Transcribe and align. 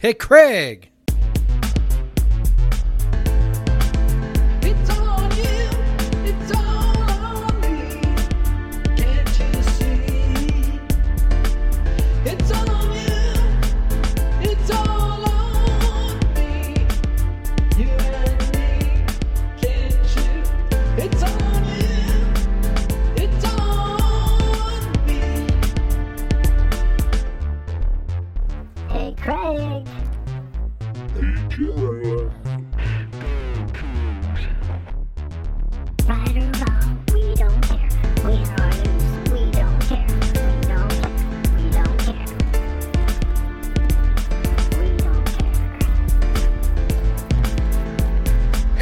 Hey, 0.00 0.14
Craig. 0.14 0.90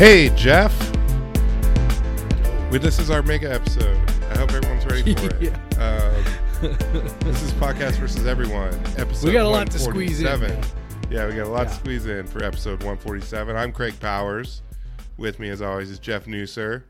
Hey, 0.06 0.28
Jeff. 0.37 0.73
We, 2.70 2.78
this 2.78 3.01
is 3.01 3.10
our 3.10 3.23
mega 3.24 3.52
episode. 3.52 3.98
I 4.30 4.38
hope 4.38 4.52
everyone's 4.52 4.87
ready 4.87 5.16
for 5.16 5.27
it. 5.34 5.42
Yeah. 5.42 5.56
Um, 5.83 6.77
this 7.23 7.42
is 7.42 7.52
podcast 7.55 7.97
versus 7.97 8.24
everyone. 8.24 8.73
Episode 8.98 9.27
We 9.27 9.33
got 9.33 9.47
a 9.47 9.48
lot 9.48 9.69
to 9.73 9.80
squeeze 9.80 10.20
in, 10.20 10.27
man. 10.41 10.64
Yeah, 11.11 11.27
we 11.27 11.34
got 11.34 11.48
a 11.48 11.50
lot 11.50 11.66
to 11.66 11.74
squeeze 11.74 12.06
in 12.06 12.24
for 12.28 12.45
episode 12.45 12.84
147. 12.84 13.56
I'm 13.56 13.73
Craig 13.73 13.98
Powers. 13.98 14.62
With 15.16 15.41
me, 15.41 15.48
as 15.48 15.61
always, 15.61 15.91
is 15.91 15.98
Jeff 15.98 16.27
Nusser. 16.27 16.84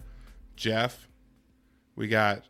Jeff, 0.55 1.09
we 1.95 2.09
got 2.09 2.45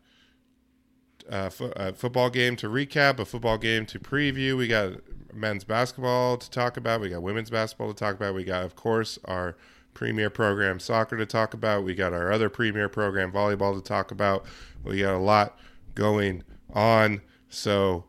a, 1.29 1.49
fo- 1.49 1.73
a 1.77 1.93
football 1.93 2.29
game 2.29 2.57
to 2.57 2.69
recap, 2.69 3.21
a 3.21 3.25
football 3.25 3.57
game 3.57 3.87
to 3.87 4.01
preview. 4.01 4.57
We 4.57 4.67
got 4.67 4.95
men's 5.33 5.63
basketball 5.63 6.39
to 6.39 6.51
talk 6.51 6.77
about. 6.77 7.03
We 7.03 7.11
got 7.11 7.23
women's 7.23 7.51
basketball 7.51 7.95
to 7.95 7.95
talk 7.95 8.17
about. 8.17 8.35
We 8.35 8.43
got, 8.43 8.65
of 8.65 8.75
course, 8.75 9.17
our 9.27 9.55
premier 9.97 10.31
program 10.31 10.79
soccer 10.79 11.17
to 11.17 11.27
talk 11.27 11.55
about. 11.55 11.83
We 11.83 11.95
got 11.95 12.13
our 12.13 12.31
other 12.31 12.49
premier 12.49 12.89
program 12.89 13.33
volleyball 13.33 13.75
to 13.75 13.81
talk 13.83 14.11
about. 14.13 14.45
We 14.85 15.01
got 15.01 15.15
a 15.15 15.19
lot 15.19 15.59
going 15.95 16.45
on. 16.73 17.23
So, 17.49 18.05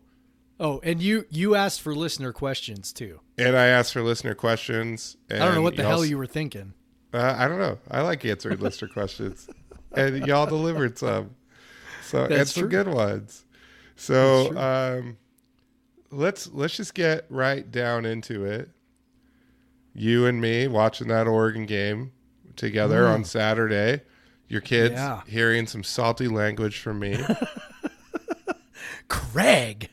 Oh, 0.59 0.79
and 0.83 1.01
you 1.01 1.25
you 1.29 1.55
asked 1.55 1.81
for 1.81 1.95
listener 1.95 2.33
questions 2.33 2.91
too. 2.91 3.21
and 3.37 3.55
I 3.55 3.67
asked 3.67 3.93
for 3.93 4.01
listener 4.03 4.35
questions. 4.35 5.15
And 5.29 5.41
I 5.41 5.45
don't 5.45 5.55
know 5.55 5.61
what 5.61 5.75
the 5.77 5.83
hell 5.83 6.03
you 6.05 6.17
were 6.17 6.25
thinking. 6.27 6.73
Uh, 7.13 7.35
I 7.37 7.47
don't 7.47 7.59
know. 7.59 7.77
I 7.89 8.01
like 8.01 8.25
answering 8.25 8.59
listener 8.59 8.89
questions, 8.89 9.47
and 9.95 10.27
y'all 10.27 10.45
delivered 10.45 10.97
some. 10.97 11.35
So 12.03 12.23
and 12.25 12.33
That's 12.33 12.51
some 12.53 12.63
true. 12.63 12.69
good 12.69 12.87
ones. 12.89 13.45
So 13.95 14.55
um, 14.57 15.17
let's 16.11 16.47
let's 16.51 16.75
just 16.75 16.93
get 16.93 17.25
right 17.29 17.69
down 17.71 18.05
into 18.05 18.43
it. 18.45 18.69
You 19.97 20.25
and 20.27 20.39
me 20.39 20.67
watching 20.67 21.07
that 21.07 21.27
Oregon 21.27 21.65
game 21.65 22.11
together 22.55 23.07
on 23.07 23.23
Saturday. 23.23 24.01
Your 24.47 24.61
kids 24.61 24.95
Mm. 24.95 24.97
Yeah. 24.97 25.21
hearing 25.27 25.67
some 25.67 25.83
salty 25.83 26.27
language 26.27 26.79
from 26.79 26.99
me. 26.99 27.17
Craig 29.09 29.89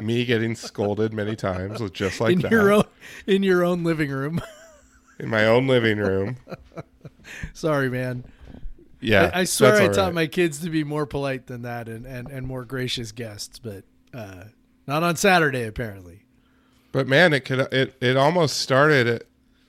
me 0.00 0.24
getting 0.24 0.54
scolded 0.54 1.12
many 1.12 1.36
times, 1.36 1.80
just 1.92 2.20
like 2.20 2.34
in 2.34 2.38
that, 2.40 2.50
your 2.50 2.72
own 2.72 2.84
in 3.26 3.42
your 3.42 3.64
own 3.64 3.84
living 3.84 4.10
room. 4.10 4.40
in 5.18 5.28
my 5.28 5.46
own 5.46 5.66
living 5.66 5.98
room. 5.98 6.36
Sorry, 7.54 7.88
man. 7.88 8.24
Yeah, 9.00 9.30
I, 9.32 9.40
I 9.40 9.44
swear 9.44 9.76
I 9.76 9.88
taught 9.88 10.06
right. 10.06 10.14
my 10.14 10.26
kids 10.26 10.60
to 10.60 10.70
be 10.70 10.82
more 10.82 11.06
polite 11.06 11.46
than 11.46 11.62
that 11.62 11.88
and, 11.88 12.06
and, 12.06 12.28
and 12.28 12.46
more 12.46 12.64
gracious 12.64 13.12
guests, 13.12 13.58
but 13.58 13.84
uh, 14.14 14.44
not 14.86 15.02
on 15.02 15.16
Saturday 15.16 15.64
apparently. 15.64 16.24
But 16.96 17.06
man, 17.08 17.34
it 17.34 17.40
could 17.44 17.58
it 17.74 17.94
it 18.00 18.16
almost 18.16 18.56
started 18.56 19.22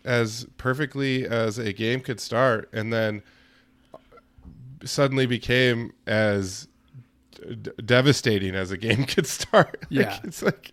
as 0.06 0.48
perfectly 0.58 1.28
as 1.28 1.58
a 1.58 1.74
game 1.74 2.00
could 2.00 2.22
start, 2.22 2.70
and 2.72 2.94
then 2.94 3.22
suddenly 4.86 5.26
became 5.26 5.92
as 6.06 6.70
d- 7.62 7.72
devastating 7.86 8.56
as 8.56 8.72
a 8.72 8.78
game 8.78 9.04
could 9.14 9.28
start. 9.28 9.86
Like, 9.92 10.06
Yeah. 10.06 10.20
it's 10.24 10.42
like 10.42 10.72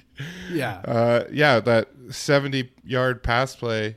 Yeah. 0.48 0.76
uh, 0.84 1.24
yeah, 1.32 1.58
that 1.58 1.88
seventy 2.10 2.70
yard 2.84 3.24
pass 3.24 3.56
play 3.56 3.96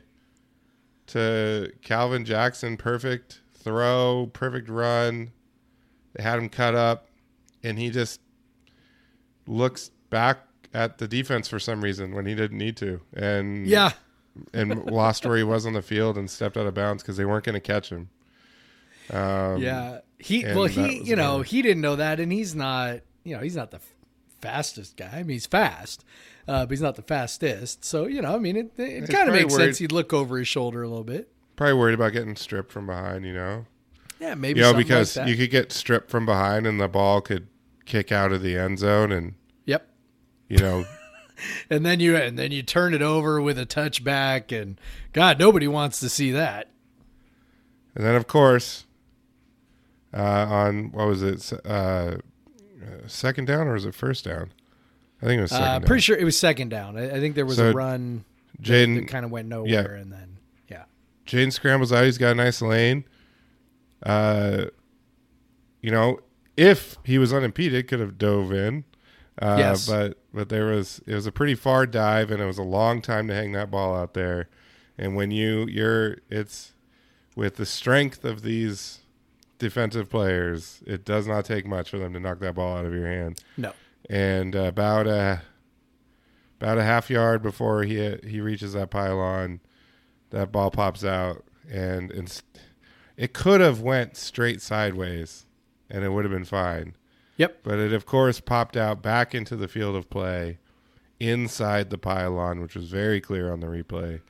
to 1.06 1.70
Calvin 1.82 2.24
Jackson, 2.24 2.76
perfect 2.76 3.40
throw, 3.54 4.30
perfect 4.32 4.68
run. 4.68 5.30
They 6.14 6.24
had 6.24 6.40
him 6.40 6.48
cut 6.48 6.74
up, 6.74 7.06
and 7.62 7.78
he 7.78 7.90
just 7.90 8.20
looks 9.46 9.92
back 10.10 10.47
at 10.74 10.98
the 10.98 11.08
defense 11.08 11.48
for 11.48 11.58
some 11.58 11.82
reason 11.82 12.14
when 12.14 12.26
he 12.26 12.34
didn't 12.34 12.58
need 12.58 12.76
to, 12.78 13.00
and 13.14 13.66
yeah. 13.66 13.92
and 14.52 14.84
lost 14.86 15.24
where 15.26 15.36
he 15.36 15.42
was 15.42 15.64
on 15.66 15.72
the 15.72 15.82
field 15.82 16.16
and 16.18 16.30
stepped 16.30 16.56
out 16.56 16.66
of 16.66 16.74
bounds 16.74 17.02
because 17.02 17.16
they 17.16 17.24
weren't 17.24 17.44
going 17.44 17.54
to 17.54 17.60
catch 17.60 17.90
him. 17.90 18.08
Um, 19.12 19.58
Yeah. 19.62 20.00
He 20.20 20.44
well 20.44 20.64
he 20.64 21.00
you 21.02 21.14
know, 21.14 21.42
he 21.42 21.62
didn't 21.62 21.80
know 21.80 21.94
that 21.96 22.18
and 22.18 22.32
he's 22.32 22.54
not, 22.54 23.00
you 23.22 23.36
know, 23.36 23.42
he's 23.42 23.54
not 23.54 23.70
the 23.70 23.76
f- 23.76 23.94
fastest 24.40 24.96
guy. 24.96 25.08
I 25.12 25.18
mean, 25.18 25.28
he's 25.34 25.46
fast. 25.46 26.04
Uh, 26.48 26.64
but 26.64 26.70
he's 26.70 26.80
not 26.80 26.96
the 26.96 27.02
fastest. 27.02 27.84
So, 27.84 28.06
you 28.06 28.20
know, 28.22 28.34
I 28.34 28.38
mean, 28.38 28.56
it, 28.56 28.72
it 28.78 29.00
He's 29.00 29.08
kind 29.10 29.28
of 29.28 29.34
makes 29.34 29.52
worried- 29.52 29.66
sense 29.66 29.78
he'd 29.78 29.92
look 29.92 30.12
over 30.12 30.38
his 30.38 30.48
shoulder 30.48 30.82
a 30.82 30.88
little 30.88 31.04
bit. 31.04 31.30
probably 31.56 31.74
worried 31.74 31.94
about 31.94 32.12
getting 32.12 32.34
stripped 32.36 32.72
from 32.72 32.86
behind. 32.86 33.24
You 33.26 33.34
know, 33.34 33.66
Yeah, 34.18 34.34
maybe 34.34 34.58
you 34.60 34.64
know 34.66 34.74
because 34.74 35.16
like 35.16 35.28
you 35.28 35.36
could 35.36 35.50
get 35.50 35.70
stripped 35.72 36.10
from 36.10 36.26
behind 36.26 36.66
and 36.66 36.80
the 36.80 36.88
ball 36.88 37.20
could 37.20 37.46
kick 37.84 38.10
out 38.10 38.32
of 38.32 38.42
the 38.42 38.56
end 38.58 38.78
zone, 38.80 39.12
and. 39.12 39.34
You 40.48 40.58
know 40.58 40.84
And 41.70 41.86
then 41.86 42.00
you 42.00 42.16
and 42.16 42.38
then 42.38 42.50
you 42.52 42.62
turn 42.62 42.94
it 42.94 43.02
over 43.02 43.40
with 43.40 43.58
a 43.58 43.66
touchback 43.66 44.50
and 44.58 44.80
god, 45.12 45.38
nobody 45.38 45.68
wants 45.68 46.00
to 46.00 46.08
see 46.08 46.32
that. 46.32 46.68
And 47.94 48.04
then, 48.04 48.14
of 48.16 48.26
course, 48.26 48.86
uh, 50.14 50.20
on 50.48 50.92
what 50.92 51.06
was 51.08 51.22
it, 51.22 51.52
uh, 51.64 51.68
uh, 51.68 52.16
second 53.06 53.46
down 53.46 53.66
or 53.68 53.72
was 53.74 53.84
it 53.84 53.94
first 53.94 54.24
down? 54.24 54.52
I 55.22 55.26
think 55.26 55.38
it 55.38 55.42
was 55.42 55.50
second 55.50 55.64
Uh, 55.66 55.78
down. 55.78 55.86
pretty 55.86 56.00
sure 56.02 56.16
it 56.16 56.24
was 56.24 56.38
second 56.38 56.68
down. 56.70 56.96
I, 56.96 57.16
I 57.16 57.20
think 57.20 57.34
there 57.34 57.46
was 57.46 57.56
So, 57.56 57.70
a 57.70 57.72
run 57.72 58.24
that, 58.58 58.62
Jayden, 58.62 59.08
kind 59.08 59.24
of 59.24 59.30
went 59.30 59.48
nowhere, 59.48 59.94
and 59.96 60.12
then 60.12 60.38
yeah, 60.68 60.84
Jane 61.26 61.50
scrambles 61.50 61.92
out. 61.92 62.04
He's 62.04 62.18
got 62.18 62.32
a 62.32 62.34
nice 62.34 62.62
lane. 62.62 63.04
Uh, 64.02 64.66
you 65.82 65.90
know, 65.90 66.20
if 66.56 66.98
he 67.04 67.18
was 67.18 67.32
unimpeded, 67.32 67.86
could 67.88 68.00
have 68.00 68.16
dove 68.18 68.52
in. 68.52 68.84
Uh, 69.40 69.56
Yes. 69.58 69.86
But 69.86 70.18
but 70.32 70.48
there 70.48 70.66
was 70.66 71.00
it 71.06 71.14
was 71.14 71.26
a 71.26 71.32
pretty 71.32 71.54
far 71.54 71.86
dive, 71.86 72.30
and 72.30 72.42
it 72.42 72.46
was 72.46 72.58
a 72.58 72.62
long 72.62 73.00
time 73.00 73.28
to 73.28 73.34
hang 73.34 73.52
that 73.52 73.70
ball 73.70 73.94
out 73.96 74.14
there. 74.14 74.48
And 74.96 75.14
when 75.14 75.30
you 75.30 75.66
you're 75.68 76.18
it's 76.28 76.72
with 77.36 77.56
the 77.56 77.66
strength 77.66 78.24
of 78.24 78.42
these 78.42 78.98
defensive 79.58 80.08
players, 80.10 80.82
it 80.86 81.04
does 81.04 81.26
not 81.28 81.44
take 81.44 81.66
much 81.66 81.90
for 81.90 81.98
them 81.98 82.12
to 82.14 82.20
knock 82.20 82.40
that 82.40 82.54
ball 82.54 82.76
out 82.78 82.84
of 82.84 82.92
your 82.92 83.06
hand. 83.06 83.40
no, 83.56 83.72
And 84.10 84.56
uh, 84.56 84.60
about 84.62 85.06
a 85.06 85.42
about 86.60 86.78
a 86.78 86.82
half 86.82 87.08
yard 87.10 87.42
before 87.42 87.84
he 87.84 88.16
he 88.24 88.40
reaches 88.40 88.72
that 88.72 88.90
pylon, 88.90 89.60
that 90.30 90.50
ball 90.50 90.70
pops 90.72 91.04
out, 91.04 91.44
and 91.70 92.10
it's, 92.10 92.42
it 93.16 93.32
could 93.32 93.60
have 93.60 93.80
went 93.80 94.16
straight 94.16 94.60
sideways, 94.60 95.46
and 95.88 96.04
it 96.04 96.10
would 96.10 96.24
have 96.24 96.32
been 96.32 96.44
fine. 96.44 96.94
Yep, 97.38 97.60
But 97.62 97.78
it 97.78 97.94
of 97.94 98.04
course 98.04 98.40
popped 98.40 98.76
out 98.76 99.00
back 99.00 99.34
into 99.34 99.56
the 99.56 99.68
field 99.68 99.96
of 99.96 100.10
play, 100.10 100.58
inside 101.18 101.88
the 101.88 101.96
pylon, 101.96 102.60
which 102.60 102.74
was 102.74 102.90
very 102.90 103.20
clear 103.20 103.50
on 103.50 103.60
the 103.60 103.66
replay, 103.66 104.20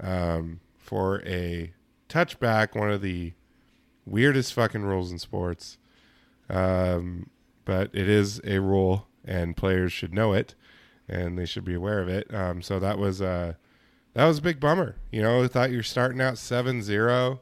um, 0.00 0.60
for 0.78 1.22
a 1.26 1.74
touchback. 2.08 2.74
One 2.74 2.90
of 2.90 3.02
the 3.02 3.34
weirdest 4.06 4.54
fucking 4.54 4.82
rules 4.82 5.12
in 5.12 5.18
sports, 5.18 5.76
um, 6.48 7.28
but 7.64 7.90
it 7.92 8.08
is 8.08 8.40
a 8.44 8.60
rule, 8.60 9.06
and 9.24 9.56
players 9.56 9.92
should 9.92 10.14
know 10.14 10.32
it, 10.32 10.54
and 11.08 11.38
they 11.38 11.46
should 11.46 11.64
be 11.64 11.74
aware 11.74 12.00
of 12.00 12.08
it. 12.08 12.32
Um, 12.32 12.62
so 12.62 12.78
that 12.78 12.98
was 12.98 13.20
uh, 13.20 13.54
that 14.14 14.26
was 14.26 14.38
a 14.38 14.42
big 14.42 14.60
bummer. 14.60 14.96
You 15.10 15.22
know, 15.22 15.42
I 15.42 15.48
thought 15.48 15.70
you're 15.70 15.82
starting 15.82 16.20
out 16.20 16.34
7-0. 16.34 17.38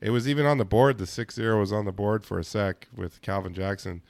It 0.00 0.10
was 0.10 0.28
even 0.28 0.46
on 0.46 0.58
the 0.58 0.64
board. 0.64 0.98
The 0.98 1.04
6-0 1.04 1.58
was 1.60 1.72
on 1.72 1.84
the 1.84 1.92
board 1.92 2.24
for 2.24 2.38
a 2.38 2.44
sec 2.44 2.88
with 2.94 3.20
Calvin 3.22 3.54
Jackson. 3.54 4.02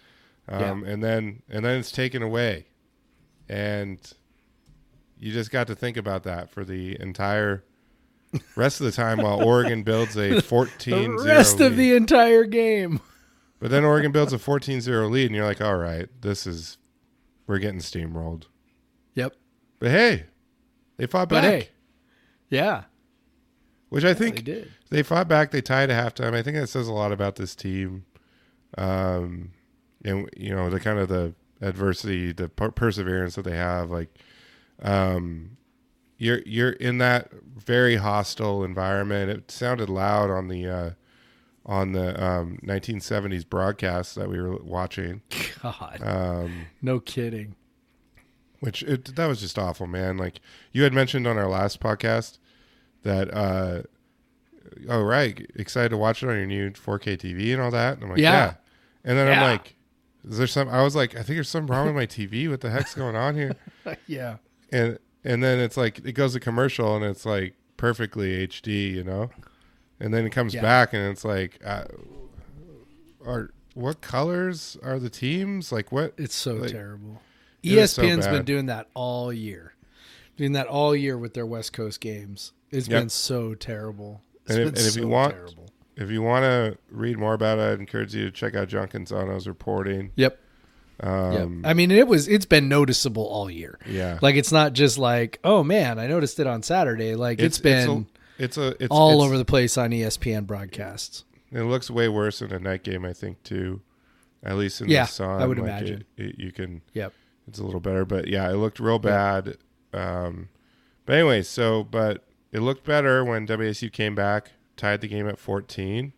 Um, 0.48 0.84
and 0.84 1.02
then 1.02 1.42
and 1.48 1.64
then 1.64 1.78
it's 1.78 1.92
taken 1.92 2.22
away. 2.22 2.66
And 3.48 3.98
you 5.18 5.32
just 5.32 5.50
got 5.50 5.66
to 5.68 5.74
think 5.74 5.96
about 5.96 6.24
that 6.24 6.50
for 6.50 6.64
the 6.64 7.00
entire 7.00 7.64
rest 8.56 8.80
of 8.80 8.86
the 8.86 8.92
time 8.92 9.18
while 9.18 9.42
Oregon 9.46 9.82
builds 9.82 10.16
a 10.16 10.40
14 10.40 11.16
the 11.16 11.24
rest 11.24 11.60
of 11.60 11.76
the 11.76 11.94
entire 11.94 12.44
game. 12.44 13.00
But 13.60 13.70
then 13.70 13.84
Oregon 13.84 14.10
builds 14.10 14.32
a 14.32 14.38
14-0 14.38 15.10
lead 15.10 15.26
and 15.26 15.34
you're 15.36 15.44
like, 15.44 15.60
"All 15.60 15.76
right, 15.76 16.08
this 16.20 16.46
is 16.48 16.78
we're 17.46 17.58
getting 17.60 17.78
steamrolled." 17.80 18.44
Yep. 19.14 19.36
But 19.78 19.90
hey, 19.90 20.24
They 20.96 21.06
fought 21.06 21.28
But 21.28 21.42
back, 21.42 21.44
hey, 21.44 21.68
yeah, 22.48 22.84
which 23.90 24.04
I 24.04 24.12
they 24.14 24.18
think 24.18 24.44
did. 24.44 24.72
they 24.90 25.02
fought 25.04 25.28
back. 25.28 25.50
They 25.52 25.60
tied 25.60 25.90
at 25.90 26.14
halftime. 26.16 26.34
I 26.34 26.42
think 26.42 26.56
that 26.56 26.68
says 26.68 26.88
a 26.88 26.92
lot 26.92 27.12
about 27.12 27.36
this 27.36 27.54
team. 27.54 28.04
Um, 28.76 29.52
and 30.04 30.28
you 30.36 30.54
know 30.54 30.70
the 30.70 30.80
kind 30.80 30.98
of 30.98 31.08
the 31.08 31.34
adversity, 31.60 32.32
the 32.32 32.48
per- 32.48 32.70
perseverance 32.70 33.34
that 33.36 33.42
they 33.42 33.56
have. 33.56 33.90
Like, 33.90 34.12
um, 34.82 35.56
you're 36.18 36.40
you're 36.46 36.70
in 36.72 36.98
that 36.98 37.30
very 37.56 37.96
hostile 37.96 38.64
environment. 38.64 39.30
It 39.30 39.50
sounded 39.50 39.88
loud 39.88 40.30
on 40.30 40.48
the 40.48 40.68
uh, 40.68 40.90
on 41.64 41.92
the 41.92 42.22
um, 42.22 42.58
1970s 42.64 43.48
broadcast 43.48 44.14
that 44.16 44.28
we 44.28 44.40
were 44.40 44.56
watching. 44.56 45.22
God, 45.62 46.00
Um, 46.02 46.66
no 46.80 46.98
kidding. 46.98 47.54
which 48.60 48.82
it, 48.82 49.14
that 49.16 49.26
was 49.26 49.40
just 49.40 49.58
awful, 49.58 49.86
man. 49.86 50.16
Like 50.16 50.40
you 50.72 50.82
had 50.82 50.92
mentioned 50.92 51.26
on 51.26 51.38
our 51.38 51.48
last 51.48 51.78
podcast 51.80 52.38
that, 53.04 53.32
uh, 53.32 53.82
oh 54.88 55.02
right, 55.02 55.48
excited 55.54 55.90
to 55.90 55.96
watch 55.96 56.22
it 56.22 56.28
on 56.28 56.36
your 56.36 56.46
new 56.46 56.70
4K 56.70 57.16
TV 57.18 57.52
and 57.52 57.60
all 57.62 57.70
that. 57.70 57.94
And 57.94 58.04
I'm 58.04 58.10
like, 58.10 58.18
Yeah. 58.18 58.32
yeah. 58.32 58.54
And 59.04 59.18
then 59.18 59.26
Yeah. 59.28 59.34
I'm 59.44 59.50
like, 59.52 59.76
is 60.28 60.38
there 60.38 60.46
some? 60.46 60.68
I 60.68 60.82
was 60.82 60.94
like, 60.96 61.12
I 61.14 61.22
think 61.22 61.36
there's 61.36 61.48
something 61.48 61.74
wrong 61.74 61.86
with 61.86 61.94
my 61.94 62.06
TV. 62.06 62.48
What 62.48 62.60
the 62.60 62.70
heck's 62.70 62.94
going 62.94 63.16
on 63.16 63.34
here? 63.34 63.52
yeah, 64.06 64.36
And 64.70 64.98
and 65.24 65.42
then 65.42 65.58
it's 65.58 65.76
like 65.76 65.98
it 66.04 66.12
goes 66.12 66.32
to 66.34 66.40
commercial 66.40 66.94
and 66.96 67.04
it's 67.04 67.24
like 67.26 67.54
perfectly 67.76 68.46
HD, 68.46 68.92
you 68.92 69.04
know. 69.04 69.30
And 70.00 70.12
then 70.12 70.24
it 70.26 70.30
comes 70.30 70.54
Yeah. 70.54 70.62
back 70.62 70.92
and 70.92 71.02
it's 71.10 71.24
like, 71.24 71.60
uh, 71.64 71.84
are 73.24 73.50
what 73.74 74.00
colors 74.00 74.76
are 74.82 74.98
the 74.98 75.10
teams? 75.10 75.72
Like 75.72 75.92
what? 75.92 76.12
it's 76.18 76.34
so 76.34 76.54
Like, 76.54 76.70
terrible. 76.72 77.20
it 77.62 77.72
is 77.72 77.92
so 77.92 78.02
ESPN's 78.02 78.26
been 78.26 78.44
doing 78.44 78.66
that 78.66 78.88
all 78.94 79.32
year, 79.32 79.74
doing 80.36 80.52
that 80.52 80.66
all 80.66 80.94
year 80.94 81.16
with 81.16 81.34
their 81.34 81.46
West 81.46 81.72
Coast 81.72 82.00
games. 82.00 82.52
It's 82.70 82.88
Yep. 82.88 83.00
been 83.02 83.08
so 83.08 83.54
terrible. 83.54 84.22
It's 84.46 84.50
And 84.56 84.60
if- 84.60 84.68
and 84.68 84.76
if 84.78 84.92
so 84.92 85.00
you 85.00 85.08
want- 85.08 85.34
terrible. 85.34 85.61
If 85.96 86.10
you 86.10 86.22
want 86.22 86.44
to 86.44 86.78
read 86.90 87.18
more 87.18 87.34
about 87.34 87.58
it, 87.58 87.62
I'd 87.72 87.80
encourage 87.80 88.14
you 88.14 88.24
to 88.24 88.30
check 88.30 88.54
out 88.54 88.68
John 88.68 88.88
Canzano's 88.88 89.46
reporting. 89.46 90.10
Yep. 90.16 90.38
Um, 91.00 91.32
yep. 91.62 91.70
I 91.70 91.74
mean, 91.74 91.90
it 91.90 92.06
was 92.06 92.28
it's 92.28 92.46
been 92.46 92.68
noticeable 92.68 93.24
all 93.26 93.50
year. 93.50 93.78
yeah, 93.86 94.18
Like 94.22 94.36
it's 94.36 94.52
not 94.52 94.72
just 94.72 94.98
like, 94.98 95.38
oh 95.42 95.62
man, 95.64 95.98
I 95.98 96.06
noticed 96.06 96.38
it 96.40 96.46
on 96.46 96.62
Saturday. 96.62 97.14
Like 97.16 97.40
it's 97.40 97.58
been 97.58 98.06
it's 98.38 98.56
a, 98.56 98.68
it's 98.68 98.78
a 98.78 98.84
it's 98.84 98.88
all 98.90 99.10
it's- 99.12 99.26
over 99.26 99.36
the 99.38 99.44
place 99.44 99.76
on 99.76 99.90
ESPN 99.90 100.46
broadcasts. 100.46 101.24
It 101.50 101.62
looks 101.64 101.90
way 101.90 102.08
worse 102.08 102.40
in 102.40 102.50
a 102.52 102.58
night 102.58 102.82
game, 102.82 103.04
I 103.04 103.12
think, 103.12 103.42
too. 103.42 103.82
At 104.42 104.56
least 104.56 104.80
in 104.80 104.88
Yeah, 104.88 105.04
the 105.04 105.08
sun, 105.12 105.42
I 105.42 105.46
would 105.46 105.58
like, 105.58 105.68
imagine. 105.68 106.04
it, 106.16 106.24
it, 106.24 106.38
you 106.38 106.50
can. 106.52 106.80
Yep. 106.94 107.12
It's 107.48 107.58
a 107.58 107.64
little 107.64 107.80
better, 107.80 108.04
but 108.06 108.26
yeah, 108.28 108.48
it 108.50 108.54
looked 108.54 108.80
real 108.80 108.98
bad. 108.98 109.58
Um, 109.92 110.48
but 111.04 111.16
anyway, 111.16 111.42
so 111.42 111.84
but 111.84 112.24
it 112.52 112.60
looked 112.60 112.84
better 112.84 113.22
when 113.24 113.46
WSU 113.46 113.92
came 113.92 114.14
back, 114.14 114.52
tied 114.76 115.00
the 115.00 115.08
game 115.08 115.28
at 115.28 115.38
14. 115.38 116.12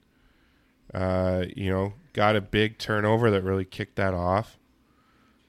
Uh, 0.92 1.44
you 1.56 1.70
know, 1.70 1.94
got 2.12 2.36
a 2.36 2.40
big 2.40 2.78
turnover 2.78 3.30
that 3.30 3.42
really 3.42 3.64
kicked 3.64 3.96
that 3.96 4.14
off. 4.14 4.58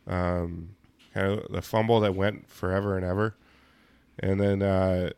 Um, 0.08 0.76
kind 1.14 1.28
of 1.28 1.52
the 1.52 1.62
fumble 1.62 2.00
that 2.02 2.16
went 2.16 2.50
forever 2.50 2.96
and 2.96 3.06
ever, 3.06 3.36
and 4.20 4.40
then 4.40 4.62
uh, 4.62 5.12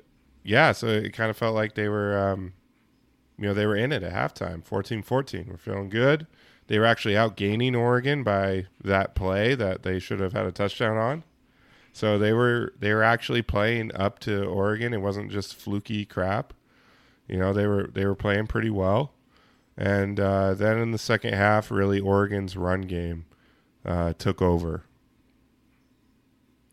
yeah, 0.43 0.71
so 0.71 0.87
it 0.87 1.13
kind 1.13 1.29
of 1.29 1.35
felt 1.35 1.55
like 1.55 1.75
they 1.75 1.89
were, 1.89 2.17
um, 2.17 2.53
you 3.37 3.47
know, 3.47 3.53
they 3.53 3.65
were 3.65 3.75
in 3.75 3.91
it 3.91 4.01
at 4.01 4.13
halftime, 4.13 4.65
14-14. 4.65 5.49
We're 5.49 5.57
feeling 5.57 5.89
good. 5.89 6.25
They 6.67 6.79
were 6.79 6.85
actually 6.85 7.15
outgaining 7.15 7.77
Oregon 7.77 8.23
by 8.23 8.67
that 8.81 9.13
play 9.13 9.55
that 9.55 9.83
they 9.83 9.99
should 9.99 10.21
have 10.21 10.31
had 10.31 10.45
a 10.45 10.53
touchdown 10.53 10.95
on. 10.95 11.23
So 11.91 12.17
they 12.17 12.31
were 12.31 12.73
they 12.79 12.93
were 12.93 13.03
actually 13.03 13.41
playing 13.41 13.91
up 13.95 14.19
to 14.19 14.45
Oregon. 14.45 14.93
It 14.93 15.01
wasn't 15.01 15.31
just 15.31 15.55
fluky 15.55 16.05
crap. 16.05 16.53
You 17.27 17.37
know, 17.37 17.53
they 17.53 17.67
were 17.67 17.87
they 17.87 18.05
were 18.05 18.15
playing 18.15 18.47
pretty 18.47 18.69
well. 18.69 19.13
And 19.77 20.19
uh, 20.19 20.55
then 20.55 20.79
in 20.79 20.91
the 20.91 20.97
second 20.97 21.33
half, 21.33 21.69
really 21.69 21.99
Oregon's 21.99 22.57
run 22.57 22.81
game 22.81 23.25
uh, 23.85 24.13
took 24.17 24.41
over. 24.41 24.83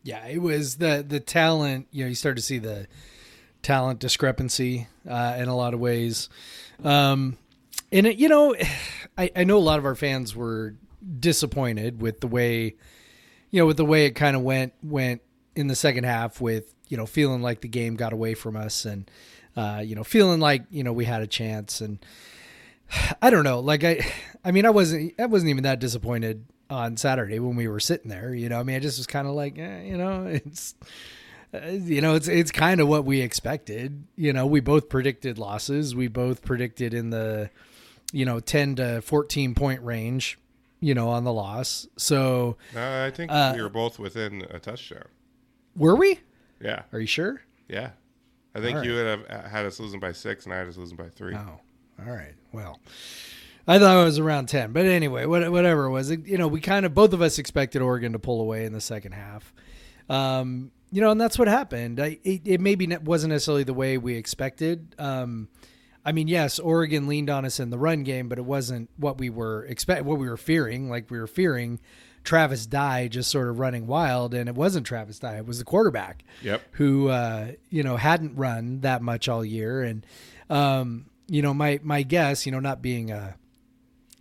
Yeah, 0.02 0.26
it 0.26 0.38
was 0.38 0.76
the 0.76 1.04
the 1.06 1.20
talent. 1.20 1.88
You 1.90 2.04
know, 2.04 2.08
you 2.08 2.14
start 2.14 2.36
to 2.36 2.42
see 2.42 2.58
the 2.58 2.86
talent 3.62 3.98
discrepancy 3.98 4.86
uh, 5.08 5.36
in 5.38 5.48
a 5.48 5.56
lot 5.56 5.74
of 5.74 5.80
ways. 5.80 6.28
Um, 6.82 7.38
and 7.90 8.06
it, 8.06 8.16
you 8.16 8.28
know, 8.28 8.54
I, 9.18 9.30
I 9.34 9.44
know 9.44 9.58
a 9.58 9.60
lot 9.60 9.78
of 9.78 9.84
our 9.84 9.94
fans 9.94 10.34
were 10.34 10.74
disappointed 11.20 12.00
with 12.00 12.20
the 12.20 12.26
way, 12.26 12.76
you 13.50 13.60
know, 13.60 13.66
with 13.66 13.76
the 13.76 13.84
way 13.84 14.06
it 14.06 14.12
kind 14.12 14.36
of 14.36 14.42
went 14.42 14.72
went 14.82 15.22
in 15.54 15.66
the 15.66 15.76
second 15.76 16.04
half. 16.04 16.40
With 16.40 16.74
you 16.88 16.96
know, 16.96 17.06
feeling 17.06 17.42
like 17.42 17.60
the 17.60 17.68
game 17.68 17.96
got 17.96 18.12
away 18.12 18.34
from 18.34 18.56
us, 18.56 18.84
and 18.84 19.10
uh, 19.56 19.82
you 19.84 19.94
know, 19.94 20.04
feeling 20.04 20.40
like 20.40 20.62
you 20.70 20.82
know 20.84 20.92
we 20.92 21.04
had 21.04 21.22
a 21.22 21.26
chance. 21.26 21.80
And 21.80 21.98
I 23.22 23.30
don't 23.30 23.44
know, 23.44 23.60
like 23.60 23.84
I, 23.84 24.04
I 24.44 24.50
mean, 24.50 24.66
I 24.66 24.70
wasn't 24.70 25.14
I 25.18 25.26
wasn't 25.26 25.50
even 25.50 25.64
that 25.64 25.78
disappointed 25.80 26.44
on 26.70 26.96
Saturday 26.96 27.38
when 27.38 27.56
we 27.56 27.68
were 27.68 27.80
sitting 27.80 28.10
there. 28.10 28.34
You 28.34 28.48
know, 28.48 28.58
I 28.58 28.62
mean, 28.62 28.76
I 28.76 28.78
just 28.80 28.98
was 28.98 29.06
kind 29.06 29.26
of 29.28 29.34
like, 29.34 29.58
eh, 29.58 29.82
you 29.82 29.96
know, 29.96 30.24
it's 30.28 30.74
uh, 31.52 31.66
you 31.68 32.00
know, 32.00 32.14
it's 32.14 32.28
it's 32.28 32.50
kind 32.50 32.80
of 32.80 32.88
what 32.88 33.04
we 33.04 33.20
expected. 33.20 34.04
You 34.16 34.32
know, 34.32 34.46
we 34.46 34.60
both 34.60 34.88
predicted 34.88 35.38
losses. 35.38 35.94
We 35.94 36.08
both 36.08 36.42
predicted 36.44 36.94
in 36.94 37.10
the, 37.10 37.50
you 38.12 38.24
know, 38.24 38.40
ten 38.40 38.74
to 38.76 39.00
fourteen 39.02 39.54
point 39.54 39.82
range. 39.82 40.38
You 40.80 40.92
know, 40.94 41.08
on 41.08 41.24
the 41.24 41.32
loss. 41.32 41.86
So 41.96 42.58
Uh, 42.76 43.04
I 43.06 43.10
think 43.10 43.32
Uh, 43.32 43.54
we 43.56 43.62
were 43.62 43.70
both 43.70 43.98
within 43.98 44.46
a 44.50 44.58
touchdown. 44.58 45.04
were 45.74 45.96
we? 45.96 46.20
Yeah, 46.60 46.82
Are 46.92 47.00
you 47.00 47.06
sure? 47.06 47.40
yeah. 47.68 47.90
I 48.54 48.60
think 48.60 48.78
All 48.78 48.84
you 48.84 48.94
would 48.94 49.06
have 49.06 49.50
had 49.50 49.66
us 49.66 49.80
losing 49.80 50.00
by 50.00 50.12
six, 50.12 50.44
and 50.44 50.54
I 50.54 50.58
had 50.58 50.68
us 50.68 50.76
losing 50.76 50.96
by 50.96 51.08
three. 51.08 51.34
Oh, 51.34 51.60
all 52.04 52.12
right. 52.12 52.34
Well, 52.52 52.78
I 53.66 53.78
thought 53.78 54.00
it 54.00 54.04
was 54.04 54.18
around 54.18 54.46
ten, 54.46 54.72
but 54.72 54.86
anyway, 54.86 55.26
what, 55.26 55.50
whatever 55.50 55.86
it 55.86 55.90
was, 55.90 56.10
it, 56.10 56.26
you 56.26 56.38
know, 56.38 56.48
we 56.48 56.60
kind 56.60 56.86
of 56.86 56.94
both 56.94 57.12
of 57.12 57.22
us 57.22 57.38
expected 57.38 57.82
Oregon 57.82 58.12
to 58.12 58.18
pull 58.18 58.40
away 58.40 58.64
in 58.64 58.72
the 58.72 58.80
second 58.80 59.12
half. 59.12 59.52
Um, 60.08 60.70
you 60.92 61.00
know, 61.00 61.10
and 61.10 61.20
that's 61.20 61.38
what 61.38 61.48
happened. 61.48 61.98
I, 61.98 62.18
it, 62.22 62.42
it 62.44 62.60
maybe 62.60 62.86
wasn't 62.98 63.32
necessarily 63.32 63.64
the 63.64 63.74
way 63.74 63.98
we 63.98 64.14
expected. 64.14 64.94
Um, 64.98 65.48
I 66.04 66.12
mean, 66.12 66.28
yes, 66.28 66.58
Oregon 66.58 67.08
leaned 67.08 67.30
on 67.30 67.44
us 67.44 67.58
in 67.58 67.70
the 67.70 67.78
run 67.78 68.04
game, 68.04 68.28
but 68.28 68.38
it 68.38 68.44
wasn't 68.44 68.90
what 68.96 69.18
we 69.18 69.30
were 69.30 69.64
expect 69.64 70.04
what 70.04 70.18
we 70.18 70.28
were 70.28 70.36
fearing. 70.36 70.90
Like 70.90 71.10
we 71.10 71.18
were 71.18 71.26
fearing 71.26 71.80
Travis 72.24 72.66
Dye 72.66 73.06
just 73.08 73.30
sort 73.30 73.48
of 73.48 73.58
running 73.60 73.86
wild, 73.86 74.34
and 74.34 74.48
it 74.48 74.54
wasn't 74.54 74.86
Travis 74.86 75.18
Dye; 75.18 75.36
it 75.36 75.46
was 75.46 75.58
the 75.58 75.64
quarterback 75.64 76.24
Yep. 76.42 76.62
who 76.72 77.08
uh, 77.08 77.52
you 77.70 77.82
know 77.82 77.96
hadn't 77.96 78.36
run 78.36 78.80
that 78.80 79.02
much 79.02 79.28
all 79.28 79.44
year, 79.44 79.82
and 79.82 80.04
um, 80.50 81.06
you 81.28 81.42
know 81.42 81.54
my 81.54 81.78
my 81.82 82.02
guess, 82.02 82.46
you 82.46 82.52
know, 82.52 82.60
not 82.60 82.82
being 82.82 83.10
a 83.10 83.36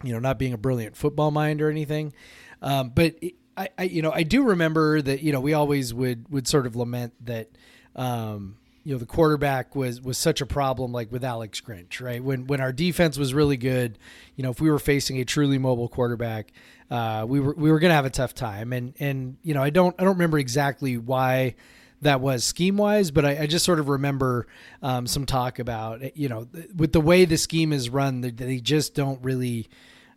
you 0.04 0.12
know 0.14 0.20
not 0.20 0.38
being 0.38 0.54
a 0.54 0.58
brilliant 0.58 0.96
football 0.98 1.32
mind 1.32 1.62
or 1.62 1.70
anything, 1.70 2.14
um, 2.62 2.90
but 2.94 3.16
it, 3.22 3.34
I, 3.56 3.70
I 3.78 3.84
you 3.84 4.02
know 4.02 4.12
I 4.12 4.24
do 4.24 4.44
remember 4.44 5.02
that 5.02 5.24
you 5.24 5.32
know 5.32 5.40
we 5.40 5.54
always 5.54 5.94
would 5.94 6.30
would 6.30 6.48
sort 6.48 6.66
of 6.68 6.76
lament 6.76 7.14
that. 7.26 7.50
Um, 7.96 8.58
you 8.86 8.92
know 8.92 9.00
the 9.00 9.06
quarterback 9.06 9.78
was 9.78 10.02
was 10.02 10.18
such 10.18 10.42
a 10.42 10.46
problem 10.46 10.92
like 10.92 11.10
with 11.10 11.24
Alex 11.24 11.62
Grinch 11.62 12.02
right 12.02 12.22
when 12.22 12.48
when 12.48 12.60
our 12.60 12.74
defense 12.74 13.18
was 13.18 13.34
really 13.34 13.56
good 13.56 13.98
you 14.36 14.44
know 14.44 14.50
if 14.50 14.60
we 14.60 14.70
were 14.70 14.78
facing 14.78 15.20
a 15.22 15.24
truly 15.24 15.58
mobile 15.58 15.88
quarterback 15.88 16.52
uh, 16.90 17.26
we 17.28 17.40
were 17.40 17.54
we 17.54 17.72
were 17.72 17.80
gonna 17.80 17.94
have 17.94 18.06
a 18.06 18.10
tough 18.10 18.34
time 18.34 18.74
and 18.74 18.94
and 19.00 19.38
you 19.44 19.54
know 19.54 19.64
I 19.64 19.70
don't 19.70 19.96
I 20.00 20.04
don't 20.04 20.14
remember 20.14 20.40
exactly 20.40 20.98
why 20.98 21.56
that 22.02 22.22
was 22.22 22.44
scheme 22.44 22.78
wise 22.78 23.12
but 23.12 23.26
I, 23.26 23.44
I 23.44 23.48
just 23.48 23.66
sort 23.66 23.80
of 23.80 23.90
remember 23.90 24.48
um, 24.82 25.08
some 25.08 25.26
talk 25.26 25.60
about 25.60 26.18
you 26.18 26.30
know 26.30 26.48
with 26.76 26.92
the 26.92 27.02
way 27.02 27.26
the 27.26 27.38
scheme 27.38 27.72
is 27.74 27.90
run 27.90 28.22
they, 28.22 28.60
just 28.60 28.94
don't 28.94 29.24
really 29.24 29.70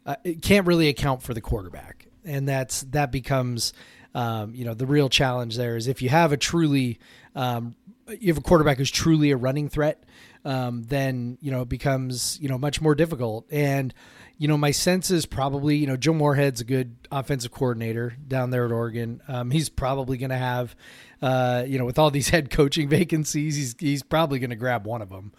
uh, 0.04 0.16
can't 0.42 0.66
really 0.66 0.88
account 0.88 1.22
for 1.22 1.32
the 1.32 1.40
quarterback 1.40 2.06
and 2.24 2.48
that's 2.48 2.82
that 2.90 3.12
becomes 3.12 3.72
um, 4.14 4.54
you 4.54 4.64
know 4.64 4.74
the 4.74 4.86
real 4.86 5.08
challenge 5.08 5.56
there 5.56 5.76
is 5.76 5.86
if 5.86 6.02
you 6.02 6.08
have 6.08 6.32
a 6.32 6.36
truly 6.36 6.98
um, 7.36 7.76
you 8.08 8.28
have 8.28 8.38
a 8.38 8.42
quarterback 8.42 8.78
who's 8.78 8.90
truly 8.90 9.30
a 9.30 9.36
running 9.36 9.68
threat, 9.68 10.04
um, 10.44 10.84
then 10.84 11.38
you 11.40 11.50
know 11.50 11.62
it 11.62 11.68
becomes 11.68 12.38
you 12.40 12.48
know 12.48 12.58
much 12.58 12.80
more 12.80 12.94
difficult. 12.94 13.46
And 13.50 13.92
you 14.38 14.48
know 14.48 14.58
my 14.58 14.70
sense 14.70 15.10
is 15.10 15.26
probably 15.26 15.76
you 15.76 15.86
know 15.86 15.96
Joe 15.96 16.12
Moorhead's 16.12 16.60
a 16.60 16.64
good 16.64 16.96
offensive 17.10 17.52
coordinator 17.52 18.16
down 18.26 18.50
there 18.50 18.64
at 18.64 18.72
Oregon. 18.72 19.22
Um, 19.28 19.50
he's 19.50 19.68
probably 19.68 20.18
going 20.18 20.30
to 20.30 20.36
have 20.36 20.76
uh, 21.22 21.64
you 21.66 21.78
know 21.78 21.84
with 21.84 21.98
all 21.98 22.10
these 22.10 22.28
head 22.30 22.50
coaching 22.50 22.88
vacancies, 22.88 23.56
he's 23.56 23.76
he's 23.78 24.02
probably 24.02 24.38
going 24.38 24.50
to 24.50 24.56
grab 24.56 24.86
one 24.86 25.02
of 25.02 25.10
them 25.10 25.32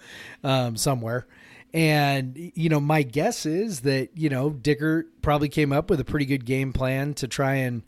um, 0.43 0.77
somewhere. 0.77 1.27
And 1.73 2.51
you 2.55 2.69
know 2.69 2.79
my 2.79 3.03
guess 3.03 3.45
is 3.45 3.81
that 3.81 4.09
you 4.15 4.29
know 4.29 4.49
Dickert 4.49 5.05
probably 5.21 5.49
came 5.49 5.71
up 5.71 5.89
with 5.89 5.99
a 5.99 6.05
pretty 6.05 6.25
good 6.25 6.45
game 6.45 6.73
plan 6.73 7.13
to 7.15 7.27
try 7.27 7.55
and 7.55 7.83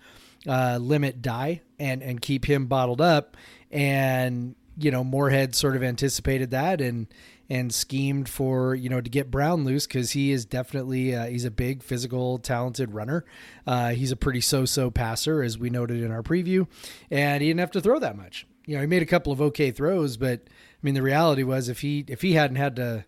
uh, 0.47 0.77
limit 0.79 1.21
Dye 1.21 1.61
and 1.79 2.03
and 2.03 2.21
keep 2.21 2.45
him 2.45 2.67
bottled 2.67 3.01
up 3.01 3.35
and 3.71 4.55
you 4.77 4.91
know 4.91 5.03
Moorhead 5.03 5.55
sort 5.55 5.75
of 5.75 5.83
anticipated 5.83 6.51
that 6.51 6.81
and 6.81 7.07
and 7.49 7.73
schemed 7.73 8.29
for 8.29 8.75
you 8.75 8.89
know 8.89 9.01
to 9.01 9.09
get 9.09 9.31
Brown 9.31 9.63
loose 9.63 9.87
because 9.87 10.11
he 10.11 10.31
is 10.31 10.45
definitely 10.45 11.15
uh, 11.15 11.25
he's 11.25 11.45
a 11.45 11.51
big 11.51 11.81
physical 11.83 12.37
talented 12.37 12.93
runner 12.93 13.25
uh, 13.65 13.89
he's 13.89 14.11
a 14.11 14.15
pretty 14.15 14.41
so-so 14.41 14.91
passer 14.91 15.41
as 15.41 15.57
we 15.57 15.69
noted 15.69 16.01
in 16.03 16.11
our 16.11 16.21
preview 16.23 16.67
and 17.09 17.41
he 17.41 17.49
didn't 17.49 17.59
have 17.61 17.71
to 17.71 17.81
throw 17.81 17.99
that 17.99 18.15
much 18.17 18.45
You 18.65 18.75
know, 18.75 18.81
he 18.81 18.87
made 18.87 19.01
a 19.01 19.05
couple 19.07 19.33
of 19.33 19.41
okay 19.41 19.71
throws, 19.71 20.15
but 20.17 20.41
I 20.47 20.51
mean, 20.83 20.93
the 20.93 21.01
reality 21.01 21.43
was 21.43 21.69
if 21.69 21.81
he 21.81 22.05
if 22.07 22.21
he 22.21 22.33
hadn't 22.33 22.57
had 22.57 22.75
to, 22.75 23.03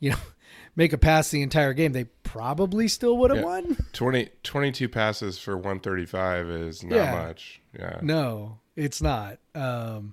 you 0.00 0.10
know, 0.10 0.16
make 0.76 0.92
a 0.92 0.98
pass 0.98 1.30
the 1.30 1.40
entire 1.42 1.72
game, 1.72 1.92
they 1.92 2.04
probably 2.22 2.88
still 2.88 3.16
would 3.16 3.30
have 3.30 3.40
Yeah. 3.40 3.44
won. 3.46 3.76
20, 3.94 4.28
22 4.44 4.88
passes 4.88 5.38
for 5.38 5.56
135 5.56 6.48
is 6.50 6.84
not 6.84 6.94
Yeah. 6.94 7.12
much. 7.26 7.60
Yeah. 7.76 7.98
No, 8.02 8.58
it's 8.76 9.00
not. 9.02 9.38
Um, 9.54 10.12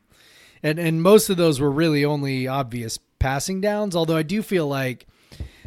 and 0.64 0.80
and 0.80 1.02
most 1.04 1.30
of 1.30 1.36
those 1.38 1.60
were 1.60 1.70
really 1.70 2.04
only 2.06 2.48
obvious 2.48 2.98
passing 3.26 3.60
downs. 3.60 3.96
Although 3.96 4.18
I 4.18 4.22
do 4.22 4.44
feel 4.44 4.68
like 4.68 5.08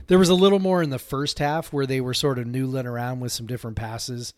there 0.07 0.17
was 0.17 0.29
a 0.29 0.35
little 0.35 0.61
more 0.61 0.81
in 0.81 0.91
the 0.91 0.99
first 0.99 1.41
half 1.41 1.73
where 1.73 1.87
they 1.87 2.01
were 2.01 2.15
sort 2.15 2.39
of 2.39 2.47
noodling 2.47 2.85
around 2.85 3.19
with 3.19 3.33
some 3.33 3.49
different 3.49 3.77
passes. 3.77 4.33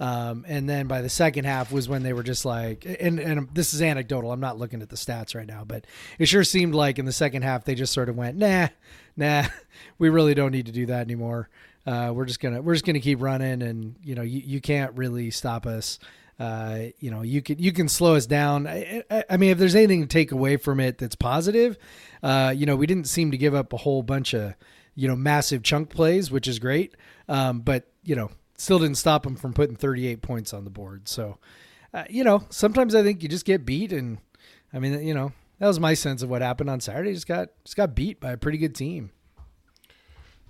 Um, 0.00 0.44
and 0.48 0.68
then 0.68 0.88
by 0.88 1.00
the 1.00 1.08
second 1.08 1.44
half 1.44 1.70
was 1.70 1.88
when 1.88 2.02
they 2.02 2.12
were 2.12 2.24
just 2.24 2.44
like, 2.44 2.84
and, 2.84 3.20
and 3.20 3.48
this 3.54 3.72
is 3.72 3.80
anecdotal. 3.80 4.32
I'm 4.32 4.40
not 4.40 4.58
looking 4.58 4.82
at 4.82 4.88
the 4.88 4.96
stats 4.96 5.36
right 5.36 5.46
now, 5.46 5.62
but 5.64 5.86
it 6.18 6.26
sure 6.26 6.42
seemed 6.42 6.74
like 6.74 6.98
in 6.98 7.04
the 7.04 7.12
second 7.12 7.42
half 7.42 7.64
they 7.64 7.76
just 7.76 7.92
sort 7.92 8.08
of 8.08 8.16
went, 8.16 8.36
nah, 8.36 8.66
nah, 9.16 9.44
we 9.98 10.08
really 10.08 10.34
don't 10.34 10.50
need 10.50 10.66
to 10.66 10.72
do 10.72 10.86
that 10.86 11.02
anymore. 11.02 11.48
Uh, 11.86 12.10
we're 12.12 12.24
just 12.24 12.40
gonna 12.40 12.60
we're 12.60 12.74
just 12.74 12.84
gonna 12.84 12.98
keep 12.98 13.22
running, 13.22 13.62
and 13.62 13.94
you 14.02 14.16
know 14.16 14.22
you, 14.22 14.42
you 14.44 14.60
can't 14.60 14.92
really 14.96 15.30
stop 15.30 15.66
us. 15.66 16.00
Uh, 16.38 16.88
you 16.98 17.10
know 17.10 17.22
you 17.22 17.40
can 17.40 17.58
you 17.58 17.72
can 17.72 17.88
slow 17.88 18.14
us 18.14 18.26
down. 18.26 18.66
I, 18.66 19.02
I, 19.10 19.24
I 19.30 19.36
mean, 19.36 19.50
if 19.50 19.58
there's 19.58 19.74
anything 19.74 20.02
to 20.02 20.06
take 20.06 20.32
away 20.32 20.56
from 20.56 20.80
it 20.80 20.98
that's 20.98 21.16
positive, 21.16 21.78
uh, 22.22 22.52
you 22.54 22.66
know 22.66 22.76
we 22.76 22.86
didn't 22.86 23.08
seem 23.08 23.30
to 23.30 23.38
give 23.38 23.54
up 23.54 23.72
a 23.72 23.78
whole 23.78 24.02
bunch 24.02 24.34
of 24.34 24.54
you 24.94 25.08
know 25.08 25.16
massive 25.16 25.62
chunk 25.62 25.90
plays, 25.90 26.30
which 26.30 26.46
is 26.46 26.58
great. 26.58 26.94
Um, 27.28 27.60
but 27.60 27.90
you 28.04 28.14
know 28.14 28.30
still 28.56 28.78
didn't 28.78 28.96
stop 28.96 29.22
them 29.22 29.36
from 29.36 29.52
putting 29.52 29.76
38 29.76 30.22
points 30.22 30.52
on 30.52 30.64
the 30.64 30.70
board. 30.70 31.08
So, 31.08 31.38
uh, 31.94 32.04
you 32.08 32.24
know, 32.24 32.44
sometimes 32.50 32.94
I 32.94 33.02
think 33.02 33.22
you 33.22 33.28
just 33.28 33.44
get 33.44 33.64
beat, 33.64 33.92
and 33.92 34.18
I 34.72 34.78
mean, 34.78 35.06
you 35.06 35.14
know, 35.14 35.32
that 35.58 35.66
was 35.66 35.80
my 35.80 35.94
sense 35.94 36.22
of 36.22 36.28
what 36.28 36.42
happened 36.42 36.70
on 36.70 36.80
Saturday. 36.80 37.12
Just 37.12 37.28
got 37.28 37.48
just 37.64 37.76
got 37.76 37.94
beat 37.94 38.20
by 38.20 38.32
a 38.32 38.36
pretty 38.36 38.58
good 38.58 38.74
team. 38.74 39.10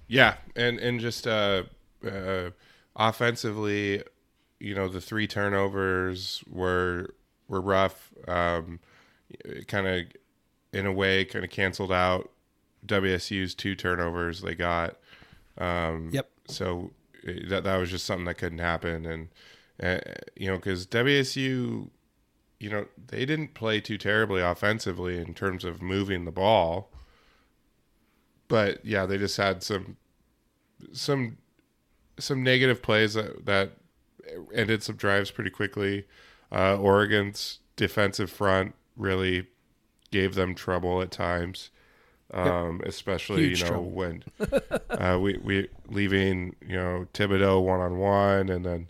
Yeah, 0.09 0.35
and 0.55 0.79
and 0.79 1.01
just 1.01 1.27
uh, 1.27 1.65
uh, 2.07 2.51
offensively, 2.95 4.03
you 4.61 4.75
know, 4.75 4.89
the 4.89 5.01
three 5.01 5.27
turnovers 5.27 6.43
were 6.49 7.15
were 7.49 7.61
rough. 7.61 8.13
Um, 8.27 8.81
kind 9.67 9.87
of, 9.87 10.05
in 10.73 10.87
a 10.87 10.93
way, 10.93 11.25
kind 11.25 11.45
of 11.45 11.51
canceled 11.51 11.93
out 11.93 12.31
WSU's 12.87 13.55
two 13.55 13.75
turnovers 13.75 14.41
they 14.41 14.55
got. 14.55 14.97
Um, 15.59 16.11
Yep. 16.13 16.31
So 16.49 16.91
uh, 17.27 17.33
that 17.49 17.65
that 17.65 17.77
was 17.77 17.91
just 17.91 18.07
something 18.07 18.27
that 18.27 18.39
couldn't 18.39 18.59
happen, 18.59 19.07
and 19.07 19.29
uh, 19.83 20.01
you 20.37 20.49
know, 20.49 20.57
because 20.57 20.87
WSU, 20.87 21.91
you 22.61 22.71
know, 22.71 22.87
they 23.09 23.25
didn't 23.27 23.55
play 23.55 23.81
too 23.81 23.99
terribly 23.99 24.41
offensively 24.41 25.19
in 25.19 25.35
terms 25.35 25.65
of 25.65 25.83
moving 25.83 26.25
the 26.25 26.33
ball 26.33 26.91
but 28.49 28.85
yeah, 28.85 29.07
they 29.07 29.19
just 29.19 29.37
had 29.37 29.63
some 29.63 29.97
some 30.93 31.39
some 32.19 32.43
negative 32.43 32.83
plays 32.83 33.15
that 33.15 33.47
that 33.47 33.73
ended 34.55 34.83
some 34.83 34.97
drives 34.97 35.31
pretty 35.31 35.51
quickly. 35.51 36.05
Uh, 36.53 36.77
Oregon's 36.77 37.61
defensive 37.77 38.31
front 38.31 38.75
really 38.97 39.47
gave 40.11 40.35
them 40.35 40.55
trouble 40.55 41.03
at 41.03 41.11
times, 41.11 41.71
um, 42.33 42.81
especially 42.87 43.43
Huge 43.49 43.61
you 43.61 43.65
know 43.65 43.71
trouble. 43.71 43.91
when 43.91 44.25
uh, 44.91 45.19
we 45.21 45.39
we 45.39 45.69
leaving 45.89 46.55
you 46.67 46.77
know 46.77 47.07
Thibodeaux 47.15 47.63
one 47.63 47.81
on 47.81 47.99
one, 47.99 48.49
and 48.49 48.65
then 48.65 48.89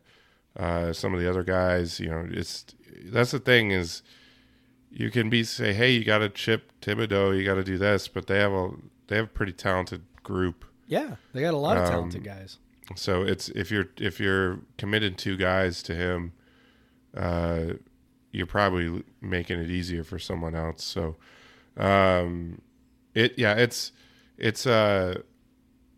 uh, 0.59 0.93
some 0.93 1.15
of 1.15 1.21
the 1.21 1.29
other 1.29 1.43
guys. 1.43 1.99
You 2.01 2.09
know, 2.11 2.27
it's 2.31 2.67
that's 3.07 3.31
the 3.31 3.39
thing 3.39 3.71
is 3.71 4.03
you 4.91 5.11
can 5.11 5.29
be 5.29 5.45
say, 5.45 5.73
hey, 5.75 5.91
you 5.93 6.05
got 6.05 6.19
to 6.19 6.29
chip 6.29 6.73
Thibodeaux, 6.81 7.37
you 7.37 7.45
got 7.45 7.57
to 7.57 7.65
do 7.65 7.77
this, 7.79 8.09
but 8.09 8.27
they 8.27 8.39
have 8.39 8.53
a 8.53 8.71
they 9.09 9.17
have 9.17 9.27
a 9.27 9.29
pretty 9.29 9.53
talented 9.53 10.03
group. 10.23 10.65
Yeah, 10.87 11.17
they 11.33 11.41
got 11.41 11.55
a 11.55 11.59
lot 11.59 11.77
of 11.77 11.85
Um, 11.85 11.91
talented 11.91 12.25
guys. 12.25 12.59
So 12.95 13.23
it's 13.23 13.49
if 13.51 13.71
you're 13.71 13.89
if 13.99 14.21
you're 14.21 14.61
committed 14.79 15.19
two 15.19 15.37
guys 15.37 15.83
to 15.85 15.95
him, 15.95 16.33
uh, 17.17 17.75
you're 18.31 18.47
probably 18.47 19.03
making 19.21 19.59
it 19.61 19.71
easier 19.71 20.05
for 20.05 20.19
someone 20.19 20.55
else. 20.55 20.85
So, 20.85 21.17
um, 21.77 22.61
it 23.15 23.35
yeah, 23.39 23.55
it's 23.55 23.93
it's 24.39 24.67
uh, 24.67 25.23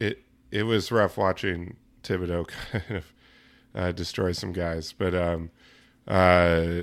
it 0.01 0.23
it 0.51 0.63
was 0.63 0.91
rough 0.91 1.17
watching 1.17 1.77
Thibodeaux 2.03 2.49
kind 2.73 2.85
of 2.91 3.13
uh, 3.75 3.93
destroy 3.93 4.33
some 4.33 4.53
guys, 4.53 4.93
but 4.93 5.15
um, 5.15 5.51
uh, 6.07 6.83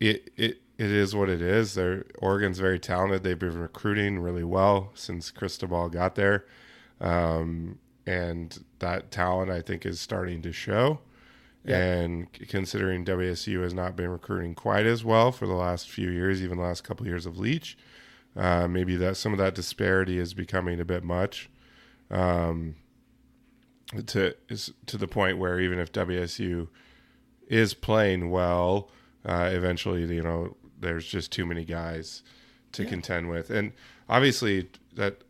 it 0.00 0.30
it 0.36 0.62
it 0.78 0.90
is 0.90 1.14
what 1.14 1.28
it 1.28 1.42
is. 1.42 1.74
They're 1.74 2.04
Oregon's 2.18 2.58
very 2.58 2.78
talented. 2.78 3.22
They've 3.22 3.38
been 3.38 3.58
recruiting 3.58 4.18
really 4.20 4.44
well 4.44 4.92
since 4.94 5.30
Cristobal 5.30 5.88
got 5.88 6.14
there, 6.14 6.46
um, 7.00 7.78
and 8.06 8.64
that 8.78 9.10
talent 9.10 9.50
I 9.50 9.60
think 9.60 9.86
is 9.86 10.00
starting 10.00 10.42
to 10.42 10.52
show. 10.52 11.00
And 11.64 12.32
considering 12.32 13.04
WSU 13.04 13.62
has 13.62 13.72
not 13.72 13.94
been 13.94 14.08
recruiting 14.08 14.54
quite 14.54 14.84
as 14.84 15.04
well 15.04 15.30
for 15.30 15.46
the 15.46 15.54
last 15.54 15.88
few 15.88 16.10
years, 16.10 16.42
even 16.42 16.58
the 16.58 16.64
last 16.64 16.82
couple 16.82 17.04
of 17.04 17.08
years 17.08 17.24
of 17.24 17.38
Leach, 17.38 17.78
uh, 18.36 18.66
maybe 18.66 18.96
that 18.96 19.16
some 19.16 19.32
of 19.32 19.38
that 19.38 19.54
disparity 19.54 20.18
is 20.18 20.34
becoming 20.34 20.80
a 20.80 20.84
bit 20.84 21.04
much. 21.04 21.48
Um, 22.10 22.74
to 24.06 24.34
is 24.48 24.72
to 24.86 24.96
the 24.96 25.06
point 25.06 25.38
where 25.38 25.60
even 25.60 25.78
if 25.78 25.92
WSU 25.92 26.68
is 27.48 27.74
playing 27.74 28.30
well, 28.30 28.90
uh, 29.24 29.50
eventually 29.52 30.02
you 30.14 30.22
know 30.22 30.56
there's 30.80 31.06
just 31.06 31.30
too 31.30 31.46
many 31.46 31.64
guys 31.64 32.22
to 32.72 32.84
contend 32.84 33.28
with, 33.28 33.50
and 33.50 33.72
obviously 34.08 34.70
that 34.94 35.22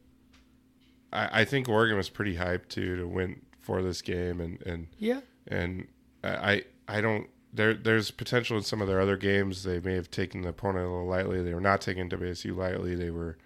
I, 1.12 1.40
I 1.40 1.44
think 1.44 1.68
Oregon 1.68 1.96
was 1.96 2.08
pretty 2.08 2.36
hyped 2.36 2.68
too 2.68 2.96
to 2.96 3.06
win 3.06 3.40
for 3.60 3.82
this 3.82 4.02
game, 4.02 4.40
and 4.40 4.60
and 4.62 4.88
Yeah, 4.98 5.20
and 5.46 5.86
I 6.24 6.64
I 6.88 7.00
don't 7.00 7.28
there 7.52 7.74
there's 7.74 8.10
potential 8.10 8.56
in 8.56 8.62
some 8.62 8.80
of 8.80 8.88
their 8.88 9.00
other 9.00 9.16
games 9.16 9.62
they 9.62 9.80
may 9.80 9.94
have 9.94 10.10
taken 10.10 10.42
the 10.42 10.48
opponent 10.48 10.86
a 10.86 10.90
little 10.90 11.06
lightly. 11.06 11.42
They 11.42 11.54
were 11.54 11.60
not 11.60 11.80
taking 11.80 12.08
WSU 12.08 12.56
lightly. 12.56 12.94
They 12.94 13.10
were 13.10 13.36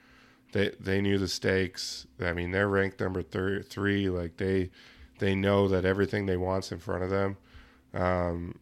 they 0.52 0.72
they 0.78 1.00
knew 1.00 1.18
the 1.18 1.28
stakes. 1.28 2.06
I 2.20 2.32
mean, 2.32 2.52
they're 2.52 2.68
ranked 2.68 3.00
number 3.00 3.22
thir- 3.22 3.62
three. 3.62 4.08
Like 4.08 4.36
they 4.36 4.70
they 5.18 5.34
know 5.34 5.68
that 5.68 5.84
everything 5.84 6.26
they 6.26 6.36
want's 6.36 6.72
in 6.72 6.78
front 6.78 7.02
of 7.02 7.10
them. 7.10 7.36
Um, 7.94 8.58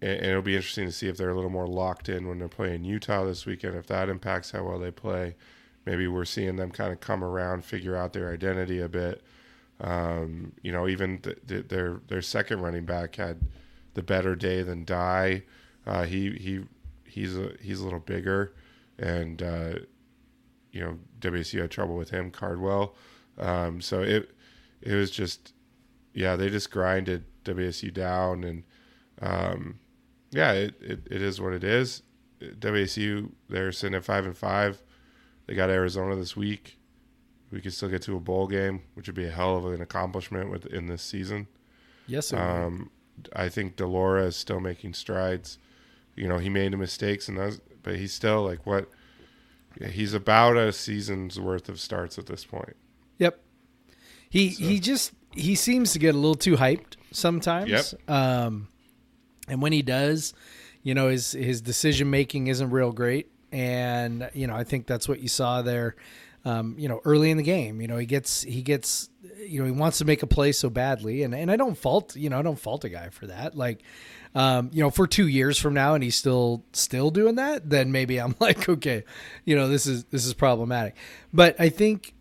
and, 0.00 0.18
and 0.18 0.26
it'll 0.26 0.42
be 0.42 0.56
interesting 0.56 0.86
to 0.86 0.92
see 0.92 1.08
if 1.08 1.16
they're 1.16 1.30
a 1.30 1.34
little 1.34 1.50
more 1.50 1.68
locked 1.68 2.08
in 2.08 2.28
when 2.28 2.38
they're 2.38 2.48
playing 2.48 2.84
Utah 2.84 3.24
this 3.24 3.46
weekend. 3.46 3.76
If 3.76 3.86
that 3.86 4.08
impacts 4.08 4.50
how 4.50 4.64
well 4.64 4.78
they 4.78 4.90
play, 4.90 5.36
maybe 5.84 6.06
we're 6.06 6.24
seeing 6.24 6.56
them 6.56 6.70
kind 6.70 6.92
of 6.92 7.00
come 7.00 7.22
around, 7.24 7.64
figure 7.64 7.96
out 7.96 8.12
their 8.12 8.32
identity 8.32 8.80
a 8.80 8.88
bit. 8.88 9.22
Um, 9.80 10.52
you 10.62 10.70
know, 10.70 10.86
even 10.86 11.18
th- 11.18 11.38
th- 11.46 11.68
their 11.68 12.00
their 12.06 12.22
second 12.22 12.60
running 12.60 12.84
back 12.84 13.16
had 13.16 13.40
the 13.94 14.02
better 14.02 14.36
day 14.36 14.62
than 14.62 14.84
Dye. 14.84 15.42
Uh, 15.86 16.04
he 16.04 16.30
he 16.32 16.64
he's 17.04 17.36
a 17.36 17.52
he's 17.60 17.80
a 17.80 17.84
little 17.84 17.98
bigger, 17.98 18.54
and 18.98 19.42
uh, 19.42 19.74
you 20.70 20.80
know 20.80 20.98
WSU 21.20 21.60
had 21.60 21.70
trouble 21.70 21.96
with 21.96 22.10
him, 22.10 22.30
Cardwell. 22.30 22.94
Um, 23.38 23.80
so 23.80 24.02
it 24.02 24.30
it 24.80 24.94
was 24.94 25.10
just 25.10 25.52
yeah 26.14 26.36
they 26.36 26.48
just 26.48 26.70
grinded 26.70 27.24
WSU 27.44 27.92
down, 27.92 28.44
and 28.44 28.62
um, 29.20 29.80
yeah 30.30 30.52
it, 30.52 30.74
it, 30.80 31.00
it 31.10 31.22
is 31.22 31.40
what 31.40 31.52
it 31.52 31.64
is. 31.64 32.02
WSU 32.40 33.30
they're 33.48 33.72
sitting 33.72 33.94
at 33.94 34.04
five 34.04 34.26
and 34.26 34.36
five. 34.36 34.82
They 35.46 35.54
got 35.54 35.70
Arizona 35.70 36.16
this 36.16 36.36
week. 36.36 36.78
We 37.50 37.60
could 37.60 37.72
still 37.72 37.88
get 37.88 38.02
to 38.02 38.16
a 38.16 38.20
bowl 38.20 38.46
game, 38.46 38.82
which 38.94 39.08
would 39.08 39.14
be 39.14 39.26
a 39.26 39.30
hell 39.30 39.56
of 39.56 39.66
an 39.66 39.82
accomplishment 39.82 40.50
within 40.50 40.86
this 40.86 41.02
season. 41.02 41.48
yes, 42.06 42.32
it. 42.32 42.38
Um, 42.38 42.90
I 43.34 43.48
think 43.48 43.76
de 43.76 43.86
Laura 43.86 44.24
is 44.24 44.36
still 44.36 44.60
making 44.60 44.94
strides. 44.94 45.58
You 46.16 46.28
know, 46.28 46.38
he 46.38 46.48
made 46.48 46.76
mistakes 46.76 47.28
and 47.28 47.38
those, 47.38 47.60
but 47.82 47.96
he's 47.96 48.12
still 48.14 48.42
like 48.42 48.66
what? 48.66 48.88
He's 49.90 50.14
about 50.14 50.56
a 50.56 50.72
season's 50.72 51.40
worth 51.40 51.68
of 51.68 51.80
starts 51.80 52.18
at 52.18 52.26
this 52.26 52.44
point. 52.44 52.76
Yep. 53.18 53.40
He 54.28 54.48
he 54.48 54.80
just 54.80 55.12
he 55.32 55.54
seems 55.54 55.92
to 55.92 55.98
get 55.98 56.14
a 56.14 56.18
little 56.18 56.34
too 56.34 56.56
hyped 56.56 56.96
sometimes. 57.10 57.70
Yep. 57.70 58.10
Um, 58.10 58.68
and 59.48 59.62
when 59.62 59.72
he 59.72 59.82
does, 59.82 60.34
you 60.82 60.94
know 60.94 61.08
his 61.08 61.32
his 61.32 61.60
decision 61.60 62.10
making 62.10 62.46
isn't 62.48 62.70
real 62.70 62.92
great, 62.92 63.31
and 63.52 64.30
you 64.34 64.46
know 64.46 64.54
I 64.54 64.64
think 64.64 64.86
that's 64.86 65.08
what 65.08 65.20
you 65.20 65.28
saw 65.28 65.62
there. 65.62 65.96
Um, 66.44 66.74
you 66.76 66.88
know, 66.88 67.00
early 67.04 67.30
in 67.30 67.36
the 67.36 67.42
game, 67.44 67.80
you 67.80 67.86
know 67.86 67.98
he 67.98 68.06
gets 68.06 68.42
he 68.42 68.62
gets 68.62 69.08
you 69.46 69.60
know 69.60 69.66
he 69.66 69.72
wants 69.72 69.98
to 69.98 70.04
make 70.04 70.22
a 70.22 70.26
play 70.26 70.52
so 70.52 70.70
badly, 70.70 71.22
and 71.22 71.34
and 71.34 71.50
I 71.50 71.56
don't 71.56 71.76
fault 71.76 72.16
you 72.16 72.30
know 72.30 72.38
I 72.38 72.42
don't 72.42 72.58
fault 72.58 72.84
a 72.84 72.88
guy 72.88 73.10
for 73.10 73.28
that. 73.28 73.56
Like, 73.56 73.82
um, 74.34 74.70
you 74.72 74.82
know, 74.82 74.90
for 74.90 75.06
two 75.06 75.28
years 75.28 75.58
from 75.58 75.74
now, 75.74 75.94
and 75.94 76.02
he's 76.02 76.16
still 76.16 76.64
still 76.72 77.10
doing 77.10 77.36
that, 77.36 77.68
then 77.68 77.92
maybe 77.92 78.18
I'm 78.18 78.34
like, 78.40 78.68
okay, 78.68 79.04
you 79.44 79.54
know, 79.54 79.68
this 79.68 79.86
is 79.86 80.04
this 80.04 80.26
is 80.26 80.34
problematic. 80.34 80.96
But 81.32 81.60
I 81.60 81.68
think 81.68 82.14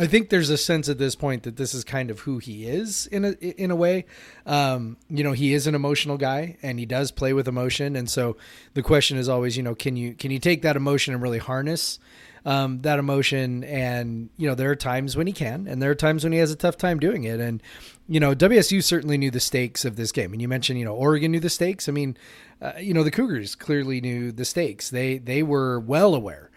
I 0.00 0.06
think 0.06 0.28
there's 0.28 0.48
a 0.48 0.56
sense 0.56 0.88
at 0.88 0.98
this 0.98 1.16
point 1.16 1.42
that 1.42 1.56
this 1.56 1.74
is 1.74 1.82
kind 1.82 2.10
of 2.10 2.20
who 2.20 2.38
he 2.38 2.66
is 2.66 3.08
in 3.08 3.24
a 3.24 3.30
in 3.32 3.72
a 3.72 3.76
way. 3.76 4.06
Um, 4.46 4.96
you 5.08 5.24
know, 5.24 5.32
he 5.32 5.54
is 5.54 5.66
an 5.66 5.74
emotional 5.74 6.16
guy 6.16 6.56
and 6.62 6.78
he 6.78 6.86
does 6.86 7.10
play 7.10 7.32
with 7.32 7.48
emotion, 7.48 7.96
and 7.96 8.08
so 8.08 8.36
the 8.74 8.82
question 8.82 9.18
is 9.18 9.28
always, 9.28 9.56
you 9.56 9.64
know, 9.64 9.74
can 9.74 9.96
you 9.96 10.14
can 10.14 10.30
you 10.30 10.38
take 10.38 10.62
that 10.62 10.76
emotion 10.76 11.14
and 11.14 11.22
really 11.22 11.38
harness 11.38 11.98
um, 12.44 12.80
that 12.82 13.00
emotion? 13.00 13.64
And 13.64 14.30
you 14.36 14.48
know, 14.48 14.54
there 14.54 14.70
are 14.70 14.76
times 14.76 15.16
when 15.16 15.26
he 15.26 15.32
can, 15.32 15.66
and 15.66 15.82
there 15.82 15.90
are 15.90 15.96
times 15.96 16.22
when 16.22 16.32
he 16.32 16.38
has 16.38 16.52
a 16.52 16.56
tough 16.56 16.76
time 16.76 17.00
doing 17.00 17.24
it. 17.24 17.40
And 17.40 17.60
you 18.08 18.20
know, 18.20 18.36
WSU 18.36 18.84
certainly 18.84 19.18
knew 19.18 19.32
the 19.32 19.40
stakes 19.40 19.84
of 19.84 19.96
this 19.96 20.12
game. 20.12 20.32
And 20.32 20.40
you 20.40 20.46
mentioned, 20.46 20.78
you 20.78 20.84
know, 20.84 20.94
Oregon 20.94 21.32
knew 21.32 21.40
the 21.40 21.50
stakes. 21.50 21.88
I 21.88 21.92
mean, 21.92 22.16
uh, 22.62 22.74
you 22.78 22.94
know, 22.94 23.02
the 23.02 23.10
Cougars 23.10 23.56
clearly 23.56 24.00
knew 24.00 24.30
the 24.30 24.44
stakes. 24.44 24.90
They 24.90 25.18
they 25.18 25.42
were 25.42 25.80
well 25.80 26.14
aware 26.14 26.47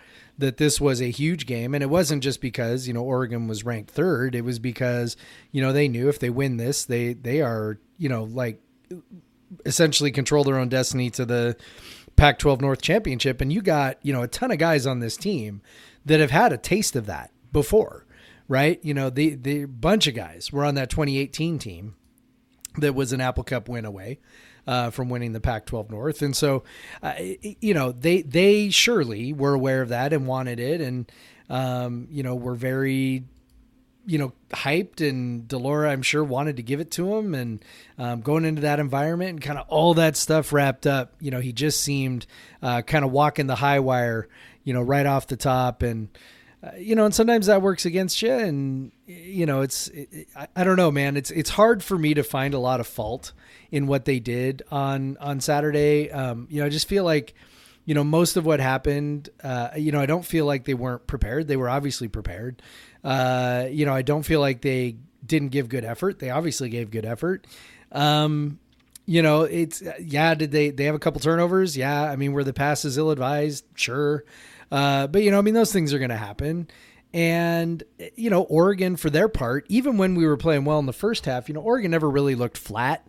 that 0.42 0.58
this 0.58 0.82
was 0.82 1.02
a 1.02 1.10
huge 1.10 1.46
game. 1.46 1.74
And 1.74 1.84
it 1.84 1.90
wasn't 1.90 2.24
just 2.24 2.42
because 2.42 2.88
you 2.88 2.94
know 2.94 3.04
Oregon 3.04 3.48
was 3.48 3.64
ranked 3.64 3.92
third. 3.92 4.36
It 4.36 4.44
was 4.44 4.60
because 4.60 5.16
you 5.52 5.62
know 5.62 5.74
they 5.74 5.88
knew 5.88 6.10
if 6.10 6.20
they 6.20 6.30
win 6.30 6.58
this 6.58 6.86
they 6.86 7.14
they 7.14 7.42
are 7.42 7.80
you 7.98 8.10
know 8.10 8.24
like 8.24 8.62
essentially 9.66 10.12
control 10.12 10.44
their 10.44 10.58
own 10.58 10.70
destiny 10.70 11.10
to 11.12 11.26
the 11.26 11.56
Pac-12 12.16 12.62
North 12.62 12.82
Championship. 12.82 13.42
And 13.42 13.52
you 13.52 13.62
got 13.62 13.98
you 14.02 14.12
know 14.14 14.24
a 14.24 14.28
ton 14.28 14.52
of 14.52 14.58
guys 14.58 14.86
on 14.86 15.00
this 15.00 15.18
team 15.18 15.62
that 16.06 16.20
have 16.20 16.32
had 16.32 16.52
a 16.52 16.58
taste 16.58 16.96
of 16.96 17.06
that 17.06 17.32
before 17.52 18.06
right? 18.52 18.84
You 18.84 18.94
know 18.94 19.10
the 19.10 19.36
the 19.36 19.64
bunch 19.64 20.08
of 20.08 20.14
guys 20.14 20.52
were 20.52 20.66
on 20.66 20.76
that 20.76 20.90
2018 20.90 21.58
team 21.58 21.96
that 22.78 22.94
was 22.94 23.14
an 23.14 23.22
Apple 23.22 23.46
Cup 23.46 23.70
win 23.70 23.86
away 23.86 24.20
uh, 24.72 24.90
from 24.90 25.10
winning 25.10 25.34
the 25.34 25.42
Pac-12 25.42 25.90
North, 25.90 26.22
and 26.22 26.34
so 26.34 26.64
uh, 27.04 27.14
you 27.42 27.74
know 27.74 27.92
they 27.92 28.22
they 28.22 28.70
surely 28.70 29.34
were 29.34 29.54
aware 29.54 29.82
of 29.82 29.90
that 29.90 30.14
and 30.14 30.26
wanted 30.26 30.62
it, 30.62 30.80
and 30.80 31.12
um, 31.50 32.08
you 32.10 32.24
know 32.24 32.36
were 32.36 32.56
very 32.56 33.26
you 34.06 34.18
know 34.18 34.32
hyped, 34.52 35.06
and 35.06 35.46
de 35.46 35.58
Laura 35.58 35.92
I'm 35.92 36.02
sure 36.02 36.24
wanted 36.24 36.56
to 36.56 36.64
give 36.64 36.80
it 36.80 36.90
to 36.92 37.18
him, 37.18 37.36
and 37.36 37.66
um, 37.98 38.22
going 38.22 38.46
into 38.46 38.62
that 38.62 38.80
environment 38.80 39.32
and 39.32 39.42
kind 39.42 39.60
of 39.60 39.68
all 39.68 39.94
that 39.96 40.16
stuff 40.16 40.54
wrapped 40.54 40.88
up, 40.88 41.16
you 41.20 41.32
know 41.32 41.42
he 41.42 41.52
just 41.52 41.82
seemed 41.82 42.26
uh, 42.62 42.82
kind 42.82 43.04
of 43.04 43.12
walking 43.12 43.48
the 43.48 43.56
high 43.56 43.82
wire, 43.82 44.30
you 44.64 44.74
know 44.74 44.82
right 44.82 45.06
off 45.06 45.28
the 45.28 45.36
top, 45.36 45.84
and 45.84 46.08
uh, 46.64 46.76
you 46.78 46.96
know, 46.96 47.06
and 47.06 47.16
sometimes 47.16 47.48
that 47.48 47.62
works 47.62 47.86
against 47.86 48.22
you, 48.22 48.32
and 48.32 48.92
you 49.08 49.48
know, 49.48 49.62
it's 49.62 49.88
it, 49.88 50.28
I, 50.36 50.48
I 50.56 50.64
don't 50.64 50.76
know, 50.76 50.92
man. 50.92 51.18
It's 51.18 51.32
it's 51.32 51.50
hard 51.50 51.84
for 51.84 51.98
me 51.98 52.14
to 52.14 52.24
find 52.24 52.54
a 52.54 52.60
lot 52.60 52.80
of 52.80 52.86
fault 52.86 53.34
in 53.72 53.88
what 53.88 54.06
they 54.06 54.20
did 54.20 54.62
on 54.70 55.18
on 55.18 55.40
Saturday. 55.40 56.12
Um, 56.12 56.48
you 56.52 56.60
know, 56.60 56.68
I 56.68 56.70
just 56.70 56.88
feel 56.88 57.04
like, 57.04 57.34
you 57.86 57.96
know, 57.96 58.04
most 58.04 58.38
of 58.38 58.46
what 58.46 58.60
happened. 58.60 59.30
Uh, 59.44 59.70
you 59.76 59.92
know, 59.92 60.00
I 60.00 60.06
don't 60.06 60.26
feel 60.26 60.46
like 60.46 60.66
they 60.66 60.76
weren't 60.76 61.08
prepared. 61.08 61.48
They 61.48 61.58
were 61.58 61.70
obviously 61.70 62.08
prepared. 62.08 62.62
Uh, 63.04 63.66
you 63.72 63.88
know, 63.88 63.94
I 63.94 64.04
don't 64.04 64.24
feel 64.24 64.40
like 64.40 64.62
they 64.62 64.98
didn't 65.26 65.50
give 65.50 65.68
good 65.68 65.84
effort. 65.84 66.20
They 66.20 66.30
obviously 66.30 66.70
gave 66.70 66.92
good 66.92 67.06
effort. 67.06 67.48
Um, 67.92 68.60
you 69.08 69.24
know, 69.24 69.44
it's 69.44 69.82
yeah. 70.00 70.36
Did 70.36 70.52
they 70.52 70.70
they 70.70 70.84
have 70.86 70.96
a 70.96 71.00
couple 71.00 71.22
turnovers? 71.22 71.76
Yeah. 71.76 72.04
I 72.04 72.16
mean, 72.18 72.34
were 72.34 72.44
the 72.44 72.54
passes 72.54 73.00
ill 73.00 73.10
advised? 73.10 73.66
Sure. 73.74 74.24
Uh, 74.72 75.08
but 75.08 75.24
you 75.24 75.32
know, 75.32 75.38
I 75.38 75.42
mean, 75.42 75.54
those 75.54 75.74
things 75.74 75.94
are 75.94 76.00
going 76.00 76.10
to 76.10 76.18
happen. 76.18 76.68
And 77.14 77.84
you 78.16 78.30
know, 78.30 78.44
Oregon 78.44 78.96
for 78.96 79.10
their 79.10 79.28
part, 79.28 79.66
even 79.68 79.98
when 79.98 80.16
we 80.16 80.26
were 80.26 80.38
playing 80.38 80.64
well 80.64 80.80
in 80.80 80.86
the 80.86 80.94
first 80.94 81.26
half, 81.26 81.50
you 81.50 81.54
know, 81.54 81.62
Oregon 81.62 81.92
never 81.92 82.10
really 82.10 82.36
looked 82.36 82.58
flat. 82.58 83.06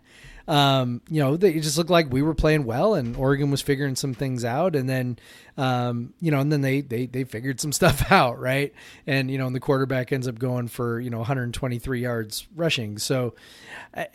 Um, 0.48 1.02
you 1.08 1.22
know, 1.22 1.36
they 1.36 1.60
just 1.60 1.78
looked 1.78 1.90
like 1.90 2.12
we 2.12 2.20
were 2.20 2.34
playing 2.34 2.64
well, 2.64 2.94
and 2.94 3.14
Oregon 3.16 3.52
was 3.52 3.62
figuring 3.62 3.94
some 3.94 4.12
things 4.12 4.44
out. 4.44 4.74
And 4.74 4.88
then, 4.88 5.18
um, 5.56 6.14
you 6.20 6.32
know, 6.32 6.40
and 6.40 6.50
then 6.50 6.62
they 6.62 6.80
they 6.80 7.06
they 7.06 7.22
figured 7.22 7.60
some 7.60 7.72
stuff 7.80 8.10
out, 8.10 8.40
right? 8.40 8.72
And 9.06 9.30
you 9.30 9.38
know, 9.38 9.46
and 9.46 9.54
the 9.54 9.60
quarterback 9.60 10.12
ends 10.12 10.26
up 10.26 10.38
going 10.38 10.66
for 10.68 10.98
you 10.98 11.10
know 11.10 11.18
123 11.18 12.00
yards 12.00 12.46
rushing. 12.54 12.98
So. 12.98 13.34
I, 13.94 14.08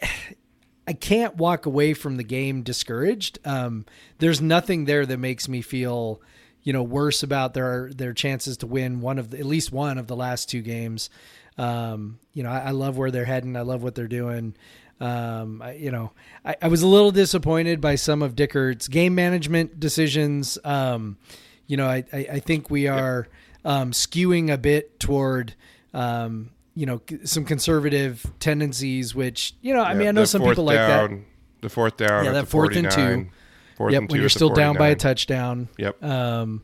I 0.89 0.93
can't 0.93 1.35
walk 1.35 1.65
away 1.65 1.93
from 1.93 2.15
the 2.15 2.23
game 2.23 2.63
discouraged. 2.63 3.39
Um, 3.43 3.85
there's 4.19 4.39
nothing 4.39 4.85
there 4.85 5.05
that 5.05 5.17
makes 5.17 5.49
me 5.49 5.61
feel, 5.61 6.21
you 6.63 6.73
know, 6.73 6.83
worse 6.83 7.23
about 7.23 7.53
their 7.53 7.91
their 7.93 8.13
chances 8.13 8.57
to 8.57 8.67
win 8.67 9.01
one 9.01 9.19
of 9.19 9.31
the, 9.31 9.39
at 9.39 9.45
least 9.45 9.71
one 9.71 9.97
of 9.97 10.07
the 10.07 10.15
last 10.15 10.49
two 10.49 10.61
games. 10.61 11.09
Um, 11.57 12.19
you 12.33 12.43
know, 12.43 12.49
I, 12.49 12.59
I 12.59 12.71
love 12.71 12.97
where 12.97 13.09
they're 13.09 13.25
heading. 13.25 13.55
I 13.55 13.61
love 13.61 13.81
what 13.81 13.95
they're 13.95 14.07
doing. 14.07 14.55
Um, 14.99 15.61
I, 15.61 15.73
you 15.73 15.91
know, 15.91 16.11
I, 16.43 16.55
I 16.61 16.67
was 16.67 16.81
a 16.81 16.87
little 16.87 17.11
disappointed 17.11 17.81
by 17.81 17.95
some 17.95 18.21
of 18.21 18.35
Dickert's 18.35 18.87
game 18.87 19.15
management 19.15 19.79
decisions. 19.79 20.57
Um, 20.63 21.17
you 21.67 21.77
know, 21.77 21.87
I, 21.87 22.03
I, 22.11 22.27
I 22.33 22.39
think 22.39 22.69
we 22.69 22.87
are 22.87 23.27
um, 23.63 23.91
skewing 23.91 24.51
a 24.51 24.57
bit 24.57 24.99
toward, 24.99 25.53
um, 25.93 26.49
you 26.75 26.85
know, 26.85 27.01
some 27.23 27.45
conservative 27.45 28.25
tendencies, 28.39 29.13
which, 29.13 29.55
you 29.61 29.73
know, 29.73 29.83
I 29.83 29.93
mean, 29.93 30.07
I 30.07 30.11
know 30.11 30.25
some 30.25 30.43
people 30.43 30.63
like 30.63 30.77
that. 30.77 31.11
The 31.61 31.69
fourth 31.69 31.97
down. 31.97 32.23
Yeah, 32.23 32.29
at 32.29 32.33
that 32.33 32.41
the 32.45 32.51
fourth 32.51 32.75
and 32.75 32.89
two. 32.89 33.27
49, 33.77 33.77
Fourth 33.77 33.93
Yep, 33.93 34.11
when 34.11 34.21
you're 34.21 34.29
still 34.29 34.49
down 34.49 34.75
by 34.75 34.87
a 34.87 34.95
touchdown. 34.95 35.69
Yep. 35.77 36.03
Um, 36.03 36.63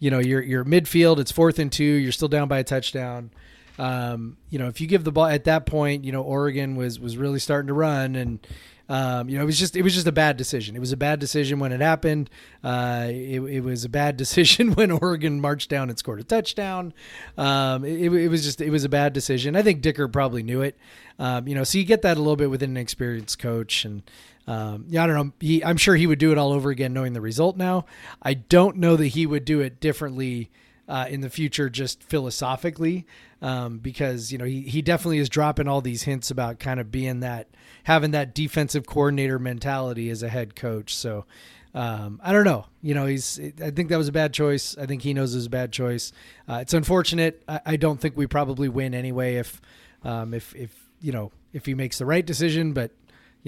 you 0.00 0.10
know, 0.10 0.18
you're 0.18 0.42
you're 0.42 0.64
midfield. 0.64 1.18
It's 1.18 1.30
fourth 1.30 1.58
and 1.58 1.70
two. 1.70 1.84
You're 1.84 2.12
still 2.12 2.28
down 2.28 2.48
by 2.48 2.58
a 2.58 2.64
touchdown. 2.64 3.30
Um, 3.78 4.36
you 4.50 4.58
know, 4.58 4.66
if 4.66 4.80
you 4.80 4.88
give 4.88 5.04
the 5.04 5.12
ball 5.12 5.26
at 5.26 5.44
that 5.44 5.66
point, 5.66 6.04
you 6.04 6.10
know, 6.10 6.22
Oregon 6.22 6.74
was 6.74 6.98
was 6.98 7.16
really 7.16 7.38
starting 7.38 7.68
to 7.68 7.74
run, 7.74 8.16
and 8.16 8.44
um, 8.88 9.28
you 9.28 9.36
know, 9.36 9.42
it 9.42 9.46
was 9.46 9.58
just 9.58 9.76
it 9.76 9.82
was 9.82 9.94
just 9.94 10.06
a 10.06 10.12
bad 10.12 10.36
decision. 10.36 10.74
It 10.74 10.80
was 10.80 10.92
a 10.92 10.96
bad 10.96 11.20
decision 11.20 11.60
when 11.60 11.72
it 11.72 11.80
happened. 11.80 12.30
Uh, 12.64 13.06
it, 13.08 13.40
it 13.40 13.60
was 13.60 13.84
a 13.84 13.88
bad 13.88 14.16
decision 14.16 14.72
when 14.72 14.90
Oregon 14.90 15.40
marched 15.40 15.70
down 15.70 15.90
and 15.90 15.98
scored 15.98 16.20
a 16.20 16.24
touchdown. 16.24 16.92
Um, 17.36 17.84
it, 17.84 18.12
it 18.12 18.28
was 18.28 18.42
just 18.42 18.60
it 18.60 18.70
was 18.70 18.84
a 18.84 18.88
bad 18.88 19.12
decision. 19.12 19.54
I 19.54 19.62
think 19.62 19.82
Dickert 19.82 20.12
probably 20.12 20.42
knew 20.42 20.62
it. 20.62 20.76
Um, 21.20 21.46
you 21.46 21.54
know, 21.54 21.64
so 21.64 21.78
you 21.78 21.84
get 21.84 22.02
that 22.02 22.16
a 22.16 22.20
little 22.20 22.36
bit 22.36 22.50
with 22.50 22.62
an 22.62 22.76
experienced 22.76 23.38
coach, 23.38 23.84
and 23.84 24.02
um, 24.48 24.86
yeah, 24.88 25.04
I 25.04 25.06
don't 25.06 25.16
know. 25.16 25.32
He, 25.40 25.62
I'm 25.62 25.76
sure 25.76 25.94
he 25.94 26.06
would 26.06 26.18
do 26.18 26.32
it 26.32 26.38
all 26.38 26.52
over 26.52 26.70
again, 26.70 26.94
knowing 26.94 27.12
the 27.12 27.20
result 27.20 27.58
now. 27.58 27.84
I 28.22 28.32
don't 28.32 28.78
know 28.78 28.96
that 28.96 29.08
he 29.08 29.26
would 29.26 29.44
do 29.44 29.60
it 29.60 29.78
differently 29.78 30.50
uh, 30.88 31.04
in 31.10 31.20
the 31.20 31.28
future, 31.28 31.68
just 31.68 32.02
philosophically, 32.02 33.06
um, 33.42 33.76
because 33.78 34.32
you 34.32 34.38
know 34.38 34.46
he 34.46 34.62
he 34.62 34.80
definitely 34.80 35.18
is 35.18 35.28
dropping 35.28 35.68
all 35.68 35.82
these 35.82 36.04
hints 36.04 36.30
about 36.30 36.58
kind 36.58 36.80
of 36.80 36.90
being 36.90 37.20
that 37.20 37.48
having 37.84 38.12
that 38.12 38.34
defensive 38.34 38.86
coordinator 38.86 39.38
mentality 39.38 40.08
as 40.08 40.22
a 40.24 40.28
head 40.28 40.56
coach. 40.56 40.96
So. 40.96 41.26
Um, 41.74 42.18
I 42.24 42.32
don't 42.32 42.46
know. 42.46 42.64
You 42.80 42.94
know, 42.94 43.04
he's. 43.04 43.38
I 43.62 43.70
think 43.70 43.90
that 43.90 43.98
was 43.98 44.08
a 44.08 44.12
bad 44.12 44.32
choice. 44.32 44.76
I 44.78 44.86
think 44.86 45.02
he 45.02 45.12
knows 45.12 45.34
it 45.34 45.36
was 45.36 45.46
a 45.46 45.50
bad 45.50 45.70
choice. 45.70 46.12
Uh, 46.48 46.60
it's 46.62 46.72
unfortunate. 46.72 47.42
I, 47.46 47.60
I 47.66 47.76
don't 47.76 48.00
think 48.00 48.16
we 48.16 48.26
probably 48.26 48.70
win 48.70 48.94
anyway 48.94 49.34
if, 49.34 49.60
um, 50.02 50.32
if 50.32 50.56
if 50.56 50.74
you 51.02 51.12
know 51.12 51.30
if 51.52 51.66
he 51.66 51.74
makes 51.74 51.98
the 51.98 52.06
right 52.06 52.24
decision. 52.24 52.72
But 52.72 52.90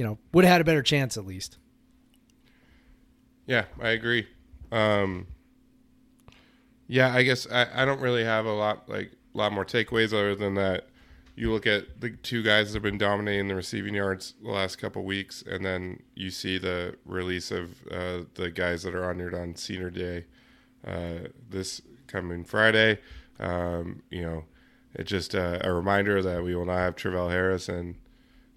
you 0.01 0.07
know, 0.07 0.17
would 0.33 0.47
have 0.47 0.53
had 0.53 0.61
a 0.63 0.65
better 0.65 0.83
chance 0.83 1.19
at 1.19 1.27
least. 1.27 1.59
Yeah, 3.47 3.67
I 3.79 3.91
agree. 3.91 4.27
Um, 4.73 5.27
yeah, 6.89 7.15
I 7.15 7.23
guess 7.23 7.47
I, 7.53 7.83
I 7.83 7.85
don't 7.85 8.01
really 8.01 8.25
have 8.25 8.47
a 8.47 8.53
lot 8.53 8.89
like 8.89 9.13
a 9.35 9.37
lot 9.37 9.53
more 9.53 9.67
takeaways 9.67 10.15
other 10.15 10.35
than 10.35 10.55
that. 10.55 10.89
You 11.37 11.53
look 11.53 11.67
at 11.67 12.01
the 12.01 12.13
two 12.13 12.43
guys 12.43 12.69
that 12.69 12.77
have 12.77 12.83
been 12.83 12.97
dominating 12.97 13.49
the 13.49 13.55
receiving 13.55 13.93
yards 13.93 14.33
the 14.43 14.51
last 14.51 14.77
couple 14.77 15.05
weeks, 15.05 15.45
and 15.47 15.63
then 15.63 16.03
you 16.15 16.31
see 16.31 16.57
the 16.57 16.97
release 17.05 17.51
of 17.51 17.87
uh, 17.93 18.21
the 18.37 18.51
guys 18.51 18.85
that 18.85 18.95
are 18.95 19.05
honored 19.05 19.35
on 19.35 19.55
Senior 19.55 19.91
Day 19.91 20.25
uh, 20.87 21.29
this 21.51 21.83
coming 22.07 22.43
Friday. 22.43 22.99
Um, 23.39 24.03
you 24.09 24.23
know, 24.23 24.45
it's 24.95 25.11
just 25.11 25.35
uh, 25.35 25.59
a 25.61 25.71
reminder 25.71 26.23
that 26.23 26.43
we 26.43 26.55
will 26.55 26.65
not 26.65 26.79
have 26.79 26.97
Travell 26.97 27.29
Harris 27.29 27.69
and 27.69 27.97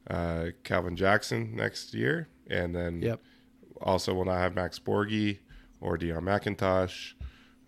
uh, 0.09 0.47
Calvin 0.63 0.95
Jackson 0.95 1.55
next 1.55 1.93
year, 1.93 2.27
and 2.49 2.75
then 2.75 3.01
Yep. 3.01 3.21
also 3.81 4.13
will 4.13 4.25
not 4.25 4.37
have 4.39 4.55
Max 4.55 4.79
Borghi 4.79 5.39
or 5.81 5.97
Deion 5.97 6.21
McIntosh. 6.23 7.13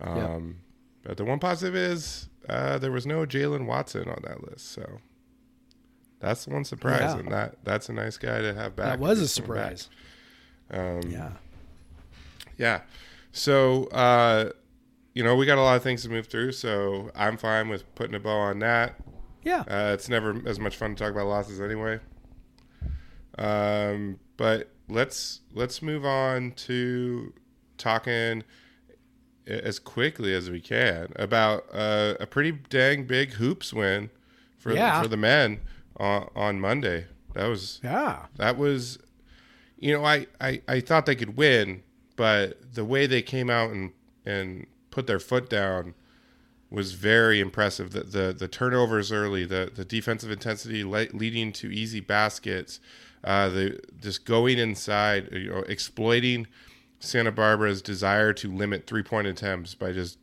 Um, 0.01 0.57
But 1.03 1.17
the 1.17 1.23
one 1.25 1.39
positive 1.39 1.75
is 1.75 2.29
uh, 2.49 2.77
there 2.79 2.91
was 2.91 3.05
no 3.05 3.25
Jaylen 3.25 3.65
Watson 3.67 4.09
on 4.09 4.19
that 4.23 4.43
list, 4.43 4.71
so 4.71 4.99
that's 6.19 6.45
the 6.45 6.51
one 6.53 6.63
surprise, 6.65 7.13
Yeah. 7.13 7.19
and 7.19 7.31
that 7.31 7.57
that's 7.63 7.89
a 7.89 7.93
nice 7.93 8.17
guy 8.17 8.41
to 8.41 8.53
have 8.53 8.75
back. 8.75 8.97
That 8.97 8.99
was 8.99 9.19
a 9.19 9.21
He's 9.21 9.35
coming 9.39 9.53
back. 9.61 9.77
surprise. 9.77 9.89
Um, 10.71 11.11
Yeah. 11.11 11.31
yeah. 12.57 12.81
So, 13.31 13.85
uh, 13.87 14.51
you 15.13 15.23
know, 15.23 15.35
we 15.35 15.45
got 15.45 15.57
a 15.57 15.61
lot 15.61 15.75
of 15.75 15.83
things 15.83 16.03
to 16.03 16.09
move 16.09 16.27
through, 16.27 16.53
so 16.53 17.11
I'm 17.15 17.37
fine 17.37 17.69
with 17.69 17.83
putting 17.95 18.15
a 18.15 18.19
bow 18.19 18.37
on 18.37 18.59
that. 18.59 18.95
Yeah. 19.43 19.59
Uh, 19.61 19.91
it's 19.93 20.09
never 20.09 20.41
as 20.47 20.59
much 20.59 20.75
fun 20.75 20.95
to 20.95 21.03
talk 21.03 21.11
about 21.11 21.27
losses 21.27 21.61
anyway. 21.61 21.99
Um, 23.37 24.19
but 24.37 24.71
let's 24.87 25.41
let's 25.53 25.81
move 25.81 26.05
on 26.05 26.51
to 26.51 27.33
talking 27.77 28.43
as 29.47 29.77
quickly 29.79 30.33
as 30.33 30.49
we 30.49 30.59
can 30.59 31.11
about 31.17 31.65
uh, 31.73 32.15
a 32.19 32.25
pretty 32.25 32.51
dang 32.69 33.05
big 33.05 33.33
hoops 33.33 33.73
win 33.73 34.09
for 34.57 34.73
Yeah. 34.73 35.01
for 35.01 35.07
the 35.07 35.17
men 35.17 35.61
on, 35.97 36.29
on 36.35 36.59
Monday. 36.59 37.05
That 37.33 37.47
was 37.47 37.79
Yeah. 37.83 38.25
that 38.37 38.57
was 38.57 38.97
you 39.77 39.91
know 39.93 40.05
I, 40.05 40.27
I 40.39 40.61
i 40.69 40.79
thought 40.79 41.05
they 41.05 41.15
could 41.15 41.35
win 41.35 41.83
but 42.15 42.73
the 42.73 42.85
way 42.85 43.05
they 43.07 43.21
came 43.21 43.49
out 43.49 43.71
and 43.71 43.91
and 44.25 44.65
put 44.89 45.05
their 45.05 45.19
foot 45.19 45.49
down 45.49 45.93
was 46.71 46.93
very 46.93 47.39
impressive. 47.39 47.91
The 47.91 48.03
the, 48.03 48.33
the 48.37 48.47
turnovers 48.47 49.11
early, 49.11 49.45
the 49.45 49.69
the 49.73 49.85
defensive 49.85 50.31
intensity 50.31 50.83
le- 50.83 51.07
leading 51.13 51.51
to 51.53 51.69
easy 51.71 51.99
baskets, 51.99 52.79
uh, 53.25 53.49
the 53.49 53.79
just 53.99 54.23
going 54.23 54.57
inside, 54.59 55.29
you 55.33 55.49
know, 55.49 55.59
exploiting 55.67 56.47
Santa 56.99 57.31
Barbara's 57.31 57.81
desire 57.81 58.31
to 58.33 58.53
limit 58.53 58.87
three 58.87 59.03
point 59.03 59.27
attempts 59.27 59.75
by 59.75 59.91
just 59.91 60.17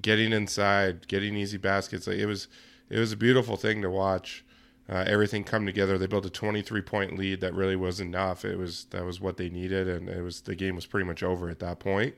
getting 0.00 0.32
inside, 0.32 1.06
getting 1.08 1.36
easy 1.36 1.58
baskets. 1.58 2.06
Like 2.06 2.16
it 2.18 2.26
was, 2.26 2.48
it 2.88 2.98
was 2.98 3.12
a 3.12 3.16
beautiful 3.16 3.56
thing 3.56 3.82
to 3.82 3.90
watch. 3.90 4.44
Uh, 4.88 5.02
everything 5.06 5.44
come 5.44 5.64
together. 5.66 5.96
They 5.96 6.06
built 6.06 6.26
a 6.26 6.30
23 6.30 6.82
point 6.82 7.18
lead 7.18 7.40
that 7.40 7.54
really 7.54 7.76
was 7.76 8.00
enough. 8.00 8.44
It 8.44 8.58
was 8.58 8.84
that 8.90 9.04
was 9.04 9.20
what 9.20 9.36
they 9.36 9.48
needed, 9.48 9.88
and 9.88 10.08
it 10.08 10.22
was 10.22 10.42
the 10.42 10.54
game 10.54 10.76
was 10.76 10.86
pretty 10.86 11.06
much 11.06 11.22
over 11.22 11.48
at 11.48 11.58
that 11.60 11.78
point, 11.80 12.14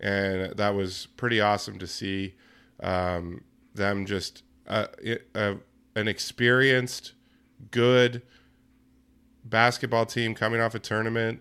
and 0.00 0.56
that 0.56 0.74
was 0.74 1.06
pretty 1.16 1.40
awesome 1.40 1.78
to 1.78 1.86
see 1.86 2.34
um, 2.82 3.42
them 3.74 4.06
just 4.06 4.42
uh, 4.66 4.86
it- 5.02 5.28
uh, 5.34 5.54
an 5.94 6.08
experienced, 6.08 7.12
good 7.70 8.22
basketball 9.48 10.06
team 10.06 10.34
coming 10.34 10.60
off 10.60 10.74
a 10.74 10.78
tournament, 10.78 11.40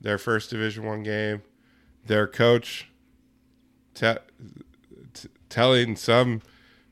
their 0.00 0.18
first 0.18 0.50
Division 0.50 0.84
One 0.84 1.02
game, 1.02 1.42
their 2.06 2.26
coach 2.26 2.88
te- 3.94 4.14
t- 5.14 5.28
telling 5.48 5.96
some 5.96 6.42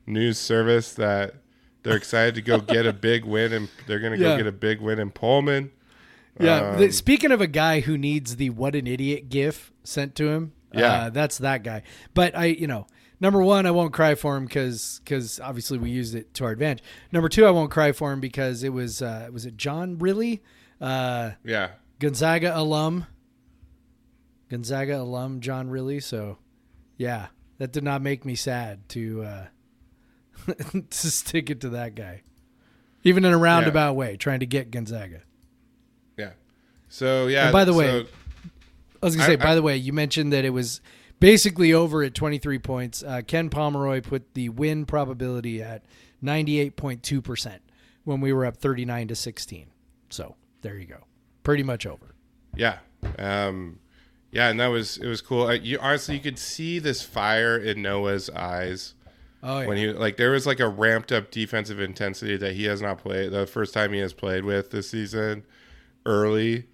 news 0.05 0.37
service 0.37 0.93
that 0.93 1.35
they're 1.83 1.97
excited 1.97 2.35
to 2.35 2.41
go 2.41 2.59
get 2.59 2.85
a 2.85 2.93
big 2.93 3.25
win 3.25 3.53
and 3.53 3.69
they're 3.87 3.99
going 3.99 4.13
to 4.13 4.17
go 4.17 4.37
get 4.37 4.47
a 4.47 4.51
big 4.51 4.81
win 4.81 4.99
in 4.99 5.09
Pullman. 5.11 5.71
Yeah. 6.39 6.71
Um, 6.71 6.77
the, 6.79 6.91
speaking 6.91 7.31
of 7.31 7.41
a 7.41 7.47
guy 7.47 7.81
who 7.81 7.97
needs 7.97 8.37
the 8.37 8.49
"what 8.51 8.75
an 8.75 8.87
idiot" 8.87 9.29
gif 9.29 9.71
sent 9.83 10.15
to 10.15 10.29
him, 10.29 10.53
Yeah. 10.73 10.93
uh, 10.93 11.09
that's 11.09 11.37
that 11.39 11.63
guy. 11.63 11.83
But 12.13 12.35
I, 12.37 12.45
you 12.45 12.67
know, 12.67 12.87
number 13.21 13.41
one, 13.41 13.65
I 13.65 13.71
won't 13.71 13.93
cry 13.93 14.15
for 14.15 14.35
him 14.35 14.45
because 14.45 14.99
because 15.03 15.39
obviously 15.39 15.77
we 15.77 15.91
used 15.91 16.15
it 16.15 16.33
to 16.33 16.43
our 16.45 16.51
advantage. 16.51 16.83
Number 17.13 17.29
two, 17.29 17.45
I 17.45 17.51
won't 17.51 17.71
cry 17.71 17.93
for 17.93 18.11
him 18.11 18.19
because 18.19 18.63
it 18.63 18.73
was 18.73 19.01
uh, 19.01 19.29
was 19.31 19.45
it 19.45 19.55
John 19.55 19.97
really, 19.99 20.43
uh, 20.81 21.31
Yeah. 21.45 21.69
Gonzaga 21.99 22.51
alum, 22.57 23.05
Gonzaga 24.49 24.97
alum 25.01 25.39
John 25.39 25.69
really. 25.69 25.99
So, 25.99 26.39
yeah, 26.97 27.27
that 27.59 27.71
did 27.71 27.83
not 27.83 28.01
make 28.01 28.25
me 28.25 28.35
sad 28.35 28.89
to 28.89 29.23
uh, 29.23 29.45
to 30.71 31.11
stick 31.11 31.49
it 31.49 31.61
to 31.61 31.69
that 31.69 31.95
guy, 31.95 32.23
even 33.03 33.23
in 33.23 33.31
a 33.33 33.37
roundabout 33.37 33.93
way, 33.93 34.17
trying 34.17 34.39
to 34.41 34.45
get 34.47 34.71
Gonzaga. 34.71 35.21
Yeah. 36.17 36.31
So, 36.89 37.27
yeah. 37.27 37.45
And 37.45 37.53
by 37.53 37.65
the 37.65 37.73
way, 37.73 37.87
so- 37.87 38.07
I 39.01 39.05
was 39.05 39.15
gonna 39.15 39.27
say. 39.27 39.33
I- 39.33 39.37
by 39.37 39.55
the 39.55 39.61
way, 39.61 39.77
you 39.77 39.93
mentioned 39.93 40.33
that 40.33 40.43
it 40.43 40.49
was 40.51 40.81
basically 41.21 41.71
over 41.71 42.03
at 42.03 42.13
23 42.13 42.59
points. 42.59 43.01
Uh, 43.01 43.21
Ken 43.25 43.49
Pomeroy 43.49 44.01
put 44.01 44.33
the 44.33 44.49
win 44.49 44.85
probability 44.85 45.61
at 45.61 45.85
98.2 46.21 47.23
percent 47.23 47.61
when 48.03 48.19
we 48.19 48.33
were 48.33 48.45
up 48.45 48.57
39 48.57 49.07
to 49.07 49.15
16. 49.15 49.67
So 50.09 50.35
there 50.61 50.77
you 50.77 50.87
go, 50.87 51.05
pretty 51.43 51.63
much 51.63 51.85
over. 51.85 52.13
Yeah. 52.57 52.79
Um, 53.17 53.79
yeah, 54.31 54.49
and 54.49 54.59
that 54.59 54.67
was 54.67 54.97
it 54.97 55.07
was 55.07 55.21
cool. 55.21 55.47
Uh, 55.47 55.53
you 55.53 55.77
honestly 55.79 56.15
you 56.15 56.21
could 56.21 56.39
see 56.39 56.79
this 56.79 57.01
fire 57.01 57.57
in 57.57 57.81
Noah's 57.81 58.29
eyes 58.29 58.95
Oh 59.43 59.59
yeah, 59.59 59.67
when 59.67 59.77
he 59.77 59.91
like 59.91 60.17
there 60.17 60.31
was 60.31 60.45
like 60.45 60.59
a 60.59 60.69
ramped 60.69 61.11
up 61.11 61.31
defensive 61.31 61.79
intensity 61.79 62.37
that 62.37 62.53
he 62.53 62.65
has 62.65 62.81
not 62.81 62.99
played 62.99 63.31
the 63.31 63.47
first 63.47 63.73
time 63.73 63.91
he 63.91 63.99
has 63.99 64.13
played 64.13 64.45
with 64.45 64.69
this 64.69 64.89
season 64.89 65.43
early 66.05 66.65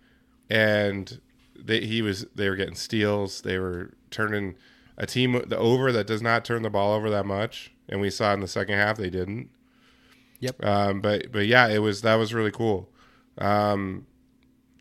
and 0.50 1.22
they, 1.67 1.82
he 1.86 2.01
was 2.01 2.25
they 2.34 2.49
were 2.49 2.56
getting 2.56 2.75
steals. 2.75 3.41
They 3.41 3.60
were 3.60 3.93
turning 4.10 4.56
a 4.97 5.06
team 5.06 5.41
the 5.47 5.58
over 5.58 5.91
that 5.91 6.08
does 6.08 6.21
not 6.21 6.43
turn 6.43 6.63
the 6.63 6.69
ball 6.69 6.93
over 6.93 7.10
that 7.10 7.25
much. 7.25 7.71
And 7.88 8.01
we 8.01 8.10
saw 8.10 8.34
in 8.34 8.39
the 8.39 8.47
second 8.47 8.75
half 8.75 8.97
they 8.97 9.10
didn't. 9.10 9.49
Yep. 10.39 10.63
um, 10.63 11.01
but 11.01 11.32
but 11.32 11.47
yeah 11.47 11.67
it 11.67 11.80
was 11.80 12.01
that 12.01 12.15
was 12.15 12.34
really 12.34 12.51
cool. 12.51 12.89
Um, 13.38 14.06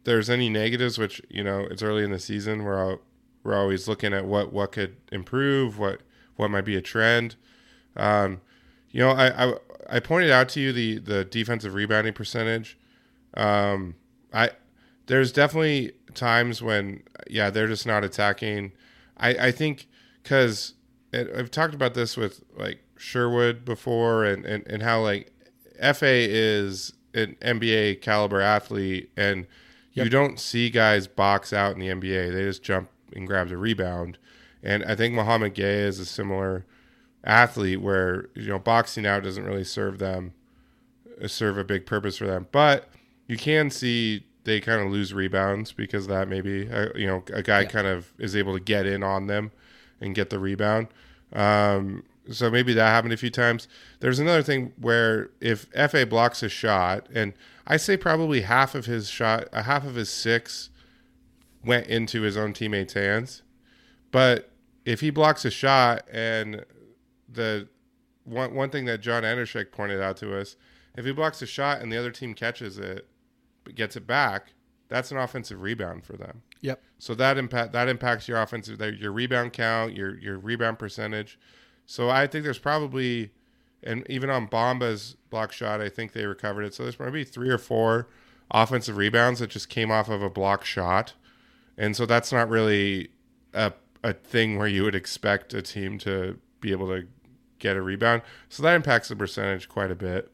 there's 0.05 0.31
any 0.31 0.49
negatives 0.49 0.99
which 0.99 1.21
you 1.29 1.43
know 1.43 1.67
it's 1.71 1.83
early 1.83 2.05
in 2.05 2.11
the 2.11 2.19
season. 2.19 2.63
We're 2.63 2.83
all, 2.83 2.99
we're 3.43 3.57
always 3.57 3.89
looking 3.89 4.13
at 4.13 4.25
what 4.25 4.53
what 4.53 4.73
could 4.73 4.97
improve 5.11 5.79
what 5.79 6.01
what 6.37 6.51
might 6.51 6.65
be 6.65 6.77
a 6.77 6.83
trend. 6.83 7.37
Um, 7.97 8.41
you 8.91 9.01
know, 9.01 9.11
I, 9.11 9.47
I 9.47 9.55
I 9.89 10.01
pointed 10.01 10.31
out 10.31 10.49
to 10.51 10.61
you 10.61 10.73
the 10.73 10.99
the 10.99 11.25
defensive 11.25 11.75
rebounding 11.75 12.13
percentage. 12.13 12.79
Um, 13.35 13.97
I 14.33 14.51
there's 15.07 15.33
definitely 15.33 15.93
times 16.17 16.63
when 16.63 17.03
yeah 17.29 17.51
they're 17.51 17.69
just 17.69 17.87
not 17.87 18.05
attacking. 18.05 18.73
I 19.17 19.31
I 19.31 19.53
think 19.53 19.87
because 20.23 20.75
I've 21.13 21.51
talked 21.51 21.75
about 21.75 21.95
this 21.95 22.17
with 22.17 22.43
like 22.57 22.81
Sherwood 22.97 23.65
before 23.65 24.25
and 24.25 24.45
and 24.45 24.67
and 24.67 24.83
how 24.83 25.03
like 25.03 25.33
Efe 25.83 26.03
is 26.03 26.93
an 27.15 27.37
NBA 27.41 28.01
caliber 28.01 28.41
athlete 28.41 29.11
and 29.17 29.47
you 29.93 30.11
don't 30.11 30.39
see 30.39 30.69
guys 30.69 31.07
box 31.07 31.55
out 31.55 31.73
in 31.73 31.79
the 31.79 31.89
NBA. 31.89 32.31
They 32.31 32.43
just 32.43 32.63
jump 32.63 32.91
and 33.15 33.27
grab 33.27 33.49
the 33.49 33.57
rebound. 33.57 34.19
And 34.63 34.85
I 34.85 34.95
think 34.95 35.15
Mouhamed 35.15 35.55
Gueye 35.55 35.87
is 35.87 35.99
a 35.99 36.05
similar 36.05 36.67
athlete 37.27 37.81
where 37.81 38.29
you 38.35 38.47
know 38.47 38.59
boxing 38.59 39.05
out 39.05 39.25
doesn't 39.25 39.45
really 39.45 39.65
serve 39.65 39.99
them 39.99 40.33
uh, 41.21 41.27
serve 41.27 41.59
a 41.59 41.65
big 41.65 41.85
purpose 41.85 42.17
for 42.17 42.27
them 42.27 42.47
but 42.53 42.89
you 43.27 43.37
can 43.37 43.69
see 43.69 44.25
they 44.47 44.61
kind 44.61 44.81
of 44.81 44.93
lose 44.93 45.13
rebounds 45.13 45.73
because 45.73 46.07
that 46.07 46.29
maybe 46.29 46.71
uh, 46.71 46.89
you 46.95 47.07
know 47.07 47.23
a 47.35 47.43
guy 47.43 47.65
kind 47.65 47.87
of 47.87 48.13
is 48.19 48.37
able 48.37 48.55
to 48.55 48.61
get 48.61 48.87
in 48.87 49.03
on 49.03 49.27
them 49.27 49.51
and 50.01 50.15
get 50.15 50.31
the 50.31 50.39
rebound. 50.39 50.87
Um, 51.33 52.05
so 52.31 52.49
maybe 52.49 52.73
that 52.73 52.89
happened 52.89 53.13
a 53.13 53.17
few 53.17 53.31
times. 53.31 53.67
There's 53.99 54.21
another 54.21 54.43
thing 54.43 54.73
where 54.81 55.31
if 55.41 55.69
Efe 55.73 56.09
blocks 56.09 56.43
a 56.43 56.49
shot 56.49 57.09
and 57.13 57.35
i 57.67 57.77
say 57.77 57.97
probably 57.97 58.43
half 58.43 58.77
of 58.77 58.87
his 58.87 59.09
shot 59.09 59.49
uh, 59.53 59.65
half 59.65 59.85
of 59.85 59.97
his 59.97 60.09
six 60.09 60.71
went 61.65 61.89
into 61.89 62.23
his 62.23 62.37
own 62.37 62.53
teammates 62.53 62.95
hands. 62.95 63.43
But 64.13 64.51
if 64.85 65.01
he 65.01 65.11
blocks 65.11 65.45
a 65.45 65.51
shot 65.51 66.07
and 66.11 66.65
the 67.29 67.69
one 68.23 68.55
one 68.55 68.71
thing 68.71 68.85
that 68.85 69.01
John 69.01 69.25
Andershek 69.25 69.73
pointed 69.73 70.01
out 70.01 70.17
to 70.19 70.39
us, 70.39 70.55
if 70.97 71.05
he 71.05 71.11
blocks 71.11 71.43
a 71.43 71.47
shot 71.47 71.81
and 71.81 71.93
the 71.93 71.99
other 71.99 72.13
team 72.13 72.33
catches 72.33 72.79
it 72.79 73.09
gets 73.75 73.97
it 73.97 74.07
back, 74.07 74.53
that's 74.89 75.11
an 75.11 75.19
offensive 75.19 75.61
rebound 75.61 76.05
for 76.05 76.15
them. 76.17 76.43
Yep. 76.61 76.83
So 76.99 77.15
that 77.15 77.39
impact 77.39 77.73
that 77.73 77.89
impacts 77.89 78.29
your 78.29 78.41
offensive 78.41 78.81
your 78.99 79.13
rebound 79.13 79.53
count, 79.53 79.95
your 79.95 80.19
your 80.19 80.39
rebound 80.39 80.79
percentage. 80.79 81.39
So 81.85 82.11
I 82.11 82.27
think 82.27 82.45
there's 82.45 82.59
probably 82.59 83.31
and 83.83 84.05
even 84.09 84.31
on 84.31 84.49
Bamba's 84.49 85.17
block 85.31 85.53
shot, 85.53 85.81
I 85.81 85.89
think 85.89 86.13
they 86.13 86.27
recovered 86.27 86.63
it. 86.63 86.75
So 86.75 86.83
there's 86.83 86.97
probably 86.97 87.25
three 87.25 87.51
or 87.51 87.59
four 87.59 88.09
offensive 88.51 88.97
rebounds 88.97 89.41
that 89.41 89.51
just 89.51 89.69
came 89.69 89.91
off 89.91 90.09
of 90.09 90.23
a 90.23 90.31
block 90.31 90.65
shot. 90.65 91.15
And 91.77 91.95
so 91.95 92.07
that's 92.07 92.33
not 92.33 92.49
really 92.49 93.11
a 93.53 93.73
a 94.03 94.13
thing 94.13 94.57
where 94.57 94.69
you 94.69 94.85
would 94.85 94.95
expect 94.95 95.53
a 95.53 95.63
team 95.63 95.99
to 95.99 96.39
be 96.61 96.71
able 96.71 96.87
to 96.89 97.07
get 97.59 97.77
a 97.77 97.83
rebound. 97.83 98.23
So 98.49 98.63
that 98.63 98.75
impacts 98.75 99.09
the 99.09 99.17
percentage 99.17 99.69
quite 99.69 99.91
a 99.91 99.97
bit. 99.97 100.31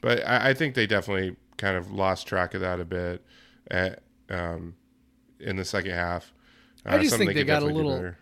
But 0.00 0.26
I, 0.26 0.50
I 0.50 0.54
think 0.54 0.74
they 0.74 0.86
definitely 0.86 1.36
kind 1.56 1.76
of 1.76 1.90
lost 1.90 2.26
track 2.26 2.54
of 2.54 2.60
that 2.60 2.80
a 2.80 2.84
bit 2.84 3.24
at, 3.70 4.02
um, 4.30 4.74
in 5.40 5.56
the 5.56 5.64
second 5.64 5.92
half. 5.92 6.32
I 6.84 6.98
just 6.98 7.16
think 7.16 7.34
they 7.34 7.44
got 7.44 7.62
a 7.62 7.66
little 7.66 8.14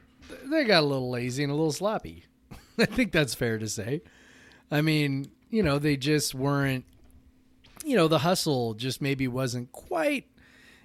they 0.45 0.65
got 0.65 0.83
a 0.83 0.87
little 0.87 1.11
lazy 1.11 1.43
and 1.43 1.53
a 1.53 1.55
little 1.55 1.73
sloppy. 1.73 2.25
I 2.79 2.87
think 2.87 3.13
that's 3.13 3.35
fair 3.35 3.59
to 3.59 3.69
say. 3.69 4.03
I 4.71 4.81
mean, 4.81 5.31
you 5.51 5.63
know, 5.63 5.79
they 5.79 5.97
just 5.97 6.35
weren't. 6.35 6.85
You 7.85 7.97
know, 7.97 8.09
the 8.09 8.21
hustle 8.21 8.75
just 8.75 9.03
maybe 9.03 9.29
wasn't 9.29 9.71
quite 9.73 10.27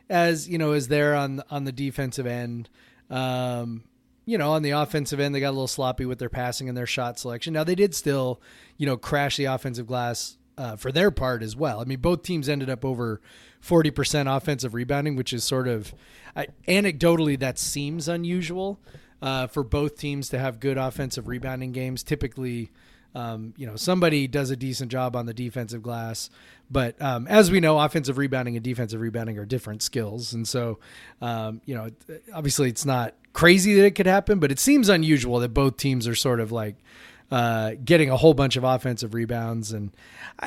as 0.09 0.49
you 0.49 0.57
know 0.57 0.73
as 0.73 0.89
there 0.89 1.15
on 1.15 1.41
on 1.49 1.63
the 1.63 1.71
defensive 1.71 2.25
end. 2.27 2.69
Um, 3.09 3.83
you 4.25 4.37
know, 4.37 4.51
on 4.51 4.61
the 4.61 4.71
offensive 4.71 5.19
end, 5.19 5.33
they 5.33 5.39
got 5.39 5.49
a 5.49 5.51
little 5.51 5.67
sloppy 5.67 6.05
with 6.05 6.19
their 6.19 6.29
passing 6.29 6.67
and 6.67 6.77
their 6.77 6.85
shot 6.85 7.17
selection. 7.17 7.53
Now 7.53 7.63
they 7.63 7.75
did 7.75 7.95
still, 7.95 8.41
you 8.77 8.85
know, 8.85 8.97
crash 8.97 9.37
the 9.37 9.45
offensive 9.45 9.87
glass 9.87 10.37
uh, 10.59 10.75
for 10.75 10.91
their 10.91 11.09
part 11.09 11.41
as 11.41 11.55
well. 11.55 11.79
I 11.79 11.85
mean, 11.85 11.99
both 11.99 12.21
teams 12.21 12.49
ended 12.49 12.69
up 12.69 12.83
over 12.83 13.21
forty 13.61 13.91
percent 13.91 14.27
offensive 14.27 14.73
rebounding, 14.73 15.15
which 15.15 15.31
is 15.31 15.43
sort 15.43 15.67
of 15.69 15.95
I, 16.35 16.47
anecdotally 16.67 17.39
that 17.39 17.57
seems 17.57 18.09
unusual 18.09 18.77
uh, 19.21 19.47
for 19.47 19.63
both 19.63 19.97
teams 19.97 20.29
to 20.29 20.37
have 20.37 20.59
good 20.59 20.77
offensive 20.77 21.29
rebounding 21.29 21.71
games. 21.71 22.03
Typically, 22.03 22.71
um, 23.15 23.53
you 23.55 23.65
know, 23.65 23.77
somebody 23.77 24.27
does 24.27 24.51
a 24.51 24.57
decent 24.57 24.91
job 24.91 25.15
on 25.15 25.25
the 25.25 25.33
defensive 25.33 25.81
glass, 25.81 26.29
but 26.69 27.01
um, 27.01 27.25
as 27.27 27.49
we 27.49 27.61
know, 27.61 27.79
offensive 27.79 28.17
rebounding 28.17 28.57
and 28.57 28.63
defensive 28.63 28.99
rebounding 28.99 29.39
are 29.39 29.45
different 29.45 29.81
skills, 29.81 30.33
and 30.33 30.45
so 30.45 30.77
um, 31.21 31.61
you 31.65 31.73
know, 31.73 31.89
obviously, 32.33 32.67
it's 32.67 32.85
not 32.85 33.15
crazy 33.31 33.75
that 33.75 33.85
it 33.85 33.91
could 33.91 34.07
happen, 34.07 34.39
but 34.39 34.51
it 34.51 34.59
seems 34.59 34.89
unusual 34.89 35.39
that 35.39 35.53
both 35.53 35.77
teams 35.77 36.05
are 36.05 36.15
sort 36.15 36.41
of 36.41 36.51
like 36.51 36.75
uh, 37.31 37.71
getting 37.83 38.09
a 38.09 38.17
whole 38.17 38.33
bunch 38.33 38.55
of 38.55 38.63
offensive 38.63 39.13
rebounds, 39.13 39.71
and 39.71 39.91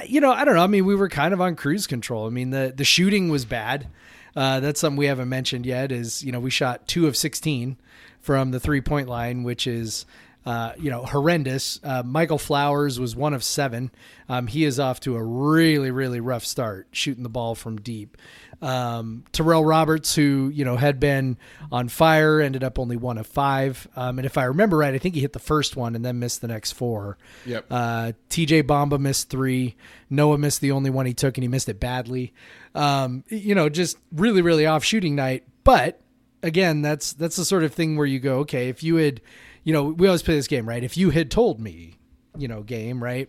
you 0.07 0.21
know, 0.21 0.33
I 0.33 0.45
don't 0.45 0.55
know. 0.55 0.64
I 0.64 0.66
mean, 0.66 0.85
we 0.85 0.95
were 0.95 1.09
kind 1.09 1.33
of 1.33 1.40
on 1.40 1.57
cruise 1.57 1.87
control. 1.87 2.27
I 2.27 2.31
mean, 2.31 2.51
the 2.51 2.73
the 2.75 2.85
shooting 2.85 3.29
was 3.29 3.45
bad. 3.45 3.88
Uh, 4.35 4.61
that's 4.61 4.81
something 4.81 4.97
we 4.97 5.07
haven't 5.07 5.29
mentioned 5.29 5.66
yet. 5.66 5.92
Is 5.92 6.25
you 6.25 6.33
know 6.33 6.40
we 6.40 6.51
shot 6.51 6.88
two 6.88 7.07
of 7.07 7.16
sixteen 7.16 7.77
from 8.21 8.51
the 8.51 8.61
three 8.61 8.81
point 8.81 9.09
line, 9.09 9.42
which 9.42 9.66
is 9.66 10.07
uh, 10.44 10.72
you 10.78 10.90
know 10.90 11.05
horrendous. 11.05 11.78
Uh, 11.83 12.02
Michael 12.05 12.38
Flowers 12.38 12.98
was 12.98 13.14
one 13.14 13.35
of 13.35 13.44
seven. 13.44 13.90
Um, 14.28 14.46
he 14.46 14.64
is 14.64 14.81
off 14.81 15.00
to 15.00 15.16
a 15.16 15.22
really 15.22 15.90
really 15.90 16.20
rough 16.20 16.44
start 16.44 16.88
shooting 16.92 17.22
the 17.22 17.28
ball 17.28 17.55
from 17.55 17.81
deep. 17.81 18.16
Um, 18.62 19.24
Tyrell 19.33 19.64
Roberts, 19.64 20.14
who 20.14 20.50
you 20.55 20.64
know 20.64 20.76
had 20.76 21.00
been 21.00 21.37
on 21.70 21.88
fire, 21.88 22.40
ended 22.40 22.62
up 22.62 22.78
only 22.78 22.96
one 22.96 23.18
of 23.18 23.26
five. 23.26 23.88
Um, 23.96 24.18
and 24.18 24.26
if 24.26 24.38
I 24.38 24.44
remember 24.44 24.78
right, 24.78 24.94
I 24.94 24.98
think 24.98 25.16
he 25.16 25.20
hit 25.20 25.33
the 25.33 25.40
first 25.40 25.76
one 25.76 25.96
and 25.96 26.05
then 26.05 26.20
missed 26.20 26.40
the 26.40 26.48
next 26.48 26.72
four. 26.72 27.18
Yep. 27.44 27.66
Uh, 27.70 28.12
TJ 28.31 28.62
Bamba 28.62 29.00
missed 29.00 29.31
three. 29.31 29.74
Noah 30.09 30.38
missed 30.38 30.61
the 30.61 30.70
only 30.70 30.90
one 30.90 31.07
he 31.07 31.14
took, 31.14 31.37
and 31.37 31.42
he 31.42 31.48
missed 31.48 31.68
it 31.68 31.81
badly. 31.81 32.33
Um, 32.74 33.24
you 33.28 33.55
know, 33.55 33.68
just 33.68 33.96
really, 34.12 34.42
really 34.42 34.66
off 34.66 34.85
shooting 34.85 35.16
night. 35.16 35.44
But 35.64 36.00
again, 36.42 36.83
that's 36.83 37.12
that's 37.12 37.37
the 37.37 37.44
sort 37.44 37.64
of 37.64 37.74
thing 37.74 37.96
where 37.96 38.07
you 38.07 38.20
go, 38.20 38.38
okay, 38.40 38.68
if 38.68 38.83
you 38.83 38.96
had, 38.96 39.20
you 39.64 39.72
know, 39.72 39.85
we 39.85 40.07
always 40.07 40.22
play 40.22 40.35
this 40.35 40.48
game, 40.48 40.68
right? 40.68 40.83
If 40.83 40.96
you 40.96 41.11
had 41.11 41.31
told 41.31 41.61
me, 41.61 41.98
you 42.37 42.48
know, 42.48 42.62
game, 42.62 43.03
right? 43.03 43.29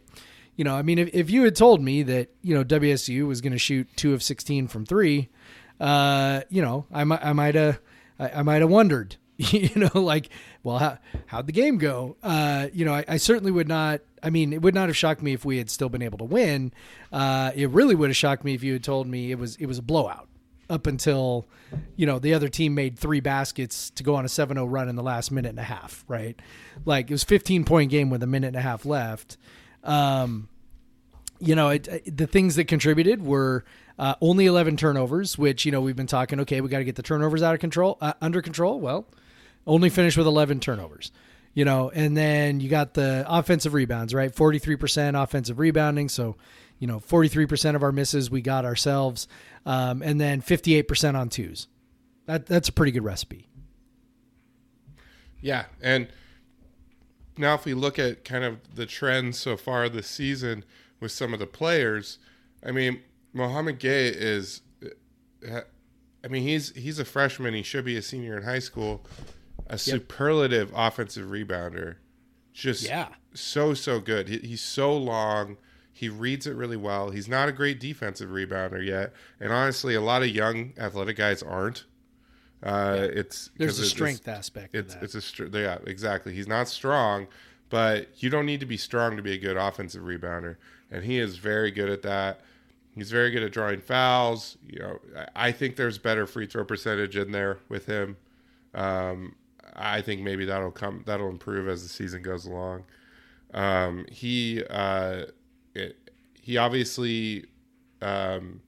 You 0.56 0.64
know, 0.64 0.76
I 0.76 0.82
mean, 0.82 1.00
if, 1.00 1.10
if 1.14 1.30
you 1.30 1.44
had 1.44 1.56
told 1.56 1.82
me 1.82 2.04
that, 2.04 2.30
you 2.42 2.56
know, 2.56 2.64
WSU 2.64 3.28
was 3.28 3.42
going 3.42 3.54
to 3.54 3.60
shoot 3.60 3.88
two 3.96 4.14
of 4.14 4.22
16 4.22 4.68
from 4.68 4.86
three, 4.86 5.30
uh, 5.80 6.42
you 6.50 6.62
know, 6.62 6.86
I 6.92 7.04
might, 7.04 7.26
I 7.26 7.34
might 7.34 7.56
have, 7.56 7.80
I, 8.20 8.30
I 8.30 8.42
might 8.44 8.62
have 8.62 8.70
wondered, 8.70 9.18
you 9.38 9.70
know, 9.76 10.00
like, 10.00 10.30
well, 10.64 10.78
how, 10.78 10.98
how'd 11.26 11.48
the 11.48 11.54
game 11.54 11.78
go? 11.78 12.18
Uh, 12.24 12.68
you 12.74 12.86
know, 12.86 12.94
I, 12.94 13.06
I 13.08 13.18
certainly 13.18 13.52
would 13.52 13.68
not, 13.68 14.02
I 14.22 14.30
mean, 14.30 14.54
it 14.54 14.62
would 14.62 14.76
not 14.76 14.90
have 14.90 14.98
shocked 14.98 15.22
me 15.22 15.34
if 15.34 15.44
we 15.44 15.58
had 15.58 15.70
still 15.70 15.90
been 15.90 16.04
able 16.04 16.20
to 16.20 16.26
win. 16.26 16.72
Uh, 17.12 17.52
it 17.56 17.70
really 17.70 17.96
would 17.96 18.10
have 18.10 18.18
shocked 18.18 18.44
me 18.44 18.54
if 18.54 18.64
you 18.64 18.74
had 18.74 18.84
told 18.84 19.08
me 19.08 19.32
it 19.32 19.40
was, 19.40 19.56
it 19.58 19.66
was 19.66 19.80
a 19.80 19.84
blowout 19.84 20.30
up 20.74 20.88
until, 20.88 21.46
you 21.96 22.06
know, 22.06 22.20
the 22.20 22.34
other 22.34 22.50
team 22.50 22.74
made 22.76 22.98
three 23.00 23.20
baskets 23.20 23.90
to 23.92 24.04
go 24.04 24.16
on 24.16 24.26
a 24.26 24.28
7-0 24.28 24.66
run 24.70 24.90
in 24.90 24.96
the 24.96 25.04
last 25.04 25.32
minute 25.32 25.50
and 25.50 25.60
a 25.60 25.64
half, 25.64 26.04
right? 26.08 26.38
Like 26.86 27.10
it 27.10 27.14
was 27.14 27.24
15 27.24 27.64
point 27.64 27.92
game 27.92 28.10
with 28.10 28.24
a 28.24 28.28
minute 28.28 28.48
and 28.48 28.56
a 28.58 28.62
half 28.62 28.86
left. 28.86 29.38
Um, 29.84 30.50
you 31.40 31.56
know, 31.56 31.70
it, 31.70 31.88
it- 31.88 32.18
the 32.18 32.28
things 32.28 32.56
that 32.56 32.66
contributed 32.66 33.24
were 33.26 33.64
uh, 34.00 34.16
only 34.22 34.46
11 34.48 34.76
turnovers, 34.78 35.38
which, 35.38 35.66
you 35.66 35.72
know, 35.72 35.80
we've 35.82 35.96
been 35.96 36.08
talking, 36.08 36.40
okay, 36.42 36.62
we 36.62 36.70
got 36.70 36.80
to 36.80 36.84
get 36.84 36.96
the 36.96 37.04
turnovers 37.04 37.44
out 37.44 37.54
of 37.54 37.60
control, 37.60 37.98
uh, 38.02 38.14
under 38.22 38.42
control. 38.42 38.80
Well, 38.80 39.06
only 39.68 39.90
finished 39.90 40.18
with 40.18 40.26
11 40.28 40.60
turnovers, 40.62 41.12
you 41.54 41.64
know, 41.64 41.90
and 41.92 42.18
then 42.18 42.60
you 42.60 42.70
got 42.70 42.96
the 42.96 43.24
offensive 43.28 43.74
rebounds, 43.74 44.14
right? 44.14 44.34
43% 44.34 45.22
offensive 45.22 45.60
rebounding. 45.60 46.10
So, 46.10 46.36
you 46.84 46.88
know, 46.88 47.00
43% 47.00 47.76
of 47.78 47.82
our 47.84 47.94
misses 47.94 48.30
we 48.30 48.42
got 48.42 48.66
ourselves. 48.66 49.26
Um, 49.66 50.02
and 50.02 50.20
then 50.20 50.42
58% 50.42 51.16
on 51.16 51.30
twos. 51.30 51.70
That, 52.26 52.46
that's 52.46 52.68
a 52.68 52.74
pretty 52.74 52.92
good 52.92 53.06
recipe. 53.06 53.48
Yeah, 55.40 55.64
and 55.82 56.10
now 57.38 57.54
if 57.54 57.64
we 57.64 57.74
look 57.74 57.98
at 57.98 58.26
kind 58.26 58.44
of 58.44 58.76
the 58.76 58.86
trends 58.86 59.40
so 59.40 59.56
far 59.56 59.88
this 59.88 60.08
season 60.08 60.66
with 61.00 61.14
some 61.14 61.34
of 61.34 61.40
the 61.40 61.48
players, 61.48 62.20
I 62.66 62.72
mean, 62.72 63.00
Mouhamed 63.34 63.80
Gueye 63.80 64.14
is, 64.14 64.60
uh, 65.50 65.62
I 66.22 66.28
mean, 66.28 66.44
he's 66.44 66.76
he's 66.76 67.00
a 67.00 67.06
freshman. 67.06 67.54
He 67.54 67.64
should 67.64 67.86
be 67.86 67.96
a 67.96 68.02
senior 68.02 68.36
in 68.36 68.44
high 68.44 68.60
school. 68.60 69.06
A 69.68 69.78
superlative 69.78 70.74
offensive 70.76 71.28
rebounder, 71.28 71.96
just 72.52 72.84
Yeah. 72.84 73.08
so 73.34 73.74
so 73.74 74.02
good. 74.02 74.28
He, 74.28 74.40
he's 74.40 74.62
so 74.62 74.94
long. 74.96 75.56
He 75.96 76.10
reads 76.10 76.48
it 76.48 76.56
really 76.56 76.76
well. 76.78 77.12
He's 77.12 77.28
not 77.30 77.48
a 77.48 77.52
great 77.52 77.80
defensive 77.80 78.30
rebounder 78.32 78.84
yet, 78.86 79.14
and 79.40 79.54
honestly, 79.54 79.94
a 79.96 80.02
lot 80.02 80.24
of 80.24 80.30
young 80.30 80.74
athletic 80.78 81.16
guys 81.18 81.44
aren't. 81.44 81.86
Uh, 82.64 83.08
It's 83.14 83.50
There's 83.58 83.78
a 83.78 83.82
it's- 83.84 83.90
strength 83.92 84.28
aspect 84.28 84.74
it's 84.74 84.94
that. 84.96 85.04
it's 85.04 85.16
a 85.16 85.22
str- 85.22 85.46
yeah 85.52 85.78
exactly. 85.86 86.34
He's 86.34 86.48
not 86.48 86.68
strong, 86.68 87.28
but 87.70 88.08
you 88.24 88.30
don't 88.30 88.46
need 88.46 88.60
to 88.62 88.66
be 88.66 88.78
strong 88.78 89.16
to 89.18 89.22
be 89.22 89.34
a 89.34 89.38
good 89.38 89.58
offensive 89.58 90.04
rebounder, 90.04 90.56
and 90.90 91.04
he 91.04 91.20
is 91.20 91.38
very 91.38 91.72
good 91.72 91.90
at 91.90 92.02
that. 92.04 92.42
He's 92.96 93.12
very 93.12 93.32
good 93.32 93.44
at 93.44 93.52
drawing 93.52 93.82
fouls. 93.82 94.58
You 94.68 94.80
know, 94.80 95.00
I- 95.16 95.48
I 95.48 95.52
think 95.52 95.76
there's 95.76 95.98
better 95.98 96.26
free 96.26 96.46
throw 96.48 96.64
percentage 96.64 97.18
in 97.18 97.32
there 97.32 97.58
with 97.70 97.86
him. 97.86 98.18
Um, 98.74 99.36
I 99.76 100.02
think 100.02 100.22
maybe 100.22 100.46
that'll 100.46 100.72
come 100.72 101.04
that'll 101.06 101.30
improve 101.30 101.68
as 101.68 101.84
the 101.84 101.90
season 101.90 102.22
goes 102.22 102.46
along. 102.46 102.86
Um, 103.54 104.06
he 104.10 104.64
uh, 104.70 105.26
it, 105.76 106.12
he 106.42 106.58
obviously 106.58 107.46
um, 108.02 108.62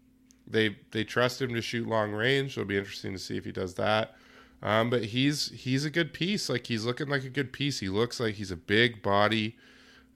they 0.48 0.78
they 0.91 1.04
trust 1.04 1.41
him 1.41 1.54
to 1.54 1.62
shoot 1.62 1.88
long 1.88 2.12
range. 2.12 2.58
It'll 2.58 2.65
be 2.65 2.78
interesting 2.78 3.13
to 3.13 3.20
see 3.20 3.38
if 3.38 3.46
he 3.46 3.52
does 3.52 3.76
that. 3.76 4.15
Um, 4.62 4.89
but 4.89 5.06
he's 5.06 5.52
he's 5.52 5.86
a 5.86 5.89
good 5.89 6.13
piece. 6.13 6.50
Like 6.50 6.68
he's 6.68 6.86
looking 6.86 7.08
like 7.08 7.24
a 7.24 7.30
good 7.30 7.52
piece. 7.52 7.80
He 7.80 7.89
looks 7.89 8.20
like 8.20 8.36
he's 8.36 8.52
a 8.52 8.56
big 8.56 9.02
body. 9.02 9.58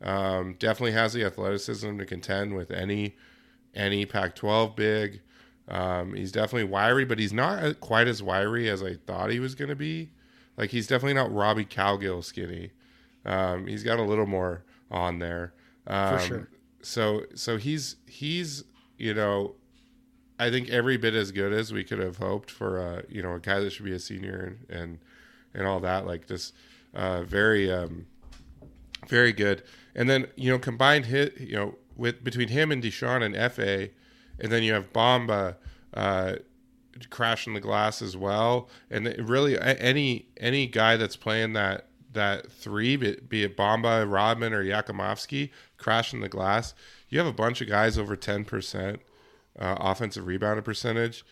Um, 0.02 0.56
definitely 0.58 0.94
has 0.94 1.14
the 1.14 1.26
athleticism 1.26 1.98
to 1.98 2.06
contend 2.06 2.56
with 2.56 2.72
any 2.72 3.16
any 3.76 4.06
Pac-12 4.06 4.76
big. 4.76 5.22
Um, 5.68 6.16
he's 6.16 6.32
definitely 6.32 6.64
wiry, 6.64 7.06
but 7.06 7.20
he's 7.20 7.34
not 7.34 7.80
quite 7.80 8.08
as 8.08 8.24
wiry 8.24 8.70
as 8.70 8.82
I 8.82 8.96
thought 8.96 9.30
he 9.30 9.40
was 9.40 9.54
going 9.54 9.70
to 9.70 9.76
be. 9.76 10.10
Like 10.58 10.72
he's 10.72 10.88
definitely 10.88 11.14
not 11.14 11.32
Robbie 11.32 11.66
Cowgill 11.66 12.24
skinny. 12.24 12.72
Um, 13.26 13.68
he's 13.68 13.84
got 13.84 14.00
a 14.00 14.04
little 14.04 14.26
more 14.26 14.64
on 14.90 15.20
there. 15.20 15.54
Um, 15.86 16.20
sure. 16.20 16.50
So 16.82 17.24
so 17.36 17.58
he's 17.58 17.98
he's 18.08 18.64
you 18.98 19.14
know 19.14 19.56
I 20.40 20.50
think 20.50 20.70
every 20.70 20.98
bit 20.98 21.14
as 21.14 21.32
good 21.32 21.52
as 21.52 21.74
we 21.74 21.84
could 21.84 22.00
have 22.00 22.18
hoped 22.18 22.50
for 22.50 22.78
a 22.78 23.04
you 23.10 23.22
know 23.22 23.34
a 23.34 23.40
guy 23.40 23.60
that 23.60 23.72
should 23.72 23.86
be 23.86 23.94
a 23.94 24.00
senior 24.00 24.58
and 24.70 24.80
and, 24.80 25.00
and 25.54 25.68
all 25.68 25.80
that 25.82 26.08
like 26.08 26.28
just 26.28 26.54
uh, 26.94 27.24
very 27.24 27.72
um, 27.72 28.08
very 29.08 29.34
good. 29.34 29.64
And 29.96 30.10
then 30.10 30.28
you 30.36 30.52
know 30.52 30.58
combined 30.58 31.06
hit 31.06 31.40
you 31.40 31.56
know 31.56 31.76
with 31.98 32.24
between 32.24 32.48
him 32.48 32.72
and 32.72 32.82
Dishon 32.82 33.22
and 33.24 33.36
Efe, 33.36 33.92
and 34.40 34.52
then 34.52 34.64
you 34.64 34.74
have 34.74 34.94
Bamba 34.94 35.58
uh, 35.94 36.36
crashing 37.10 37.54
the 37.54 37.60
glass 37.60 38.02
as 38.02 38.16
well. 38.16 38.70
And 38.90 39.14
really 39.30 39.60
any 39.60 40.30
any 40.38 40.68
guy 40.68 40.96
that's 40.96 41.18
playing 41.18 41.54
that 41.54 41.89
that 42.12 42.52
three, 42.52 42.96
be 42.96 43.44
it, 43.44 43.58
Bamba, 43.58 44.10
Rodman, 44.12 44.54
or 44.54 44.64
Jakimovski, 44.64 45.52
crashing 45.78 46.22
the 46.22 46.30
glass. 46.30 46.74
You 47.10 47.20
have 47.20 47.28
a 47.28 47.34
bunch 47.34 47.62
of 47.62 47.68
guys 47.68 47.98
over 47.98 48.16
ten 48.16 48.46
percent 48.46 49.02
uh, 49.58 49.76
offensive 49.80 50.26
rebounding 50.28 50.64
percentage. 50.64 51.24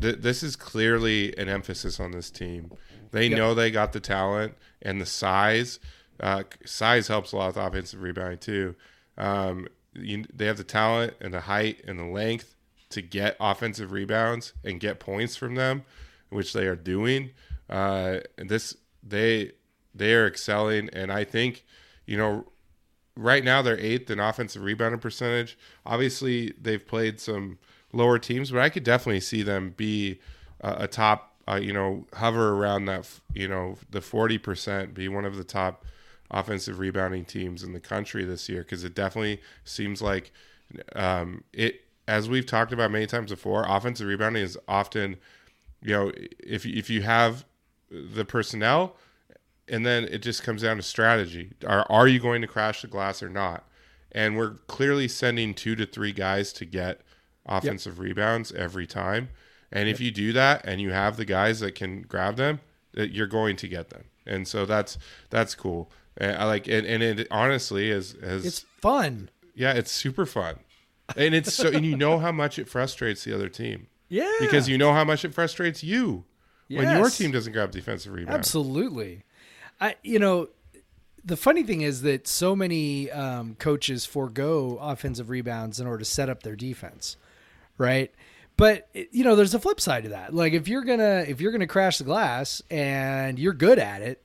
Th- 0.00 0.16
this 0.16 0.42
is 0.42 0.56
clearly 0.56 1.36
an 1.36 1.48
emphasis 1.48 2.00
on 2.00 2.12
this 2.12 2.30
team. 2.30 2.72
They 3.10 3.28
know 3.28 3.54
they 3.54 3.70
got 3.70 3.92
the 3.92 4.00
talent 4.00 4.54
and 4.80 5.00
the 5.00 5.06
size. 5.06 5.78
Uh, 6.18 6.44
size 6.64 7.08
helps 7.08 7.32
a 7.32 7.36
lot 7.36 7.48
with 7.48 7.56
offensive 7.56 8.02
rebounding 8.02 8.38
too. 8.38 8.74
Um, 9.18 9.68
you, 9.94 10.24
they 10.32 10.46
have 10.46 10.56
the 10.56 10.64
talent 10.64 11.14
and 11.20 11.34
the 11.34 11.40
height 11.40 11.82
and 11.86 11.98
the 11.98 12.04
length 12.04 12.54
to 12.90 13.02
get 13.02 13.36
offensive 13.40 13.92
rebounds 13.92 14.52
and 14.64 14.80
get 14.80 15.00
points 15.00 15.36
from 15.36 15.54
them, 15.54 15.84
which 16.30 16.52
they 16.52 16.66
are 16.66 16.76
doing. 16.76 17.30
Uh, 17.68 18.20
and 18.38 18.48
this 18.48 18.76
they 19.02 19.52
they 19.94 20.14
are 20.14 20.26
excelling, 20.26 20.88
and 20.90 21.12
I 21.12 21.24
think 21.24 21.64
you 22.06 22.16
know 22.16 22.46
right 23.16 23.44
now 23.44 23.62
they're 23.62 23.78
eighth 23.78 24.10
in 24.10 24.20
offensive 24.20 24.62
rebounding 24.62 25.00
percentage. 25.00 25.58
Obviously, 25.84 26.52
they've 26.60 26.86
played 26.86 27.20
some 27.20 27.58
lower 27.92 28.18
teams, 28.18 28.50
but 28.50 28.60
I 28.60 28.68
could 28.68 28.84
definitely 28.84 29.20
see 29.20 29.42
them 29.42 29.74
be 29.76 30.20
a, 30.60 30.84
a 30.84 30.88
top, 30.88 31.36
uh, 31.48 31.56
you 31.56 31.72
know, 31.72 32.06
hover 32.14 32.54
around 32.54 32.86
that, 32.86 33.08
you 33.34 33.48
know, 33.48 33.76
the 33.90 34.00
40%, 34.00 34.94
be 34.94 35.08
one 35.08 35.24
of 35.24 35.36
the 35.36 35.44
top 35.44 35.84
offensive 36.30 36.78
rebounding 36.78 37.24
teams 37.24 37.62
in 37.62 37.72
the 37.72 37.80
country 37.80 38.24
this 38.24 38.48
year 38.48 38.62
because 38.62 38.84
it 38.84 38.94
definitely 38.94 39.40
seems 39.64 40.00
like 40.00 40.32
um, 40.96 41.44
it, 41.52 41.82
as 42.08 42.28
we've 42.28 42.46
talked 42.46 42.72
about 42.72 42.90
many 42.90 43.06
times 43.06 43.30
before, 43.30 43.64
offensive 43.68 44.06
rebounding 44.06 44.42
is 44.42 44.56
often, 44.66 45.16
you 45.82 45.92
know, 45.92 46.12
if, 46.40 46.64
if 46.64 46.88
you 46.88 47.02
have 47.02 47.44
the 47.90 48.24
personnel, 48.24 48.96
and 49.68 49.86
then 49.86 50.04
it 50.04 50.18
just 50.18 50.42
comes 50.42 50.62
down 50.62 50.76
to 50.76 50.82
strategy. 50.82 51.52
Are 51.66 51.86
are 51.90 52.08
you 52.08 52.18
going 52.20 52.42
to 52.42 52.48
crash 52.48 52.82
the 52.82 52.88
glass 52.88 53.22
or 53.22 53.28
not? 53.28 53.64
And 54.10 54.36
we're 54.36 54.56
clearly 54.66 55.08
sending 55.08 55.54
two 55.54 55.74
to 55.76 55.86
three 55.86 56.12
guys 56.12 56.52
to 56.54 56.64
get 56.64 57.00
offensive 57.46 57.98
rebounds 57.98 58.52
every 58.52 58.86
time. 58.86 59.30
And 59.70 59.88
if 59.88 60.00
you 60.00 60.10
do 60.10 60.32
that 60.34 60.66
and 60.66 60.80
you 60.82 60.90
have 60.90 61.16
the 61.16 61.24
guys 61.24 61.60
that 61.60 61.74
can 61.74 62.02
grab 62.02 62.36
them, 62.36 62.60
that 62.92 63.12
you're 63.12 63.26
going 63.26 63.56
to 63.56 63.68
get 63.68 63.88
them. 63.88 64.04
And 64.26 64.46
so 64.46 64.66
that's 64.66 64.98
that's 65.30 65.54
cool. 65.54 65.90
And 66.18 66.36
I 66.36 66.44
like 66.44 66.68
and, 66.68 66.86
and 66.86 67.02
it 67.02 67.26
honestly 67.30 67.90
is 67.90 68.14
as 68.14 68.44
It's 68.44 68.66
fun. 68.80 69.30
yeah, 69.54 69.72
it's 69.72 69.90
super 69.90 70.26
fun. 70.26 70.58
And 71.16 71.34
it's 71.34 71.54
so 71.54 71.68
and 71.68 71.84
you 71.86 71.96
know 71.96 72.18
how 72.18 72.32
much 72.32 72.58
it 72.58 72.68
frustrates 72.68 73.24
the 73.24 73.34
other 73.34 73.48
team. 73.48 73.86
Yeah. 74.08 74.30
Because 74.40 74.68
you 74.68 74.76
know 74.76 74.92
how 74.92 75.04
much 75.04 75.24
it 75.24 75.32
frustrates 75.32 75.82
you 75.82 76.24
when 76.68 76.98
your 76.98 77.08
team 77.08 77.30
doesn't 77.32 77.52
grab 77.54 77.70
defensive 77.70 78.12
rebounds. 78.12 78.38
Absolutely. 78.38 79.24
I 79.82 79.96
you 80.02 80.18
know 80.18 80.48
the 81.24 81.36
funny 81.36 81.62
thing 81.62 81.82
is 81.82 82.02
that 82.02 82.26
so 82.26 82.56
many 82.56 83.10
um, 83.10 83.54
coaches 83.56 84.06
forego 84.06 84.78
offensive 84.80 85.28
rebounds 85.28 85.78
in 85.78 85.86
order 85.86 85.98
to 85.98 86.04
set 86.04 86.28
up 86.30 86.42
their 86.42 86.56
defense, 86.56 87.16
right? 87.76 88.10
but 88.56 88.88
you 88.92 89.24
know, 89.24 89.34
there's 89.34 89.54
a 89.54 89.58
flip 89.58 89.80
side 89.80 90.04
to 90.04 90.10
that. 90.10 90.34
Like 90.34 90.52
if 90.52 90.68
you're 90.68 90.84
gonna 90.84 91.24
if 91.26 91.40
you're 91.40 91.52
gonna 91.52 91.66
crash 91.66 91.98
the 91.98 92.04
glass 92.04 92.62
and 92.70 93.38
you're 93.38 93.52
good 93.52 93.78
at 93.78 94.02
it, 94.02 94.24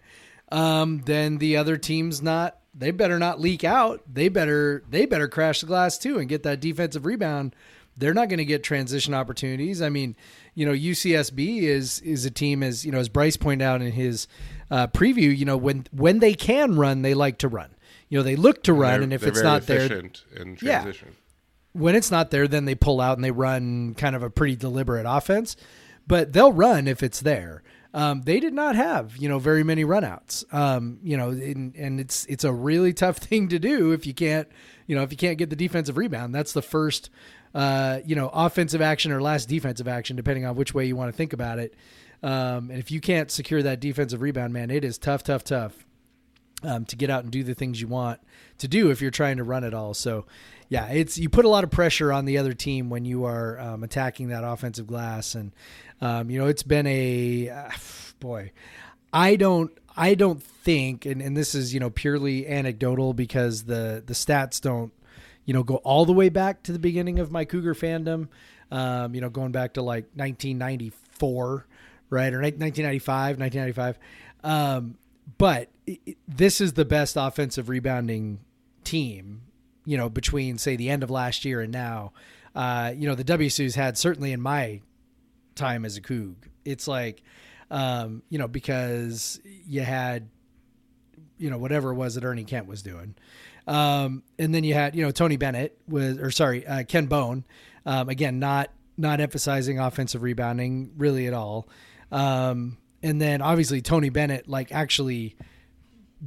um, 0.51 1.01
then 1.05 1.37
the 1.37 1.57
other 1.57 1.77
team's 1.77 2.21
not. 2.21 2.59
They 2.75 2.91
better 2.91 3.17
not 3.17 3.39
leak 3.39 3.63
out. 3.63 4.03
They 4.11 4.29
better 4.29 4.83
they 4.89 5.05
better 5.05 5.27
crash 5.27 5.61
the 5.61 5.67
glass 5.67 5.97
too 5.97 6.19
and 6.19 6.29
get 6.29 6.43
that 6.43 6.59
defensive 6.59 7.05
rebound. 7.05 7.55
They're 7.99 8.13
not 8.13 8.29
going 8.29 8.37
to 8.37 8.45
get 8.45 8.63
transition 8.63 9.15
opportunities. 9.15 9.81
I 9.81 9.89
mean, 9.89 10.15
you 10.53 10.67
know, 10.67 10.73
UCSB 10.73 11.63
is 11.63 11.99
is 12.01 12.25
a 12.25 12.29
team 12.31 12.61
as 12.61 12.85
you 12.85 12.91
know 12.91 12.99
as 12.99 13.09
Bryce 13.09 13.37
pointed 13.37 13.65
out 13.65 13.81
in 13.81 13.91
his 13.91 14.27
uh, 14.71 14.87
preview. 14.87 15.35
You 15.35 15.45
know, 15.45 15.57
when 15.57 15.85
when 15.91 16.19
they 16.19 16.33
can 16.33 16.75
run, 16.77 17.01
they 17.01 17.13
like 17.13 17.37
to 17.39 17.47
run. 17.47 17.69
You 18.09 18.19
know, 18.19 18.23
they 18.23 18.35
look 18.35 18.63
to 18.63 18.73
run, 18.73 18.93
They're- 18.93 19.01
and 19.03 19.13
if 19.13 19.23
it's 19.23 19.41
not 19.41 19.63
there, 19.67 20.01
Yeah. 20.61 20.91
when 21.73 21.95
it's 21.95 22.09
not 22.09 22.31
there, 22.31 22.47
then 22.47 22.65
they 22.65 22.75
pull 22.75 23.01
out 23.01 23.17
and 23.17 23.23
they 23.23 23.31
run 23.31 23.95
kind 23.95 24.15
of 24.15 24.23
a 24.23 24.29
pretty 24.29 24.55
deliberate 24.55 25.05
offense. 25.07 25.55
But 26.07 26.31
they'll 26.31 26.53
run 26.53 26.87
if 26.87 27.03
it's 27.03 27.19
there. 27.19 27.63
Um, 27.93 28.21
they 28.21 28.39
did 28.39 28.53
not 28.53 28.75
have 28.75 29.17
you 29.17 29.27
know 29.27 29.39
very 29.39 29.63
many 29.63 29.83
runouts. 29.83 30.43
Um, 30.53 30.99
you 31.03 31.17
know, 31.17 31.29
and, 31.29 31.75
and 31.75 31.99
it's 31.99 32.25
it's 32.27 32.43
a 32.43 32.53
really 32.53 32.93
tough 32.93 33.17
thing 33.29 33.49
to 33.49 33.59
do 33.59 33.91
if 33.91 34.05
you 34.07 34.13
can't 34.13 34.47
you 34.85 34.95
know 34.95 35.03
if 35.03 35.11
you 35.11 35.17
can't 35.17 35.37
get 35.37 35.49
the 35.49 35.55
defensive 35.55 35.97
rebound. 35.97 36.33
That's 36.35 36.53
the 36.53 36.61
first 36.61 37.09
uh, 37.55 37.99
you 38.05 38.15
know 38.15 38.29
offensive 38.33 38.81
action 38.81 39.11
or 39.11 39.21
last 39.21 39.49
defensive 39.49 39.87
action, 39.87 40.15
depending 40.15 40.45
on 40.45 40.55
which 40.55 40.73
way 40.73 40.85
you 40.85 40.95
want 40.95 41.11
to 41.11 41.17
think 41.17 41.33
about 41.33 41.59
it. 41.59 41.73
Um, 42.23 42.71
and 42.71 42.79
if 42.79 42.91
you 42.91 42.99
can't 42.99 43.29
secure 43.29 43.61
that 43.63 43.79
defensive 43.79 44.21
rebound, 44.21 44.53
man, 44.53 44.71
it 44.71 44.83
is 44.83 44.97
tough, 44.97 45.23
tough, 45.23 45.43
tough 45.43 45.85
um, 46.63 46.85
to 46.85 46.95
get 46.95 47.09
out 47.09 47.23
and 47.23 47.31
do 47.31 47.43
the 47.43 47.53
things 47.53 47.79
you 47.79 47.87
want 47.87 48.19
to 48.57 48.67
do 48.67 48.89
if 48.89 49.01
you're 49.01 49.11
trying 49.11 49.37
to 49.37 49.43
run 49.43 49.63
it 49.63 49.73
all. 49.73 49.93
So, 49.93 50.25
yeah, 50.69 50.87
it's 50.87 51.17
you 51.17 51.29
put 51.29 51.45
a 51.45 51.49
lot 51.49 51.63
of 51.63 51.71
pressure 51.71 52.11
on 52.11 52.25
the 52.25 52.37
other 52.37 52.53
team 52.53 52.89
when 52.89 53.05
you 53.05 53.25
are 53.25 53.59
um, 53.59 53.83
attacking 53.83 54.29
that 54.29 54.43
offensive 54.43 54.87
glass, 54.87 55.35
and 55.35 55.51
um, 56.01 56.29
you 56.29 56.39
know 56.39 56.47
it's 56.47 56.63
been 56.63 56.87
a 56.87 57.49
uh, 57.49 57.69
boy. 58.19 58.51
I 59.13 59.35
don't. 59.35 59.71
I 59.99 60.13
don't 60.13 60.43
think, 60.43 61.07
and, 61.07 61.21
and 61.21 61.35
this 61.35 61.55
is 61.55 61.73
you 61.73 61.79
know 61.79 61.89
purely 61.89 62.47
anecdotal 62.47 63.13
because 63.13 63.63
the 63.63 64.03
the 64.05 64.13
stats 64.13 64.59
don't 64.59 64.91
you 65.45 65.53
know 65.53 65.63
go 65.63 65.75
all 65.77 66.05
the 66.05 66.13
way 66.13 66.29
back 66.29 66.63
to 66.63 66.73
the 66.73 66.79
beginning 66.79 67.19
of 67.19 67.31
my 67.31 67.45
Cougar 67.45 67.75
fandom. 67.75 68.27
Um, 68.69 69.15
you 69.15 69.21
know, 69.21 69.29
going 69.29 69.53
back 69.53 69.75
to 69.75 69.81
like 69.81 70.05
1994, 70.15 71.65
right, 72.09 72.33
or 72.33 72.41
1995, 72.41 73.39
1995. 73.39 73.99
Um, 74.43 74.97
but 75.37 75.69
it, 75.85 76.17
this 76.27 76.61
is 76.61 76.73
the 76.73 76.85
best 76.85 77.15
offensive 77.17 77.69
rebounding 77.69 78.39
team, 78.83 79.41
you 79.85 79.97
know, 79.97 80.09
between 80.09 80.57
say 80.57 80.75
the 80.75 80.89
end 80.89 81.03
of 81.03 81.09
last 81.09 81.45
year 81.45 81.61
and 81.61 81.71
now. 81.71 82.13
Uh, 82.55 82.93
you 82.95 83.07
know, 83.07 83.15
the 83.15 83.23
WSU's 83.23 83.75
had 83.75 83.97
certainly 83.97 84.31
in 84.31 84.41
my 84.41 84.81
time 85.55 85.85
as 85.85 85.97
a 85.97 86.01
Coug. 86.01 86.35
It's 86.65 86.87
like, 86.87 87.21
um, 87.69 88.23
you 88.29 88.39
know, 88.39 88.47
because 88.47 89.39
you 89.43 89.81
had, 89.81 90.29
you 91.37 91.49
know, 91.49 91.57
whatever 91.57 91.91
it 91.91 91.95
was 91.95 92.15
that 92.15 92.23
Ernie 92.23 92.45
Kent 92.45 92.67
was 92.67 92.81
doing. 92.81 93.15
Um, 93.67 94.23
and 94.39 94.55
then 94.55 94.63
you 94.63 94.73
had, 94.73 94.95
you 94.95 95.03
know, 95.03 95.11
Tony 95.11 95.35
Bennett 95.35 95.77
was, 95.87 96.17
or 96.17 96.31
sorry, 96.31 96.65
uh, 96.65 96.83
Ken 96.83 97.05
Bone. 97.07 97.43
Um, 97.85 98.09
again, 98.09 98.39
not, 98.39 98.71
not 98.97 99.19
emphasizing 99.19 99.79
offensive 99.79 100.23
rebounding 100.23 100.93
really 100.97 101.27
at 101.27 101.33
all. 101.33 101.67
Um, 102.11 102.77
and 103.03 103.21
then 103.21 103.41
obviously 103.41 103.81
Tony 103.81 104.09
Bennett, 104.09 104.47
like 104.47 104.71
actually 104.71 105.35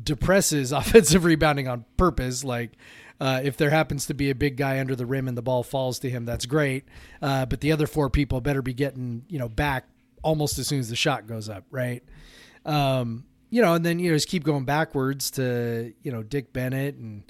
depresses 0.01 0.73
offensive 0.73 1.25
rebounding 1.25 1.69
on 1.69 1.85
purpose. 1.97 2.45
Like, 2.45 2.73
uh, 3.21 3.41
if 3.45 3.57
there 3.59 3.71
happens 3.71 4.07
to 4.07 4.15
be 4.15 4.31
a 4.31 4.35
big 4.35 4.57
guy 4.57 4.81
under 4.81 4.97
the 4.97 5.05
rim 5.05 5.29
and 5.29 5.37
the 5.37 5.43
ball 5.43 5.63
falls 5.63 5.99
to 6.01 6.11
him, 6.11 6.25
that's 6.25 6.47
great. 6.47 6.85
Uh, 7.21 7.45
but 7.45 7.61
the 7.61 7.73
other 7.73 7.87
four 7.87 8.09
people 8.09 8.41
better 8.41 8.63
be 8.63 8.73
getting, 8.73 9.25
you 9.29 9.39
know, 9.39 9.49
back 9.49 9.87
almost 10.23 10.59
as 10.59 10.67
soon 10.67 10.81
as 10.81 10.89
the 10.89 10.97
shot 10.97 11.27
goes 11.27 11.49
up, 11.49 11.65
right? 11.71 12.03
Um, 12.65 13.25
you 13.51 13.61
know, 13.61 13.75
and 13.75 13.85
then, 13.85 13.99
you 13.99 14.11
know, 14.11 14.17
just 14.17 14.29
keep 14.29 14.45
going 14.45 14.65
backwards 14.65 15.33
to, 15.33 15.93
you 16.03 16.13
know, 16.13 16.23
Dick 16.23 16.53
Bennett 16.53 16.95
and, 16.95 17.25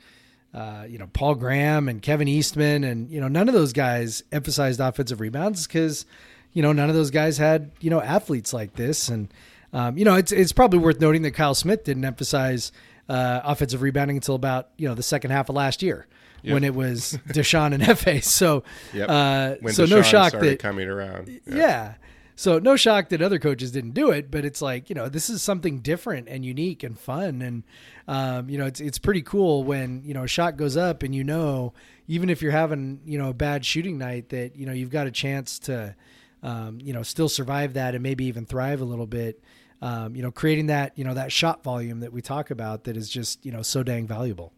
uh, 0.55 0.85
you 0.89 0.99
know, 0.99 1.09
Paul 1.13 1.35
Graham 1.35 1.89
and 1.89 2.03
Kevin 2.03 2.29
Eastman. 2.29 2.85
And, 2.85 3.11
you 3.11 3.21
know, 3.21 3.29
none 3.29 3.49
of 3.49 3.55
those 3.55 3.73
guys 3.73 4.23
emphasized 4.31 4.81
offensive 4.81 5.21
rebounds 5.21 5.67
because, 5.67 6.05
you 6.53 6.63
know, 6.63 6.73
none 6.73 6.89
of 6.89 6.95
those 6.95 7.11
guys 7.11 7.39
had, 7.39 7.71
you 7.81 7.91
know, 7.91 8.01
athletes 8.01 8.53
like 8.53 8.75
this. 8.75 9.09
And, 9.09 9.29
um, 9.73 9.97
you 9.99 10.05
know, 10.05 10.15
it's, 10.15 10.33
it's 10.33 10.53
probably 10.53 10.79
worth 10.79 11.01
noting 11.01 11.23
that 11.23 11.33
Kyle 11.33 11.55
Smith 11.55 11.85
didn't 11.85 12.05
emphasize 12.05 12.73
uh, 13.09 13.41
offensive 13.45 13.83
rebounding 13.83 14.17
until 14.17 14.35
about, 14.35 14.69
you 14.77 14.89
know, 14.89 14.95
the 14.95 15.03
second 15.03 15.31
half 15.31 15.49
of 15.49 15.55
last 15.55 15.83
year 15.83 16.07
Yep. 16.43 16.55
when 16.55 16.65
it 16.65 16.75
was 16.75 17.19
Dishon 17.29 17.75
and 17.75 17.83
Efe. 17.83 18.25
So, 18.25 18.65
Yep. 18.95 19.09
uh, 19.11 19.55
When 19.61 19.75
so 19.75 19.85
no 19.85 20.01
shock 20.03 20.31
started 20.31 20.53
that, 20.53 20.59
coming 20.59 20.89
around. 20.89 21.41
yeah. 21.47 21.95
So 22.37 22.59
no 22.59 22.75
shock 22.77 23.11
that 23.11 23.21
other 23.21 23.39
coaches 23.39 23.71
didn't 23.71 23.91
do 23.91 24.11
it, 24.11 24.31
but 24.31 24.47
it's 24.47 24.63
like 24.63 24.89
you 24.89 24.95
know 24.95 25.11
this 25.11 25.29
is 25.29 25.43
something 25.43 25.81
different 25.81 26.27
and 26.27 26.43
unique 26.43 26.83
and 26.83 26.99
fun, 26.99 27.43
and 27.43 27.63
um, 28.09 28.49
you 28.49 28.57
know 28.57 28.65
it's 28.65 28.81
it's 28.81 28.99
pretty 28.99 29.21
cool 29.21 29.63
when 29.63 30.01
you 30.07 30.15
know 30.15 30.23
a 30.23 30.27
shot 30.27 30.57
goes 30.57 30.75
up 30.75 31.03
and 31.03 31.15
you 31.15 31.23
know 31.23 31.75
even 32.09 32.31
if 32.31 32.41
you're 32.41 32.51
having 32.53 33.01
you 33.05 33.19
know 33.19 33.29
a 33.29 33.35
bad 33.35 33.67
shooting 33.67 33.99
night 33.99 34.31
that 34.31 34.57
you 34.57 34.65
know 34.65 34.73
you've 34.73 34.89
got 34.89 35.07
a 35.07 35.11
chance 35.11 35.59
to 35.59 35.95
um, 36.42 36.79
you 36.83 36.92
know 36.92 37.03
still 37.03 37.29
survive 37.29 37.74
that 37.74 37.94
and 37.94 38.03
maybe 38.03 38.24
even 38.24 38.46
thrive 38.46 38.81
a 38.81 38.85
little 38.85 39.07
bit. 39.07 39.42
Um, 39.83 40.14
you 40.14 40.22
know, 40.22 40.31
creating 40.31 40.66
that 40.66 40.96
you 40.98 41.05
know 41.05 41.14
that 41.14 41.33
shot 41.33 41.62
volume 41.62 42.00
that 42.00 42.12
we 42.12 42.20
talk 42.20 42.50
about 42.50 42.85
that 42.85 42.96
is 42.96 43.09
just 43.09 43.44
you 43.44 43.53
know 43.53 43.62
so 43.62 43.83
dang 43.83 44.07
valuable. 44.07 44.53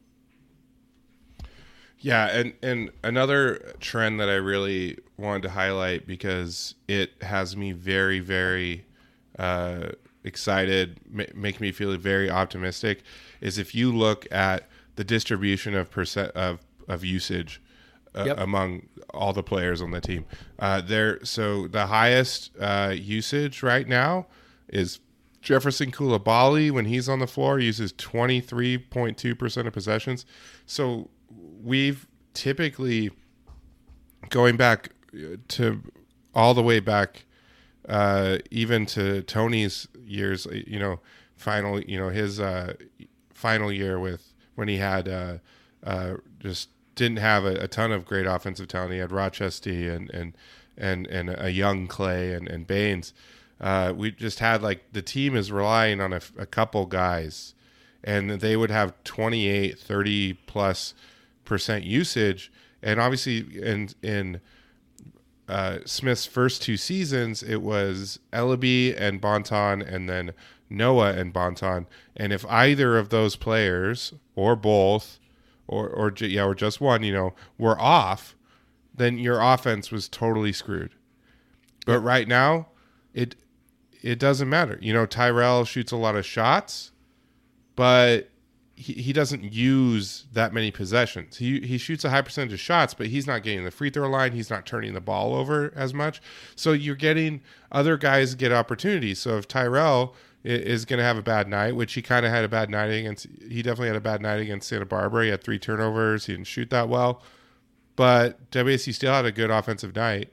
Yeah, 1.98 2.26
and 2.26 2.54
and 2.62 2.90
another 3.04 3.74
trend 3.78 4.18
that 4.18 4.28
I 4.28 4.34
really 4.34 4.98
wanted 5.16 5.42
to 5.42 5.50
highlight 5.50 6.06
because 6.06 6.74
it 6.88 7.12
has 7.22 7.56
me 7.56 7.70
very 7.70 8.18
very 8.18 8.84
uh, 9.38 9.90
excited, 10.24 10.98
ma- 11.08 11.24
make 11.34 11.60
me 11.60 11.70
feel 11.70 11.96
very 11.96 12.28
optimistic, 12.28 13.02
is 13.40 13.58
if 13.58 13.74
you 13.74 13.96
look 13.96 14.26
at 14.32 14.68
the 14.96 15.04
distribution 15.04 15.74
of 15.74 15.90
percent 15.90 16.32
of 16.32 16.60
of 16.88 17.04
usage 17.04 17.61
uh, 18.14 18.24
Yep. 18.26 18.38
among 18.40 18.88
all 19.14 19.32
the 19.32 19.42
players 19.42 19.80
on 19.82 19.90
the 19.90 20.00
team. 20.00 20.24
Uh, 20.58 20.80
there, 20.80 21.24
so 21.24 21.66
the 21.68 21.86
highest 21.86 22.50
uh, 22.60 22.92
usage 22.96 23.62
right 23.62 23.86
now 23.88 24.26
is 24.68 25.00
Jefferson 25.40 25.90
Koulibaly 25.90 26.70
when 26.70 26.84
he's 26.84 27.08
on 27.08 27.18
the 27.18 27.26
floor 27.26 27.58
uses 27.58 27.92
23.2% 27.94 29.66
of 29.66 29.72
possessions. 29.72 30.24
So 30.66 31.10
we've 31.62 32.06
typically 32.34 33.10
going 34.30 34.56
back 34.56 34.90
uh, 35.14 35.36
to 35.48 35.82
all 36.34 36.54
the 36.54 36.62
way 36.62 36.80
back 36.80 37.24
uh, 37.88 38.38
even 38.50 38.86
to 38.86 39.22
Tony's 39.22 39.88
years, 40.06 40.46
uh, 40.46 40.52
you 40.66 40.78
know, 40.78 41.00
final, 41.36 41.80
you 41.80 41.98
know, 41.98 42.08
his 42.10 42.38
uh, 42.38 42.74
final 43.34 43.72
year 43.72 43.98
with 43.98 44.32
when 44.54 44.68
he 44.68 44.76
had 44.76 45.08
uh, 45.08 45.38
uh, 45.82 46.14
just 46.38 46.68
didn't 46.94 47.18
have 47.18 47.44
a, 47.44 47.54
a 47.54 47.68
ton 47.68 47.92
of 47.92 48.04
great 48.04 48.26
offensive 48.26 48.68
talent. 48.68 48.92
He 48.92 48.98
had 48.98 49.10
Rochestie 49.10 49.90
and 49.94 50.10
and 50.10 50.34
and 50.76 51.06
and 51.06 51.34
a 51.36 51.50
young 51.50 51.88
Klay 51.88 52.36
and 52.36 52.48
and 52.48 52.66
Baynes. 52.66 53.12
Uh, 53.60 53.92
we 53.96 54.10
just 54.10 54.40
had 54.40 54.62
like 54.62 54.92
the 54.92 55.02
team 55.02 55.36
is 55.36 55.52
relying 55.52 56.00
on 56.00 56.12
a, 56.12 56.20
a 56.36 56.46
couple 56.46 56.86
guys, 56.86 57.54
and 58.02 58.30
they 58.30 58.56
would 58.56 58.70
have 58.70 58.92
28, 59.04 59.78
30 59.78 60.32
plus 60.46 60.94
percent 61.44 61.84
usage, 61.84 62.50
and 62.82 63.00
obviously 63.00 63.38
in 63.62 63.90
in 64.02 64.40
uh, 65.48 65.78
Smith's 65.84 66.26
first 66.26 66.62
two 66.62 66.76
seasons, 66.76 67.42
it 67.42 67.62
was 67.62 68.18
Elleby 68.32 68.94
and 68.98 69.20
Bonton, 69.20 69.82
and 69.82 70.08
then 70.08 70.32
Noah 70.70 71.12
and 71.12 71.32
Bonton. 71.32 71.86
And 72.16 72.32
if 72.32 72.46
either 72.46 72.96
of 72.96 73.10
those 73.10 73.36
players, 73.36 74.14
or 74.34 74.56
both, 74.56 75.18
or 75.72 75.88
or 75.88 76.12
yeah, 76.18 76.44
or 76.44 76.54
just 76.54 76.80
one, 76.80 77.02
you 77.02 77.12
know, 77.12 77.34
were 77.58 77.78
off, 77.80 78.36
then 78.94 79.18
your 79.18 79.40
offense 79.40 79.90
was 79.90 80.08
totally 80.08 80.52
screwed. 80.52 80.90
But 81.86 82.00
right 82.00 82.28
now, 82.28 82.68
it 83.14 83.36
it 84.02 84.18
doesn't 84.18 84.48
matter. 84.48 84.78
You 84.82 84.92
know, 84.92 85.06
Tyrell 85.06 85.64
shoots 85.64 85.92
a 85.92 85.96
lot 85.96 86.16
of 86.16 86.26
shots, 86.26 86.90
but 87.76 88.28
he, 88.74 88.94
he 88.94 89.12
doesn't 89.12 89.52
use 89.52 90.26
that 90.32 90.52
many 90.52 90.70
possessions. 90.70 91.36
He 91.38 91.60
he 91.60 91.78
shoots 91.78 92.04
a 92.04 92.10
high 92.10 92.22
percentage 92.22 92.52
of 92.52 92.60
shots, 92.60 92.94
but 92.94 93.06
he's 93.06 93.26
not 93.26 93.42
getting 93.42 93.64
the 93.64 93.70
free 93.70 93.90
throw 93.90 94.08
line. 94.08 94.32
He's 94.32 94.50
not 94.50 94.66
turning 94.66 94.92
the 94.94 95.00
ball 95.00 95.34
over 95.34 95.72
as 95.76 95.94
much. 95.94 96.20
So 96.56 96.72
you're 96.72 96.96
getting 96.96 97.42
other 97.70 97.96
guys 97.96 98.34
get 98.34 98.52
opportunities. 98.52 99.20
So 99.20 99.38
if 99.38 99.48
Tyrell 99.48 100.14
is 100.44 100.84
going 100.84 100.98
to 100.98 101.04
have 101.04 101.16
a 101.16 101.22
bad 101.22 101.48
night, 101.48 101.76
which 101.76 101.92
he 101.92 102.02
kind 102.02 102.26
of 102.26 102.32
had 102.32 102.44
a 102.44 102.48
bad 102.48 102.68
night 102.68 102.86
against, 102.86 103.26
he 103.48 103.62
definitely 103.62 103.88
had 103.88 103.96
a 103.96 104.00
bad 104.00 104.20
night 104.20 104.40
against 104.40 104.68
Santa 104.68 104.84
Barbara. 104.84 105.24
He 105.24 105.30
had 105.30 105.42
three 105.42 105.58
turnovers. 105.58 106.26
He 106.26 106.32
didn't 106.32 106.46
shoot 106.46 106.70
that 106.70 106.88
well, 106.88 107.22
but 107.94 108.50
WSU 108.50 108.92
still 108.92 109.12
had 109.12 109.24
a 109.24 109.32
good 109.32 109.50
offensive 109.50 109.94
night. 109.94 110.32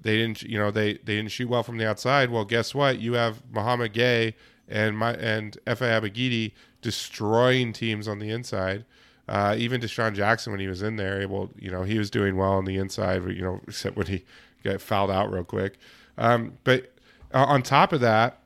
They 0.00 0.16
didn't, 0.16 0.42
you 0.42 0.58
know, 0.58 0.70
they 0.70 0.94
they 0.94 1.16
didn't 1.16 1.30
shoot 1.30 1.48
well 1.48 1.62
from 1.62 1.78
the 1.78 1.88
outside. 1.88 2.30
Well, 2.30 2.44
guess 2.44 2.74
what? 2.74 3.00
You 3.00 3.14
have 3.14 3.42
Mouhamed 3.50 3.94
Gueye 3.94 4.34
and 4.68 4.96
my 4.96 5.14
and 5.14 5.56
Efe 5.66 5.78
Abogidi 5.78 6.52
destroying 6.82 7.72
teams 7.72 8.06
on 8.06 8.18
the 8.18 8.30
inside. 8.30 8.84
Uh, 9.26 9.54
even 9.56 9.80
Dishon 9.80 10.14
Jackson 10.14 10.52
when 10.52 10.60
he 10.60 10.68
was 10.68 10.82
in 10.82 10.96
there, 10.96 11.22
able, 11.22 11.50
you 11.58 11.70
know, 11.70 11.82
he 11.82 11.96
was 11.96 12.10
doing 12.10 12.36
well 12.36 12.52
on 12.52 12.66
the 12.66 12.76
inside. 12.76 13.24
You 13.24 13.42
know, 13.42 13.60
except 13.68 13.96
when 13.96 14.06
he 14.06 14.24
got 14.62 14.80
fouled 14.80 15.10
out 15.10 15.32
real 15.32 15.44
quick. 15.44 15.78
Um, 16.18 16.58
but 16.64 16.92
uh, 17.32 17.44
on 17.44 17.62
top 17.62 17.92
of 17.92 18.00
that, 18.00 18.40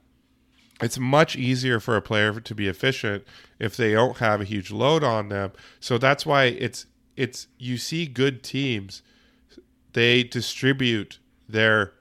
it's 0.80 0.98
much 0.98 1.36
easier 1.36 1.80
for 1.80 1.96
a 1.96 2.02
player 2.02 2.38
to 2.40 2.54
be 2.54 2.68
efficient 2.68 3.24
if 3.58 3.76
they 3.76 3.92
don't 3.92 4.18
have 4.18 4.40
a 4.40 4.44
huge 4.44 4.70
load 4.70 5.02
on 5.02 5.28
them. 5.28 5.52
So 5.80 5.98
that's 5.98 6.24
why 6.24 6.44
it's 6.44 6.86
it's 7.16 7.48
you 7.58 7.76
see 7.78 8.06
good 8.06 8.42
teams 8.42 9.02
they 9.92 10.22
distribute 10.22 11.18
their 11.48 11.92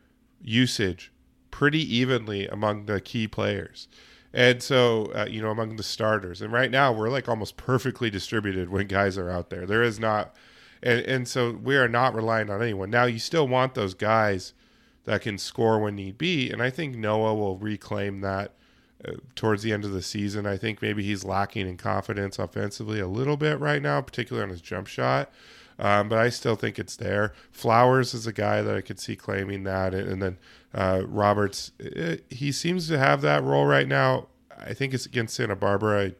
usage 0.42 1.12
pretty 1.50 1.82
evenly 1.96 2.48
among 2.48 2.86
the 2.86 3.02
key 3.02 3.28
players. 3.28 3.88
And 4.34 4.62
so, 4.62 5.06
uh, 5.16 5.26
you 5.28 5.42
know, 5.42 5.50
among 5.50 5.78
the 5.78 5.84
starters. 5.84 6.42
And 6.42 6.54
right 6.54 6.70
now, 6.70 6.92
we're 6.92 7.10
like 7.10 7.28
almost 7.28 7.58
perfectly 7.58 8.12
distributed 8.12 8.70
when 8.70 8.86
guys 8.86 9.18
are 9.18 9.32
out 9.32 9.50
there. 9.50 9.66
There 9.66 9.82
is 9.82 10.00
not, 10.00 10.36
and, 10.84 11.00
and 11.06 11.28
so 11.28 11.54
we 11.54 11.76
are 11.76 11.88
not 11.88 12.14
relying 12.14 12.52
on 12.52 12.62
anyone. 12.62 12.92
Now, 12.92 13.06
you 13.06 13.18
still 13.18 13.48
want 13.48 13.74
those 13.74 13.96
guys 13.96 14.54
that 15.06 15.22
can 15.22 15.40
score 15.40 15.80
when 15.80 15.96
need 15.96 16.18
be. 16.18 16.52
And 16.52 16.62
I 16.62 16.70
think 16.70 16.96
Noah 16.96 17.34
will 17.34 17.58
reclaim 17.58 18.22
that 18.22 18.54
towards 19.36 19.64
the 19.64 19.72
end 19.72 19.86
of 19.86 19.92
the 19.92 20.02
season. 20.02 20.46
I 20.46 20.58
think 20.58 20.82
maybe 20.82 21.04
he's 21.04 21.24
lacking 21.24 21.68
in 21.68 21.78
confidence 21.78 22.40
offensively 22.40 23.00
a 23.00 23.08
little 23.08 23.38
bit 23.38 23.60
right 23.60 23.82
now, 23.82 24.02
particularly 24.02 24.44
on 24.44 24.50
his 24.50 24.62
jump 24.62 24.88
shot. 24.88 25.32
Um, 25.80 26.10
but 26.10 26.18
I 26.18 26.30
still 26.30 26.56
think 26.56 26.80
it's 26.80 26.96
there. 26.96 27.34
Flowers 27.52 28.16
is 28.16 28.26
a 28.26 28.34
guy 28.34 28.64
that 28.64 28.76
I 28.76 28.82
could 28.82 29.00
see 29.00 29.16
claiming 29.16 29.64
that, 29.66 29.94
and, 29.94 30.20
then 30.22 30.38
uh, 30.74 31.04
Roberts, 31.06 31.72
eh, 31.80 32.18
he 32.32 32.52
seems 32.52 32.88
to 32.88 32.98
have 32.98 33.22
that 33.22 33.44
role 33.44 33.66
right 33.66 33.88
now. 33.88 34.28
I 34.58 34.74
think 34.74 34.96
it's 34.96 35.06
against 35.06 35.36
Santa 35.36 35.56
Barbara. 35.56 36.14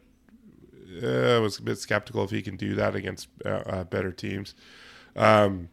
I 1.02 1.06
uh, 1.06 1.40
was 1.40 1.58
a 1.58 1.62
bit 1.62 1.78
skeptical 1.78 2.22
if 2.22 2.30
he 2.30 2.40
can 2.40 2.56
do 2.56 2.74
that 2.76 2.94
against 2.94 3.28
uh, 3.44 3.48
uh, 3.66 3.84
better 3.84 4.12
teams. 4.12 4.54
Um, 5.16 5.68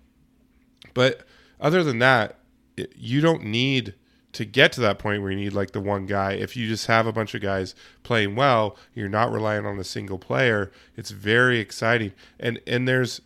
but 0.95 1.21
other 1.61 1.83
than 1.83 1.99
that, 1.99 2.39
it- 2.75 2.93
you 2.95 3.21
don't 3.21 3.43
need 3.43 3.93
to 4.35 4.45
get 4.45 4.71
to 4.73 4.81
that 4.81 4.99
point 4.99 5.21
where 5.21 5.31
you 5.31 5.37
need 5.37 5.53
like 5.53 5.71
the 5.71 5.81
one 5.81 6.05
guy. 6.05 6.33
If 6.33 6.55
you 6.55 6.67
just 6.67 6.87
have 6.87 7.07
a 7.07 7.11
bunch 7.11 7.33
of 7.35 7.41
guys 7.41 7.75
playing 8.03 8.35
well, 8.35 8.77
you're 8.93 9.09
not 9.09 9.31
relying 9.31 9.65
on 9.65 9.77
a 9.79 9.83
single 9.83 10.17
player. 10.19 10.71
It's 10.95 11.11
very 11.11 11.59
exciting, 11.59 12.13
and 12.39 12.59
and 12.67 12.87
there's 12.87 13.21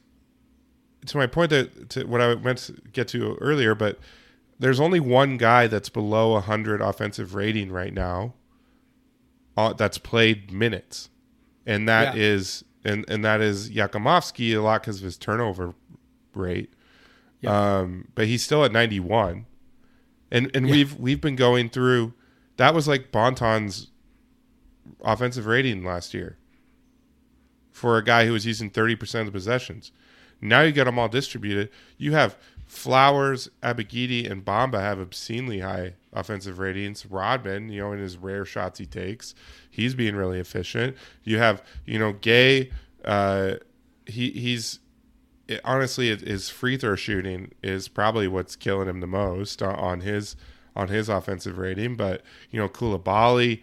to 1.05 1.17
my 1.17 1.27
point 1.27 1.49
that 1.51 1.89
to 1.91 2.05
what 2.05 2.21
I 2.21 2.35
meant 2.35 2.57
to 2.59 2.73
get 2.93 3.07
to 3.09 3.35
earlier, 3.41 3.75
but 3.75 3.99
there's 4.59 4.79
only 4.79 4.99
one 4.99 5.37
guy 5.37 5.67
that's 5.67 5.87
below 5.89 6.31
100 6.33 6.81
offensive 6.81 7.33
rating 7.33 7.71
right 7.71 7.93
now 7.93 8.33
uh, 9.55 9.73
that's 9.73 9.97
played 9.97 10.51
minutes, 10.51 11.09
and 11.65 11.87
that 11.87 12.15
Yeah. 12.15 12.21
is 12.21 12.63
and 12.85 13.05
and 13.09 13.23
that 13.25 13.41
is 13.41 13.69
Jakimovski 13.69 14.55
a 14.55 14.59
lot 14.61 14.81
because 14.81 14.97
of 14.99 15.03
his 15.03 15.17
turnover 15.17 15.73
rate. 16.33 16.73
Um, 17.45 18.09
but 18.15 18.27
he's 18.27 18.43
still 18.43 18.65
at 18.65 18.71
91, 18.73 19.45
and 20.31 20.49
and 20.55 20.67
Yeah. 20.67 20.71
we've 20.73 20.95
we've 20.99 21.21
been 21.21 21.35
going 21.35 21.69
through. 21.69 22.13
That 22.57 22.73
was 22.73 22.87
like 22.87 23.11
Bonton's 23.11 23.87
offensive 25.03 25.45
rating 25.45 25.83
last 25.83 26.13
year 26.13 26.37
for 27.71 27.97
a 27.97 28.03
guy 28.03 28.25
who 28.25 28.33
was 28.33 28.45
using 28.45 28.69
30% 28.69 29.21
of 29.21 29.25
the 29.27 29.31
possessions. 29.31 29.91
Now 30.41 30.61
you 30.61 30.71
get 30.71 30.83
them 30.85 30.99
all 30.99 31.07
distributed. 31.07 31.69
You 31.97 32.11
have 32.13 32.37
Flowers, 32.65 33.49
Abogidi, 33.63 34.29
and 34.29 34.43
Bamba 34.43 34.79
have 34.81 34.99
obscenely 34.99 35.59
high 35.59 35.93
offensive 36.13 36.59
ratings. 36.59 37.05
Rodman, 37.05 37.69
you 37.69 37.79
know, 37.81 37.93
in 37.93 37.99
his 37.99 38.17
rare 38.17 38.45
shots 38.45 38.77
he 38.79 38.85
takes, 38.85 39.33
he's 39.69 39.95
being 39.95 40.15
really 40.15 40.39
efficient. 40.39 40.95
You 41.23 41.37
have, 41.39 41.63
you 41.85 41.97
know, 41.97 42.13
Gueye, 42.13 42.71
uh, 43.05 43.55
he 44.05 44.31
he's 44.31 44.79
it, 45.49 45.61
honestly 45.65 46.09
it- 46.09 46.21
his 46.21 46.49
free 46.49 46.77
throw 46.77 46.95
shooting 46.95 47.51
is 47.63 47.87
probably 47.87 48.27
what's 48.27 48.55
killing 48.55 48.87
him 48.87 48.99
the 48.99 49.07
most 49.07 49.61
on, 49.61 49.75
on 49.75 49.99
his 50.01 50.35
on 50.75 50.87
his 50.87 51.09
offensive 51.09 51.57
rating. 51.57 51.95
But 51.95 52.21
you 52.51 52.59
know, 52.59 52.69
Koulibaly, 52.69 53.61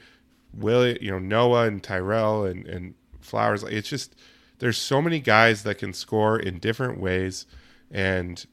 Willie, 0.53 0.99
you 1.01 1.11
know 1.12 1.18
Noah 1.18 1.66
and 1.66 1.82
Tyrell 1.82 2.45
and 2.45 2.66
and 2.66 2.95
Flowers. 3.20 3.62
It's 3.64 3.89
just 3.89 4.14
there's 4.59 4.78
so 4.78 5.01
many 5.01 5.20
guys 5.20 5.62
that 5.62 5.78
can 5.78 5.93
score 5.93 6.39
in 6.39 6.59
different 6.59 7.01
ways, 7.01 7.47
and 7.91 8.45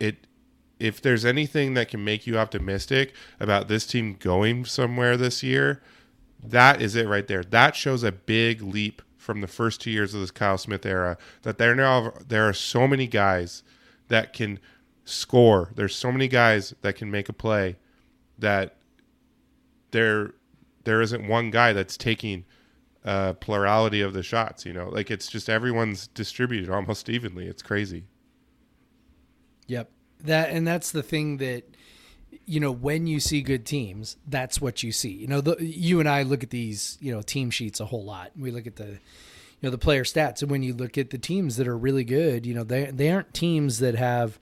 it 0.00 0.26
if 0.80 1.00
there's 1.00 1.24
anything 1.24 1.74
that 1.74 1.88
can 1.88 2.04
make 2.04 2.26
you 2.26 2.38
optimistic 2.38 3.12
about 3.40 3.68
this 3.68 3.86
team 3.86 4.16
going 4.18 4.64
somewhere 4.64 5.16
this 5.16 5.42
year, 5.42 5.82
that 6.42 6.80
is 6.80 6.94
it 6.94 7.08
right 7.08 7.26
there. 7.26 7.42
That 7.42 7.74
shows 7.74 8.02
a 8.04 8.12
big 8.12 8.62
leap 8.62 9.02
from 9.28 9.42
the 9.42 9.46
first 9.46 9.82
two 9.82 9.90
years 9.90 10.14
of 10.14 10.22
this 10.22 10.30
Kyle 10.30 10.56
Smith 10.56 10.86
era. 10.86 11.18
That 11.42 11.58
there 11.58 11.74
now 11.74 12.14
there 12.26 12.48
are 12.48 12.54
so 12.54 12.88
many 12.88 13.06
guys 13.06 13.62
that 14.08 14.32
can 14.32 14.58
score. 15.04 15.70
There's 15.74 15.94
so 15.94 16.10
many 16.10 16.28
guys 16.28 16.74
that 16.80 16.96
can 16.96 17.10
make 17.10 17.28
a 17.28 17.34
play 17.34 17.76
that 18.38 18.76
there 19.90 20.32
there 20.84 21.02
isn't 21.02 21.28
one 21.28 21.50
guy 21.50 21.74
that's 21.74 21.98
taking 21.98 22.46
a 23.04 23.34
plurality 23.38 24.00
of 24.00 24.14
the 24.14 24.22
shots. 24.22 24.64
You 24.64 24.72
know, 24.72 24.88
like 24.88 25.10
it's 25.10 25.28
just 25.28 25.50
everyone's 25.50 26.06
distributed 26.06 26.70
almost 26.70 27.10
evenly. 27.10 27.46
It's 27.46 27.62
crazy. 27.62 28.04
Yep. 29.66 29.90
That 30.20 30.48
and 30.48 30.66
that's 30.66 30.90
the 30.90 31.02
thing 31.02 31.36
that 31.36 31.64
you 32.46 32.60
know 32.60 32.72
when 32.72 33.06
you 33.06 33.20
see 33.20 33.42
good 33.42 33.66
teams, 33.66 34.16
that's 34.26 34.60
what 34.60 34.82
you 34.82 34.92
see. 34.92 35.10
You 35.10 35.26
know, 35.26 35.40
the, 35.40 35.56
you 35.60 36.00
and 36.00 36.08
I 36.08 36.22
look 36.22 36.42
at 36.42 36.50
these 36.50 36.98
you 37.00 37.12
know 37.12 37.22
team 37.22 37.50
sheets 37.50 37.80
a 37.80 37.86
whole 37.86 38.04
lot. 38.04 38.32
We 38.36 38.50
look 38.50 38.66
at 38.66 38.76
the 38.76 38.86
you 38.86 38.98
know 39.62 39.70
the 39.70 39.78
player 39.78 40.04
stats, 40.04 40.42
and 40.42 40.50
when 40.50 40.62
you 40.62 40.74
look 40.74 40.96
at 40.96 41.10
the 41.10 41.18
teams 41.18 41.56
that 41.56 41.68
are 41.68 41.76
really 41.76 42.04
good, 42.04 42.46
you 42.46 42.54
know 42.54 42.64
they 42.64 42.86
they 42.86 43.10
aren't 43.10 43.34
teams 43.34 43.78
that 43.80 43.94
have 43.96 44.38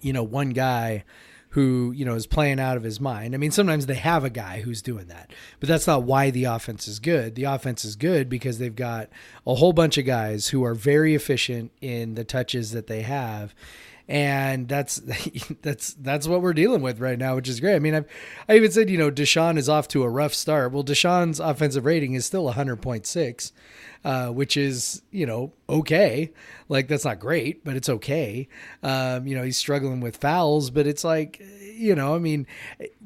you 0.00 0.12
know 0.12 0.22
one 0.22 0.50
guy 0.50 1.04
who 1.50 1.92
you 1.92 2.04
know 2.04 2.14
is 2.14 2.26
playing 2.26 2.60
out 2.60 2.76
of 2.76 2.82
his 2.82 3.00
mind. 3.00 3.34
I 3.34 3.38
mean, 3.38 3.50
sometimes 3.50 3.86
they 3.86 3.94
have 3.94 4.24
a 4.24 4.30
guy 4.30 4.60
who's 4.60 4.82
doing 4.82 5.06
that, 5.06 5.32
but 5.60 5.68
that's 5.68 5.86
not 5.86 6.02
why 6.02 6.30
the 6.30 6.44
offense 6.44 6.86
is 6.86 6.98
good. 6.98 7.34
The 7.34 7.44
offense 7.44 7.84
is 7.84 7.96
good 7.96 8.28
because 8.28 8.58
they've 8.58 8.74
got 8.74 9.08
a 9.46 9.54
whole 9.54 9.72
bunch 9.72 9.96
of 9.96 10.04
guys 10.04 10.48
who 10.48 10.64
are 10.64 10.74
very 10.74 11.14
efficient 11.14 11.72
in 11.80 12.14
the 12.14 12.24
touches 12.24 12.72
that 12.72 12.86
they 12.86 13.02
have. 13.02 13.54
And 14.08 14.66
that's 14.68 14.96
that's 15.62 15.94
that's 15.94 16.26
what 16.26 16.40
we're 16.40 16.54
dealing 16.54 16.82
with 16.82 16.98
right 17.00 17.18
now, 17.18 17.36
which 17.36 17.48
is 17.48 17.60
great. 17.60 17.76
I 17.76 17.78
mean, 17.78 17.94
I've, 17.94 18.06
I 18.48 18.56
even 18.56 18.70
said, 18.70 18.88
you 18.90 18.98
know, 18.98 19.10
Dishon 19.10 19.58
is 19.58 19.68
off 19.68 19.88
to 19.88 20.02
a 20.02 20.08
rough 20.08 20.34
start. 20.34 20.72
Well, 20.72 20.84
Dishon's 20.84 21.40
offensive 21.40 21.84
rating 21.84 22.14
is 22.14 22.24
still 22.24 22.50
100.6, 22.52 23.52
uh, 24.04 24.28
which 24.28 24.56
is 24.56 25.02
you 25.10 25.26
know 25.26 25.52
okay. 25.68 26.32
Like 26.68 26.88
that's 26.88 27.04
not 27.04 27.20
great, 27.20 27.64
but 27.64 27.76
it's 27.76 27.88
okay. 27.88 28.48
Um, 28.82 29.26
you 29.26 29.36
know, 29.36 29.42
he's 29.42 29.58
struggling 29.58 30.00
with 30.00 30.16
fouls, 30.16 30.70
but 30.70 30.86
it's 30.86 31.04
like 31.04 31.42
you 31.78 31.94
know, 31.94 32.14
I 32.14 32.18
mean, 32.18 32.46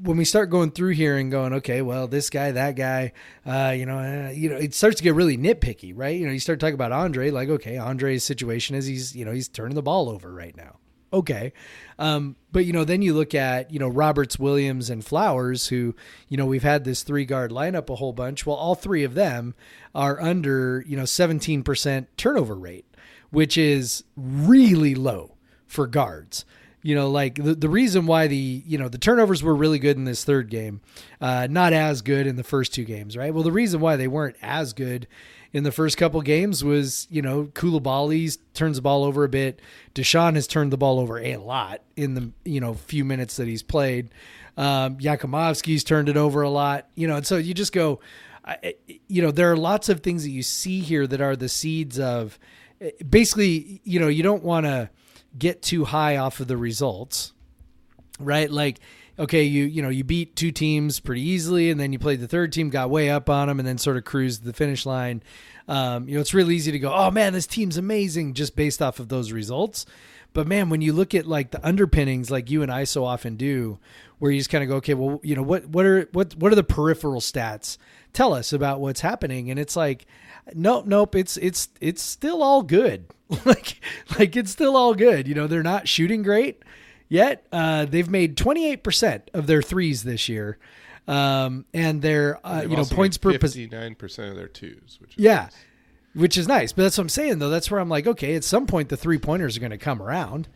when 0.02 0.16
we 0.16 0.24
start 0.24 0.50
going 0.50 0.70
through 0.70 0.92
here 0.92 1.16
and 1.16 1.30
going, 1.30 1.52
okay, 1.54 1.82
well, 1.82 2.08
this 2.08 2.30
guy, 2.30 2.52
that 2.52 2.74
guy, 2.74 3.12
uh, 3.46 3.74
you 3.76 3.86
know, 3.86 3.98
uh, 3.98 4.30
you 4.30 4.48
know, 4.48 4.56
it 4.56 4.74
starts 4.74 4.96
to 4.96 5.02
get 5.02 5.14
really 5.14 5.36
nitpicky, 5.36 5.92
right? 5.94 6.18
You 6.18 6.26
know, 6.26 6.32
you 6.32 6.40
start 6.40 6.58
talking 6.58 6.74
about 6.74 6.92
Andrej, 6.92 7.32
like, 7.32 7.48
okay, 7.50 7.74
Andrej's 7.74 8.24
situation 8.24 8.74
is 8.74 8.86
he's, 8.86 9.14
you 9.14 9.24
know, 9.24 9.32
he's 9.32 9.48
turning 9.48 9.74
the 9.74 9.82
ball 9.82 10.08
over 10.08 10.32
right 10.32 10.56
now. 10.56 10.78
Okay. 11.12 11.52
Um, 11.98 12.36
but 12.50 12.64
you 12.64 12.72
know, 12.72 12.84
then 12.84 13.02
you 13.02 13.14
look 13.14 13.34
at, 13.34 13.70
you 13.70 13.78
know, 13.78 13.88
Roberts, 13.88 14.38
Williams, 14.38 14.90
and 14.90 15.04
Flowers, 15.04 15.68
who, 15.68 15.94
you 16.28 16.36
know, 16.36 16.46
we've 16.46 16.62
had 16.62 16.84
this 16.84 17.02
three 17.02 17.24
guard 17.24 17.50
lineup 17.50 17.90
a 17.90 17.96
whole 17.96 18.12
bunch. 18.12 18.46
Well, 18.46 18.56
all 18.56 18.74
three 18.74 19.04
of 19.04 19.14
them 19.14 19.54
are 19.94 20.20
under, 20.20 20.84
you 20.86 20.96
know, 20.96 21.02
17% 21.02 22.06
turnover 22.16 22.54
rate, 22.54 22.86
which 23.30 23.58
is 23.58 24.04
really 24.16 24.94
low 24.94 25.36
for 25.66 25.86
guards. 25.86 26.44
You 26.84 26.96
know, 26.96 27.08
like 27.08 27.36
the, 27.36 27.54
the 27.54 27.68
reason 27.68 28.06
why 28.06 28.26
the, 28.26 28.62
you 28.66 28.76
know, 28.76 28.88
the 28.88 28.98
turnovers 28.98 29.42
were 29.42 29.54
really 29.54 29.78
good 29.78 29.96
in 29.96 30.04
this 30.04 30.24
third 30.24 30.50
game, 30.50 30.80
uh, 31.20 31.46
not 31.48 31.72
as 31.72 32.02
good 32.02 32.26
in 32.26 32.34
the 32.34 32.42
first 32.42 32.74
two 32.74 32.84
games, 32.84 33.16
right? 33.16 33.32
Well, 33.32 33.44
the 33.44 33.52
reason 33.52 33.80
why 33.80 33.94
they 33.94 34.08
weren't 34.08 34.36
as 34.42 34.72
good 34.72 35.06
in 35.52 35.64
the 35.64 35.72
first 35.72 35.96
couple 35.96 36.20
games 36.22 36.64
was, 36.64 37.06
you 37.10 37.20
know, 37.20 37.44
Koulibaly 37.44 38.38
turns 38.54 38.76
the 38.76 38.82
ball 38.82 39.04
over 39.04 39.24
a 39.24 39.28
bit. 39.28 39.60
Dishon 39.94 40.34
has 40.34 40.46
turned 40.46 40.72
the 40.72 40.78
ball 40.78 40.98
over 40.98 41.18
a 41.18 41.36
lot 41.36 41.82
in 41.96 42.14
the, 42.14 42.30
you 42.44 42.60
know, 42.60 42.74
few 42.74 43.04
minutes 43.04 43.36
that 43.36 43.46
he's 43.46 43.62
played. 43.62 44.08
Um, 44.56 44.96
Jakimovski's 44.96 45.84
turned 45.84 46.08
it 46.08 46.16
over 46.16 46.42
a 46.42 46.50
lot, 46.50 46.88
you 46.94 47.06
know, 47.06 47.16
and 47.16 47.26
so 47.26 47.36
you 47.36 47.54
just 47.54 47.72
go, 47.72 48.00
I, 48.44 48.74
you 49.08 49.22
know, 49.22 49.30
there 49.30 49.50
are 49.52 49.56
lots 49.56 49.88
of 49.88 50.00
things 50.00 50.24
that 50.24 50.30
you 50.30 50.42
see 50.42 50.80
here 50.80 51.06
that 51.06 51.20
are 51.20 51.36
the 51.36 51.48
seeds 51.48 51.98
of 51.98 52.38
basically, 53.08 53.80
you 53.84 54.00
know, 54.00 54.08
you 54.08 54.22
don't 54.22 54.42
want 54.42 54.66
to 54.66 54.90
get 55.38 55.62
too 55.62 55.84
high 55.84 56.16
off 56.16 56.40
of 56.40 56.48
the 56.48 56.56
results, 56.56 57.32
right? 58.18 58.50
Like, 58.50 58.80
okay, 59.18 59.42
you 59.42 59.64
you 59.64 59.82
know 59.82 59.88
you 59.88 60.04
beat 60.04 60.36
two 60.36 60.50
teams 60.50 61.00
pretty 61.00 61.22
easily, 61.22 61.70
and 61.70 61.80
then 61.80 61.92
you 61.92 61.98
played 61.98 62.20
the 62.20 62.28
third 62.28 62.52
team, 62.52 62.70
got 62.70 62.90
way 62.90 63.10
up 63.10 63.28
on 63.28 63.48
them, 63.48 63.58
and 63.58 63.66
then 63.66 63.78
sort 63.78 63.96
of 63.96 64.04
cruised 64.04 64.44
the 64.44 64.52
finish 64.52 64.86
line. 64.86 65.22
Um, 65.68 66.08
you 66.08 66.14
know, 66.14 66.20
it's 66.20 66.34
really 66.34 66.56
easy 66.56 66.72
to 66.72 66.78
go, 66.78 66.92
oh 66.92 67.10
man, 67.10 67.32
this 67.32 67.46
team's 67.46 67.76
amazing, 67.76 68.34
just 68.34 68.56
based 68.56 68.82
off 68.82 68.98
of 68.98 69.08
those 69.08 69.32
results. 69.32 69.86
But 70.32 70.46
man, 70.46 70.70
when 70.70 70.80
you 70.80 70.92
look 70.92 71.14
at 71.14 71.26
like 71.26 71.50
the 71.50 71.64
underpinnings, 71.66 72.30
like 72.30 72.50
you 72.50 72.62
and 72.62 72.72
I 72.72 72.84
so 72.84 73.04
often 73.04 73.36
do, 73.36 73.78
where 74.18 74.30
you 74.30 74.38
just 74.38 74.50
kind 74.50 74.62
of 74.62 74.68
go, 74.68 74.76
okay, 74.76 74.94
well, 74.94 75.20
you 75.22 75.36
know, 75.36 75.42
what 75.42 75.66
what 75.66 75.84
are 75.84 76.08
what 76.12 76.34
what 76.36 76.52
are 76.52 76.56
the 76.56 76.64
peripheral 76.64 77.20
stats? 77.20 77.78
Tell 78.12 78.34
us 78.34 78.52
about 78.52 78.80
what's 78.80 79.00
happening, 79.00 79.50
and 79.50 79.58
it's 79.58 79.76
like, 79.76 80.06
nope, 80.54 80.86
nope, 80.86 81.14
it's 81.14 81.36
it's 81.36 81.68
it's 81.80 82.02
still 82.02 82.42
all 82.42 82.62
good. 82.62 83.06
like 83.44 83.80
like 84.18 84.36
it's 84.36 84.50
still 84.50 84.76
all 84.76 84.94
good. 84.94 85.28
You 85.28 85.34
know, 85.34 85.46
they're 85.46 85.62
not 85.62 85.88
shooting 85.88 86.22
great 86.22 86.62
yet. 87.12 87.46
Uh, 87.52 87.84
they've 87.84 88.08
made 88.08 88.36
28% 88.36 89.22
of 89.34 89.46
their 89.46 89.62
threes 89.62 90.02
this 90.02 90.28
year. 90.28 90.58
Um, 91.08 91.64
and 91.74 92.00
their, 92.00 92.38
uh, 92.46 92.62
you 92.62 92.76
know, 92.76 92.84
points 92.84 93.22
made 93.24 93.32
per 93.34 93.38
pos- 93.38 93.56
59% 93.56 94.30
of 94.30 94.36
their 94.36 94.46
twos, 94.48 94.98
which 95.00 95.10
is 95.16 95.22
Yeah. 95.24 95.42
nice. 95.44 95.56
which 96.14 96.36
is 96.36 96.46
nice. 96.46 96.72
But 96.72 96.82
that's 96.82 96.98
what 96.98 97.04
I'm 97.04 97.08
saying, 97.08 97.38
though. 97.38 97.48
That's 97.48 97.70
where 97.70 97.80
I'm 97.80 97.88
like, 97.88 98.06
okay, 98.06 98.34
at 98.36 98.44
some 98.44 98.66
point 98.66 98.88
the 98.90 98.96
three 98.98 99.16
pointers 99.18 99.56
are 99.56 99.60
going 99.60 99.70
to 99.70 99.78
come 99.78 100.00
around. 100.02 100.46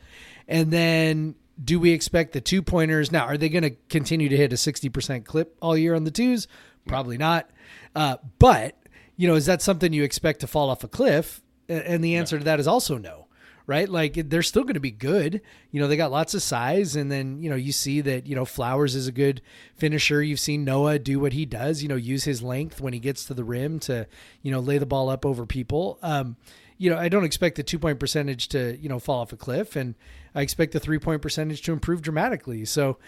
And 0.47 0.71
then 0.71 1.35
do 1.63 1.81
we 1.81 1.93
expect 1.93 2.33
the 2.35 2.41
two 2.43 2.61
pointers? 2.63 3.11
Now, 3.11 3.25
are 3.25 3.39
they 3.39 3.49
going 3.49 3.63
to 3.65 3.75
continue 3.89 4.29
to 4.29 4.37
hit 4.37 4.53
a 4.53 4.57
60% 4.57 5.25
clip 5.25 5.57
all 5.63 5.77
year 5.77 5.95
on 5.95 6.05
the 6.05 6.11
twos? 6.11 6.47
Probably 6.87 7.17
not. 7.17 7.49
Uh, 7.95 8.19
but, 8.39 8.77
you 9.17 9.27
know, 9.27 9.35
is 9.35 9.47
that 9.47 9.63
something 9.63 9.93
you 9.95 10.03
expect 10.05 10.41
to 10.41 10.47
fall 10.47 10.69
off 10.69 10.85
a 10.85 10.89
cliff? 10.89 11.41
And 11.71 12.05
the 12.05 12.17
answer 12.17 12.39
to 12.39 12.45
that 12.45 12.61
is 12.61 12.67
also 12.69 12.99
no. 12.99 13.26
Right, 13.69 13.89
like 13.89 14.15
they're 14.31 14.45
still 14.45 14.63
going 14.63 14.75
to 14.75 14.81
be 14.81 14.93
good. 14.93 15.41
You 15.73 15.81
know, 15.81 15.89
they 15.89 15.97
got 15.97 16.13
lots 16.13 16.35
of 16.35 16.43
size, 16.43 16.95
and 16.95 17.11
then 17.11 17.43
you 17.43 17.51
know 17.51 17.57
you 17.57 17.73
see 17.73 18.01
that 18.01 18.25
you 18.27 18.37
know 18.37 18.45
Flowers 18.45 18.95
is 18.95 19.09
a 19.09 19.13
good 19.13 19.43
finisher. 19.75 20.23
You've 20.23 20.39
seen 20.39 20.65
Noah 20.65 21.01
do 21.01 21.19
what 21.19 21.33
he 21.33 21.47
does. 21.47 21.83
You 21.83 21.89
know, 21.89 21.97
use 21.97 22.23
his 22.23 22.43
length 22.43 22.81
when 22.81 22.93
he 22.93 23.01
gets 23.01 23.25
to 23.25 23.35
the 23.35 23.43
rim 23.43 23.81
to 23.81 24.07
you 24.43 24.53
know 24.53 24.61
lay 24.61 24.79
the 24.79 24.87
ball 24.87 25.09
up 25.09 25.27
over 25.27 25.47
people. 25.47 25.99
Um, 26.01 26.37
you 26.79 26.91
know, 26.91 26.99
I 26.99 27.09
don't 27.09 27.25
expect 27.25 27.57
the 27.57 27.63
two 27.63 27.79
point 27.79 27.99
percentage 27.99 28.49
to 28.49 28.77
you 28.79 28.89
know 28.89 28.99
fall 28.99 29.21
off 29.21 29.33
a 29.33 29.37
cliff, 29.37 29.77
and 29.77 29.95
I 30.35 30.43
expect 30.43 30.73
the 30.73 30.81
three 30.81 30.99
point 30.99 31.23
percentage 31.23 31.63
to 31.63 31.73
improve 31.73 32.03
dramatically. 32.03 32.65
So, 32.67 32.99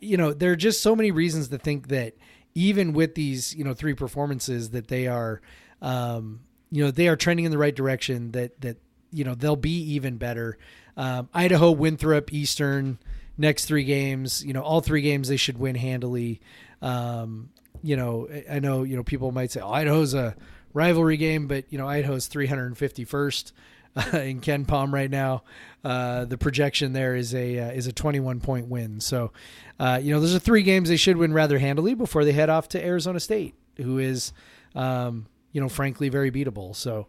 you 0.00 0.16
know, 0.16 0.32
there 0.32 0.50
are 0.52 0.56
just 0.56 0.82
so 0.82 0.96
many 0.96 1.10
reasons 1.10 1.48
to 1.48 1.58
think 1.58 1.88
that 1.88 2.16
even 2.54 2.92
with 2.92 3.14
these 3.14 3.54
you 3.54 3.64
know 3.64 3.74
three 3.74 3.94
performances 3.94 4.70
that 4.70 4.88
they 4.88 5.06
are, 5.06 5.40
um, 5.80 6.40
you 6.70 6.84
know, 6.84 6.90
they 6.90 7.08
are 7.08 7.16
trending 7.16 7.44
in 7.44 7.52
the 7.52 7.58
right 7.58 7.74
direction. 7.74 8.32
That 8.32 8.60
that 8.60 8.78
you 9.12 9.24
know 9.24 9.34
they'll 9.34 9.56
be 9.56 9.94
even 9.94 10.16
better. 10.16 10.58
Um, 10.96 11.28
Idaho, 11.32 11.70
Winthrop, 11.70 12.32
Eastern, 12.32 12.98
next 13.38 13.66
three 13.66 13.84
games. 13.84 14.44
You 14.44 14.52
know, 14.52 14.62
all 14.62 14.80
three 14.80 15.02
games 15.02 15.28
they 15.28 15.36
should 15.36 15.58
win 15.58 15.74
handily. 15.76 16.40
Um, 16.80 17.50
you 17.82 17.96
know, 17.96 18.28
I- 18.50 18.58
know 18.60 18.82
you 18.82 18.96
know 18.96 19.02
people 19.02 19.32
might 19.32 19.50
say, 19.50 19.60
"Oh, 19.60 19.70
Idaho's 19.70 20.14
a 20.14 20.36
rivalry 20.74 21.16
game," 21.16 21.46
but 21.46 21.64
you 21.70 21.78
know, 21.78 21.88
Idaho's 21.88 22.28
351st 22.28 23.52
uh, 23.96 24.18
in 24.18 24.40
KenPom 24.40 24.92
right 24.92 25.10
now. 25.10 25.42
Uh, 25.84 26.24
the 26.24 26.38
projection 26.38 26.92
there 26.92 27.14
is 27.16 27.34
a 27.34 27.58
uh, 27.58 27.70
is 27.72 27.86
a 27.86 27.92
21 27.92 28.40
point 28.40 28.68
win. 28.68 29.00
So, 29.00 29.32
uh, 29.80 30.00
you 30.02 30.12
know, 30.12 30.20
those 30.20 30.34
are 30.34 30.38
three 30.38 30.62
games 30.62 30.88
they 30.88 30.96
should 30.96 31.16
win 31.16 31.32
rather 31.32 31.58
handily 31.58 31.94
before 31.94 32.24
they 32.24 32.32
head 32.32 32.48
off 32.50 32.68
to 32.70 32.84
Arizona 32.84 33.20
State, 33.20 33.54
who 33.76 33.98
is, 33.98 34.32
um, 34.74 35.26
you 35.52 35.60
know, 35.60 35.68
frankly 35.68 36.08
very 36.08 36.30
beatable. 36.30 36.74
So, 36.76 37.08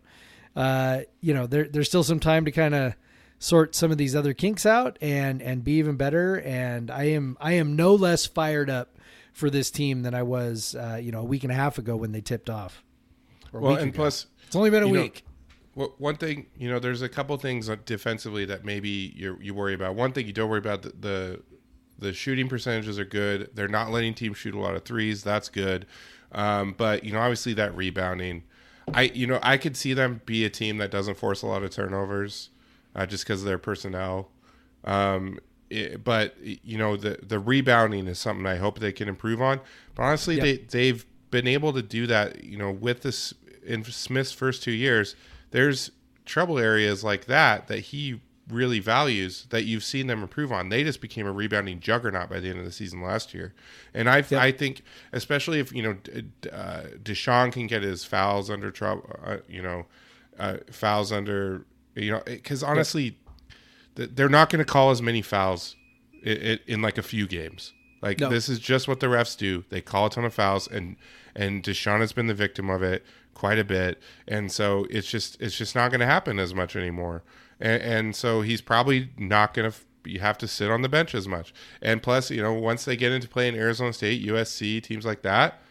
uh, 0.55 1.01
you 1.21 1.33
know, 1.33 1.47
there, 1.47 1.65
there's 1.65 1.87
still 1.87 2.03
some 2.03 2.19
time 2.19 2.45
to 2.45 2.51
kind 2.51 2.75
of 2.75 2.93
sort 3.39 3.75
some 3.75 3.91
of 3.91 3.97
these 3.97 4.15
other 4.15 4.33
kinks 4.33 4.65
out 4.65 4.97
and 5.01 5.41
and 5.41 5.63
be 5.63 5.73
even 5.73 5.97
better. 5.97 6.39
And 6.39 6.89
I 6.89 7.05
am 7.05 7.37
I 7.41 7.53
am 7.53 7.75
no 7.75 7.93
less 7.95 8.25
fired 8.25 8.69
up 8.69 8.97
for 9.33 9.49
this 9.49 9.71
team 9.71 10.03
than 10.03 10.13
I 10.13 10.23
was, 10.23 10.75
uh, 10.75 10.99
you 11.01 11.11
know, 11.11 11.21
a 11.21 11.25
week 11.25 11.43
and 11.43 11.51
a 11.51 11.55
half 11.55 11.77
ago 11.77 11.95
when 11.95 12.11
they 12.11 12.21
tipped 12.21 12.49
off. 12.49 12.83
Well, 13.51 13.75
and 13.75 13.89
ago. 13.89 13.95
plus, 13.95 14.27
it's 14.47 14.55
only 14.55 14.69
been 14.69 14.83
a 14.83 14.87
you 14.87 14.93
know, 14.93 15.01
week. 15.01 15.23
One 15.75 16.17
thing, 16.17 16.45
you 16.55 16.69
know, 16.69 16.77
there's 16.77 17.01
a 17.01 17.09
couple 17.09 17.35
things 17.37 17.67
defensively 17.85 18.45
that 18.45 18.63
maybe 18.63 19.11
you 19.15 19.37
you 19.41 19.55
worry 19.55 19.73
about. 19.73 19.95
One 19.95 20.11
thing 20.11 20.27
you 20.27 20.33
don't 20.33 20.49
worry 20.49 20.59
about 20.59 20.83
the, 20.83 20.93
the 20.99 21.41
the 21.97 22.13
shooting 22.13 22.47
percentages 22.47 22.99
are 22.99 23.05
good. 23.05 23.49
They're 23.55 23.67
not 23.67 23.89
letting 23.89 24.13
teams 24.13 24.37
shoot 24.37 24.53
a 24.53 24.59
lot 24.59 24.75
of 24.75 24.83
threes. 24.83 25.23
That's 25.23 25.49
good. 25.49 25.87
Um, 26.31 26.75
but 26.77 27.03
you 27.03 27.11
know, 27.11 27.19
obviously 27.19 27.53
that 27.55 27.75
rebounding, 27.75 28.43
I 28.93 29.03
you 29.03 29.27
know 29.27 29.39
I 29.43 29.57
could 29.57 29.77
see 29.77 29.93
them 29.93 30.21
be 30.25 30.45
a 30.45 30.49
team 30.49 30.77
that 30.77 30.91
doesn't 30.91 31.15
force 31.17 31.41
a 31.41 31.47
lot 31.47 31.63
of 31.63 31.69
turnovers, 31.71 32.49
uh, 32.95 33.05
just 33.05 33.23
because 33.25 33.41
of 33.41 33.47
their 33.47 33.57
personnel. 33.57 34.29
Um, 34.83 35.39
it- 35.69 36.03
but 36.03 36.35
you 36.41 36.77
know 36.77 36.95
the 36.97 37.19
the 37.21 37.39
rebounding 37.39 38.07
is 38.07 38.19
something 38.19 38.45
I 38.45 38.55
hope 38.57 38.79
they 38.79 38.91
can 38.91 39.07
improve 39.07 39.41
on. 39.41 39.59
But 39.95 40.03
honestly, 40.03 40.35
Yep. 40.35 40.43
they 40.43 40.57
they've 40.57 41.05
been 41.31 41.47
able 41.47 41.73
to 41.73 41.81
do 41.81 42.05
that. 42.07 42.43
You 42.43 42.57
know, 42.57 42.71
with 42.71 43.01
this 43.01 43.33
in 43.65 43.83
Smith's 43.85 44.31
first 44.33 44.61
two 44.63 44.71
years, 44.73 45.15
there's 45.51 45.91
trouble 46.25 46.59
areas 46.59 47.03
like 47.03 47.25
that 47.25 47.67
that 47.67 47.79
he 47.79 48.21
really 48.53 48.79
values 48.79 49.47
that 49.49 49.63
you've 49.63 49.83
seen 49.83 50.07
them 50.07 50.21
improve 50.21 50.51
on. 50.51 50.69
They 50.69 50.83
just 50.83 51.01
became 51.01 51.25
a 51.27 51.31
rebounding 51.31 51.79
juggernaut 51.79 52.29
by 52.29 52.39
the 52.39 52.49
end 52.49 52.59
of 52.59 52.65
the 52.65 52.71
season 52.71 53.01
last 53.01 53.33
year, 53.33 53.53
and 53.93 54.09
I 54.09 54.23
I 54.31 54.51
think 54.51 54.83
especially 55.11 55.59
if 55.59 55.73
you 55.73 55.83
know 55.83 55.97
uh, 56.51 56.83
Dishon 57.03 57.51
can 57.51 57.67
get 57.67 57.83
his 57.83 58.05
fouls 58.05 58.49
under 58.49 58.71
trouble, 58.71 59.09
uh, 59.25 59.37
you 59.47 59.61
know, 59.61 59.85
uh, 60.39 60.57
fouls 60.71 61.11
under 61.11 61.65
you 61.95 62.11
know 62.11 62.21
because 62.25 62.63
honestly 62.63 63.17
th- 63.95 64.11
they're 64.13 64.29
not 64.29 64.49
going 64.49 64.63
to 64.63 64.71
call 64.71 64.91
as 64.91 65.01
many 65.01 65.21
fouls 65.21 65.75
in, 66.23 66.59
in 66.67 66.81
like 66.81 66.97
a 66.97 67.03
few 67.03 67.27
games. 67.27 67.73
Like 68.01 68.19
No. 68.19 68.29
this 68.29 68.49
is 68.49 68.59
just 68.59 68.87
what 68.87 68.99
the 68.99 69.07
refs 69.07 69.37
do. 69.37 69.63
They 69.69 69.81
call 69.81 70.07
a 70.07 70.09
ton 70.09 70.25
of 70.25 70.33
fouls, 70.33 70.67
and 70.67 70.97
and 71.35 71.63
Dishon 71.63 71.99
has 72.01 72.13
been 72.13 72.27
the 72.27 72.33
victim 72.33 72.69
of 72.69 72.83
it 72.83 73.05
quite 73.33 73.57
a 73.57 73.63
bit, 73.63 73.99
and 74.27 74.51
so 74.51 74.85
it's 74.89 75.09
just 75.09 75.41
it's 75.41 75.57
just 75.57 75.73
not 75.73 75.89
going 75.89 76.01
to 76.01 76.05
happen 76.05 76.37
as 76.37 76.53
much 76.53 76.75
anymore. 76.75 77.23
And, 77.59 77.81
and 77.81 78.15
so 78.15 78.41
he's 78.41 78.61
probably 78.61 79.09
not 79.17 79.53
going 79.53 79.71
to 79.71 79.77
you 80.05 80.19
have 80.19 80.37
to 80.37 80.47
sit 80.47 80.69
on 80.69 80.81
the 80.81 80.89
bench 80.89 81.15
as 81.15 81.27
much. 81.27 81.53
And 81.81 82.01
plus, 82.01 82.29
you 82.29 82.41
know, 82.41 82.53
once 82.53 82.85
they 82.85 82.97
get 82.97 83.11
into 83.11 83.27
play 83.27 83.47
in 83.47 83.55
Arizona 83.55 83.93
State, 83.93 84.25
USC, 84.25 84.83
teams 84.83 85.05
like 85.05 85.21
that, 85.21 85.61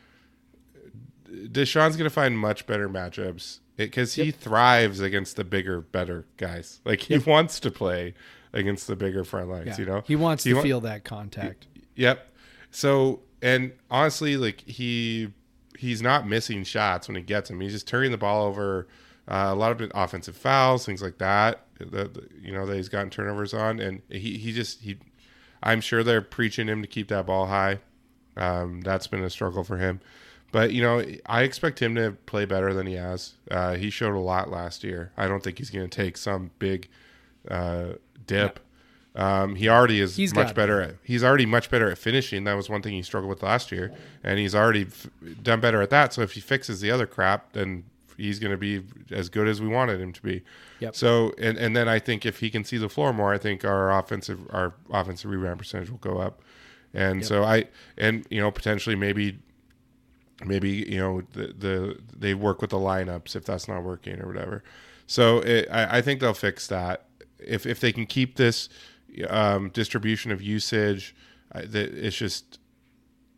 Dishon's 1.50 1.96
going 1.96 2.08
to 2.08 2.14
find 2.14 2.38
much 2.38 2.66
better 2.66 2.88
matchups 2.88 3.58
because 3.76 4.14
he 4.14 4.30
thrives 4.30 5.00
against 5.00 5.36
the 5.36 5.44
bigger, 5.44 5.80
better 5.80 6.26
guys. 6.36 6.80
Like 6.84 7.00
he 7.00 7.18
wants 7.18 7.60
to 7.60 7.70
play 7.70 8.14
against 8.52 8.86
the 8.86 8.96
bigger 8.96 9.24
front 9.24 9.50
lines. 9.50 9.78
Yeah. 9.78 9.78
You 9.78 9.86
know, 9.86 10.02
he 10.06 10.16
wants 10.16 10.44
to 10.44 10.54
wa- 10.54 10.62
feel 10.62 10.80
that 10.82 11.04
contact. 11.04 11.66
Yep. 11.96 12.28
So 12.70 13.20
and 13.40 13.72
honestly, 13.90 14.36
like 14.36 14.62
he 14.62 15.32
he's 15.78 16.02
not 16.02 16.28
missing 16.28 16.64
shots 16.64 17.08
when 17.08 17.16
he 17.16 17.22
gets 17.22 17.48
them. 17.48 17.60
He's 17.60 17.72
just 17.72 17.88
turning 17.88 18.12
the 18.12 18.18
ball 18.18 18.46
over. 18.46 18.86
Uh, 19.28 19.50
a 19.50 19.54
lot 19.54 19.80
of 19.80 19.92
offensive 19.94 20.36
fouls, 20.36 20.84
things 20.84 21.00
like 21.00 21.18
that. 21.18 21.64
That 21.90 22.30
you 22.40 22.52
know 22.52 22.66
that 22.66 22.76
he's 22.76 22.88
gotten 22.88 23.10
turnovers 23.10 23.54
on, 23.54 23.80
and 23.80 24.02
he 24.08 24.38
he 24.38 24.52
just 24.52 24.82
he. 24.82 24.98
I'm 25.62 25.80
sure 25.80 26.02
they're 26.02 26.22
preaching 26.22 26.66
him 26.68 26.82
to 26.82 26.88
keep 26.88 27.08
that 27.08 27.26
ball 27.26 27.46
high. 27.46 27.78
Um, 28.36 28.80
that's 28.80 29.06
been 29.06 29.22
a 29.22 29.30
struggle 29.30 29.62
for 29.62 29.76
him. 29.78 30.00
But 30.50 30.72
you 30.72 30.82
know, 30.82 31.04
I 31.26 31.42
expect 31.42 31.80
him 31.80 31.94
to 31.94 32.12
play 32.26 32.44
better 32.44 32.74
than 32.74 32.86
he 32.86 32.94
has. 32.94 33.34
Uh, 33.50 33.74
he 33.74 33.90
showed 33.90 34.14
a 34.14 34.20
lot 34.20 34.50
last 34.50 34.84
year. 34.84 35.12
I 35.16 35.26
don't 35.26 35.42
think 35.42 35.58
he's 35.58 35.70
going 35.70 35.88
to 35.88 35.96
take 35.96 36.16
some 36.16 36.50
big 36.58 36.88
uh, 37.50 37.94
dip. 38.26 38.60
Um, 39.14 39.56
he 39.56 39.68
already 39.68 40.00
is 40.00 40.16
He's 40.16 40.34
much 40.34 40.54
better 40.54 40.80
at. 40.80 40.96
He's 41.02 41.22
already 41.22 41.46
much 41.46 41.70
better 41.70 41.90
at 41.90 41.98
finishing. 41.98 42.44
That 42.44 42.54
was 42.54 42.70
one 42.70 42.82
thing 42.82 42.92
he 42.92 43.02
struggled 43.02 43.30
with 43.30 43.42
last 43.42 43.70
year, 43.72 43.92
and 44.22 44.38
he's 44.38 44.54
already 44.54 44.82
f- 44.82 45.08
done 45.42 45.60
better 45.60 45.82
at 45.82 45.90
that. 45.90 46.14
So 46.14 46.22
if 46.22 46.32
he 46.32 46.40
fixes 46.40 46.80
the 46.80 46.90
other 46.90 47.06
crap, 47.06 47.52
then 47.52 47.84
he's 48.22 48.38
going 48.38 48.52
to 48.52 48.56
be 48.56 48.82
as 49.10 49.28
good 49.28 49.48
as 49.48 49.60
we 49.60 49.68
wanted 49.68 50.00
him 50.00 50.12
to 50.12 50.22
be. 50.22 50.42
Yep. 50.80 50.94
So 50.94 51.34
and 51.38 51.58
and 51.58 51.76
then 51.76 51.88
I 51.88 51.98
think 51.98 52.24
if 52.24 52.38
he 52.38 52.50
can 52.50 52.64
see 52.64 52.78
the 52.78 52.88
floor 52.88 53.12
more, 53.12 53.32
I 53.34 53.38
think 53.38 53.64
our 53.64 53.96
offensive 53.98 54.40
our 54.50 54.74
offensive 54.90 55.30
rebound 55.30 55.58
percentage 55.58 55.90
will 55.90 55.98
go 55.98 56.18
up. 56.18 56.42
And 56.94 57.24
so 57.24 57.42
I 57.42 57.64
and 57.96 58.26
you 58.30 58.40
know 58.40 58.50
potentially 58.50 58.96
maybe 58.96 59.38
maybe 60.44 60.70
you 60.70 60.98
know 60.98 61.22
the, 61.32 61.54
the 61.58 61.98
they 62.16 62.34
work 62.34 62.60
with 62.60 62.70
the 62.70 62.78
lineups 62.78 63.34
if 63.34 63.44
that's 63.44 63.66
not 63.66 63.82
working 63.82 64.20
or 64.20 64.28
whatever. 64.28 64.62
So 65.06 65.38
it, 65.38 65.68
I, 65.70 65.98
I 65.98 66.02
think 66.02 66.20
they'll 66.20 66.34
fix 66.34 66.66
that 66.68 67.06
if 67.38 67.66
if 67.66 67.80
they 67.80 67.92
can 67.92 68.06
keep 68.06 68.36
this 68.36 68.68
um, 69.28 69.70
distribution 69.70 70.30
of 70.30 70.40
usage. 70.40 71.14
I, 71.52 71.64
it's 71.72 72.16
just 72.16 72.58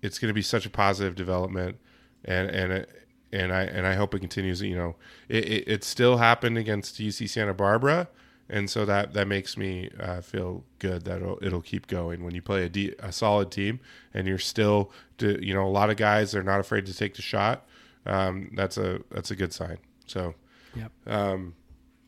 it's 0.03 0.19
going 0.19 0.29
to 0.29 0.35
be 0.35 0.43
such 0.43 0.67
a 0.67 0.71
positive 0.71 1.15
development, 1.15 1.79
and 2.25 2.51
and 2.51 2.73
it, 2.73 3.04
and 3.35 3.53
I 3.53 3.63
and 3.63 3.87
I 3.87 3.95
hope 3.95 4.15
it 4.15 4.21
continues. 4.21 4.63
You 4.63 4.77
know, 4.77 4.97
it, 5.29 5.45
it, 5.45 5.65
it 5.69 5.85
still 5.85 6.17
happened 6.19 6.57
against 6.59 7.01
UC 7.01 7.29
Santa 7.29 7.55
Barbara, 7.55 8.09
and 8.49 8.71
so 8.71 8.85
that 8.85 9.13
that 9.15 9.27
makes 9.29 9.57
me 9.57 9.91
uh, 10.01 10.21
feel 10.21 10.65
good 10.79 11.05
that 11.05 11.21
it'll, 11.23 11.39
it'll 11.43 11.63
keep 11.63 11.87
going 11.87 12.25
when 12.25 12.35
you 12.35 12.43
play 12.43 12.65
a, 12.65 12.69
de- 12.69 12.95
a 12.99 13.13
solid 13.13 13.51
team 13.51 13.81
and 14.13 14.27
you're 14.27 14.39
still, 14.39 14.91
do, 15.19 15.39
you 15.41 15.55
know, 15.55 15.67
a 15.67 15.69
lot 15.71 15.91
of 15.91 15.97
guys 15.97 16.35
are 16.35 16.43
not 16.43 16.61
afraid 16.61 16.87
to 16.87 16.95
take 16.95 17.15
the 17.15 17.23
shot. 17.23 17.67
Um, 18.07 18.51
that's 18.55 18.77
a 18.79 19.01
that's 19.11 19.31
a 19.31 19.37
good 19.37 19.53
sign. 19.53 19.79
So 20.07 20.35
Yep. 20.77 20.93
um, 21.07 21.55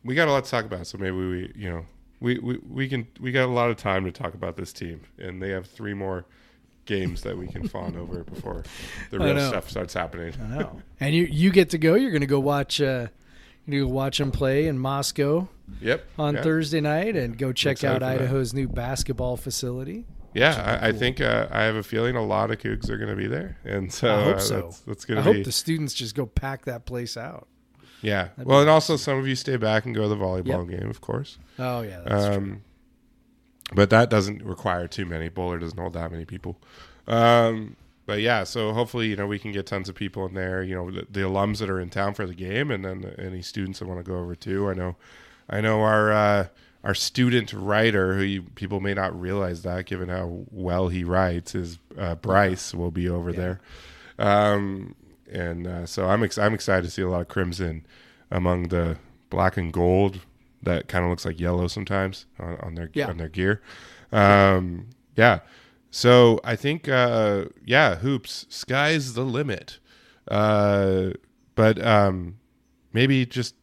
we 0.03 0.15
got 0.15 0.27
a 0.27 0.31
lot 0.31 0.45
to 0.45 0.51
talk 0.51 0.65
about. 0.65 0.87
So 0.87 0.97
maybe 0.97 1.15
we, 1.15 1.53
you 1.55 1.69
know, 1.69 1.85
we, 2.19 2.37
we, 2.39 2.59
we 2.69 2.87
can 2.87 3.07
we 3.19 3.31
got 3.31 3.45
a 3.45 3.51
lot 3.51 3.69
of 3.69 3.77
time 3.77 4.05
to 4.05 4.11
talk 4.11 4.33
about 4.33 4.55
this 4.57 4.71
team, 4.73 5.01
and 5.17 5.41
they 5.41 5.49
have 5.49 5.65
three 5.67 5.93
more 5.93 6.25
games 6.87 7.21
that 7.21 7.37
we 7.37 7.47
can 7.47 7.67
fawn 7.67 7.95
over 7.95 8.23
before 8.23 8.63
the 9.11 9.19
real 9.19 9.39
stuff 9.47 9.69
starts 9.69 9.93
happening. 9.93 10.33
I 10.41 10.57
know. 10.57 10.81
and 10.99 11.13
you 11.13 11.23
you 11.25 11.51
get 11.51 11.69
to 11.71 11.77
go. 11.77 11.93
You're 11.95 12.11
going 12.11 12.21
to 12.21 12.27
go 12.27 12.39
watch. 12.39 12.81
Uh, 12.81 13.07
you 13.67 13.85
go 13.85 13.91
watch 13.91 14.17
them 14.17 14.31
play 14.31 14.67
in 14.67 14.79
Moscow 14.79 15.47
Yep. 15.81 16.05
on 16.17 16.35
yeah. 16.35 16.41
Thursday 16.43 16.79
night, 16.81 17.15
and 17.17 17.37
go 17.37 17.51
check 17.51 17.83
out. 17.83 18.01
Idaho's 18.01 18.53
new 18.53 18.67
basketball 18.69 19.35
facility. 19.37 20.05
Yeah, 20.33 20.79
I, 20.81 20.89
I 20.89 20.91
think 20.91 21.19
uh, 21.19 21.47
I 21.51 21.63
have 21.63 21.75
a 21.75 21.83
feeling 21.83 22.15
a 22.15 22.23
lot 22.23 22.51
of 22.51 22.59
Cougs 22.59 22.89
are 22.89 22.97
going 22.97 23.09
to 23.09 23.15
be 23.15 23.27
there, 23.27 23.57
and 23.65 23.91
so 23.91 24.13
I 24.13 24.23
hope 24.23 24.35
uh. 24.37 24.61
That's, 24.61 24.79
that's 24.81 25.05
going 25.05 25.23
to 25.23 25.29
be 25.29 25.37
hope 25.37 25.45
the 25.45 25.51
students 25.51 25.93
just 25.93 26.15
go 26.15 26.25
pack 26.25 26.65
that 26.65 26.85
place 26.85 27.17
out. 27.17 27.47
yeah. 28.01 28.29
Well, 28.37 28.61
and 28.61 28.69
also 28.69 28.95
some 28.97 29.17
of 29.17 29.27
you 29.27 29.35
stay 29.35 29.57
back 29.57 29.85
and 29.85 29.93
go 29.95 30.03
to 30.03 30.07
the 30.09 30.15
volleyball 30.15 30.69
game, 30.69 30.89
of 30.89 31.01
course. 31.01 31.37
Oh 31.59 31.81
yeah, 31.81 32.01
that's 32.05 32.35
true. 32.37 32.61
But 33.73 33.89
that 33.89 34.09
doesn't 34.09 34.43
require 34.43 34.87
too 34.87 35.05
many. 35.05 35.29
Bohler 35.29 35.59
doesn't 35.59 35.77
hold 35.77 35.93
that 35.93 36.11
many 36.11 36.25
people. 36.25 36.57
Um, 37.07 37.75
but 38.05 38.21
yeah, 38.21 38.45
so 38.45 38.71
hopefully 38.71 39.07
you 39.07 39.15
know 39.15 39.27
we 39.27 39.39
can 39.39 39.51
get 39.51 39.65
tons 39.65 39.89
of 39.89 39.95
people 39.95 40.25
in 40.25 40.33
there. 40.33 40.63
You 40.63 40.75
know 40.75 40.91
the, 40.91 41.07
the 41.09 41.19
alums 41.21 41.59
that 41.59 41.69
are 41.69 41.79
in 41.79 41.89
town 41.89 42.13
for 42.13 42.25
the 42.25 42.33
game, 42.33 42.71
and 42.71 42.85
then 42.85 43.13
any 43.19 43.41
students 43.41 43.79
that 43.79 43.87
want 43.87 44.03
to 44.03 44.09
go 44.09 44.17
over 44.17 44.35
too. 44.35 44.69
I 44.69 44.73
know, 44.73 44.95
I 45.49 45.59
know 45.59 45.81
our 45.81 46.11
uh, 46.11 46.47
our 46.85 46.95
student 46.95 47.51
writer, 47.51 48.15
who 48.15 48.23
you, 48.23 48.43
people 48.43 48.79
may 48.79 48.93
not 48.93 49.19
realize 49.19 49.63
that, 49.63 49.85
given 49.85 50.07
how 50.07 50.45
well 50.51 50.87
he 50.87 51.03
writes, 51.03 51.53
is 51.53 51.79
uh, 51.97 52.15
Bryce 52.15 52.73
will 52.73 52.91
be 52.91 53.09
over 53.09 53.33
there. 53.33 53.59
Um, 54.17 54.95
and 55.29 55.67
uh, 55.67 55.85
so 55.85 56.07
I'm 56.07 56.23
ex- 56.23 56.37
I'm 56.37 56.53
excited 56.53 56.83
to 56.85 56.89
see 56.91 57.01
a 57.01 57.09
lot 57.09 57.21
of 57.21 57.27
crimson 57.27 57.85
among 58.31 58.69
the 58.69 58.97
black 59.29 59.57
and 59.57 59.73
gold 59.73 60.21
that 60.67 60.87
kind 60.87 61.03
of 61.03 61.09
looks 61.09 61.25
like 61.25 61.39
yellow 61.39 61.67
sometimes 61.67 62.25
on, 62.39 62.57
on 62.61 62.75
their 62.75 62.89
Yeah. 62.93 63.07
on 63.09 63.17
their 63.17 63.29
gear. 63.29 63.61
Um, 64.11 64.87
yeah. 65.15 65.39
So 65.89 66.39
I 66.43 66.55
think 66.55 66.87
uh, 66.87 67.45
yeah, 67.65 67.95
hoops, 67.95 68.45
sky's 68.49 69.13
the 69.13 69.23
limit. 69.23 69.79
Uh, 70.27 71.11
but 71.55 71.83
um, 71.83 72.37
maybe 72.93 73.25
just 73.25 73.55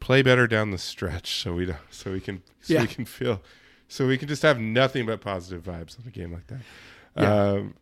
play 0.00 0.22
better 0.22 0.46
down 0.46 0.70
the 0.70 0.78
stretch 0.78 1.42
so 1.42 1.54
we 1.54 1.66
don't, 1.66 1.78
so 1.90 2.12
we 2.12 2.20
can 2.20 2.42
so 2.60 2.74
Yeah. 2.74 2.82
we 2.82 2.86
can 2.86 3.04
feel 3.06 3.42
so 3.88 4.06
we 4.06 4.18
can 4.18 4.28
just 4.28 4.42
have 4.42 4.58
nothing 4.60 5.06
but 5.06 5.20
positive 5.20 5.62
vibes 5.62 5.98
on 5.98 6.06
a 6.06 6.10
game 6.10 6.32
like 6.32 6.46
that. 6.48 6.60
Yeah. 7.16 7.34
Um, 7.52 7.74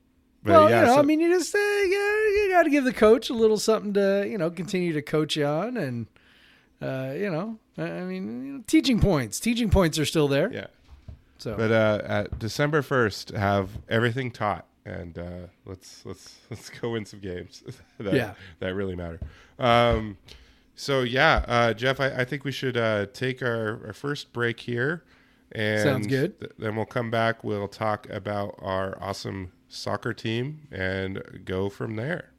but 0.45 0.53
well, 0.53 0.71
yeah, 0.71 0.81
you 0.81 0.87
know, 0.87 0.95
so- 0.95 0.99
I 1.01 1.03
mean, 1.03 1.21
you 1.21 1.31
just 1.31 1.55
uh, 1.55 1.59
you, 1.59 1.99
you 2.43 2.49
got 2.53 2.65
to 2.65 2.71
give 2.71 2.85
the 2.85 2.93
coach 2.93 3.31
a 3.31 3.35
little 3.35 3.59
something 3.59 3.93
to 3.95 4.27
you 4.29 4.39
know 4.39 4.51
continue 4.51 4.93
to 4.93 5.03
coach 5.03 5.37
you 5.37 5.45
on, 5.47 5.77
and 5.77 6.07
uh, 6.83 7.13
you 7.17 7.31
know, 7.31 7.59
I 7.79 8.01
mean, 8.01 8.47
you 8.47 8.53
know, 8.55 8.65
teaching 8.67 9.01
points. 9.01 9.39
Teaching 9.41 9.71
points 9.71 9.99
are 9.99 10.05
still 10.05 10.29
there. 10.29 10.53
yeah. 10.53 10.67
So 11.39 11.57
But 11.57 11.73
uh, 11.73 12.03
at 12.05 12.39
December 12.39 12.83
first, 12.83 13.31
have 13.31 13.71
everything 13.89 14.31
taught, 14.31 14.65
and 14.85 15.19
uh, 15.19 15.31
let's 15.67 16.05
let's 16.07 16.37
let's 16.51 16.71
go 16.71 16.91
win 16.91 17.05
some 17.05 17.21
games 17.21 17.63
that 17.99 18.15
Yeah. 18.15 18.35
that 18.61 18.75
really 18.75 18.95
matter. 18.97 19.21
Um, 19.59 20.19
so 20.77 21.01
yeah, 21.03 21.45
uh, 21.49 21.73
Jeff, 21.75 21.99
I, 22.01 22.09
I 22.21 22.25
think 22.25 22.45
we 22.45 22.53
should 22.53 22.77
uh, 22.77 23.07
take 23.13 23.43
our, 23.43 23.87
our 23.87 23.93
first 23.93 24.33
break 24.33 24.61
here, 24.61 25.03
and 25.53 25.83
Sounds 25.83 26.07
good. 26.07 26.39
th- 26.41 26.53
then 26.59 26.77
we'll 26.77 26.87
come 26.87 27.11
back. 27.11 27.43
We'll 27.45 27.69
talk 27.69 28.09
about 28.09 28.55
our 28.63 28.97
awesome 29.01 29.53
soccer 29.69 30.13
team 30.15 30.69
and 30.71 31.43
go 31.45 31.69
from 31.69 31.97
there. 31.97 32.31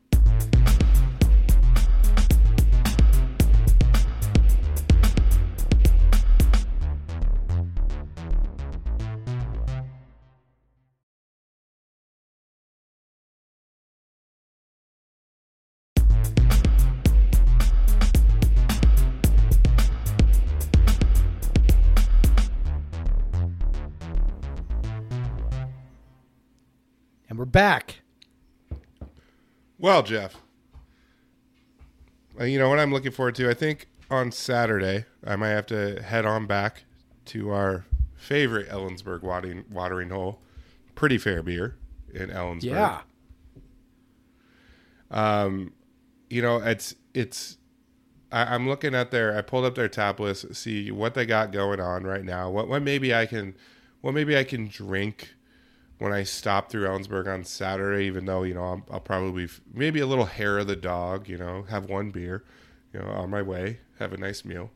Back. 27.54 28.02
Well, 29.80 30.04
Jeff, 30.04 30.36
uh, 32.40 32.44
you 32.44 32.60
know 32.60 32.68
what 32.68 32.80
I'm 32.80 32.92
looking 32.92 33.12
forward 33.12 33.36
to. 33.36 33.50
I 33.50 33.54
think 33.54 33.88
on 34.10 34.32
Saturday 34.32 35.06
I 35.26 35.38
might 35.38 35.50
have 35.50 35.66
to 35.68 36.02
head 36.02 36.26
on 36.26 36.46
back 36.46 36.84
to 37.26 37.52
our 37.52 37.86
favorite 38.16 38.70
Ellensburg 38.70 39.22
watering, 39.22 39.64
watering 39.72 40.10
hole, 40.10 40.42
Pretty 40.96 41.18
Fair 41.18 41.42
Beer 41.42 41.76
in 42.14 42.30
Ellensburg. 42.30 42.64
Yeah. 42.64 43.02
Um, 45.12 45.74
you 46.30 46.42
know, 46.42 46.58
it's 46.58 46.96
it's. 47.14 47.58
I, 48.32 48.56
I'm 48.56 48.68
looking 48.68 48.96
at 48.96 49.12
their. 49.12 49.38
I 49.38 49.42
pulled 49.42 49.66
up 49.66 49.76
their 49.76 49.88
tap 49.88 50.20
list, 50.20 50.56
see 50.56 50.92
what 50.92 51.14
they 51.14 51.26
got 51.26 51.52
going 51.52 51.80
on 51.80 52.04
right 52.04 52.24
now. 52.24 52.50
What 52.50 52.68
what 52.68 52.82
maybe 52.82 53.14
I 53.14 53.26
can, 53.26 53.56
what 54.02 54.14
maybe 54.14 54.36
I 54.36 54.44
can 54.44 54.68
drink 54.68 55.36
when 56.00 56.12
I 56.12 56.24
stop 56.24 56.70
through 56.70 56.86
Ellensburg 56.86 57.28
on 57.28 57.44
Saturday. 57.44 58.06
Even 58.06 58.26
though 58.26 58.44
you 58.44 58.54
know 58.54 58.64
I'll, 58.64 58.84
I'll 58.92 59.00
probably 59.00 59.46
f- 59.46 59.62
maybe 59.74 60.00
a 60.00 60.08
little 60.08 60.26
hair 60.26 60.60
of 60.60 60.68
the 60.68 60.76
dog. 60.76 61.28
You 61.28 61.38
know, 61.38 61.64
have 61.70 61.86
one 61.86 62.12
beer. 62.12 62.44
You 62.94 63.00
know, 63.00 63.08
on 63.08 63.30
my 63.30 63.42
way, 63.42 63.80
have 64.00 64.14
a 64.14 64.18
nice 64.18 64.46
meal 64.46 64.70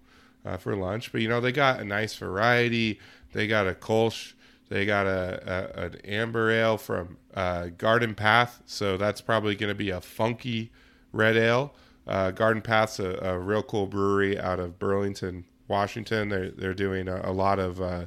uh, 0.45 0.57
for 0.57 0.75
lunch. 0.75 1.11
But 1.11 1.21
you 1.21 1.29
know, 1.29 1.41
they 1.41 1.51
got 1.51 1.79
a 1.79 1.85
nice 1.85 2.15
variety. 2.15 2.99
They 3.33 3.47
got 3.47 3.67
a 3.67 3.73
Kolsch. 3.73 4.33
They 4.69 4.85
got 4.85 5.07
a, 5.07 5.71
a 5.77 5.85
an 5.85 5.95
amber 6.03 6.51
ale 6.51 6.77
from 6.77 7.17
uh, 7.33 7.67
Garden 7.77 8.15
Path, 8.15 8.61
so 8.65 8.97
that's 8.97 9.21
probably 9.21 9.55
going 9.55 9.69
to 9.69 9.75
be 9.75 9.89
a 9.91 10.01
funky 10.01 10.71
red 11.13 11.37
ale. 11.37 11.73
Uh, 12.05 12.31
Garden 12.31 12.61
Path's 12.61 12.99
a, 12.99 13.17
a 13.21 13.39
real 13.39 13.63
cool 13.63 13.85
brewery 13.85 14.39
out 14.39 14.59
of 14.59 14.79
Burlington, 14.79 15.45
Washington. 15.67 16.29
They're 16.29 16.51
they're 16.51 16.73
doing 16.73 17.07
a, 17.07 17.21
a 17.23 17.31
lot 17.31 17.59
of 17.59 17.81
uh, 17.81 18.05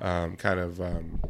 um, 0.00 0.36
kind 0.36 0.58
of. 0.58 0.80
Um, 0.80 1.20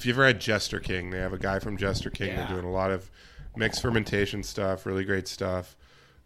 if 0.00 0.06
you've 0.06 0.16
ever 0.16 0.28
had 0.28 0.40
Jester 0.40 0.80
King, 0.80 1.10
they 1.10 1.18
have 1.18 1.34
a 1.34 1.38
guy 1.38 1.58
from 1.58 1.76
Jester 1.76 2.08
King. 2.08 2.28
Yeah. 2.28 2.36
They're 2.36 2.56
doing 2.56 2.64
a 2.64 2.72
lot 2.72 2.90
of 2.90 3.10
mixed 3.54 3.82
fermentation 3.82 4.42
stuff, 4.42 4.86
really 4.86 5.04
great 5.04 5.28
stuff. 5.28 5.76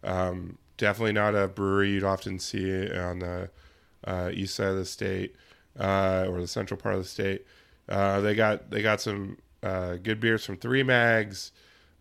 Um, 0.01 0.57
definitely 0.77 1.11
not 1.11 1.35
a 1.35 1.49
brewery 1.49 1.89
you'd 1.89 2.05
often 2.05 2.39
see 2.39 2.89
on 2.89 3.19
the 3.19 3.49
uh, 4.05 4.29
east 4.33 4.55
side 4.55 4.69
of 4.69 4.77
the 4.77 4.85
state 4.85 5.35
uh, 5.77 6.25
or 6.29 6.39
the 6.39 6.47
central 6.47 6.79
part 6.79 6.95
of 6.95 7.01
the 7.01 7.07
state. 7.09 7.45
Uh, 7.89 8.21
they 8.21 8.33
got 8.33 8.71
they 8.71 8.81
got 8.81 9.01
some 9.01 9.39
uh, 9.61 9.95
good 9.95 10.21
beers 10.21 10.45
from 10.45 10.55
Three 10.55 10.81
Mags, 10.81 11.51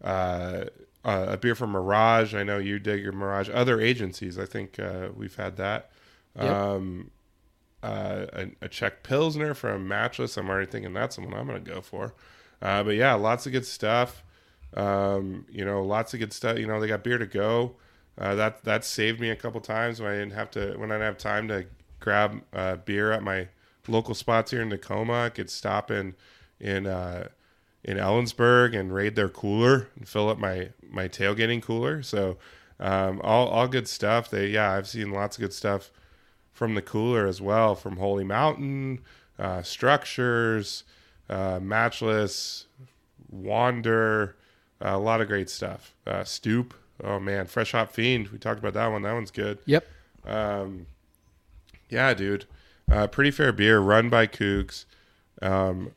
uh, 0.05 0.67
uh, 1.05 1.27
a 1.31 1.37
beer 1.37 1.57
from 1.57 1.73
Mirage. 1.73 2.37
I 2.37 2.45
know 2.45 2.59
you 2.59 2.79
dig 2.79 3.03
your 3.03 3.13
Mirage. 3.13 3.51
Other 3.53 3.81
agencies, 3.81 4.39
I 4.39 4.47
think 4.47 4.79
uh, 4.79 5.09
we've 5.13 5.35
had 5.35 5.57
that. 5.57 5.91
Yep. 6.37 6.51
Um, 6.51 7.11
uh, 7.85 8.27
a, 8.33 8.65
a 8.65 8.69
Czech 8.69 9.03
Pilsner 9.03 9.53
from 9.53 9.87
Matchless. 9.87 10.37
I'm 10.37 10.49
already 10.49 10.71
thinking 10.71 10.95
that's 10.95 11.17
the 11.17 11.23
one 11.23 11.35
I'm 11.35 11.47
going 11.47 11.63
to 11.63 11.71
go 11.71 11.81
for. 11.83 12.15
Uh, 12.63 12.83
but 12.83 12.95
yeah, 12.95 13.13
lots 13.15 13.45
of 13.45 13.53
good 13.53 13.67
stuff. 13.67 14.25
Um, 14.75 15.45
you 15.51 15.65
know, 15.65 15.83
lots 15.85 16.15
of 16.15 16.21
good 16.21 16.33
stuff. 16.33 16.59
You 16.59 16.67
know, 16.67 16.81
they 16.81 16.89
got 16.89 17.05
beer 17.05 17.19
to 17.19 17.27
go. 17.27 17.77
Uh, 18.17 18.35
that 18.37 18.65
that 18.65 18.85
saved 18.85 19.21
me 19.21 19.29
a 19.29 19.37
couple 19.37 19.61
times 19.61 20.01
when 20.01 20.11
I 20.11 20.15
didn't 20.15 20.33
have 20.33 20.51
to 20.53 20.77
when 20.77 20.91
I 20.91 20.95
didn't 20.95 21.07
have 21.07 21.19
time 21.19 21.49
to 21.49 21.67
grab 22.01 22.43
uh, 22.53 22.77
beer 22.77 23.13
at 23.13 23.23
my 23.23 23.49
local 23.87 24.15
spots 24.15 24.51
here 24.51 24.63
in 24.63 24.71
Tacoma. 24.71 25.25
I 25.25 25.29
could 25.29 25.51
stop 25.51 25.91
in 25.91 26.15
in 26.59 26.87
uh, 26.87 27.29
in 27.83 27.99
Ellensburg 27.99 28.79
and 28.79 28.95
raid 28.95 29.15
their 29.15 29.29
cooler 29.29 29.89
and 29.97 30.09
fill 30.09 30.29
up 30.31 30.39
my 30.39 30.71
my 30.89 31.09
tailgating 31.09 31.61
cooler. 31.61 32.03
So 32.03 32.39
um, 32.81 33.21
all 33.23 33.49
all 33.49 33.69
good 33.69 33.89
stuff. 33.89 34.31
They 34.31 34.49
yeah, 34.49 34.73
I've 34.73 34.89
seen 34.89 35.11
lots 35.11 35.37
of 35.37 35.43
good 35.43 35.53
stuff 35.53 35.91
from 36.55 36.75
the 36.75 36.83
cooler 36.83 37.27
as 37.27 37.43
well, 37.43 37.75
from 37.75 37.97
Holy 37.97 38.25
Mountain, 38.25 39.01
uh, 39.39 39.61
Structures, 39.63 40.85
uh, 41.29 41.59
Matchless, 41.61 42.67
Wander, 43.31 44.37
uh, 44.83 44.91
a 44.91 44.99
lot 44.99 45.21
of 45.21 45.27
great 45.27 45.51
stuff. 45.51 45.95
Uh, 46.07 46.25
Stoop, 46.25 46.73
oh 47.03 47.19
man, 47.19 47.47
Fresh 47.47 47.73
Hop 47.73 47.93
Fiend. 47.93 48.29
We 48.29 48.39
talked 48.39 48.61
about 48.61 48.75
that 48.75 48.87
one. 48.87 49.03
That 49.03 49.13
one's 49.13 49.33
good. 49.33 49.59
Yep. 49.67 49.87
Um, 50.25 50.87
yeah, 51.91 52.15
dude. 52.15 52.47
Uh, 52.91 53.09
pretty 53.09 53.31
fair 53.31 53.53
beer, 53.53 53.81
run 53.81 54.09
by 54.09 54.27
Cougs. 54.27 54.85
Um, 55.43 55.93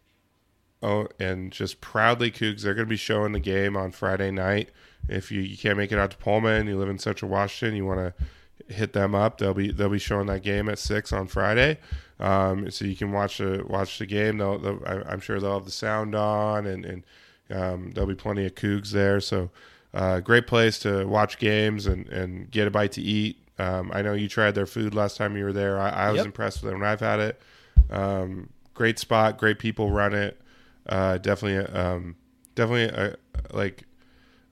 oh, 0.82 1.08
and 1.20 1.51
just 1.51 1.82
proudly 1.82 2.32
Cougs. 2.32 2.64
They're 2.64 2.74
going 2.74 2.88
to 2.88 2.89
be 2.89 2.97
showing 2.97 3.34
the 3.34 3.39
game 3.39 3.78
on 3.78 3.91
Friday 3.91 4.32
night. 4.32 4.70
If 5.08 5.32
you, 5.32 5.41
you 5.41 5.58
can't 5.58 5.78
make 5.78 5.91
it 5.91 5.99
out 5.99 6.12
to 6.12 6.18
Pullman, 6.18 6.68
you 6.68 6.78
live 6.78 6.89
in 6.89 6.97
Central 6.97 7.30
Washington, 7.30 7.78
you 7.78 7.86
want 7.86 7.99
to 7.99 8.26
hit 8.70 8.93
them 8.93 9.13
up. 9.15 9.38
They'll 9.38 9.53
be 9.53 9.72
they'll 9.72 9.89
be 9.89 9.99
showing 9.99 10.28
that 10.28 10.43
game 10.43 10.70
at 10.70 10.80
six 10.80 11.11
on 11.13 11.28
Friday, 11.28 11.78
um, 12.20 12.70
so 12.72 12.86
you 12.86 12.95
can 12.95 13.11
watch 13.11 13.38
the 13.38 13.63
watch 13.68 13.97
the 13.99 14.05
game. 14.05 14.38
They'll, 14.38 14.57
they'll, 14.57 14.82
I'm 14.86 15.20
sure 15.20 15.39
they'll 15.39 15.53
have 15.55 15.65
the 15.65 15.72
sound 15.72 16.15
on, 16.15 16.65
and 16.65 16.86
and 16.86 17.03
um, 17.49 17.91
there'll 17.93 18.07
be 18.09 18.15
plenty 18.15 18.45
of 18.45 18.55
Cougs 18.55 18.91
there. 18.91 19.20
So 19.22 19.49
uh, 19.93 20.20
great 20.20 20.47
place 20.47 20.80
to 20.80 21.05
watch 21.05 21.38
games 21.39 21.86
and 21.88 22.07
and 22.09 22.49
get 22.51 22.68
a 22.68 22.72
bite 22.72 22.91
to 22.93 23.01
eat. 23.01 23.38
Um, 23.59 23.89
I 23.93 24.01
know 24.03 24.13
you 24.13 24.28
tried 24.30 24.53
their 24.55 24.65
food 24.68 24.93
last 24.93 25.18
time 25.18 25.36
you 25.36 25.43
were 25.43 25.53
there. 25.53 25.80
I, 25.80 25.89
I 25.89 26.09
was 26.11 26.18
Yep. 26.18 26.26
impressed 26.28 26.61
with 26.61 26.72
it 26.72 26.76
when 26.76 26.84
I've 26.86 26.99
had 26.99 27.20
it. 27.20 27.41
Um, 27.89 28.49
great 28.76 28.99
spot, 28.99 29.38
great 29.39 29.57
people 29.59 29.89
run 29.91 30.13
it. 30.13 30.39
Uh, 30.88 31.18
definitely, 31.18 31.74
um, 31.76 32.15
definitely 32.53 32.86
a, 33.03 33.15
like 33.51 33.84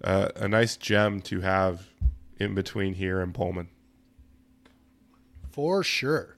uh, 0.04 0.30
a 0.38 0.48
nice 0.48 0.76
gem 0.76 1.22
to 1.22 1.42
have 1.42 1.88
in 2.40 2.56
between 2.56 2.94
here 2.96 3.22
and 3.22 3.34
Pullman. 3.34 3.68
For 5.56 5.84
sure. 5.86 6.36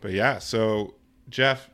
But 0.00 0.12
yeah, 0.12 0.38
so 0.38 0.94
Jeff, 1.28 1.68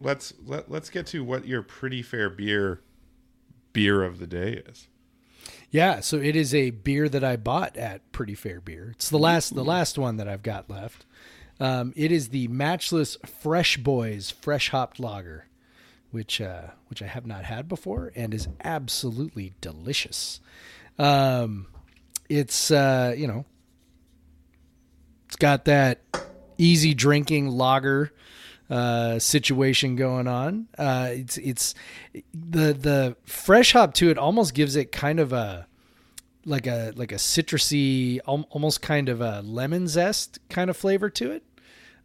let's 0.00 0.34
let 0.44 0.68
let's 0.68 0.90
get 0.90 1.06
to 1.06 1.22
what 1.22 1.46
your 1.46 1.62
pretty 1.62 2.02
fair 2.02 2.28
beer 2.28 2.80
beer 3.72 4.02
of 4.02 4.18
the 4.18 4.26
day 4.26 4.64
is. 4.68 4.88
Yeah, 5.70 6.00
so 6.00 6.16
it 6.16 6.34
is 6.34 6.52
a 6.52 6.70
beer 6.70 7.08
that 7.08 7.22
I 7.22 7.36
bought 7.36 7.76
at 7.76 8.10
Pretty 8.10 8.34
Fair 8.34 8.60
Beer. 8.60 8.90
It's 8.96 9.08
the 9.08 9.20
last 9.20 9.54
the 9.54 9.64
last 9.64 9.98
one 9.98 10.16
that 10.16 10.26
I've 10.26 10.42
got 10.42 10.68
left. 10.68 11.06
Um, 11.60 11.92
it 11.94 12.10
is 12.10 12.30
the 12.30 12.48
Matchless 12.48 13.16
Fresh 13.24 13.76
Boys 13.76 14.32
Fresh 14.32 14.70
Hopped 14.70 14.98
Lager, 14.98 15.46
which 16.10 16.40
uh, 16.40 16.70
which 16.88 17.00
I 17.00 17.06
have 17.06 17.24
not 17.24 17.44
had 17.44 17.68
before 17.68 18.10
and 18.16 18.34
is 18.34 18.48
absolutely 18.64 19.54
delicious. 19.60 20.40
Um, 20.98 21.68
it's 22.28 22.70
uh, 22.70 23.14
you 23.16 23.26
know, 23.26 23.44
it's 25.26 25.36
got 25.36 25.64
that 25.66 26.02
easy 26.58 26.94
drinking 26.94 27.48
lager 27.48 28.12
uh, 28.70 29.18
situation 29.18 29.96
going 29.96 30.26
on. 30.26 30.68
Uh, 30.78 31.08
it's 31.12 31.36
it's 31.38 31.74
the 32.32 32.72
the 32.72 33.16
fresh 33.24 33.72
hop 33.72 33.94
to 33.94 34.10
it 34.10 34.18
almost 34.18 34.54
gives 34.54 34.76
it 34.76 34.92
kind 34.92 35.20
of 35.20 35.32
a 35.32 35.66
like 36.46 36.66
a 36.66 36.92
like 36.96 37.12
a 37.12 37.16
citrusy, 37.16 38.20
al- 38.26 38.46
almost 38.50 38.82
kind 38.82 39.08
of 39.08 39.20
a 39.20 39.42
lemon 39.42 39.86
zest 39.88 40.38
kind 40.48 40.70
of 40.70 40.76
flavor 40.76 41.10
to 41.10 41.32
it. 41.32 41.42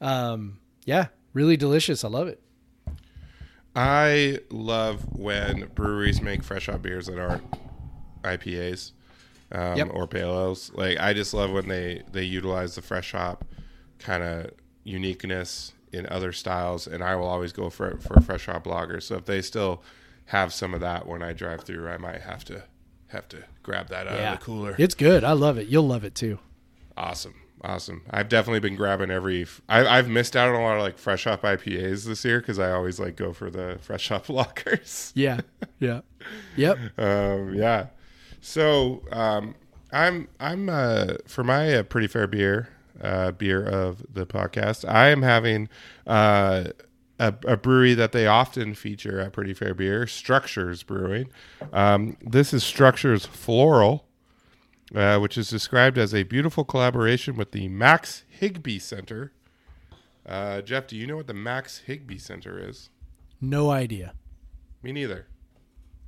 Um, 0.01 0.59
yeah, 0.85 1.07
really 1.33 1.57
delicious. 1.57 2.03
I 2.03 2.07
love 2.07 2.27
it. 2.27 2.41
I 3.75 4.39
love 4.49 5.05
when 5.17 5.69
breweries 5.75 6.21
make 6.21 6.43
fresh 6.43 6.65
hop 6.65 6.81
beers 6.81 7.05
that 7.07 7.19
aren't 7.19 7.43
IPAs 8.23 8.91
um, 9.51 9.77
Yep. 9.77 9.87
or 9.91 10.07
pale 10.07 10.31
ales. 10.31 10.71
Like 10.73 10.99
I 10.99 11.13
just 11.13 11.33
love 11.33 11.51
when 11.51 11.67
they 11.67 12.03
they 12.11 12.23
utilize 12.23 12.75
the 12.75 12.81
fresh 12.81 13.11
hop 13.13 13.45
kind 13.99 14.23
of 14.23 14.51
uniqueness 14.83 15.73
in 15.91 16.05
other 16.07 16.31
styles, 16.31 16.85
and 16.87 17.03
I 17.03 17.15
will 17.15 17.27
always 17.27 17.51
go 17.53 17.69
for 17.69 17.97
for 17.97 18.15
a 18.15 18.21
fresh 18.21 18.45
hop 18.45 18.65
lager. 18.67 18.99
So 18.99 19.15
if 19.15 19.25
they 19.25 19.41
still 19.41 19.83
have 20.25 20.53
some 20.53 20.73
of 20.73 20.81
that 20.81 21.07
when 21.07 21.23
I 21.23 21.33
drive 21.33 21.61
through, 21.61 21.89
I 21.89 21.97
might 21.97 22.21
have 22.21 22.43
to 22.45 22.63
have 23.07 23.27
to 23.29 23.37
grab 23.63 23.87
that 23.89 24.07
out 24.07 24.19
of 24.19 24.39
the 24.39 24.45
cooler. 24.45 24.75
It's 24.77 24.93
good. 24.95 25.23
I 25.23 25.31
love 25.31 25.57
it. 25.57 25.67
You'll 25.67 25.87
love 25.87 26.03
it 26.03 26.13
too. 26.15 26.37
Awesome. 26.95 27.33
Awesome. 27.61 28.03
I've 28.09 28.29
definitely 28.29 28.59
been 28.61 28.75
grabbing 28.75 29.11
every. 29.11 29.45
I, 29.67 29.85
I've 29.85 30.07
missed 30.07 30.35
out 30.37 30.47
on 30.47 30.55
a 30.55 30.63
lot 30.63 30.75
of 30.77 30.81
like 30.81 30.97
fresh 30.97 31.25
hop 31.25 31.41
IPAs 31.41 32.05
this 32.05 32.23
year 32.23 32.39
because 32.39 32.57
I 32.59 32.71
always 32.71 32.99
like 32.99 33.15
go 33.17 33.33
for 33.33 33.49
the 33.49 33.77
fresh 33.81 34.07
hop 34.09 34.29
lockers. 34.29 35.11
Yeah. 35.15 35.41
Yeah. 35.79 36.01
Yep. 36.55 36.77
Um, 36.97 37.53
yeah. 37.55 37.87
So 38.41 39.03
um, 39.11 39.55
I'm 39.91 40.27
I'm 40.39 40.69
uh, 40.69 41.15
for 41.27 41.43
my 41.43 41.73
uh, 41.75 41.83
pretty 41.83 42.07
fair 42.07 42.27
beer 42.27 42.69
uh, 43.01 43.31
beer 43.31 43.63
of 43.63 44.03
the 44.13 44.25
podcast. 44.25 44.87
I 44.87 45.09
am 45.09 45.21
having 45.21 45.69
uh, 46.07 46.65
a, 47.19 47.33
a 47.45 47.57
brewery 47.57 47.93
that 47.93 48.11
they 48.11 48.27
often 48.27 48.73
feature 48.73 49.19
at 49.19 49.33
Pretty 49.33 49.53
Fair 49.53 49.73
Beer, 49.73 50.07
Structures 50.07 50.83
Brewing. 50.83 51.29
Um, 51.73 52.17
this 52.21 52.53
is 52.53 52.63
Structures 52.63 53.25
Floral, 53.25 54.05
uh, 54.95 55.19
which 55.19 55.37
is 55.37 55.49
described 55.49 55.97
as 55.97 56.13
a 56.13 56.23
beautiful 56.23 56.63
collaboration 56.63 57.35
with 57.35 57.51
the 57.51 57.67
Max 57.67 58.23
Higbee 58.29 58.79
Center. 58.79 59.33
Uh, 60.25 60.61
Jeff, 60.61 60.87
do 60.87 60.95
you 60.95 61.07
know 61.07 61.17
what 61.17 61.27
the 61.27 61.33
Max 61.33 61.79
Higbee 61.79 62.17
Center 62.17 62.59
is? 62.59 62.89
No 63.41 63.69
idea. 63.71 64.13
Me 64.83 64.91
neither. 64.91 65.27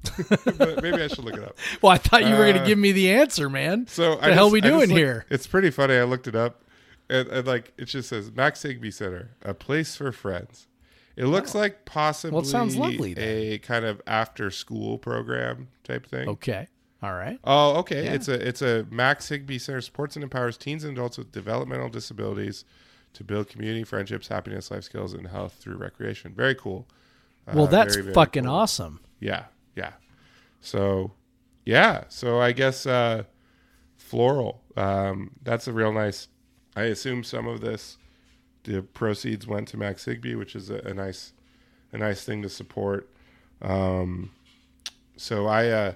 but 0.57 0.81
maybe 0.81 1.01
I 1.01 1.07
should 1.07 1.23
look 1.23 1.35
it 1.37 1.43
up. 1.43 1.57
Well, 1.81 1.91
I 1.91 1.97
thought 1.97 2.23
you 2.23 2.31
were 2.31 2.43
going 2.45 2.57
Uh, 2.57 2.61
to 2.61 2.65
give 2.67 2.77
me 2.77 2.91
the 2.91 3.11
answer, 3.11 3.49
man. 3.49 3.87
So 3.87 4.15
the 4.15 4.33
hell 4.33 4.49
we 4.49 4.61
doing 4.61 4.89
looked- 4.89 4.91
here? 4.91 5.25
It's 5.29 5.47
pretty 5.47 5.69
funny. 5.71 5.95
I 5.95 6.03
looked 6.03 6.27
it 6.27 6.35
up, 6.35 6.63
and, 7.09 7.27
and 7.27 7.47
like 7.47 7.73
it 7.77 7.85
just 7.85 8.09
says 8.09 8.31
Max 8.31 8.61
Higbee 8.63 8.91
Center, 8.91 9.31
a 9.43 9.53
place 9.53 9.95
for 9.95 10.11
friends. 10.11 10.67
It 11.15 11.25
looks 11.25 11.53
like 11.53 11.85
possibly 11.85 12.43
sounds 12.45 12.75
lovely 12.77 13.13
then. 13.13 13.23
a 13.27 13.57
kind 13.59 13.83
of 13.85 14.01
after 14.07 14.49
school 14.49 14.97
program 14.97 15.67
type 15.83 16.07
thing. 16.07 16.27
Okay. 16.29 16.67
All 17.03 17.13
right. 17.13 17.37
Oh, 17.43 17.77
okay. 17.79 18.05
Yeah. 18.05 18.13
It's 18.13 18.27
a 18.27 18.47
it's 18.47 18.61
a 18.61 18.85
Max 18.89 19.27
Higbee 19.29 19.57
Center 19.57 19.81
supports 19.81 20.15
and 20.15 20.23
empowers 20.23 20.55
teens 20.57 20.83
and 20.83 20.93
adults 20.97 21.17
with 21.17 21.31
developmental 21.31 21.89
disabilities 21.89 22.63
to 23.13 23.23
build 23.23 23.49
community, 23.49 23.83
friendships, 23.83 24.29
happiness, 24.29 24.71
life 24.71 24.83
skills, 24.83 25.13
and 25.13 25.27
health 25.27 25.53
through 25.59 25.75
recreation. 25.77 26.33
Very 26.33 26.55
cool. 26.55 26.87
Well, 27.53 27.65
Uh, 27.65 27.67
that's 27.67 27.95
very, 27.95 28.03
very 28.05 28.13
fucking 28.13 28.45
cool. 28.45 28.53
awesome. 28.53 28.99
Yeah, 29.19 29.45
yeah. 29.75 29.93
So, 30.61 31.11
yeah. 31.65 32.05
So 32.09 32.39
I 32.39 32.51
guess 32.51 32.85
uh, 32.85 33.23
floral. 33.97 34.61
Um, 34.77 35.31
that's 35.43 35.67
a 35.67 35.73
real 35.73 35.91
nice. 35.91 36.27
I 36.75 36.83
assume 36.83 37.23
some 37.23 37.47
of 37.47 37.61
this, 37.61 37.97
the 38.63 38.81
proceeds 38.81 39.47
went 39.47 39.67
to 39.69 39.77
Max 39.77 40.05
Higbee, 40.05 40.35
which 40.35 40.55
is 40.55 40.69
a, 40.69 40.77
a 40.79 40.93
nice, 40.93 41.33
a 41.91 41.97
nice 41.97 42.23
thing 42.23 42.41
to 42.43 42.49
support. 42.49 43.09
Um, 43.61 44.31
so 45.17 45.47
I, 45.47 45.69
uh, 45.69 45.93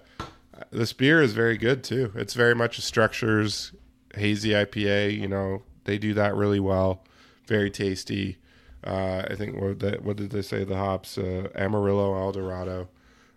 this 0.72 0.94
beer 0.94 1.22
is 1.22 1.34
very 1.34 1.58
good 1.58 1.84
too. 1.84 2.12
It's 2.16 2.34
very 2.34 2.56
much 2.56 2.78
a 2.78 2.82
structures 2.82 3.74
hazy 4.14 4.52
IPA. 4.52 5.20
You 5.20 5.28
know, 5.28 5.64
they 5.86 5.98
do 5.98 6.14
that 6.14 6.36
really 6.36 6.60
well. 6.60 7.04
Very 7.48 7.70
tasty. 7.70 8.38
Uh, 8.84 9.24
I 9.30 9.36
think 9.36 9.60
what 9.60 10.04
what 10.04 10.18
did 10.18 10.30
they 10.30 10.42
say? 10.42 10.64
The 10.64 10.78
hops 10.78 11.18
uh, 11.18 11.50
Amarillo, 11.56 12.16
Eldorado. 12.16 12.90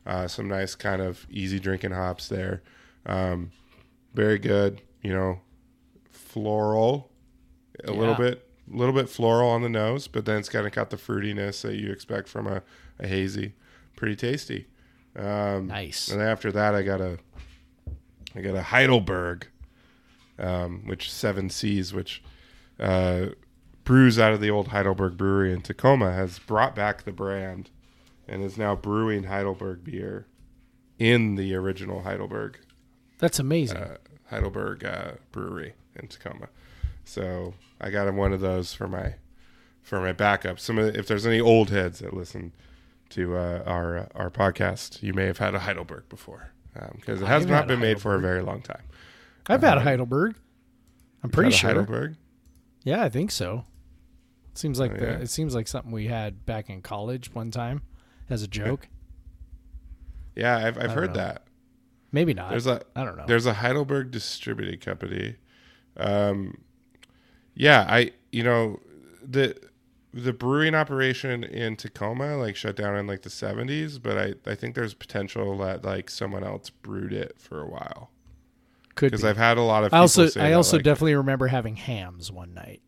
Uh, 0.08 0.26
some 0.26 0.48
nice 0.48 0.74
kind 0.74 1.02
of 1.02 1.26
easy 1.30 1.60
drinking 1.60 1.92
hops 1.92 2.28
there. 2.28 2.62
Um, 3.04 3.52
very 4.14 4.38
good. 4.38 4.80
You 5.02 5.12
know, 5.12 5.40
floral, 6.10 7.10
a 7.84 7.92
little 7.92 8.14
bit, 8.14 8.48
a 8.72 8.76
little 8.76 8.94
bit 8.94 9.08
floral 9.08 9.50
on 9.50 9.62
the 9.62 9.68
nose, 9.68 10.08
but 10.08 10.24
then 10.24 10.38
it's 10.38 10.48
kind 10.48 10.66
of 10.66 10.72
got 10.72 10.90
the 10.90 10.96
fruitiness 10.96 11.60
that 11.62 11.76
you 11.76 11.92
expect 11.92 12.28
from 12.28 12.46
a, 12.46 12.62
a 12.98 13.06
hazy. 13.06 13.52
Pretty 13.96 14.16
tasty. 14.16 14.66
Um, 15.14 15.66
Nice. 15.66 16.08
And 16.08 16.22
after 16.22 16.50
that, 16.52 16.74
I 16.74 16.82
got 16.82 17.00
a, 17.00 17.18
I 18.34 18.40
got 18.40 18.54
a 18.54 18.62
Heidelberg, 18.62 19.46
um, 20.38 20.82
which 20.86 21.12
Seven 21.12 21.50
Seas, 21.50 21.92
which 21.92 22.22
uh, 22.80 23.26
brews 23.84 24.18
out 24.18 24.32
of 24.32 24.40
the 24.40 24.50
old 24.50 24.68
Heidelberg 24.68 25.16
Brewery 25.16 25.52
in 25.52 25.60
Tacoma, 25.60 26.12
has 26.12 26.38
brought 26.38 26.74
back 26.74 27.04
the 27.04 27.12
brand, 27.12 27.70
and 28.28 28.42
is 28.44 28.56
now 28.58 28.74
brewing 28.74 29.24
Heidelberg 29.24 29.84
beer 29.84 30.26
in 30.98 31.34
the 31.36 31.54
original 31.54 32.02
Heidelberg 32.02 32.58
That's 33.18 33.38
amazing. 33.38 33.76
uh, 33.78 33.96
Heidelberg 34.30 34.84
uh, 34.84 35.12
Brewery 35.32 35.74
in 35.96 36.08
Tacoma. 36.08 36.48
So 37.04 37.54
I 37.80 37.90
got 37.90 38.06
him 38.08 38.16
one 38.16 38.32
of 38.32 38.40
those 38.40 38.74
for 38.74 38.86
my 38.88 39.14
for 39.82 40.00
my 40.00 40.12
backup. 40.12 40.60
Some 40.60 40.76
of 40.78 40.86
the, 40.92 40.98
if 40.98 41.06
there's 41.06 41.26
any 41.26 41.40
old 41.40 41.70
heads 41.70 42.00
that 42.00 42.12
listen 42.12 42.52
to 43.10 43.36
uh, 43.36 43.62
our 43.66 43.96
uh, 43.98 44.06
our 44.14 44.30
podcast, 44.30 45.02
you 45.02 45.14
may 45.14 45.24
have 45.26 45.38
had 45.38 45.54
a 45.54 45.60
Heidelberg 45.60 46.08
before 46.08 46.50
because 46.96 47.20
it 47.22 47.26
has 47.26 47.42
I've 47.44 47.48
not 47.48 47.66
been 47.66 47.80
made 47.80 48.00
for 48.00 48.14
a 48.14 48.20
very 48.20 48.42
long 48.42 48.60
time. 48.60 48.82
I've 49.48 49.62
had 49.62 49.78
a 49.78 49.80
Heidelberg. 49.80 50.36
I'm 51.24 51.30
pretty 51.30 51.50
sure. 51.50 51.70
Heidelberg. 51.70 52.16
Yeah, 52.84 53.02
I 53.02 53.08
think 53.08 53.30
so. 53.30 53.64
Seems 54.54 54.78
like 54.78 54.92
Oh, 54.92 54.96
the, 54.96 55.06
yeah. 55.06 55.18
it 55.18 55.30
seems 55.30 55.54
like 55.54 55.66
something 55.68 55.90
we 55.90 56.06
had 56.06 56.44
back 56.44 56.68
in 56.68 56.82
college 56.82 57.32
one 57.34 57.50
time 57.50 57.82
as 58.30 58.42
a 58.42 58.48
joke. 58.48 58.88
Yeah, 60.36 60.56
I've 60.56 60.78
I've 60.78 60.92
heard 60.92 61.14
know. 61.14 61.20
that. 61.20 61.44
Maybe 62.12 62.32
not. 62.32 62.50
There's 62.50 62.66
a 62.66 62.82
I 62.96 63.04
don't 63.04 63.16
know. 63.16 63.24
There's 63.26 63.46
a 63.46 63.54
Heidelberg 63.54 64.10
distributing 64.10 64.80
company. 64.80 65.36
Um, 65.96 66.58
yeah, 67.54 67.84
I 67.88 68.12
you 68.32 68.42
know 68.42 68.80
the 69.22 69.56
the 70.14 70.32
brewing 70.32 70.74
operation 70.74 71.44
in 71.44 71.76
Tacoma 71.76 72.36
like 72.36 72.56
shut 72.56 72.76
down 72.76 72.96
in 72.96 73.06
like 73.06 73.22
the 73.22 73.28
70s, 73.28 74.00
but 74.02 74.16
I 74.16 74.34
I 74.50 74.54
think 74.54 74.74
there's 74.74 74.94
potential 74.94 75.58
that 75.58 75.84
like 75.84 76.08
someone 76.08 76.44
else 76.44 76.70
brewed 76.70 77.12
it 77.12 77.34
for 77.38 77.60
a 77.60 77.66
while 77.68 78.10
Could 78.94 79.10
because 79.10 79.22
be. 79.22 79.28
I've 79.28 79.36
had 79.36 79.58
a 79.58 79.62
lot 79.62 79.84
of 79.84 79.92
I 79.92 79.98
also 79.98 80.28
I 80.40 80.52
also 80.52 80.76
like, 80.76 80.84
definitely 80.84 81.14
remember 81.14 81.48
having 81.48 81.76
Hamm's 81.76 82.32
one 82.32 82.54
night. 82.54 82.80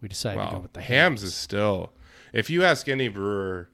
We 0.00 0.08
decided 0.08 0.38
to 0.38 0.46
go 0.46 0.52
well, 0.52 0.62
with 0.62 0.72
the 0.72 0.80
Hamm's 0.80 1.22
is 1.22 1.34
still 1.34 1.92
if 2.32 2.48
you 2.48 2.64
ask 2.64 2.88
any 2.88 3.08
brewer 3.08 3.68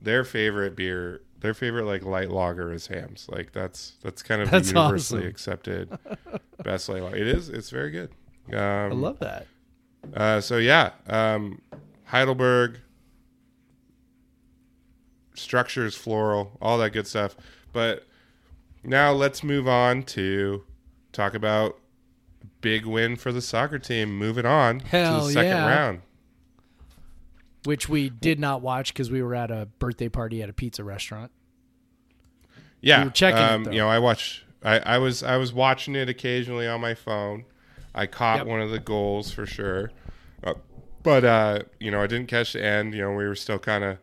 their 0.00 0.24
favorite 0.24 0.76
beer 0.76 1.22
their 1.40 1.54
favorite 1.54 1.84
like 1.84 2.02
light 2.02 2.30
lager 2.30 2.72
is 2.72 2.86
Hamm's 2.88 3.28
like 3.28 3.52
that's 3.52 3.96
that's 4.02 4.22
kind 4.22 4.42
of 4.42 4.50
That's 4.50 4.72
the 4.72 4.78
universally 4.78 5.20
awesome. 5.22 5.30
accepted 5.30 5.98
best 6.64 6.88
light 6.88 7.02
lager 7.02 7.16
it 7.16 7.28
is 7.28 7.48
it's 7.48 7.70
very 7.70 7.90
good 7.90 8.10
um, 8.52 8.58
I 8.58 8.88
love 8.88 9.18
that. 9.18 9.46
Uh, 10.14 10.40
so 10.40 10.56
yeah, 10.56 10.92
um, 11.06 11.60
Heidelberg, 12.04 12.78
structures, 15.34 15.94
floral, 15.94 16.56
all 16.60 16.78
that 16.78 16.92
good 16.92 17.06
stuff. 17.06 17.36
But 17.72 18.04
now 18.82 19.12
let's 19.12 19.42
move 19.42 19.68
on 19.68 20.02
to 20.04 20.64
talk 21.12 21.34
about 21.34 21.78
big 22.60 22.86
win 22.86 23.16
for 23.16 23.32
the 23.32 23.42
soccer 23.42 23.78
team. 23.78 24.16
Moving 24.16 24.46
on 24.46 24.80
to 24.80 24.86
the 24.90 25.28
second 25.30 25.50
yeah. 25.50 25.66
round. 25.68 26.00
Which 27.64 27.88
we 27.88 28.08
did 28.08 28.38
not 28.38 28.62
watch 28.62 28.92
because 28.94 29.10
we 29.10 29.22
were 29.22 29.34
at 29.34 29.50
a 29.50 29.66
birthday 29.78 30.08
party 30.08 30.42
at 30.42 30.48
a 30.48 30.52
pizza 30.52 30.84
restaurant. 30.84 31.30
Yeah, 32.80 33.00
We 33.00 33.04
were 33.06 33.10
checking 33.10 33.42
um, 33.42 33.64
though. 33.64 33.70
you 33.72 33.78
know, 33.78 33.88
I 33.88 33.98
watch. 33.98 34.44
I, 34.62 34.78
I 34.80 34.98
was 34.98 35.22
I 35.22 35.36
was 35.36 35.52
watching 35.52 35.94
it 35.96 36.08
occasionally 36.08 36.66
on 36.66 36.80
my 36.80 36.94
phone. 36.94 37.44
I 37.94 38.06
caught 38.06 38.38
Yep. 38.38 38.46
one 38.46 38.60
of 38.60 38.70
the 38.70 38.78
goals 38.78 39.30
for 39.32 39.46
sure, 39.46 39.90
uh, 40.44 40.54
but 41.02 41.24
uh, 41.24 41.60
you 41.80 41.90
know 41.90 42.00
I 42.02 42.06
didn't 42.06 42.28
catch 42.28 42.52
the 42.52 42.64
end. 42.64 42.94
You 42.94 43.02
know 43.02 43.10
we 43.12 43.26
were 43.26 43.34
still 43.34 43.58
kind 43.58 43.82
of, 43.84 43.98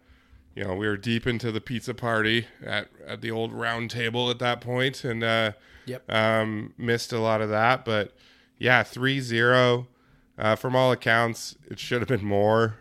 you 0.55 0.63
know 0.65 0.75
we 0.75 0.87
were 0.87 0.97
deep 0.97 1.25
into 1.27 1.51
the 1.51 1.61
pizza 1.61 1.93
party 1.93 2.47
at 2.65 2.89
at 3.07 3.21
the 3.21 3.31
old 3.31 3.53
round 3.53 3.89
table 3.91 4.29
at 4.29 4.39
that 4.39 4.59
point, 4.61 5.03
and 5.05 5.23
uh, 5.23 5.51
Yep. 5.85 6.11
um, 6.11 6.73
missed 6.77 7.13
a 7.13 7.19
lot 7.19 7.41
of 7.41 7.49
that. 7.49 7.85
But 7.85 8.11
yeah, 8.57 8.83
3-0. 8.83 9.87
Uh, 10.37 10.55
from 10.55 10.75
all 10.75 10.91
accounts, 10.91 11.55
it 11.69 11.79
should 11.79 12.01
have 12.01 12.07
been 12.09 12.25
more. 12.25 12.77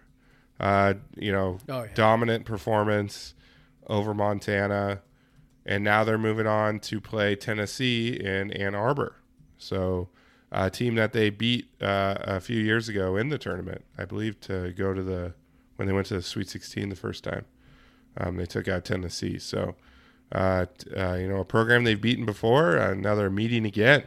Uh, 0.61 0.95
you 1.17 1.33
know, 1.33 1.59
Oh, 1.69 1.83
yeah. 1.83 1.89
dominant 1.95 2.45
performance 2.45 3.35
over 3.89 4.15
Montana, 4.15 5.03
and 5.67 5.83
now 5.85 6.05
they're 6.05 6.19
moving 6.19 6.47
on 6.47 6.79
to 6.81 7.01
play 7.01 7.35
Tennessee 7.37 8.09
in 8.19 8.51
Ann 8.53 8.75
Arbor. 8.75 9.17
So, 9.59 10.09
a 10.53 10.71
team 10.71 10.95
that 10.95 11.13
they 11.13 11.31
beat 11.31 11.69
uh, 11.83 12.17
a 12.21 12.41
few 12.41 12.61
years 12.61 12.89
ago 12.89 13.17
in 13.17 13.29
the 13.29 13.39
tournament, 13.39 13.85
I 13.99 14.05
believe, 14.05 14.41
to 14.43 14.73
go 14.73 14.95
to 14.95 15.03
the 15.03 15.35
when 15.77 15.89
they 15.89 15.95
went 15.95 16.07
to 16.09 16.15
the 16.15 16.23
Sweet 16.23 16.49
16 16.49 16.89
the 16.91 16.95
first 16.97 17.25
time. 17.25 17.45
Um, 18.17 18.37
they 18.37 18.47
took 18.47 18.69
out 18.69 18.85
Tennessee. 18.85 19.41
So, 19.41 19.75
uh, 20.31 20.67
uh, 20.97 21.15
you 21.15 21.29
know, 21.29 21.41
a 21.41 21.45
program 21.45 21.83
they've 21.83 22.01
beaten 22.01 22.25
before, 22.25 22.79
uh, 22.79 22.95
now 22.95 23.17
they're 23.17 23.29
meeting 23.31 23.67
again. 23.67 24.05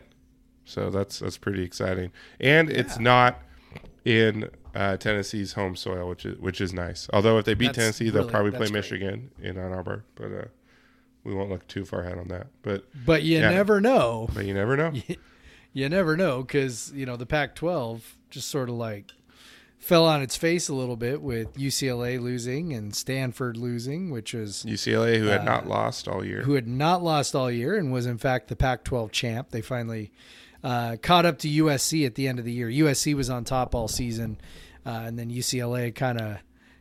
So 0.64 0.89
that's 0.89 1.20
that's 1.20 1.38
pretty 1.38 1.64
exciting, 1.64 2.12
and 2.39 2.70
it's 2.70 3.00
not 3.00 3.39
in 4.06 4.50
uh, 4.78 4.95
Tennessee's 4.97 5.53
home 5.53 5.75
soil, 5.75 6.07
which 6.07 6.25
is 6.25 6.38
which 6.39 6.61
is 6.61 6.71
nice. 6.73 7.07
Although 7.11 7.38
if 7.39 7.45
they 7.45 7.53
beat 7.55 7.67
That's 7.67 7.78
Tennessee, 7.80 8.09
they'll 8.09 8.21
really- 8.21 8.32
probably 8.32 8.51
play 8.51 8.59
great. 8.67 8.73
Michigan 8.73 9.32
in 9.41 9.57
Ann 9.57 9.73
Arbor, 9.73 10.03
but 10.15 10.25
uh, 10.32 10.45
we 11.23 11.34
won't 11.34 11.49
look 11.49 11.67
too 11.67 11.84
far 11.84 12.01
ahead 12.01 12.17
on 12.17 12.28
that. 12.30 12.47
But 12.61 12.86
But 13.05 13.23
you 13.23 13.39
Yeah. 13.39 13.49
never 13.49 13.82
know. 13.82 14.30
but 14.34 14.45
you 14.45 14.53
never 14.53 14.78
know. 14.78 14.93
You 15.73 15.89
never 15.89 16.17
know 16.17 16.41
because 16.41 16.91
you 16.95 17.05
know 17.05 17.17
the 17.17 17.28
Pac-12 17.28 18.01
just 18.32 18.47
sort 18.47 18.67
of 18.69 18.75
like 18.75 19.11
fell 19.78 20.05
on 20.05 20.23
its 20.23 20.36
face 20.36 20.69
a 20.69 20.73
little 20.73 20.95
bit 20.95 21.21
with 21.21 21.53
UCLA 21.55 22.19
losing 22.19 22.73
and 22.73 22.95
Stanford 22.95 23.57
losing, 23.57 24.09
which 24.09 24.34
was 24.34 24.63
UCLA, 24.67 25.19
who 25.19 25.25
had 25.28 25.41
Uh, 25.41 25.43
not 25.43 25.67
lost 25.67 26.07
all 26.07 26.25
year, 26.25 26.41
who 26.41 26.53
had 26.55 26.67
not 26.67 27.03
lost 27.03 27.36
all 27.36 27.51
year 27.51 27.75
and 27.78 27.91
was 27.91 28.07
in 28.07 28.17
fact 28.17 28.47
the 28.47 28.55
Pac-12 28.55 29.11
champ. 29.11 29.51
They 29.51 29.61
finally 29.61 30.11
uh, 30.63 30.95
caught 31.03 31.28
up 31.28 31.38
to 31.39 31.47
USC 31.47 32.07
at 32.07 32.15
the 32.15 32.28
end 32.28 32.39
of 32.39 32.45
the 32.45 32.53
year. 32.53 32.69
USC 32.69 33.13
was 33.13 33.30
on 33.30 33.43
top 33.43 33.75
all 33.75 33.88
season, 33.88 34.39
uh, 34.88 35.01
and 35.05 35.19
then 35.19 35.29
UCLA 35.29 35.93
kind 35.93 36.19
of 36.19 36.38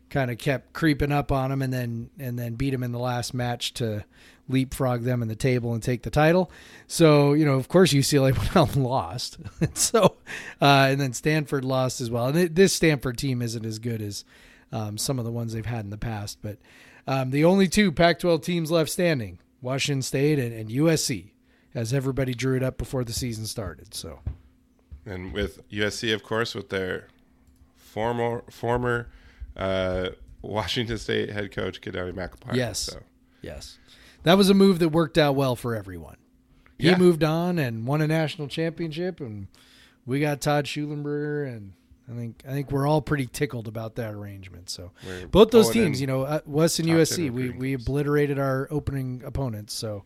kind 0.09 0.31
of 0.31 0.39
kept 0.39 0.73
creeping 0.73 1.11
up 1.11 1.33
on 1.33 1.51
them, 1.51 1.61
and 1.61 1.73
then 1.73 2.11
and 2.19 2.39
then 2.39 2.55
beat 2.55 2.71
them 2.71 2.85
in 2.85 2.93
the 2.93 2.99
last 2.99 3.35
match 3.35 3.75
to 3.75 4.05
leapfrog 4.49 5.03
them 5.03 5.23
in 5.23 5.29
the 5.29 5.35
table 5.35 5.75
and 5.75 5.83
take 5.83 6.03
the 6.03 6.11
title. 6.11 6.51
So 6.87 7.33
you 7.33 7.45
know, 7.45 7.55
of 7.55 7.67
course, 7.69 7.93
UCLA 7.93 8.33
went 8.39 8.57
out 8.57 8.77
and 8.77 8.85
lost. 8.85 9.39
so 9.75 10.17
uh, 10.63 10.89
and 10.91 11.01
then 11.01 11.13
Stanford 11.13 11.65
lost 11.65 12.01
as 12.01 12.11
well. 12.11 12.29
And 12.29 12.39
it, 12.39 12.55
this 12.55 12.73
Stanford 12.73 13.19
team 13.19 13.43
isn't 13.43 13.67
as 13.67 13.81
good 13.81 14.01
as 14.01 14.25
um, 14.71 14.97
some 14.97 15.19
of 15.19 15.25
the 15.25 15.33
ones 15.33 15.53
they've 15.53 15.67
had 15.67 15.85
in 15.85 15.91
the 15.91 15.99
past, 15.99 16.39
but 16.43 16.59
um, 17.09 17.31
the 17.31 17.45
only 17.45 17.69
two 17.69 17.93
Pac-12 17.93 18.43
teams 18.43 18.71
left 18.71 18.91
standing: 18.91 19.41
Washington 19.61 20.03
State 20.03 20.39
and, 20.39 20.53
and 20.53 20.71
USC, 20.71 21.33
as 21.75 21.93
everybody 21.93 22.35
drew 22.35 22.57
it 22.57 22.63
up 22.63 22.79
before 22.79 23.03
the 23.03 23.13
season 23.13 23.47
started. 23.47 23.95
So 23.95 24.21
and 25.05 25.33
with 25.33 25.69
USC, 25.71 26.15
of 26.15 26.23
course, 26.23 26.55
with 26.55 26.69
their 26.69 27.09
former 27.97 28.45
former 28.51 29.09
uh, 29.57 30.11
Washington 30.43 30.99
State 30.99 31.31
head 31.31 31.51
coach 31.51 31.81
Keidane 31.81 32.13
McAlpine. 32.13 32.55
Yes. 32.55 32.79
So 32.79 32.99
yes, 33.41 33.79
that 34.23 34.37
was 34.37 34.51
a 34.51 34.55
move 34.55 34.81
that 34.81 34.91
worked 34.91 35.17
out 35.17 35.35
well 35.35 35.57
for 35.57 35.75
everyone. 35.75 36.19
He 36.79 36.89
Yeah. 36.91 36.99
moved 36.99 37.25
on 37.25 37.59
and 37.59 37.87
won 37.87 38.03
a 38.03 38.07
national 38.07 38.49
championship, 38.49 39.19
and 39.21 39.47
we 40.05 40.21
got 40.21 40.43
Todd 40.43 40.67
Shulenberger, 40.67 41.49
and 41.49 41.73
I 42.07 42.13
think 42.15 42.43
I 42.47 42.51
think 42.51 42.71
we're 42.71 42.87
all 42.87 43.01
pretty 43.01 43.29
tickled 43.29 43.67
about 43.67 43.95
that 43.95 44.13
arrangement. 44.13 44.69
So 44.69 44.93
We're 45.07 45.27
both 45.27 45.51
those 45.53 45.71
teams, 45.71 45.99
you 45.99 46.07
know, 46.07 46.25
uh, 46.25 46.41
West 46.45 46.79
and 46.79 46.87
USC, 46.91 47.31
we 47.31 47.49
we 47.49 47.73
obliterated 47.73 48.39
our 48.39 48.69
opening 48.71 49.23
opponents. 49.25 49.73
So 49.73 50.05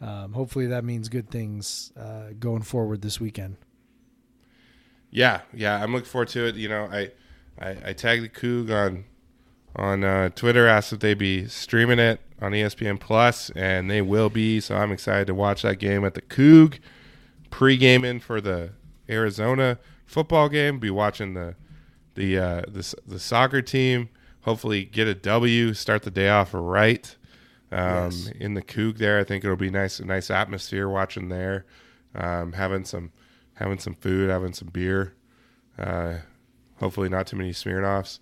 um, 0.00 0.32
hopefully 0.32 0.66
that 0.66 0.82
means 0.82 1.08
good 1.08 1.30
things 1.30 1.92
uh, 1.96 2.30
going 2.40 2.62
forward 2.62 3.02
this 3.02 3.20
weekend. 3.20 3.56
Yeah, 5.12 5.40
yeah, 5.52 5.80
I'm 5.82 5.92
looking 5.92 6.06
forward 6.08 6.28
to 6.30 6.46
it. 6.46 6.54
You 6.56 6.68
know, 6.68 6.84
I 6.90 7.10
I, 7.60 7.76
I 7.86 7.92
tagged 7.92 8.24
the 8.24 8.28
Coug 8.28 8.70
on 8.70 9.04
on 9.76 10.02
uh, 10.02 10.30
Twitter, 10.30 10.66
asked 10.66 10.92
if 10.92 10.98
they'd 11.00 11.14
be 11.14 11.46
streaming 11.46 11.98
it 12.00 12.20
on 12.40 12.52
ESPN 12.52 12.98
Plus, 12.98 13.50
and 13.50 13.88
they 13.90 14.02
will 14.02 14.28
be. 14.28 14.60
So 14.60 14.76
I'm 14.76 14.90
excited 14.90 15.26
to 15.28 15.34
watch 15.34 15.62
that 15.62 15.76
game 15.78 16.04
at 16.04 16.14
the 16.14 16.22
Coug. 16.22 16.78
Pre-gaming 17.50 18.20
for 18.20 18.40
the 18.40 18.70
Arizona 19.08 19.78
football 20.06 20.48
game. 20.48 20.78
Be 20.78 20.90
watching 20.90 21.34
the 21.34 21.54
the 22.14 22.38
uh, 22.38 22.62
the 22.68 22.94
the 23.06 23.18
soccer 23.18 23.62
team. 23.62 24.08
Hopefully, 24.42 24.84
get 24.84 25.06
a 25.06 25.14
W. 25.14 25.74
Start 25.74 26.02
the 26.02 26.10
day 26.10 26.28
off 26.28 26.50
right. 26.52 27.16
Um, 27.72 28.10
Yes. 28.10 28.32
In 28.40 28.54
the 28.54 28.62
Coug 28.62 28.98
there, 28.98 29.18
I 29.20 29.24
think 29.24 29.44
it'll 29.44 29.56
be 29.56 29.70
nice, 29.70 30.00
a 30.00 30.04
nice 30.04 30.30
atmosphere 30.30 30.88
watching 30.88 31.28
there, 31.28 31.66
um, 32.16 32.52
having 32.52 32.84
some 32.84 33.12
having 33.54 33.78
some 33.78 33.94
food, 33.94 34.30
having 34.30 34.52
some 34.54 34.68
beer. 34.68 35.14
Uh, 35.78 36.14
hopefully, 36.80 37.08
not 37.08 37.26
too 37.28 37.36
many 37.36 37.50
Smirnoffs. 37.52 38.18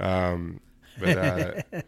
Um, 0.00 0.60
but 1.00 1.16
uh, 1.16 1.62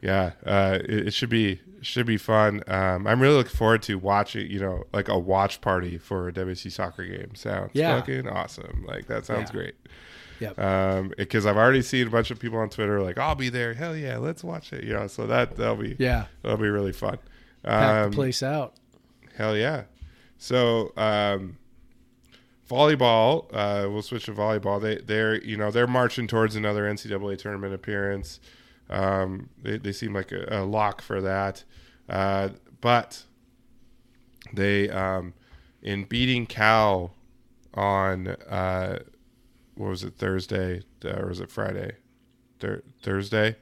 yeah, 0.00 0.32
uh, 0.44 0.78
it, 0.82 1.08
it 1.08 1.14
should 1.14 1.28
be 1.30 1.60
should 1.80 2.06
be 2.06 2.16
fun. 2.16 2.62
Um, 2.66 3.06
I'm 3.06 3.20
really 3.20 3.36
looking 3.36 3.56
forward 3.56 3.82
to 3.82 3.96
watching. 3.96 4.50
You 4.50 4.60
know, 4.60 4.84
like 4.92 5.08
a 5.08 5.18
watch 5.18 5.60
party 5.60 5.98
for 5.98 6.28
a 6.28 6.32
WC 6.32 6.70
soccer 6.72 7.04
game. 7.04 7.34
Sounds 7.34 7.70
Yeah. 7.74 7.98
fucking 7.98 8.28
awesome. 8.28 8.84
Like 8.88 9.06
that 9.06 9.24
sounds 9.26 9.50
Yeah. 9.50 9.56
great. 9.56 9.74
Yep. 10.40 10.58
Um, 10.58 11.12
because 11.16 11.46
I've 11.46 11.56
already 11.56 11.82
seen 11.82 12.08
a 12.08 12.10
bunch 12.10 12.32
of 12.32 12.40
people 12.40 12.58
on 12.58 12.68
Twitter 12.68 13.00
like, 13.00 13.16
"I'll 13.18 13.36
be 13.36 13.48
there." 13.48 13.74
Hell 13.74 13.96
yeah, 13.96 14.16
let's 14.18 14.42
watch 14.42 14.72
it. 14.72 14.82
You 14.82 14.92
know, 14.94 15.06
so 15.06 15.26
that 15.28 15.54
that'll 15.56 15.76
be 15.76 15.94
Yeah, 16.00 16.24
that'll 16.42 16.58
be 16.58 16.68
really 16.68 16.92
fun. 16.92 17.18
pack 17.62 18.04
Um, 18.06 18.10
the 18.10 18.16
place 18.16 18.42
out. 18.42 18.74
Hell 19.36 19.56
yeah. 19.56 19.84
So 20.38 20.92
um, 20.96 21.58
volleyball, 22.72 23.46
uh, 23.52 23.88
we'll 23.90 24.02
switch 24.02 24.24
to 24.26 24.32
volleyball. 24.32 24.80
They 24.80 24.96
they're 24.96 25.42
you 25.42 25.56
know 25.56 25.70
they're 25.70 25.86
marching 25.86 26.26
towards 26.26 26.56
another 26.56 26.84
NCAA 26.84 27.38
tournament 27.38 27.74
appearance. 27.74 28.40
Um, 28.88 29.50
they 29.62 29.78
they 29.78 29.92
seem 29.92 30.14
like 30.14 30.32
a, 30.32 30.46
a 30.50 30.64
lock 30.64 31.02
for 31.02 31.20
that, 31.20 31.64
uh, 32.08 32.50
but 32.80 33.24
they 34.52 34.88
um, 34.90 35.34
in 35.82 36.04
beating 36.04 36.46
Cal 36.46 37.14
on 37.74 38.28
uh, 38.28 38.98
what 39.74 39.90
was 39.90 40.04
it 40.04 40.14
Thursday 40.16 40.82
uh, 41.04 41.20
or 41.20 41.28
was 41.28 41.40
it 41.40 41.50
Friday? 41.50 41.96
Thur- 42.60 42.82
Thursday. 43.02 43.56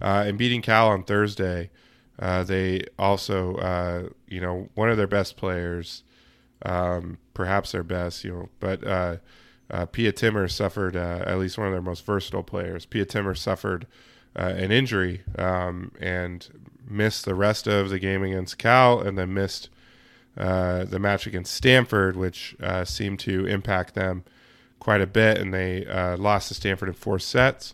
Uh, 0.00 0.24
in 0.26 0.36
beating 0.36 0.62
Cal 0.62 0.88
on 0.88 1.04
Thursday, 1.04 1.70
uh, 2.18 2.42
they 2.42 2.84
also, 2.98 3.56
uh, 3.56 4.08
you 4.28 4.40
know, 4.40 4.68
one 4.74 4.88
of 4.88 4.96
their 4.96 5.06
best 5.06 5.36
players, 5.36 6.04
um, 6.62 7.18
perhaps 7.40 7.72
their 7.72 7.82
best, 7.82 8.22
you 8.22 8.30
know, 8.30 8.48
but 8.60 8.86
uh, 8.86 9.16
uh, 9.70 9.86
Pia 9.86 10.12
Timmer 10.12 10.46
suffered, 10.46 10.94
uh, 10.94 11.24
at 11.24 11.38
least 11.38 11.56
one 11.56 11.68
of 11.68 11.72
their 11.72 11.80
most 11.80 12.04
versatile 12.04 12.42
players. 12.42 12.84
Pia 12.84 13.06
Timmer 13.06 13.34
suffered 13.34 13.86
uh, 14.36 14.52
an 14.58 14.70
injury 14.70 15.22
um, 15.38 15.90
and 15.98 16.46
missed 16.86 17.24
the 17.24 17.34
rest 17.34 17.66
of 17.66 17.88
the 17.88 17.98
game 17.98 18.22
against 18.22 18.58
Cal 18.58 19.00
and 19.00 19.16
then 19.16 19.32
missed 19.32 19.70
uh, 20.36 20.84
the 20.84 20.98
match 20.98 21.26
against 21.26 21.54
Stanford, 21.54 22.14
which 22.14 22.56
seemed 22.84 23.20
to 23.20 23.46
impact 23.46 23.94
them 23.94 24.22
quite 24.78 25.00
a 25.00 25.06
bit, 25.06 25.38
and 25.38 25.54
they 25.54 25.86
lost 26.18 26.48
to 26.48 26.54
Stanford 26.54 26.90
in 26.90 26.94
four 26.94 27.18
sets. 27.18 27.72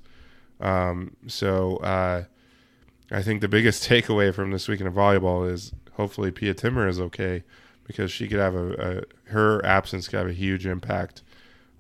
Um, 0.60 1.16
so 1.26 1.80
I 1.82 3.20
think 3.20 3.40
the 3.40 3.48
biggest 3.48 3.82
takeaway 3.90 4.32
from 4.32 4.52
this 4.52 4.68
weekend 4.68 4.86
of 4.86 4.94
volleyball 4.94 5.50
is 5.50 5.72
hopefully 5.94 6.30
Pia 6.30 6.54
Timmer 6.54 6.86
is 6.86 7.00
okay 7.00 7.42
because 7.86 8.10
she 8.10 8.28
could 8.28 8.38
have 8.38 8.54
a, 8.54 9.04
a 9.26 9.30
her 9.30 9.64
absence 9.64 10.08
could 10.08 10.18
have 10.18 10.28
a 10.28 10.32
huge 10.32 10.66
impact 10.66 11.22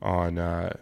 on 0.00 0.38
uh, 0.38 0.76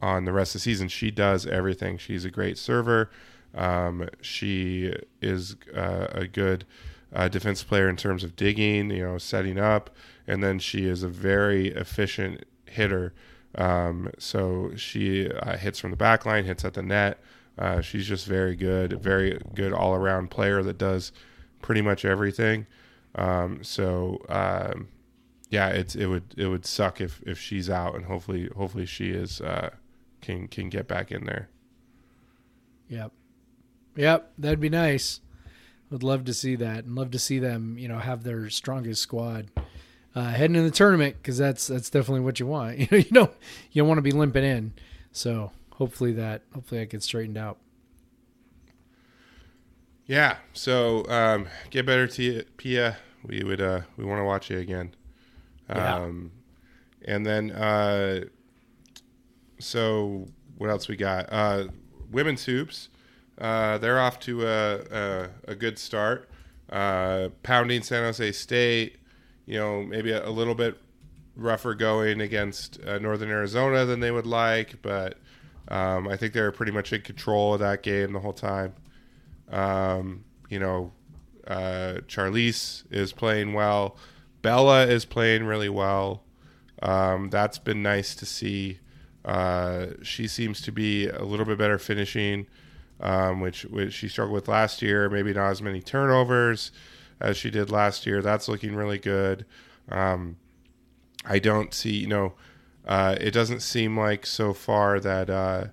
on 0.00 0.24
the 0.24 0.32
rest 0.32 0.54
of 0.54 0.60
the 0.60 0.64
season. 0.64 0.88
She 0.88 1.10
does 1.10 1.46
everything. 1.46 1.98
She's 1.98 2.24
a 2.24 2.30
great 2.30 2.58
server. 2.58 3.10
Um, 3.54 4.08
she 4.20 4.94
is 5.20 5.56
uh, 5.74 6.08
a 6.10 6.26
good 6.26 6.64
uh, 7.14 7.28
defensive 7.28 7.68
player 7.68 7.88
in 7.88 7.96
terms 7.96 8.24
of 8.24 8.34
digging, 8.36 8.90
you 8.90 9.02
know, 9.02 9.18
setting 9.18 9.58
up, 9.58 9.90
and 10.26 10.42
then 10.42 10.58
she 10.58 10.86
is 10.86 11.02
a 11.02 11.08
very 11.08 11.68
efficient 11.68 12.44
hitter. 12.66 13.14
Um, 13.54 14.10
so 14.18 14.72
she 14.74 15.30
uh, 15.30 15.56
hits 15.56 15.78
from 15.78 15.92
the 15.92 15.96
back 15.96 16.26
line, 16.26 16.44
hits 16.44 16.64
at 16.64 16.74
the 16.74 16.82
net. 16.82 17.20
Uh, 17.56 17.80
she's 17.80 18.06
just 18.06 18.26
very 18.26 18.56
good, 18.56 19.00
very 19.00 19.40
good 19.54 19.72
all 19.72 19.94
around 19.94 20.30
player 20.30 20.62
that 20.64 20.76
does 20.76 21.12
pretty 21.62 21.80
much 21.80 22.04
everything. 22.04 22.66
Um, 23.14 23.62
so 23.62 24.24
um, 24.28 24.88
yeah, 25.50 25.68
it's 25.68 25.94
it 25.94 26.06
would 26.06 26.34
it 26.36 26.46
would 26.46 26.66
suck 26.66 27.00
if 27.00 27.22
if 27.24 27.38
she's 27.38 27.70
out, 27.70 27.94
and 27.94 28.06
hopefully 28.06 28.48
hopefully 28.56 28.86
she 28.86 29.10
is 29.10 29.40
uh, 29.40 29.70
can 30.20 30.48
can 30.48 30.68
get 30.68 30.88
back 30.88 31.12
in 31.12 31.24
there. 31.24 31.48
Yep. 32.88 33.12
Yep. 33.96 34.32
That'd 34.38 34.60
be 34.60 34.68
nice. 34.68 35.20
Would 35.90 36.02
love 36.02 36.24
to 36.24 36.34
see 36.34 36.56
that 36.56 36.84
and 36.84 36.96
love 36.96 37.10
to 37.12 37.18
see 37.18 37.38
them, 37.38 37.78
you 37.78 37.88
know, 37.88 37.98
have 37.98 38.24
their 38.24 38.50
strongest 38.50 39.02
squad 39.02 39.50
uh, 40.14 40.30
heading 40.30 40.56
in 40.56 40.64
the 40.64 40.70
tournament 40.70 41.16
because 41.20 41.38
that's 41.38 41.66
that's 41.66 41.90
definitely 41.90 42.20
what 42.20 42.40
you 42.40 42.46
want. 42.46 42.78
You 42.78 42.88
know, 42.90 42.98
you 42.98 43.10
don't 43.10 43.32
you 43.72 43.82
don't 43.82 43.88
want 43.88 43.98
to 43.98 44.02
be 44.02 44.10
limping 44.10 44.44
in. 44.44 44.72
So 45.12 45.52
hopefully 45.74 46.12
that 46.12 46.42
hopefully 46.54 46.80
that 46.80 46.90
gets 46.90 47.06
straightened 47.06 47.38
out. 47.38 47.58
Yeah. 50.06 50.36
So 50.52 51.08
um, 51.08 51.48
get 51.70 51.86
better, 51.86 52.06
Tia, 52.06 52.44
Pia. 52.56 52.98
We 53.26 53.42
would 53.42 53.60
uh, 53.60 53.82
we 53.96 54.04
want 54.04 54.20
to 54.20 54.24
watch 54.24 54.50
you 54.50 54.58
again. 54.58 54.94
Yeah. 55.68 55.96
Um, 55.96 56.30
and 57.06 57.24
then 57.24 57.50
uh, 57.52 58.24
so 59.58 60.26
what 60.58 60.70
else 60.70 60.88
we 60.88 60.96
got? 60.96 61.32
Uh, 61.32 61.68
women's 62.10 62.44
hoops. 62.44 62.88
Uh, 63.38 63.78
they're 63.78 63.98
off 64.00 64.20
to 64.20 64.46
a, 64.46 64.74
a, 64.90 65.28
a 65.48 65.54
good 65.54 65.78
start. 65.78 66.30
Uh, 66.70 67.30
pounding 67.42 67.82
San 67.82 68.04
Jose 68.04 68.32
State. 68.32 68.96
You 69.46 69.58
know, 69.58 69.82
maybe 69.82 70.12
a, 70.12 70.26
a 70.26 70.30
little 70.30 70.54
bit 70.54 70.78
rougher 71.36 71.74
going 71.74 72.20
against 72.20 72.78
uh, 72.86 72.98
Northern 72.98 73.30
Arizona 73.30 73.84
than 73.84 74.00
they 74.00 74.10
would 74.10 74.26
like, 74.26 74.80
but 74.82 75.18
um, 75.68 76.06
I 76.08 76.16
think 76.16 76.32
they 76.32 76.40
were 76.40 76.52
pretty 76.52 76.72
much 76.72 76.92
in 76.92 77.02
control 77.02 77.54
of 77.54 77.60
that 77.60 77.82
game 77.82 78.12
the 78.12 78.20
whole 78.20 78.32
time. 78.32 78.74
Um, 79.50 80.24
you 80.48 80.58
know, 80.58 80.92
uh, 81.46 82.00
Charlisse 82.06 82.84
is 82.90 83.12
playing 83.12 83.52
well. 83.52 83.96
Bella 84.42 84.86
is 84.86 85.04
playing 85.04 85.44
really 85.44 85.68
well. 85.68 86.22
Um, 86.82 87.30
that's 87.30 87.58
been 87.58 87.82
nice 87.82 88.14
to 88.16 88.26
see. 88.26 88.80
Uh, 89.24 89.86
she 90.02 90.26
seems 90.26 90.60
to 90.62 90.72
be 90.72 91.08
a 91.08 91.22
little 91.24 91.46
bit 91.46 91.56
better 91.56 91.78
finishing, 91.78 92.46
um, 93.00 93.40
which 93.40 93.64
which 93.64 93.94
she 93.94 94.08
struggled 94.08 94.34
with 94.34 94.48
last 94.48 94.82
year. 94.82 95.08
Maybe 95.08 95.32
not 95.32 95.50
as 95.50 95.62
many 95.62 95.80
turnovers 95.80 96.72
as 97.20 97.36
she 97.36 97.50
did 97.50 97.70
last 97.70 98.06
year. 98.06 98.20
That's 98.20 98.48
looking 98.48 98.74
really 98.74 98.98
good. 98.98 99.46
Um, 99.88 100.36
I 101.24 101.38
don't 101.38 101.72
see, 101.72 101.96
you 101.96 102.06
know, 102.06 102.34
uh, 102.86 103.16
it 103.18 103.30
doesn't 103.30 103.60
seem 103.60 103.98
like 103.98 104.26
so 104.26 104.52
far 104.52 105.00
that 105.00 105.30
uh, 105.30 105.66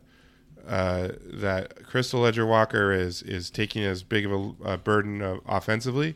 uh, 0.71 1.09
that 1.25 1.83
Krystal 1.83 2.21
Leger-Walker 2.21 2.93
is 2.93 3.21
is 3.23 3.49
taking 3.51 3.83
as 3.83 4.03
big 4.03 4.25
of 4.25 4.31
a, 4.31 4.73
a 4.73 4.77
burden 4.77 5.21
of 5.21 5.41
offensively. 5.45 6.15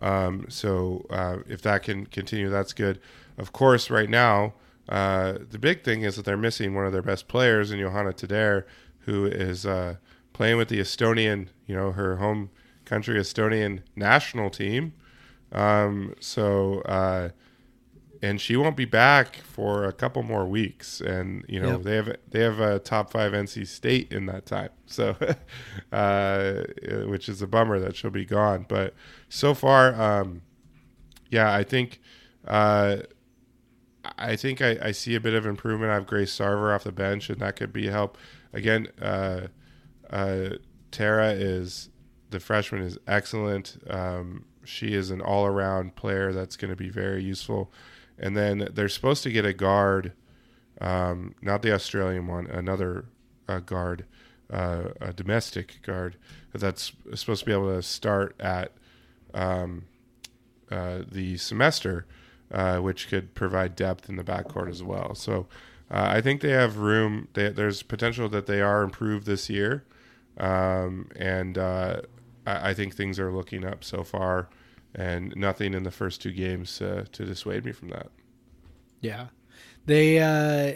Um, 0.00 0.44
so 0.48 1.06
uh, 1.08 1.38
if 1.48 1.62
that 1.62 1.82
can 1.82 2.04
continue, 2.04 2.50
that's 2.50 2.74
good. 2.74 3.00
Of 3.38 3.52
course, 3.52 3.88
right 3.90 4.10
now 4.10 4.52
uh, 4.88 5.38
the 5.50 5.58
big 5.58 5.82
thing 5.82 6.02
is 6.02 6.16
that 6.16 6.24
they're 6.26 6.36
missing 6.36 6.74
one 6.74 6.86
of 6.86 6.92
their 6.92 7.02
best 7.02 7.26
players 7.26 7.70
in 7.70 7.80
Johanna 7.80 8.12
Teder, 8.12 8.64
who 9.00 9.24
is 9.24 9.64
uh, 9.64 9.96
playing 10.32 10.58
with 10.58 10.68
the 10.68 10.78
Estonian, 10.78 11.48
you 11.66 11.74
know, 11.74 11.92
her 11.92 12.16
home 12.16 12.50
country 12.84 13.18
Estonian 13.18 13.80
national 13.96 14.50
team. 14.50 14.92
Um, 15.52 16.14
so 16.20 16.80
uh, 16.82 17.30
and 18.22 18.40
she 18.40 18.56
won't 18.56 18.76
be 18.76 18.84
back 18.84 19.36
for 19.36 19.84
a 19.84 19.92
couple 19.92 20.22
more 20.22 20.46
weeks. 20.46 21.00
And 21.00 21.44
you 21.48 21.60
know 21.60 21.72
Yep. 21.72 21.82
they 21.82 21.96
have 21.96 22.16
they 22.30 22.40
have 22.40 22.60
a 22.60 22.78
top 22.78 23.10
five 23.10 23.32
nc 23.32 23.66
state 23.66 24.12
in 24.12 24.26
that 24.26 24.46
time. 24.46 24.70
So 24.86 25.16
uh 25.92 26.62
which 27.06 27.28
is 27.28 27.42
a 27.42 27.46
bummer 27.46 27.78
that 27.80 27.96
she'll 27.96 28.10
be 28.10 28.24
gone. 28.24 28.66
But 28.68 28.94
so 29.28 29.54
far 29.54 29.94
um 30.00 30.42
yeah 31.30 31.52
i 31.52 31.64
think 31.64 32.00
uh 32.46 32.98
i 34.16 34.36
think 34.36 34.62
i, 34.62 34.78
I 34.80 34.92
see 34.92 35.14
a 35.16 35.20
bit 35.20 35.34
of 35.34 35.44
improvement. 35.46 35.90
I 35.90 35.94
have 35.94 36.06
grace 36.06 36.36
sarver 36.36 36.74
off 36.74 36.84
the 36.84 36.92
bench 36.92 37.28
and 37.30 37.40
that 37.40 37.56
could 37.56 37.72
be 37.72 37.88
a 37.88 37.92
help. 37.92 38.16
Again 38.52 38.88
uh 39.02 39.48
uh 40.10 40.50
tara 40.90 41.30
is 41.32 41.90
the 42.30 42.40
freshman 42.40 42.82
is 42.82 42.98
excellent. 43.06 43.76
Um 43.90 44.44
she 44.64 44.94
is 44.94 45.10
an 45.10 45.20
all-around 45.20 45.94
player 45.94 46.32
that's 46.32 46.56
going 46.56 46.70
to 46.70 46.76
be 46.76 46.88
very 46.90 47.22
useful 47.22 47.72
and 48.18 48.36
then 48.36 48.68
they're 48.72 48.88
supposed 48.88 49.22
to 49.24 49.30
get 49.30 49.44
a 49.44 49.52
guard, 49.52 50.12
um, 50.80 51.34
not 51.42 51.62
the 51.62 51.72
Australian 51.72 52.26
one, 52.26 52.46
another 52.46 53.06
uh, 53.48 53.60
guard, 53.60 54.04
uh, 54.50 54.88
a 55.00 55.12
domestic 55.12 55.82
guard 55.82 56.16
that's 56.52 56.92
supposed 57.14 57.40
to 57.40 57.46
be 57.46 57.52
able 57.52 57.74
to 57.74 57.82
start 57.82 58.34
at 58.40 58.72
um, 59.34 59.84
uh, 60.70 61.00
the 61.10 61.36
semester, 61.36 62.06
uh, 62.50 62.78
which 62.78 63.08
could 63.08 63.34
provide 63.34 63.76
depth 63.76 64.08
in 64.08 64.16
the 64.16 64.24
backcourt 64.24 64.70
as 64.70 64.82
well. 64.82 65.14
So 65.14 65.46
uh, 65.90 66.06
I 66.08 66.20
think 66.20 66.40
they 66.40 66.50
have 66.50 66.78
room. 66.78 67.28
They, 67.34 67.50
there's 67.50 67.82
potential 67.82 68.28
that 68.30 68.46
they 68.46 68.60
are 68.60 68.82
improved 68.82 69.26
this 69.26 69.50
year, 69.50 69.84
um, 70.38 71.08
and 71.16 71.58
uh, 71.58 72.00
I, 72.46 72.70
I 72.70 72.74
think 72.74 72.94
things 72.94 73.20
are 73.20 73.32
looking 73.32 73.64
up 73.64 73.84
so 73.84 74.02
far 74.02 74.48
and 74.96 75.36
nothing 75.36 75.74
in 75.74 75.82
the 75.84 75.90
first 75.90 76.22
two 76.22 76.32
games 76.32 76.80
uh, 76.80 77.04
to 77.12 77.24
dissuade 77.24 77.64
me 77.64 77.72
from 77.72 77.88
that. 77.90 78.08
Yeah. 79.00 79.26
They, 79.84 80.18
uh, 80.18 80.72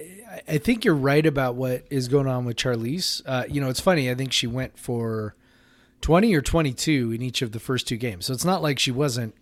I- 0.47 0.59
think 0.59 0.85
you're 0.85 0.95
right 0.95 1.25
about 1.27 1.57
what 1.57 1.85
is 1.91 2.07
going 2.07 2.29
on 2.29 2.45
with 2.45 2.57
Charlisse. 2.57 3.23
Uh, 3.27 3.45
you 3.49 3.61
know, 3.61 3.68
it's 3.68 3.81
funny. 3.81 4.09
I 4.11 4.14
think 4.14 4.33
she 4.33 4.47
went 4.47 4.79
for 4.79 5.35
20 6.03 6.33
or 6.35 6.43
22 6.43 7.12
in 7.12 7.23
each 7.23 7.43
of 7.43 7.51
the 7.53 7.59
first 7.59 7.89
two 7.89 7.97
games. 7.97 8.27
So 8.27 8.33
it's 8.33 8.45
not 8.45 8.62
like 8.62 8.79
she 8.79 8.93
wasn't 8.93 9.35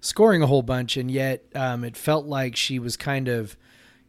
scoring 0.00 0.42
a 0.42 0.46
whole 0.46 0.62
bunch, 0.62 0.96
and 0.96 1.10
yet 1.10 1.44
um, 1.54 1.82
it 1.84 1.96
felt 1.96 2.26
like 2.26 2.56
she 2.56 2.78
was 2.78 2.96
kind 2.96 3.28
of, 3.28 3.56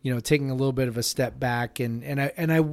you 0.01 0.13
know, 0.13 0.19
taking 0.19 0.49
a 0.49 0.55
little 0.55 0.73
bit 0.73 0.87
of 0.89 0.97
a 0.97 1.03
step 1.03 1.39
back. 1.39 1.79
And 1.79 2.03
and 2.03 2.21
I 2.21 2.31
and 2.35 2.51
I 2.51 2.65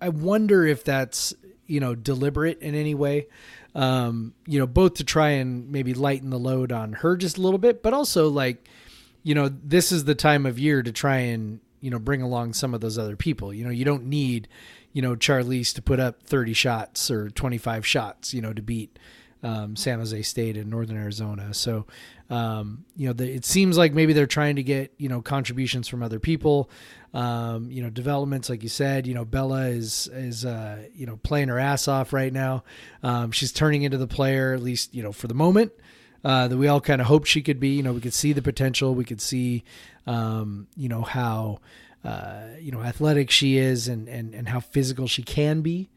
I 0.00 0.08
wonder 0.10 0.64
if 0.64 0.84
that's 0.84 1.34
you 1.66 1.80
know 1.80 1.94
deliberate 1.94 2.60
in 2.62 2.74
any 2.74 2.94
way. 2.94 3.26
Um, 3.74 4.34
you 4.46 4.58
know, 4.58 4.66
both 4.66 4.94
to 4.94 5.04
try 5.04 5.30
and 5.30 5.70
maybe 5.70 5.94
lighten 5.94 6.30
the 6.30 6.38
load 6.38 6.72
on 6.72 6.94
her 6.94 7.16
just 7.16 7.38
a 7.38 7.40
little 7.40 7.58
bit, 7.58 7.82
but 7.82 7.94
also 7.94 8.28
like 8.28 8.68
you 9.22 9.34
know, 9.34 9.48
this 9.48 9.92
is 9.92 10.04
the 10.04 10.14
time 10.14 10.46
of 10.46 10.58
year 10.58 10.82
to 10.82 10.92
try 10.92 11.18
and, 11.18 11.60
you 11.80 11.90
know, 11.90 11.98
bring 11.98 12.22
along 12.22 12.54
some 12.54 12.74
of 12.74 12.80
those 12.80 12.98
other 12.98 13.16
people. 13.16 13.52
You 13.52 13.64
know, 13.64 13.70
you 13.70 13.84
don't 13.84 14.06
need, 14.06 14.48
you 14.92 15.02
know, 15.02 15.14
Charlisse 15.14 15.74
to 15.74 15.82
put 15.82 16.00
up 16.00 16.22
30 16.22 16.52
shots 16.52 17.10
or 17.10 17.30
25 17.30 17.86
shots, 17.86 18.32
you 18.32 18.40
know, 18.40 18.52
to 18.52 18.62
beat 18.62 18.98
um, 19.42 19.76
San 19.76 19.98
Jose 19.98 20.22
State 20.22 20.56
and 20.56 20.70
Northern 20.70 20.96
Arizona. 20.96 21.54
So, 21.54 21.86
um, 22.28 22.84
you 22.96 23.06
know, 23.06 23.12
the, 23.12 23.30
it 23.30 23.44
seems 23.44 23.78
like 23.78 23.92
maybe 23.92 24.12
they're 24.12 24.26
trying 24.26 24.56
to 24.56 24.62
get, 24.62 24.92
you 24.98 25.08
know, 25.08 25.22
contributions 25.22 25.88
from 25.88 26.02
other 26.02 26.20
people. 26.20 26.70
Um, 27.12 27.70
you 27.70 27.82
know, 27.82 27.90
developments, 27.90 28.48
like 28.48 28.62
you 28.62 28.68
said, 28.68 29.06
you 29.06 29.14
know, 29.14 29.24
Bella 29.24 29.66
is, 29.66 30.08
is, 30.12 30.44
uh, 30.44 30.84
you 30.94 31.06
know, 31.06 31.16
playing 31.16 31.48
her 31.48 31.58
ass 31.58 31.88
off 31.88 32.12
right 32.12 32.32
now. 32.32 32.62
Um, 33.02 33.32
she's 33.32 33.50
turning 33.50 33.82
into 33.82 33.98
the 33.98 34.06
player, 34.06 34.52
at 34.52 34.62
least, 34.62 34.94
you 34.94 35.02
know, 35.02 35.10
for 35.10 35.26
the 35.26 35.34
moment 35.34 35.72
uh, 36.24 36.46
that 36.46 36.56
we 36.56 36.68
all 36.68 36.80
kind 36.80 37.00
of 37.00 37.08
hoped 37.08 37.26
she 37.26 37.42
could 37.42 37.58
be. 37.58 37.70
You 37.70 37.82
know, 37.82 37.92
we 37.92 38.00
could 38.00 38.14
see 38.14 38.32
the 38.32 38.42
potential. 38.42 38.94
We 38.94 39.04
could 39.04 39.20
see, 39.20 39.64
um, 40.06 40.68
you 40.76 40.88
know, 40.88 41.02
how, 41.02 41.58
uh, 42.04 42.42
you 42.60 42.70
know, 42.70 42.82
athletic 42.82 43.30
she 43.30 43.56
is 43.56 43.88
and, 43.88 44.08
and, 44.08 44.32
and 44.32 44.48
how 44.48 44.60
physical 44.60 45.08
she 45.08 45.22
can 45.24 45.62
be. 45.62 45.88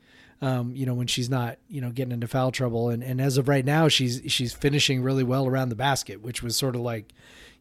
Um, 0.43 0.75
you 0.75 0.85
know, 0.85 0.93
when 0.93 1.07
she's 1.07 1.29
not, 1.29 1.57
you 1.69 1.79
know, 1.79 1.89
getting 1.89 2.11
into 2.11 2.27
foul 2.27 2.51
trouble. 2.51 2.89
And, 2.89 3.01
and 3.01 3.21
as 3.21 3.37
of 3.37 3.47
right 3.47 3.63
now, 3.63 3.87
she's, 3.87 4.21
she's 4.27 4.51
finishing 4.51 5.01
really 5.01 5.23
well 5.23 5.47
around 5.47 5.69
the 5.69 5.75
basket, 5.75 6.21
which 6.21 6.43
was 6.43 6.57
sort 6.57 6.75
of 6.75 6.81
like, 6.81 7.13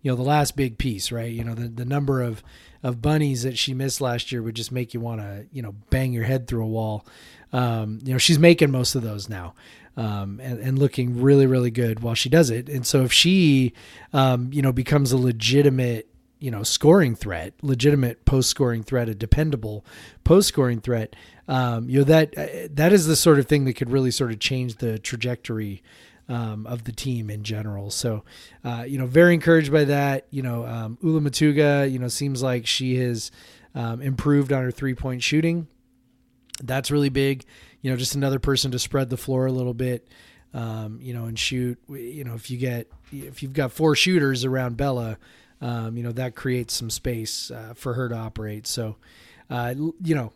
you 0.03 0.11
know, 0.11 0.17
the 0.17 0.23
last 0.23 0.57
big 0.57 0.79
piece, 0.79 1.13
right? 1.13 1.31
You 1.31 1.45
know, 1.45 1.55
the, 1.55 1.69
the 1.69 1.85
number 1.85 2.23
of, 2.23 2.43
of 2.83 3.01
bunnies 3.01 3.45
that 3.45 3.57
she 3.57 3.73
missed 3.73 4.01
last 4.01 4.33
year 4.33 4.43
would 4.43 4.57
just 4.57 4.73
make 4.73 4.95
you 4.95 5.01
want 5.01 5.21
to, 5.21 5.47
you 5.53 5.63
know, 5.63 5.77
bang 5.91 6.13
your 6.13 6.25
head 6.25 6.49
through 6.49 6.65
a 6.65 6.69
wall. 6.69 7.07
Um, 7.53 8.01
you 8.03 8.13
know, 8.13 8.19
she's 8.19 8.41
making 8.41 8.73
most 8.73 8.97
of 8.97 9.03
those 9.03 9.29
now. 9.29 9.55
Um, 9.97 10.41
and, 10.43 10.59
and 10.59 10.79
looking 10.79 11.23
really, 11.23 11.47
really 11.47 11.71
good 11.71 12.01
while 12.01 12.17
she 12.17 12.31
does 12.31 12.51
it. 12.51 12.69
And 12.69 12.85
so 12.85 13.03
if 13.05 13.13
she, 13.13 13.75
um, 14.13 14.51
you 14.53 14.63
know, 14.63 14.73
becomes 14.73 15.13
a 15.13 15.19
legitimate, 15.19 16.09
you 16.43 16.51
know, 16.51 16.65
scoring 16.65 17.15
threat, 17.15 17.55
legitimate 17.63 18.25
post 18.25 18.51
scoring 18.51 18.83
threat, 18.83 19.09
a 19.09 19.15
dependable 19.15 19.87
post 20.25 20.49
scoring 20.49 20.81
threat, 20.81 21.15
um, 21.47 21.89
you 21.89 21.99
know, 21.99 22.05
that, 22.05 22.37
uh, 22.37 22.69
that 22.69 22.93
is 22.93 23.07
the 23.07 23.15
sort 23.15 23.39
of 23.39 23.47
thing 23.47 23.65
that 23.65 23.75
could 23.75 23.89
really 23.89 24.11
sort 24.11 24.33
of 24.33 24.41
change 24.41 24.77
the 24.77 24.99
trajectory 24.99 25.85
um, 26.29 26.67
of 26.67 26.83
the 26.83 26.91
team 26.91 27.31
in 27.31 27.45
general. 27.45 27.93
So, 27.93 28.25
uh, 28.65 28.85
you 28.89 28.99
know, 28.99 29.07
very 29.07 29.35
encouraged 29.35 29.71
by 29.71 29.85
that. 29.85 30.27
You 30.31 30.43
know, 30.43 30.67
um, 30.67 30.99
Ula 31.01 31.21
Motuga, 31.21 31.89
you 31.89 32.01
know, 32.01 32.09
seems 32.09 32.43
like 32.43 32.67
she 32.67 32.97
has 32.97 33.31
um, 33.77 34.03
improved 34.03 34.53
on 34.53 34.65
her 34.65 34.73
three 34.73 34.95
point 34.95 35.23
shooting. 35.23 35.69
That's 36.61 36.91
really 36.91 37.09
big. 37.09 37.45
You 37.83 37.93
know, 37.93 37.97
just 37.97 38.17
another 38.17 38.41
person 38.41 38.73
to 38.73 38.81
spread 38.81 39.11
the 39.11 39.17
floor 39.17 39.47
a 39.47 39.53
little 39.53 39.75
bit. 39.75 40.09
Um, 40.55 40.99
you 41.01 41.15
know, 41.15 41.27
and 41.27 41.39
shoot. 41.39 41.79
You 41.89 42.25
know, 42.25 42.35
if 42.35 42.51
you 42.51 42.59
get 42.59 42.91
if 43.13 43.45
you've 43.45 43.53
got 43.53 43.71
four 43.71 43.95
shooters 43.95 44.45
around 44.45 44.77
Bella, 44.77 45.19
um, 45.63 45.97
you 45.97 46.03
know 46.03 46.13
that 46.13 46.35
creates 46.35 46.75
some 46.75 46.91
space 46.91 47.51
uh, 47.51 47.73
for 47.75 47.95
her 47.95 48.11
to 48.11 48.15
operate. 48.15 48.67
So, 48.67 48.97
uh, 49.49 49.75
you 50.03 50.15
know, 50.15 50.33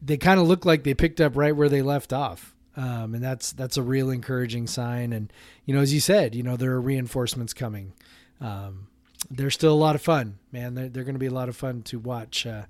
they 0.00 0.16
kind 0.16 0.40
of 0.40 0.46
look 0.46 0.64
like 0.64 0.84
they 0.84 0.94
picked 0.94 1.20
up 1.20 1.36
right 1.36 1.54
where 1.54 1.68
they 1.68 1.82
left 1.82 2.12
off. 2.12 2.54
Um, 2.76 3.14
and 3.14 3.22
that's 3.22 3.52
that's 3.52 3.76
a 3.76 3.82
real 3.82 4.10
encouraging 4.10 4.68
sign. 4.68 5.12
And 5.12 5.30
you 5.66 5.74
know, 5.74 5.80
as 5.80 5.92
you 5.92 6.00
said, 6.00 6.34
you 6.34 6.42
know 6.42 6.56
there 6.56 6.72
are 6.72 6.80
reinforcements 6.80 7.52
coming. 7.52 7.92
Um, 8.40 8.86
they're 9.28 9.50
still 9.50 9.72
a 9.72 9.74
lot 9.74 9.96
of 9.96 10.00
fun, 10.00 10.38
man. 10.50 10.74
They're, 10.74 10.88
they're 10.88 11.04
going 11.04 11.16
to 11.16 11.20
be 11.20 11.26
a 11.26 11.32
lot 11.32 11.48
of 11.50 11.56
fun 11.56 11.82
to 11.82 11.98
watch. 11.98 12.46
Uh, 12.46 12.62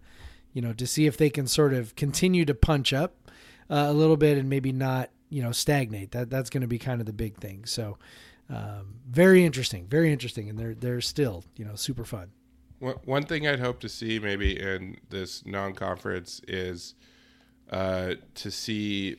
you 0.52 0.62
know, 0.62 0.72
to 0.72 0.86
see 0.86 1.06
if 1.06 1.16
they 1.16 1.30
can 1.30 1.46
sort 1.46 1.72
of 1.72 1.94
continue 1.94 2.44
to 2.44 2.54
punch 2.54 2.92
up 2.92 3.14
uh, 3.70 3.86
a 3.88 3.92
little 3.92 4.16
bit 4.16 4.36
and 4.36 4.50
maybe 4.50 4.72
not, 4.72 5.10
you 5.28 5.42
know, 5.42 5.52
stagnate. 5.52 6.10
That 6.10 6.30
that's 6.30 6.50
going 6.50 6.62
to 6.62 6.66
be 6.66 6.78
kind 6.78 7.00
of 7.00 7.06
the 7.06 7.12
big 7.12 7.36
thing. 7.36 7.66
So, 7.66 7.98
um, 8.50 8.94
very 9.08 9.44
interesting, 9.44 9.86
very 9.86 10.12
interesting, 10.12 10.48
and 10.50 10.58
they're 10.58 10.74
they're 10.74 11.00
still, 11.00 11.44
you 11.56 11.64
know, 11.64 11.74
super 11.74 12.04
fun. 12.04 12.30
One 13.04 13.24
thing 13.24 13.46
I'd 13.46 13.60
hope 13.60 13.78
to 13.80 13.88
see 13.90 14.18
maybe 14.18 14.58
in 14.58 14.96
this 15.10 15.44
non-conference 15.44 16.40
is 16.48 16.94
uh, 17.70 18.14
to 18.36 18.50
see 18.50 19.16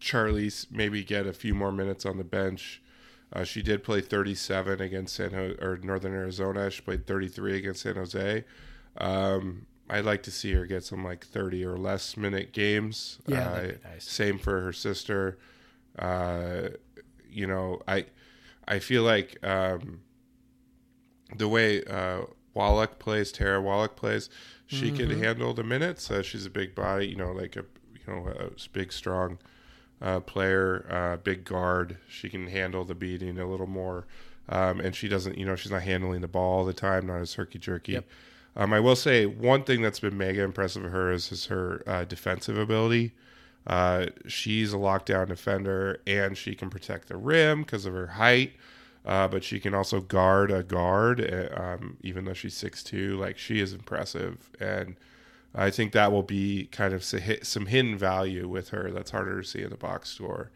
Charlisse 0.00 0.66
maybe 0.70 1.04
get 1.04 1.24
a 1.26 1.32
few 1.32 1.54
more 1.54 1.70
minutes 1.70 2.04
on 2.04 2.18
the 2.18 2.24
bench. 2.24 2.82
Uh, 3.32 3.44
she 3.44 3.62
did 3.62 3.84
play 3.84 4.00
37 4.00 4.80
against 4.80 5.14
San 5.14 5.30
Jose 5.32 5.56
or 5.60 5.76
Northern 5.82 6.12
Arizona. 6.14 6.68
She 6.70 6.82
played 6.82 7.06
33 7.06 7.58
against 7.58 7.82
San 7.82 7.94
Jose. 7.94 8.44
Um, 8.96 9.66
I'd 9.88 10.04
like 10.04 10.22
to 10.24 10.30
see 10.30 10.52
her 10.54 10.66
get 10.66 10.82
some 10.82 11.04
like 11.04 11.24
30 11.24 11.64
or 11.64 11.76
less 11.76 12.16
minute 12.16 12.52
games. 12.52 13.18
Yeah, 13.26 13.50
Uh, 13.50 13.72
nice. 13.84 14.04
Same 14.08 14.38
for 14.38 14.60
her 14.62 14.72
sister. 14.72 15.38
Uh, 15.98 16.70
you 17.30 17.46
know, 17.46 17.80
I 17.86 18.06
I 18.68 18.78
feel 18.78 19.02
like 19.02 19.38
um, 19.44 20.00
the 21.34 21.48
way 21.48 21.82
uh, 21.84 22.22
Wallack 22.54 22.98
plays, 22.98 23.32
Tara 23.32 23.60
Wallack 23.60 23.96
plays, 23.96 24.28
she 24.66 24.90
Mm-hmm. 24.90 25.22
handle 25.22 25.54
the 25.54 25.64
minutes. 25.64 26.10
Uh, 26.10 26.22
she's 26.22 26.44
a 26.46 26.50
big 26.50 26.74
body, 26.74 27.08
you 27.08 27.16
know, 27.16 27.32
like 27.32 27.56
a 27.56 27.64
you 27.94 28.12
know 28.14 28.28
a 28.28 28.50
big 28.72 28.92
strong 28.92 29.38
uh, 30.02 30.20
player, 30.20 30.86
uh, 30.90 31.16
big 31.16 31.44
guard. 31.44 31.96
She 32.08 32.28
can 32.28 32.46
handle 32.48 32.84
the 32.84 32.94
beating 32.94 33.38
a 33.38 33.46
little 33.48 33.66
more, 33.66 34.06
um, 34.48 34.80
and 34.80 34.94
she 34.94 35.08
doesn't, 35.08 35.38
you 35.38 35.46
know, 35.46 35.56
she's 35.56 35.72
not 35.72 35.82
handling 35.82 36.20
the 36.20 36.28
ball 36.28 36.58
all 36.58 36.64
the 36.64 36.74
time, 36.74 37.06
not 37.06 37.20
as 37.20 37.34
herky 37.34 37.58
jerky. 37.58 37.92
Yep. 37.92 38.04
Um, 38.56 38.72
I 38.72 38.80
will 38.80 38.96
say 38.96 39.24
one 39.24 39.62
thing 39.64 39.82
that's 39.82 40.00
been 40.00 40.18
mega 40.18 40.42
impressive 40.42 40.84
of 40.84 40.92
her 40.92 41.12
is, 41.12 41.30
is 41.32 41.46
her 41.46 41.82
uh, 41.86 42.04
defensive 42.04 42.58
ability. 42.58 43.12
Uh, 43.66 44.06
she's 44.26 44.72
a 44.72 44.76
lockdown 44.76 45.28
defender, 45.28 46.00
and 46.06 46.36
she 46.36 46.54
can 46.54 46.70
protect 46.70 47.08
the 47.08 47.16
rim 47.16 47.62
because 47.62 47.84
of 47.84 47.92
her 47.92 48.06
height. 48.06 48.52
Uh, 49.04 49.26
but 49.26 49.42
she 49.42 49.58
can 49.58 49.74
also 49.74 50.00
guard 50.00 50.50
a 50.50 50.62
guard, 50.62 51.20
uh, 51.20 51.48
um, 51.58 51.96
even 52.02 52.24
though 52.24 52.34
she's 52.34 52.54
six 52.54 52.82
two. 52.82 53.16
Like 53.16 53.38
she 53.38 53.60
is 53.60 53.72
impressive, 53.72 54.50
and 54.60 54.96
I 55.54 55.70
think 55.70 55.92
that 55.92 56.12
will 56.12 56.22
be 56.22 56.68
kind 56.72 56.92
of 56.92 57.02
some 57.02 57.66
hidden 57.66 57.96
value 57.96 58.48
with 58.48 58.68
her. 58.70 58.90
That's 58.90 59.10
harder 59.10 59.40
to 59.40 59.46
see 59.46 59.62
in 59.62 59.70
the 59.70 59.76
box 59.76 60.10
score. 60.10 60.50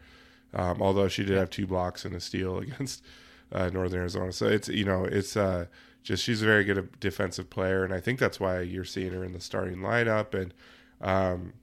Um, 0.53 0.81
although 0.81 1.07
she 1.07 1.23
did 1.23 1.37
have 1.37 1.49
two 1.49 1.65
blocks 1.65 2.05
and 2.05 2.15
a 2.15 2.19
steal 2.19 2.57
against 2.59 3.03
uh, 3.51 3.69
Northern 3.69 4.01
Arizona, 4.01 4.31
so 4.31 4.47
it's 4.47 4.67
you 4.69 4.85
know 4.85 5.05
it's 5.05 5.35
uh, 5.35 5.65
just 6.03 6.23
she's 6.23 6.41
a 6.41 6.45
very 6.45 6.63
good 6.63 6.99
defensive 6.99 7.49
player, 7.49 7.83
and 7.83 7.93
I 7.93 7.99
think 7.99 8.19
that's 8.19 8.39
why 8.39 8.61
you're 8.61 8.85
seeing 8.85 9.13
her 9.13 9.23
in 9.23 9.33
the 9.33 9.41
starting 9.41 9.77
lineup. 9.77 10.33
And 10.33 10.53
um, 11.01 11.53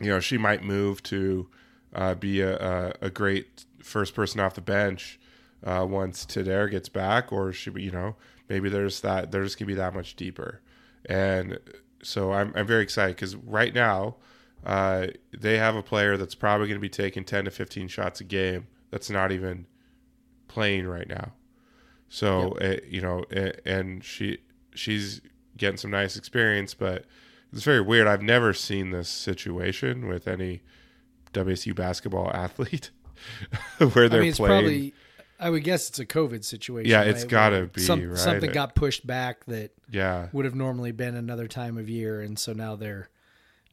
you 0.00 0.08
know 0.08 0.20
she 0.20 0.38
might 0.38 0.62
move 0.62 1.02
to 1.04 1.48
uh, 1.94 2.14
be 2.14 2.40
a, 2.40 2.56
a, 2.56 2.92
a 3.02 3.10
great 3.10 3.64
first 3.82 4.14
person 4.14 4.40
off 4.40 4.54
the 4.54 4.60
bench 4.60 5.18
uh, 5.64 5.86
once 5.88 6.24
Teder 6.24 6.70
gets 6.70 6.88
back, 6.88 7.32
or 7.32 7.52
she 7.52 7.70
you 7.72 7.90
know 7.90 8.16
maybe 8.48 8.68
there's 8.68 9.00
that 9.00 9.30
they're 9.30 9.42
gonna 9.42 9.66
be 9.66 9.74
that 9.74 9.94
much 9.94 10.16
deeper, 10.16 10.60
and 11.06 11.58
so 12.02 12.32
I'm 12.32 12.52
I'm 12.54 12.66
very 12.66 12.82
excited 12.82 13.16
because 13.16 13.36
right 13.36 13.74
now 13.74 14.16
uh, 14.64 15.08
they 15.36 15.58
have 15.58 15.76
a 15.76 15.82
player 15.82 16.16
that's 16.16 16.34
probably 16.34 16.66
going 16.66 16.76
to 16.76 16.80
be 16.80 16.88
taking 16.88 17.24
10 17.24 17.44
to 17.44 17.50
15 17.50 17.88
shots 17.88 18.20
a 18.20 18.24
game 18.24 18.66
that's 18.90 19.08
not 19.08 19.30
even 19.30 19.66
playing 20.48 20.86
right 20.86 21.08
now. 21.08 21.32
So 22.08 22.52
uh, 22.60 22.76
you 22.88 23.00
know, 23.00 23.24
uh, 23.34 23.52
and 23.64 24.02
she 24.02 24.38
she's 24.74 25.20
getting 25.56 25.76
some 25.76 25.90
nice 25.90 26.16
experience, 26.16 26.72
but 26.72 27.04
it's 27.52 27.62
very 27.64 27.80
weird. 27.80 28.06
I've 28.06 28.22
never 28.22 28.52
seen 28.52 28.90
this 28.90 29.08
situation 29.08 30.06
with 30.08 30.26
any 30.28 30.62
WSU 31.32 31.74
basketball 31.74 32.30
athlete 32.34 32.90
where 33.92 34.08
they're 34.08 34.20
mean, 34.20 34.30
it's 34.30 34.38
playing. 34.38 34.62
probably. 34.62 34.94
I 35.40 35.50
would 35.50 35.62
guess 35.62 35.88
it's 35.88 36.00
a 36.00 36.06
COVID 36.06 36.42
situation. 36.44 36.90
Yeah, 36.90 37.02
it's 37.02 37.22
right, 37.22 37.30
gotta 37.30 37.66
be, 37.66 37.80
some- 37.80 38.08
right? 38.08 38.18
Something 38.18 38.50
got 38.50 38.74
pushed 38.74 39.06
back 39.06 39.44
that 39.46 39.70
yeah, 39.90 40.28
would 40.32 40.44
have 40.44 40.56
normally 40.56 40.90
been 40.90 41.14
another 41.14 41.46
time 41.46 41.78
of 41.78 41.88
year, 41.88 42.20
and 42.20 42.36
so 42.36 42.52
now 42.52 42.74
they're 42.74 43.08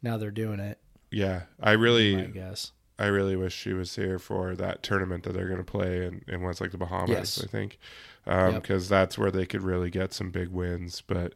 now 0.04 0.18
they're 0.18 0.30
doing 0.30 0.60
it. 0.60 0.78
yeah. 1.10 1.44
I 1.60 1.72
really, 1.72 2.18
I 2.22 2.26
guess. 2.26 2.72
I 3.00 3.08
really 3.08 3.36
wish 3.36 3.54
she 3.54 3.74
was 3.74 3.96
here 3.96 4.20
for 4.20 4.56
that 4.56 4.84
tournament 4.84 5.24
that 5.24 5.34
they're 5.34 5.48
going 5.48 5.58
to 5.58 5.64
play 5.66 6.06
in, 6.06 6.24
in 6.28 6.42
what's 6.44 6.62
like 6.62 6.72
the 6.72 6.78
Bahamas, 6.78 7.10
Yes. 7.10 7.44
I 7.44 7.48
think, 7.48 7.78
because 8.24 8.84
Yep. 8.84 8.90
that's 8.90 9.18
where 9.18 9.32
they 9.32 9.46
could 9.48 9.64
really 9.64 9.90
get 9.90 10.14
some 10.14 10.30
big 10.30 10.50
wins. 10.50 11.02
But 11.06 11.34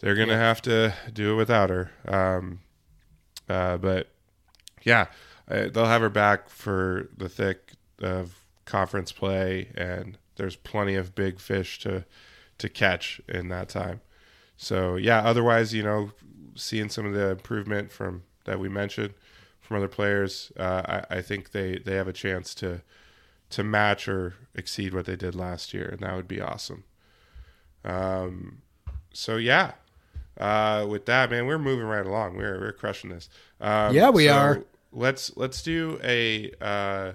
they're 0.00 0.14
going 0.14 0.28
to 0.28 0.36
have 0.36 0.62
to 0.62 0.94
do 1.12 1.32
it 1.32 1.36
without 1.36 1.70
her. 1.70 1.90
Um, 2.06 2.60
uh, 3.48 3.78
but 3.78 4.08
yeah, 4.82 5.06
uh, 5.50 5.68
they'll 5.68 5.86
have 5.86 6.02
her 6.02 6.10
back 6.10 6.48
for 6.48 7.08
the 7.16 7.28
thick 7.28 7.72
of 8.00 8.44
conference 8.64 9.12
play, 9.12 9.70
and 9.74 10.18
there's 10.36 10.56
plenty 10.56 10.94
of 10.94 11.14
big 11.14 11.40
fish 11.40 11.78
to 11.80 12.04
to 12.58 12.68
catch 12.68 13.20
in 13.28 13.48
that 13.48 13.68
time. 13.68 14.00
So 14.56 14.96
yeah, 14.96 15.20
otherwise, 15.20 15.72
you 15.72 15.82
know, 15.82 16.12
seeing 16.54 16.88
some 16.88 17.06
of 17.06 17.14
the 17.14 17.30
improvement 17.30 17.92
from 17.92 18.24
that 18.44 18.58
we 18.58 18.68
mentioned 18.68 19.14
from 19.60 19.76
other 19.76 19.88
players, 19.88 20.50
uh, 20.58 21.02
I, 21.10 21.18
I 21.18 21.22
think 21.22 21.52
they 21.52 21.78
they 21.78 21.94
have 21.94 22.08
a 22.08 22.12
chance 22.12 22.54
to 22.56 22.82
to 23.50 23.64
match 23.64 24.08
or 24.08 24.34
exceed 24.54 24.92
what 24.92 25.06
they 25.06 25.16
did 25.16 25.34
last 25.34 25.72
year, 25.72 25.88
and 25.88 26.00
that 26.00 26.14
would 26.14 26.28
be 26.28 26.40
awesome. 26.40 26.84
Um, 27.84 28.62
so 29.12 29.36
yeah, 29.36 29.72
uh, 30.38 30.86
with 30.88 31.06
that, 31.06 31.30
man, 31.30 31.46
we're 31.46 31.58
moving 31.58 31.86
right 31.86 32.06
along. 32.06 32.36
We're 32.36 32.58
we're 32.60 32.72
crushing 32.72 33.10
this. 33.10 33.28
Um, 33.60 33.94
Yeah, 33.94 34.10
we 34.10 34.26
so 34.26 34.32
are. 34.32 34.64
Let's 34.92 35.36
let's 35.36 35.62
do 35.62 36.00
a 36.02 36.52
uh, 36.60 37.12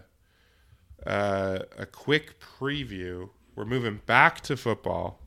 uh, 1.07 1.59
a 1.78 1.86
quick 1.86 2.39
preview. 2.39 3.30
We're 3.55 3.65
moving 3.65 4.01
back 4.05 4.41
to 4.41 4.57
football. 4.57 5.19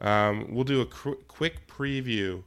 Um, 0.00 0.46
we'll 0.54 0.64
do 0.64 0.80
a 0.80 0.86
qu- 0.86 1.22
quick 1.28 1.66
preview 1.66 2.44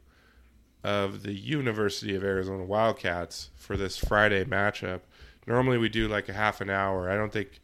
of 0.84 1.24
the 1.24 1.34
University 1.34 2.16
of 2.16 2.24
Arizona 2.24 2.64
Wildcats 2.64 3.52
for 3.56 3.78
this 3.78 3.98
Friday 3.98 4.44
matchup. 4.44 5.02
Normally 5.46 5.78
we 5.78 5.88
do 5.90 6.08
like 6.08 6.28
a 6.30 6.34
half 6.34 6.62
an 6.62 6.70
hour. 6.70 7.10
I 7.10 7.16
don't 7.16 7.32
think 7.32 7.62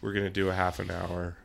we're 0.00 0.12
gonna 0.12 0.30
do 0.30 0.50
a 0.50 0.54
half 0.54 0.78
an 0.78 0.90
hour. 0.90 1.36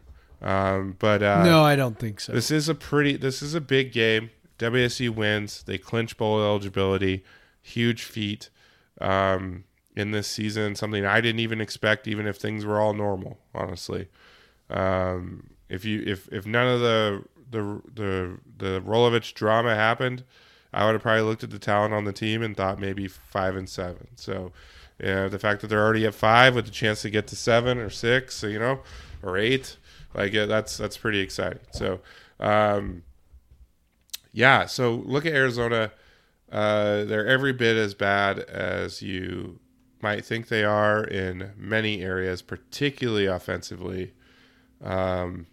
Um, 0.41 0.95
but 0.99 1.23
uh, 1.23 1.43
no, 1.43 1.63
I 1.63 1.75
don't 1.75 1.97
think 1.97 2.19
so. 2.19 2.31
this 2.33 2.51
is 2.51 2.69
a 2.69 2.75
pretty. 2.75 3.17
This 3.17 3.41
is 3.41 3.55
a 3.55 3.61
big 3.61 3.91
game. 3.91 4.29
WSU 4.57 5.09
wins. 5.09 5.63
They 5.63 5.77
clinch 5.77 6.17
bowl 6.17 6.41
eligibility. 6.41 7.23
Huge 7.61 8.03
feat 8.03 8.49
um, 9.01 9.63
in 9.95 10.11
this 10.11 10.27
season. 10.27 10.75
Something 10.75 11.05
I 11.05 11.21
didn't 11.21 11.39
even 11.39 11.61
expect, 11.61 12.07
even 12.07 12.27
if 12.27 12.37
things 12.37 12.65
were 12.65 12.79
all 12.79 12.93
normal. 12.93 13.37
Honestly, 13.53 14.07
um, 14.69 15.49
if 15.69 15.85
you 15.85 16.03
if 16.05 16.27
if 16.31 16.45
none 16.45 16.67
of 16.67 16.79
the 16.79 17.23
the 17.51 17.81
the 17.93 18.37
the 18.57 18.81
Rolovich 18.81 19.33
drama 19.33 19.75
happened, 19.75 20.23
I 20.73 20.85
would 20.85 20.93
have 20.93 21.01
probably 21.01 21.23
looked 21.23 21.43
at 21.43 21.49
the 21.49 21.59
talent 21.59 21.93
on 21.93 22.05
the 22.05 22.13
team 22.13 22.41
and 22.41 22.55
thought 22.55 22.79
maybe 22.79 23.07
five 23.07 23.55
and 23.55 23.69
seven. 23.69 24.07
So, 24.15 24.51
yeah, 24.99 25.27
the 25.27 25.39
fact 25.39 25.61
that 25.61 25.67
they're 25.67 25.83
already 25.83 26.05
at 26.05 26.13
five 26.13 26.55
with 26.55 26.65
the 26.65 26.71
chance 26.71 27.01
to 27.03 27.09
get 27.09 27.27
to 27.27 27.35
seven 27.35 27.77
or 27.77 27.89
six, 27.89 28.43
you 28.43 28.59
know, 28.59 28.81
or 29.23 29.37
eight, 29.37 29.77
like 30.13 30.33
that's 30.33 30.77
that's 30.77 30.97
pretty 30.97 31.19
exciting. 31.19 31.59
So, 31.71 31.99
um, 32.39 33.03
yeah. 34.37 34.67
So 34.67 35.01
look 35.07 35.25
at 35.25 35.33
Arizona. 35.33 35.91
Uh, 36.51 37.05
they're 37.05 37.25
every 37.25 37.53
bit 37.53 37.75
as 37.75 37.95
bad 37.95 38.37
as 38.37 39.01
you 39.01 39.59
might 39.99 40.23
think 40.23 40.47
they 40.47 40.63
are 40.63 41.03
in 41.03 41.53
many 41.57 42.03
areas, 42.03 42.43
particularly 42.43 43.25
offensively. 43.25 44.13
Um, 44.83 45.47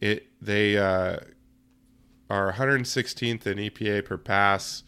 it 0.00 0.28
they 0.40 0.78
uh, 0.78 1.18
are 2.30 2.52
116th 2.52 3.44
in 3.44 3.58
EPA 3.58 4.04
per 4.04 4.18
pass 4.18 4.84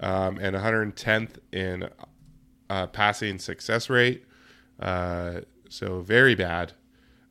um, 0.00 0.38
and 0.38 0.54
110th 0.54 1.38
in 1.50 1.88
uh, 2.70 2.86
passing 2.86 3.40
success 3.40 3.90
rate. 3.90 4.24
Uh, 4.78 5.40
so 5.68 6.00
very 6.00 6.36
bad. 6.36 6.74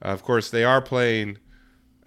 of 0.01 0.23
course, 0.23 0.49
they 0.49 0.65
are 0.65 0.81
playing 0.81 1.37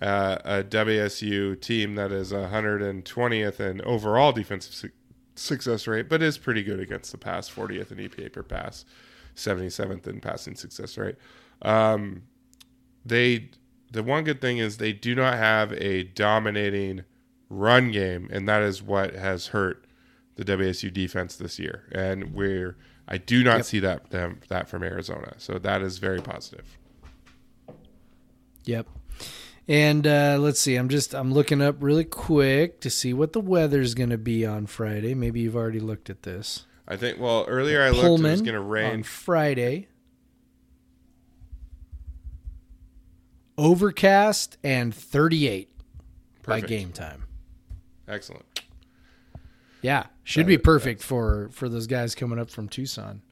uh, 0.00 0.38
a 0.44 0.62
WSU 0.62 1.60
team 1.60 1.94
that 1.94 2.12
is 2.12 2.32
120th 2.32 3.60
in 3.60 3.80
overall 3.82 4.32
defensive 4.32 4.74
su- 4.74 4.90
success 5.34 5.86
rate, 5.86 6.08
but 6.08 6.22
is 6.22 6.38
pretty 6.38 6.62
good 6.62 6.80
against 6.80 7.12
the 7.12 7.18
pass, 7.18 7.48
40th 7.48 7.92
in 7.92 7.98
EPA 7.98 8.32
per 8.32 8.42
pass, 8.42 8.84
77th 9.34 10.06
in 10.06 10.20
passing 10.20 10.54
success 10.54 10.98
rate. 10.98 11.16
Um, 11.62 12.22
they 13.04 13.50
the 13.92 14.02
one 14.02 14.24
good 14.24 14.40
thing 14.40 14.58
is 14.58 14.78
they 14.78 14.92
do 14.92 15.14
not 15.14 15.34
have 15.34 15.72
a 15.74 16.02
dominating 16.02 17.04
run 17.48 17.92
game, 17.92 18.28
and 18.32 18.48
that 18.48 18.62
is 18.62 18.82
what 18.82 19.14
has 19.14 19.48
hurt 19.48 19.84
the 20.34 20.44
WSU 20.44 20.92
defense 20.92 21.36
this 21.36 21.58
year. 21.58 21.84
And 21.92 22.34
we're 22.34 22.76
I 23.08 23.18
do 23.18 23.44
not 23.44 23.64
see 23.64 23.78
that 23.80 24.10
them 24.10 24.40
that 24.48 24.68
from 24.68 24.82
Arizona, 24.82 25.34
so 25.38 25.58
that 25.58 25.82
is 25.82 25.98
very 25.98 26.20
positive. 26.20 26.76
Yep. 28.64 28.88
And 29.68 30.06
uh, 30.06 30.36
let's 30.38 30.60
see. 30.60 30.76
I'm 30.76 30.88
just 30.88 31.14
I'm 31.14 31.32
looking 31.32 31.60
up 31.60 31.76
really 31.80 32.04
quick 32.04 32.80
to 32.80 32.90
see 32.90 33.12
what 33.12 33.32
the 33.32 33.40
weather's 33.40 33.94
going 33.94 34.10
to 34.10 34.18
be 34.18 34.46
on 34.46 34.66
Friday. 34.66 35.14
Maybe 35.14 35.40
you've 35.40 35.56
already 35.56 35.80
looked 35.80 36.08
at 36.08 36.22
this. 36.22 36.66
I 36.86 36.96
think. 36.96 37.18
Well, 37.18 37.44
earlier 37.48 37.82
I 37.82 37.90
looked. 37.90 38.20
it 38.20 38.22
was 38.22 38.42
going 38.42 38.54
to 38.54 38.60
on 38.60 38.68
rain. 38.68 39.02
Friday. 39.02 39.88
Overcast 43.58 44.58
and 44.62 44.94
38 44.94 45.70
by 46.44 46.60
game 46.60 46.92
time. 46.92 47.24
Excellent. 48.06 48.44
Yeah, 49.82 50.06
should 50.24 50.46
be 50.46 50.58
perfect 50.58 51.02
for 51.02 51.48
for 51.52 51.68
those 51.68 51.86
guys 51.86 52.14
coming 52.14 52.38
up 52.38 52.50
from 52.50 52.68
Tucson. 52.68 53.22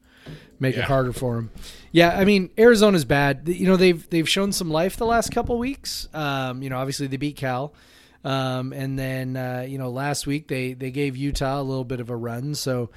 Make 0.59 0.75
Yeah. 0.75 0.81
it 0.81 0.85
harder 0.85 1.11
for 1.13 1.35
them. 1.35 1.51
Yeah, 1.91 2.09
I 2.17 2.25
mean 2.25 2.49
Arizona's 2.57 3.05
bad. 3.05 3.47
You 3.47 3.67
know 3.67 3.75
they've 3.77 4.09
they've 4.09 4.27
shown 4.27 4.51
some 4.51 4.69
life 4.69 4.95
the 4.97 5.05
last 5.05 5.31
couple 5.31 5.57
weeks. 5.57 6.07
Um, 6.13 6.61
you 6.63 6.69
know, 6.69 6.77
obviously 6.77 7.07
they 7.07 7.17
beat 7.17 7.35
Cal, 7.35 7.73
Um, 8.23 8.71
and 8.73 8.97
then 8.97 9.35
uh, 9.37 9.65
you 9.67 9.77
know 9.77 9.89
last 9.89 10.25
week 10.27 10.47
they 10.47 10.73
they 10.73 10.91
gave 10.91 11.15
Utah 11.17 11.59
a 11.59 11.63
little 11.63 11.83
bit 11.83 11.99
of 11.99 12.09
a 12.09 12.15
run, 12.15 12.55
so 12.55 12.89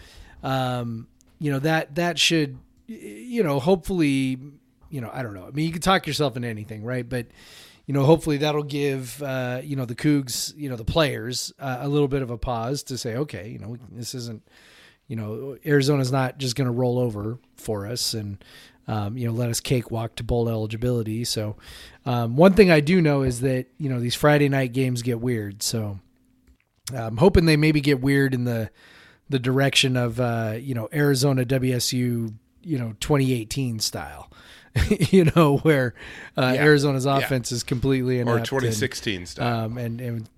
um, 0.42 1.06
you 1.38 1.50
know 1.52 1.58
that 1.60 1.94
that 1.96 2.18
should 2.18 2.58
you 2.86 3.42
know 3.42 3.58
hopefully 3.60 4.38
you 4.90 5.00
know 5.00 5.10
I 5.12 5.22
don't 5.22 5.34
know. 5.34 5.46
I 5.46 5.50
mean 5.50 5.66
you 5.66 5.72
can 5.72 5.82
talk 5.82 6.06
yourself 6.06 6.36
into 6.36 6.48
anything, 6.48 6.82
right? 6.84 7.06
But 7.08 7.26
you 7.86 7.94
know 7.94 8.04
hopefully 8.04 8.38
that'll 8.38 8.62
give 8.62 9.22
uh, 9.22 9.60
you 9.64 9.76
know 9.76 9.84
the 9.84 9.94
Cougs 9.94 10.56
you 10.56 10.68
know 10.68 10.76
the 10.76 10.84
players 10.84 11.52
uh, 11.58 11.78
a 11.80 11.88
little 11.88 12.08
bit 12.08 12.22
of 12.22 12.30
a 12.30 12.38
pause 12.38 12.82
to 12.84 12.98
say 12.98 13.16
okay 13.16 13.48
you 13.48 13.58
know 13.58 13.76
this 13.92 14.14
isn't 14.14 14.42
you 15.08 15.16
know 15.16 15.56
Arizona's 15.66 16.12
not 16.12 16.38
just 16.38 16.54
going 16.54 16.66
to 16.66 16.72
roll 16.72 16.98
over 16.98 17.38
for 17.56 17.86
us 17.86 18.14
and 18.14 18.42
um, 18.86 19.18
you 19.18 19.26
know 19.26 19.32
let 19.34 19.48
us 19.50 19.58
cakewalk 19.60 20.14
to 20.16 20.22
bowl 20.24 20.48
eligibility. 20.48 21.24
So 21.24 21.56
um, 22.06 22.36
one 22.36 22.54
thing 22.54 22.70
I 22.70 22.80
do 22.80 23.00
know 23.02 23.22
is 23.22 23.40
that 23.40 23.66
you 23.78 23.88
know 23.90 23.98
these 24.00 24.14
Friday 24.14 24.48
night 24.48 24.72
games 24.72 25.02
get 25.02 25.20
weird. 25.20 25.62
So 25.62 25.98
I'm 26.94 27.16
hoping 27.18 27.44
they 27.46 27.56
maybe 27.56 27.80
get 27.80 28.00
weird 28.00 28.32
in 28.34 28.44
the 28.44 28.70
the 29.28 29.38
direction 29.38 29.96
of 29.96 30.20
uh, 30.20 30.56
you 30.58 30.74
know 30.74 30.88
Arizona 30.92 31.44
WSU 31.44 32.32
you 32.62 32.78
know 32.78 32.94
2018 33.00 33.78
style. 33.80 34.30
you 35.10 35.24
know 35.34 35.56
where 35.58 35.94
uh, 36.36 36.52
Yeah. 36.54 36.62
Arizona's 36.64 37.04
Yeah. 37.06 37.18
offense 37.18 37.50
is 37.52 37.62
completely 37.62 38.18
or 38.18 38.22
inept 38.22 38.38
and- 38.38 38.46
2016 38.46 39.26
style. 39.26 39.64
um, 39.64 39.78
and 39.78 40.00
and 40.00 40.28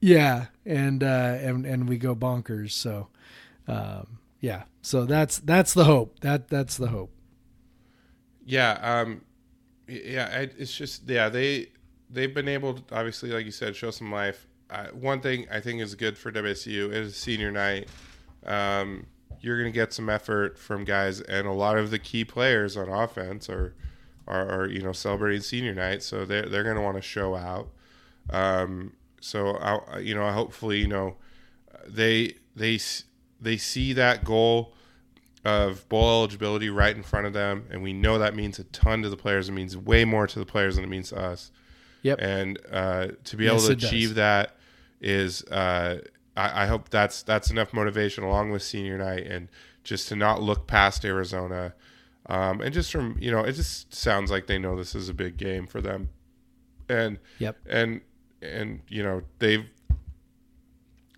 yeah, 0.00 0.46
and 0.66 1.02
uh, 1.02 1.06
and 1.40 1.64
and 1.64 1.88
we 1.88 1.96
go 1.98 2.14
bonkers. 2.14 2.72
So, 2.72 3.08
um, 3.68 4.18
yeah, 4.40 4.64
so 4.82 5.04
that's 5.04 5.38
that's 5.38 5.74
the 5.74 5.84
hope. 5.84 6.20
That 6.20 6.48
that's 6.48 6.76
the 6.76 6.88
hope. 6.88 7.12
Yeah, 8.44 8.72
um, 8.82 9.22
yeah, 9.88 10.28
I, 10.30 10.50
it's 10.58 10.74
just 10.76 11.08
yeah 11.08 11.28
they 11.28 11.68
they've 12.10 12.32
been 12.32 12.48
able 12.48 12.74
to 12.74 12.94
obviously 12.94 13.30
like 13.30 13.46
you 13.46 13.52
said 13.52 13.74
show 13.76 13.90
some 13.90 14.12
life. 14.12 14.46
One 14.92 15.20
thing 15.20 15.46
I 15.52 15.60
think 15.60 15.80
is 15.80 15.94
good 15.94 16.18
for 16.18 16.32
WSU 16.32 16.92
is 16.92 17.16
senior 17.16 17.52
night. 17.52 17.88
Um, 18.44 19.06
you're 19.40 19.60
going 19.60 19.72
to 19.72 19.74
get 19.74 19.92
some 19.92 20.08
effort 20.08 20.58
from 20.58 20.84
guys, 20.84 21.20
and 21.20 21.46
a 21.46 21.52
lot 21.52 21.78
of 21.78 21.90
the 21.90 21.98
key 21.98 22.24
players 22.24 22.76
on 22.76 22.88
offense 22.88 23.48
are 23.48 23.74
are, 24.26 24.48
are 24.48 24.68
you 24.68 24.82
know 24.82 24.92
celebrating 24.92 25.42
senior 25.42 25.74
night, 25.74 26.02
so 26.02 26.24
they're 26.24 26.48
they're 26.48 26.64
going 26.64 26.76
to 26.76 26.82
want 26.82 26.96
to 26.96 27.02
show 27.02 27.34
out. 27.36 27.68
Um, 28.30 28.92
so 29.20 29.56
I, 29.56 29.98
you 29.98 30.14
know, 30.14 30.30
hopefully, 30.30 30.78
you 30.80 30.88
know, 30.88 31.16
they 31.86 32.34
they 32.54 32.78
they 33.40 33.56
see 33.56 33.92
that 33.94 34.24
goal 34.24 34.72
of 35.44 35.86
bowl 35.88 36.08
eligibility 36.20 36.70
right 36.70 36.96
in 36.96 37.02
front 37.02 37.26
of 37.26 37.32
them, 37.32 37.66
and 37.70 37.82
we 37.82 37.92
know 37.92 38.18
that 38.18 38.34
means 38.34 38.58
a 38.58 38.64
ton 38.64 39.02
to 39.02 39.08
the 39.10 39.16
players. 39.16 39.48
It 39.48 39.52
means 39.52 39.76
way 39.76 40.04
more 40.04 40.26
to 40.26 40.38
the 40.38 40.46
players 40.46 40.76
than 40.76 40.84
it 40.84 40.88
means 40.88 41.10
to 41.10 41.16
us. 41.18 41.50
Yep. 42.02 42.18
And 42.20 42.58
uh, 42.70 43.08
to 43.24 43.36
be 43.36 43.44
Yes, 43.44 43.52
able 43.52 43.66
to 43.66 43.72
it 43.72 43.80
does. 43.80 43.88
achieve 43.90 44.14
that 44.14 44.56
is, 45.00 45.42
uh, 45.44 46.00
I, 46.36 46.64
I 46.64 46.66
hope 46.66 46.88
that's 46.88 47.22
that's 47.22 47.50
enough 47.50 47.72
motivation 47.74 48.24
along 48.24 48.50
with 48.52 48.62
senior 48.62 48.96
night, 48.98 49.26
and 49.26 49.48
just 49.84 50.08
to 50.08 50.16
not 50.16 50.40
look 50.42 50.66
past 50.66 51.04
Arizona, 51.04 51.74
um, 52.26 52.60
and 52.62 52.72
just 52.72 52.90
from 52.90 53.16
you 53.20 53.30
know, 53.30 53.40
it 53.40 53.52
just 53.52 53.94
sounds 53.94 54.30
like 54.30 54.46
they 54.46 54.58
know 54.58 54.76
this 54.76 54.94
is 54.94 55.08
a 55.10 55.14
big 55.14 55.36
game 55.36 55.66
for 55.66 55.80
them, 55.82 56.08
and 56.88 57.18
Yep. 57.38 57.56
and 57.68 58.00
and 58.40 58.80
you 58.88 59.02
know 59.02 59.22
they've 59.40 59.66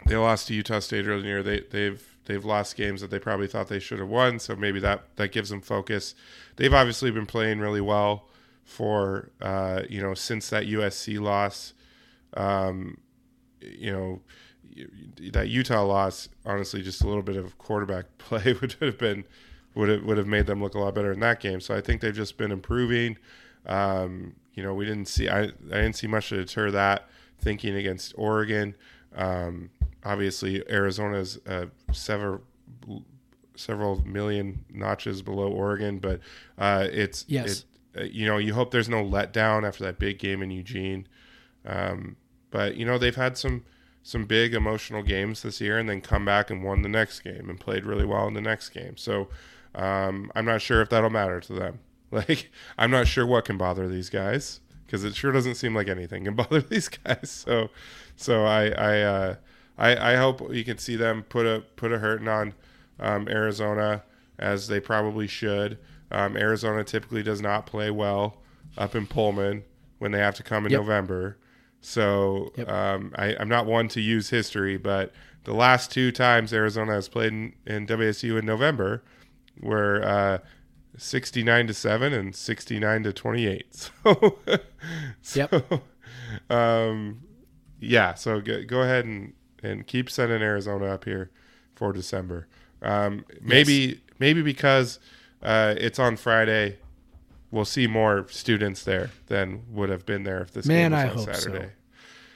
they 0.06 0.16
lost 0.16 0.48
to 0.48 0.54
Utah 0.54 0.78
State 0.78 1.06
earlier. 1.06 1.42
They 1.42 1.60
they've 1.70 2.16
they've 2.26 2.44
lost 2.44 2.76
games 2.76 3.00
that 3.00 3.10
they 3.10 3.18
probably 3.18 3.46
thought 3.46 3.68
they 3.68 3.78
should 3.78 3.98
have 3.98 4.08
won. 4.08 4.38
So 4.38 4.54
maybe 4.56 4.80
that 4.80 5.16
that 5.16 5.32
gives 5.32 5.50
them 5.50 5.60
focus. 5.60 6.14
They've 6.56 6.72
obviously 6.72 7.10
been 7.10 7.26
playing 7.26 7.60
really 7.60 7.80
well 7.80 8.28
for 8.64 9.30
uh, 9.40 9.82
you 9.88 10.00
know 10.00 10.14
since 10.14 10.50
that 10.50 10.64
USC 10.64 11.20
loss. 11.20 11.72
Um, 12.34 12.98
you 13.60 13.92
know 13.92 14.20
that 15.32 15.48
Utah 15.48 15.84
loss. 15.84 16.28
Honestly, 16.44 16.82
just 16.82 17.02
a 17.02 17.06
little 17.06 17.22
bit 17.22 17.36
of 17.36 17.58
quarterback 17.58 18.06
play 18.18 18.54
would 18.60 18.76
have 18.80 18.98
been 18.98 19.24
would 19.74 19.88
have 19.88 20.02
would 20.04 20.18
have 20.18 20.26
made 20.26 20.46
them 20.46 20.62
look 20.62 20.74
a 20.74 20.78
lot 20.78 20.94
better 20.94 21.12
in 21.12 21.20
that 21.20 21.40
game. 21.40 21.60
So 21.60 21.74
I 21.74 21.80
think 21.80 22.00
they've 22.00 22.14
just 22.14 22.36
been 22.36 22.50
improving. 22.50 23.18
Um, 23.66 24.34
you 24.54 24.62
know, 24.62 24.74
we 24.74 24.84
didn't 24.84 25.06
see 25.06 25.28
I, 25.28 25.44
I 25.44 25.48
didn't 25.48 25.94
see 25.94 26.06
much 26.06 26.28
to 26.30 26.36
deter 26.36 26.70
that. 26.72 27.08
Thinking 27.38 27.76
against 27.76 28.14
Oregon, 28.16 28.74
um, 29.16 29.70
obviously 30.04 30.62
Arizona's 30.70 31.38
uh, 31.46 31.66
several 31.92 32.42
several 33.56 34.04
million 34.06 34.64
notches 34.72 35.22
below 35.22 35.48
Oregon, 35.50 35.98
but 35.98 36.20
uh, 36.58 36.86
it's 36.90 37.24
Yes. 37.28 37.64
it, 37.94 38.00
uh, 38.00 38.04
you 38.04 38.26
know 38.26 38.36
you 38.38 38.54
hope 38.54 38.70
there's 38.70 38.88
no 38.88 39.02
letdown 39.04 39.66
after 39.66 39.84
that 39.84 39.98
big 39.98 40.18
game 40.18 40.42
in 40.42 40.50
Eugene. 40.50 41.06
Um, 41.64 42.16
but 42.50 42.76
you 42.76 42.84
know 42.84 42.98
they've 42.98 43.16
had 43.16 43.36
some 43.38 43.64
some 44.02 44.24
big 44.24 44.54
emotional 44.54 45.02
games 45.02 45.42
this 45.42 45.60
year, 45.60 45.78
and 45.78 45.88
then 45.88 46.00
come 46.00 46.24
back 46.24 46.50
and 46.50 46.62
won 46.62 46.82
the 46.82 46.88
next 46.88 47.20
game 47.20 47.50
and 47.50 47.58
played 47.58 47.84
really 47.84 48.04
well 48.04 48.28
in 48.28 48.34
the 48.34 48.40
next 48.40 48.68
game. 48.68 48.96
So 48.96 49.28
um, 49.74 50.30
I'm 50.36 50.44
not 50.44 50.62
sure 50.62 50.80
if 50.80 50.88
that'll 50.90 51.10
matter 51.10 51.40
to 51.40 51.52
them. 51.52 51.80
Like 52.12 52.50
I'm 52.78 52.92
not 52.92 53.08
sure 53.08 53.26
what 53.26 53.44
can 53.46 53.58
bother 53.58 53.88
these 53.88 54.10
guys 54.10 54.60
because 54.86 55.02
it 55.02 55.16
sure 55.16 55.32
doesn't 55.32 55.56
seem 55.56 55.74
like 55.74 55.88
anything 55.88 56.24
can 56.24 56.34
bother 56.36 56.60
these 56.60 56.88
guys. 56.88 57.30
So 57.44 57.70
so 58.16 58.44
I 58.44 58.68
I 58.68 59.00
uh, 59.02 59.34
I, 59.78 60.12
I 60.12 60.16
hope 60.16 60.52
you 60.54 60.64
can 60.64 60.78
see 60.78 60.96
them 60.96 61.22
put 61.28 61.46
a 61.46 61.60
put 61.76 61.92
a 61.92 61.98
hurting 61.98 62.28
on 62.28 62.54
um, 62.98 63.28
Arizona 63.28 64.02
as 64.38 64.68
they 64.68 64.80
probably 64.80 65.26
should. 65.26 65.78
Um, 66.10 66.36
Arizona 66.36 66.84
typically 66.84 67.22
does 67.22 67.40
not 67.42 67.66
play 67.66 67.90
well 67.90 68.38
up 68.78 68.94
in 68.94 69.06
Pullman 69.06 69.64
when 69.98 70.12
they 70.12 70.18
have 70.18 70.34
to 70.36 70.42
come 70.42 70.66
in 70.66 70.72
Yep. 70.72 70.80
November. 70.82 71.36
So 71.80 72.52
Yep. 72.56 72.68
um, 72.70 73.12
I, 73.16 73.36
I'm 73.38 73.48
not 73.48 73.66
one 73.66 73.88
to 73.88 74.00
use 74.00 74.30
history, 74.30 74.76
but 74.76 75.12
the 75.44 75.54
last 75.54 75.90
two 75.90 76.12
times 76.12 76.52
Arizona 76.52 76.92
has 76.92 77.08
played 77.08 77.32
in, 77.32 77.52
in 77.66 77.86
WSU 77.86 78.38
in 78.38 78.44
November 78.46 79.02
were 79.60 80.02
uh, 80.04 80.38
69 80.96 81.66
to 81.68 81.74
7 81.74 82.12
and 82.12 82.34
69 82.34 83.02
to 83.04 83.12
28. 83.12 83.90
So, 84.06 84.38
so 85.22 85.62
um, 86.50 87.20
yeah, 87.80 88.14
so 88.14 88.40
go, 88.40 88.64
go 88.64 88.82
ahead 88.82 89.04
and, 89.04 89.32
and 89.62 89.86
keep 89.86 90.10
sending 90.10 90.42
Arizona 90.42 90.86
up 90.86 91.04
here 91.04 91.30
for 91.74 91.92
December. 91.92 92.46
Um, 92.82 93.24
maybe 93.40 94.00
maybe 94.18 94.42
because 94.42 94.98
uh, 95.42 95.74
it's 95.78 95.98
on 95.98 96.16
Friday, 96.16 96.78
we'll 97.50 97.64
see 97.64 97.86
more 97.86 98.26
students 98.28 98.84
there 98.84 99.10
than 99.26 99.62
would 99.70 99.88
have 99.88 100.04
been 100.06 100.24
there 100.24 100.40
if 100.42 100.52
this 100.52 100.66
Man, 100.66 100.90
game 100.90 100.92
was 100.92 101.00
I 101.00 101.08
on 101.08 101.16
hope 101.16 101.26
so. 101.26 101.32
Saturday. 101.50 101.72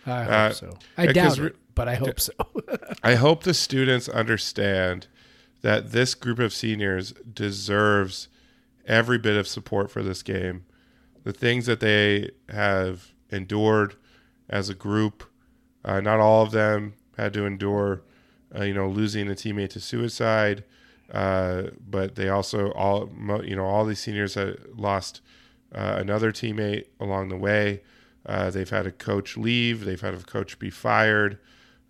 I 0.06 0.22
hope 0.22 0.32
Uh, 0.32 0.50
so. 0.52 0.78
I 0.96 1.06
doubt 1.12 1.38
re- 1.38 1.46
it, 1.48 1.56
but 1.74 1.88
I 1.88 1.94
hope 1.94 2.20
so. 2.20 2.32
I 3.02 3.14
hope 3.16 3.42
the 3.44 3.54
students 3.54 4.08
understand 4.08 5.06
that 5.62 5.92
this 5.92 6.14
group 6.14 6.38
of 6.38 6.52
seniors 6.54 7.12
deserves 7.32 8.28
every 8.86 9.18
bit 9.18 9.36
of 9.36 9.46
support 9.46 9.90
for 9.90 10.02
this 10.02 10.22
game. 10.22 10.64
The 11.24 11.32
things 11.34 11.66
that 11.66 11.80
they 11.80 12.30
have 12.48 13.12
endured 13.30 13.94
as 14.48 14.70
a 14.70 14.74
group, 14.74 15.22
uh, 15.84 16.00
not 16.00 16.20
all 16.20 16.42
of 16.42 16.50
them 16.50 16.94
had 17.16 17.32
to 17.34 17.44
endure, 17.44 18.02
uh, 18.56 18.64
you 18.64 18.74
know, 18.74 18.88
losing 18.88 19.28
a 19.28 19.34
teammate 19.34 19.70
to 19.70 19.80
suicide, 19.80 20.64
uh, 21.12 21.64
but 21.88 22.14
they 22.14 22.28
also 22.28 22.70
all, 22.72 23.10
you 23.44 23.56
know, 23.56 23.64
all 23.64 23.84
these 23.84 24.00
seniors 24.00 24.34
had 24.34 24.58
lost 24.76 25.20
uh, 25.74 25.96
another 25.98 26.32
teammate 26.32 26.86
along 26.98 27.28
the 27.28 27.36
way. 27.36 27.82
Uh, 28.26 28.50
they've 28.50 28.70
had 28.70 28.86
a 28.86 28.92
coach 28.92 29.36
leave. 29.36 29.84
They've 29.84 30.00
had 30.00 30.14
a 30.14 30.18
coach 30.18 30.58
be 30.58 30.70
fired 30.70 31.38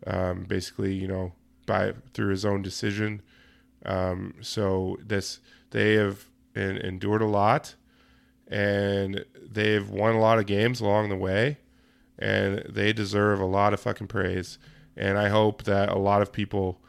um, 0.07 0.45
basically, 0.45 0.95
you 0.95 1.09
know, 1.09 1.33
by 1.67 1.93
through 2.15 2.31
his 2.31 2.45
own 2.45 2.62
decision. 2.62 3.23
Um, 3.85 4.35
so 4.41 4.99
this 5.05 5.41
they 5.71 5.95
have 5.95 6.27
en- 6.57 6.79
endured 6.79 7.23
a 7.23 7.27
lot, 7.27 7.75
and 8.49 9.25
they've 9.41 9.89
won 9.89 10.15
a 10.15 10.21
lot 10.21 10.39
of 10.39 10.47
games 10.47 10.81
along 10.81 11.09
the 11.09 11.17
way, 11.17 11.59
and 12.21 12.63
they 12.69 12.93
deserve 12.93 13.41
a 13.41 13.47
lot 13.47 13.73
of 13.73 13.81
fucking 13.81 14.09
praise. 14.09 14.59
And 14.97 15.19
I 15.19 15.29
hope 15.29 15.65
that 15.65 15.89
a 15.89 15.99
lot 15.99 16.23
of 16.23 16.33
people, 16.33 16.81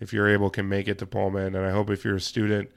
if 0.00 0.12
you're 0.12 0.28
able, 0.28 0.50
can 0.50 0.68
make 0.68 0.88
it 0.88 0.98
to 0.98 1.06
Pullman. 1.06 1.54
And 1.54 1.66
I 1.66 1.70
hope 1.70 1.90
if 1.90 2.04
you're 2.04 2.16
a 2.16 2.20
student, 2.20 2.70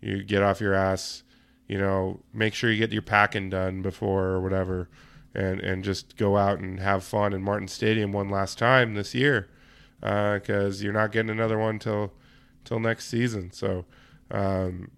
you 0.00 0.22
get 0.22 0.42
off 0.42 0.60
your 0.60 0.74
ass. 0.74 1.22
You 1.66 1.76
know, 1.76 2.20
make 2.32 2.54
sure 2.54 2.70
you 2.70 2.78
get 2.78 2.92
your 2.92 3.02
packing 3.02 3.50
done 3.50 3.82
before 3.82 4.24
or 4.24 4.40
whatever, 4.40 4.88
and 5.34 5.60
and 5.60 5.84
just 5.84 6.16
go 6.16 6.38
out 6.38 6.60
and 6.60 6.80
have 6.80 7.04
fun 7.04 7.34
in 7.34 7.42
Martin 7.42 7.68
Stadium 7.68 8.10
one 8.10 8.30
last 8.30 8.56
time 8.56 8.94
this 8.94 9.14
year, 9.14 9.50
because 10.00 10.82
you're 10.82 10.94
not 10.94 11.12
getting 11.12 11.28
another 11.28 11.58
one 11.58 11.78
till 11.78 12.14
till 12.64 12.80
next 12.80 13.08
season. 13.08 13.52
So, 13.52 13.84
um, 14.30 14.90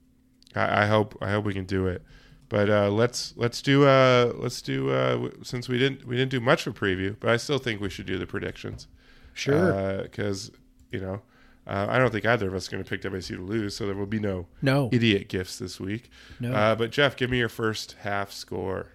I, 0.55 0.85
I 0.85 0.87
hope 0.87 1.19
I 1.21 1.33
hope 1.33 1.45
we 1.45 1.55
can 1.55 1.65
do 1.65 1.89
it. 1.89 2.03
But 2.51 2.69
uh, 2.69 2.91
let's 2.91 3.33
let's 3.37 3.63
do 3.63 3.87
uh, 3.87 4.35
let's 4.37 4.61
do 4.61 4.91
uh, 4.91 5.13
w- 5.13 5.39
since 5.43 5.69
we 5.69 5.79
didn't 5.79 6.07
we 6.07 6.17
didn't 6.17 6.33
do 6.33 6.41
much 6.41 6.67
of 6.67 6.77
a 6.77 6.79
preview, 6.79 7.17
but 7.19 7.31
I 7.31 7.39
still 7.39 7.59
think 7.59 7.81
we 7.81 7.89
should 7.89 8.07
do 8.07 8.19
the 8.19 8.27
predictions. 8.27 8.87
Sure. 9.33 10.03
because 10.03 10.51
you 10.91 11.01
know 11.01 11.23
uh, 11.67 11.87
I 11.89 11.99
don't 11.99 12.11
think 12.11 12.27
either 12.27 12.49
of 12.49 12.55
us 12.55 12.67
are 12.67 12.73
going 12.73 12.83
to 12.83 12.91
pick 12.91 13.03
WSU 13.03 13.37
to 13.37 13.43
lose, 13.43 13.77
so 13.77 13.87
there 13.87 13.95
will 13.95 14.05
be 14.05 14.19
no 14.19 14.47
no. 14.61 14.89
idiot 14.93 15.29
gifts 15.29 15.59
this 15.59 15.79
week. 15.79 16.11
No. 16.41 16.53
Uh, 16.53 16.75
but 16.75 16.91
Jeff, 16.91 17.17
give 17.17 17.31
me 17.31 17.39
your 17.39 17.49
first 17.49 17.97
half 18.01 18.33
score. 18.33 18.89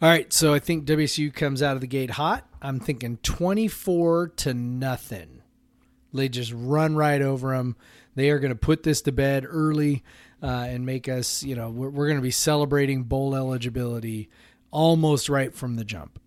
All 0.00 0.08
right, 0.08 0.32
so 0.32 0.54
I 0.54 0.58
think 0.60 0.84
WSU 0.84 1.32
comes 1.32 1.62
out 1.62 1.74
of 1.74 1.80
the 1.80 1.86
gate 1.86 2.10
hot. 2.10 2.46
I'm 2.60 2.80
thinking 2.80 3.18
24 3.22 4.28
to 4.28 4.54
nothing. 4.54 5.42
They 6.12 6.28
just 6.28 6.52
run 6.54 6.94
right 6.94 7.22
over 7.22 7.56
them. 7.56 7.76
They 8.14 8.30
are 8.30 8.38
going 8.38 8.52
to 8.52 8.58
put 8.58 8.82
this 8.82 9.00
to 9.02 9.12
bed 9.12 9.46
early 9.48 10.02
uh, 10.42 10.66
and 10.68 10.84
make 10.84 11.08
us, 11.08 11.42
you 11.42 11.54
know, 11.54 11.70
we're, 11.70 11.90
we're 11.90 12.06
going 12.06 12.18
to 12.18 12.22
be 12.22 12.30
celebrating 12.30 13.04
bowl 13.04 13.34
eligibility 13.34 14.28
almost 14.70 15.28
right 15.28 15.54
from 15.54 15.76
the 15.76 15.84
jump. 15.84 16.18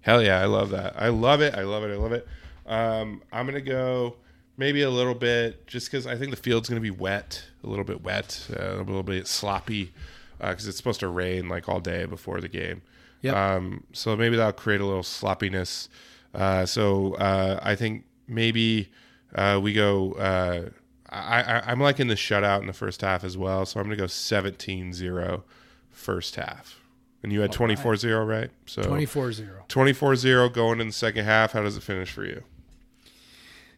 Hell 0.00 0.22
yeah, 0.22 0.40
I 0.40 0.46
love 0.46 0.70
that. 0.70 0.94
I 0.96 1.08
love 1.08 1.42
it. 1.42 1.54
I 1.54 1.62
love 1.62 1.84
it. 1.84 1.92
I 1.92 1.96
love 1.96 2.12
it. 2.12 2.26
Um, 2.66 3.22
I'm 3.32 3.46
gonna 3.46 3.60
go 3.60 4.16
maybe 4.56 4.82
a 4.82 4.90
little 4.90 5.14
bit 5.14 5.66
just 5.66 5.90
because 5.90 6.06
I 6.06 6.16
think 6.16 6.30
the 6.30 6.36
field's 6.36 6.68
gonna 6.68 6.80
be 6.80 6.90
wet, 6.90 7.44
a 7.62 7.66
little 7.66 7.84
bit 7.84 8.02
wet, 8.02 8.48
uh, 8.58 8.76
a 8.76 8.78
little 8.78 9.02
bit 9.02 9.26
sloppy 9.26 9.92
because 10.38 10.66
it's 10.66 10.78
supposed 10.78 11.00
to 11.00 11.08
rain 11.08 11.48
like 11.48 11.68
all 11.68 11.80
day 11.80 12.06
before 12.06 12.40
the 12.40 12.48
game. 12.48 12.80
Yep. 13.22 13.36
Um, 13.36 13.84
so 13.92 14.16
maybe 14.16 14.36
that'll 14.36 14.52
create 14.52 14.80
a 14.80 14.86
little 14.86 15.02
sloppiness. 15.02 15.90
Uh, 16.32 16.64
so 16.64 17.14
uh, 17.14 17.60
I 17.62 17.74
think 17.74 18.04
maybe 18.26 18.90
uh, 19.34 19.60
we 19.62 19.74
go. 19.74 20.72
I, 21.10 21.42
I, 21.42 21.62
I'm 21.66 21.80
liking 21.80 22.06
the 22.06 22.14
shutout 22.14 22.60
in 22.60 22.66
the 22.66 22.72
first 22.72 23.00
half 23.00 23.24
as 23.24 23.36
well. 23.36 23.66
So 23.66 23.80
I'm 23.80 23.86
gonna 23.86 23.96
go 23.96 24.04
17-0 24.04 25.42
first 25.90 26.36
half. 26.36 26.80
And 27.22 27.32
you 27.32 27.42
had 27.42 27.52
24-0, 27.52 28.26
right? 28.26 28.50
So 28.64 28.82
24 28.82 29.32
0. 29.32 29.64
24 29.68 30.16
0 30.16 30.48
going 30.48 30.80
in 30.80 30.86
the 30.86 30.92
second 30.92 31.26
half. 31.26 31.52
How 31.52 31.62
does 31.62 31.76
it 31.76 31.82
finish 31.82 32.10
for 32.10 32.24
you? 32.24 32.42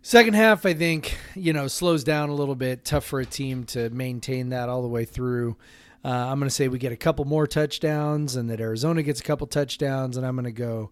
Second 0.00 0.34
half, 0.34 0.66
I 0.66 0.74
think, 0.74 1.16
you 1.34 1.52
know, 1.52 1.68
slows 1.68 2.04
down 2.04 2.28
a 2.28 2.34
little 2.34 2.54
bit. 2.54 2.84
Tough 2.84 3.04
for 3.04 3.20
a 3.20 3.26
team 3.26 3.64
to 3.66 3.88
maintain 3.90 4.50
that 4.50 4.68
all 4.68 4.82
the 4.82 4.88
way 4.88 5.04
through. 5.04 5.56
Uh, 6.04 6.08
I'm 6.08 6.38
going 6.38 6.48
to 6.48 6.54
say 6.54 6.66
we 6.66 6.78
get 6.78 6.92
a 6.92 6.96
couple 6.96 7.24
more 7.24 7.46
touchdowns 7.46 8.34
and 8.34 8.50
that 8.50 8.60
Arizona 8.60 9.02
gets 9.02 9.20
a 9.20 9.22
couple 9.22 9.46
touchdowns, 9.46 10.16
and 10.16 10.26
I'm 10.26 10.34
going 10.34 10.44
to 10.44 10.50
go 10.52 10.90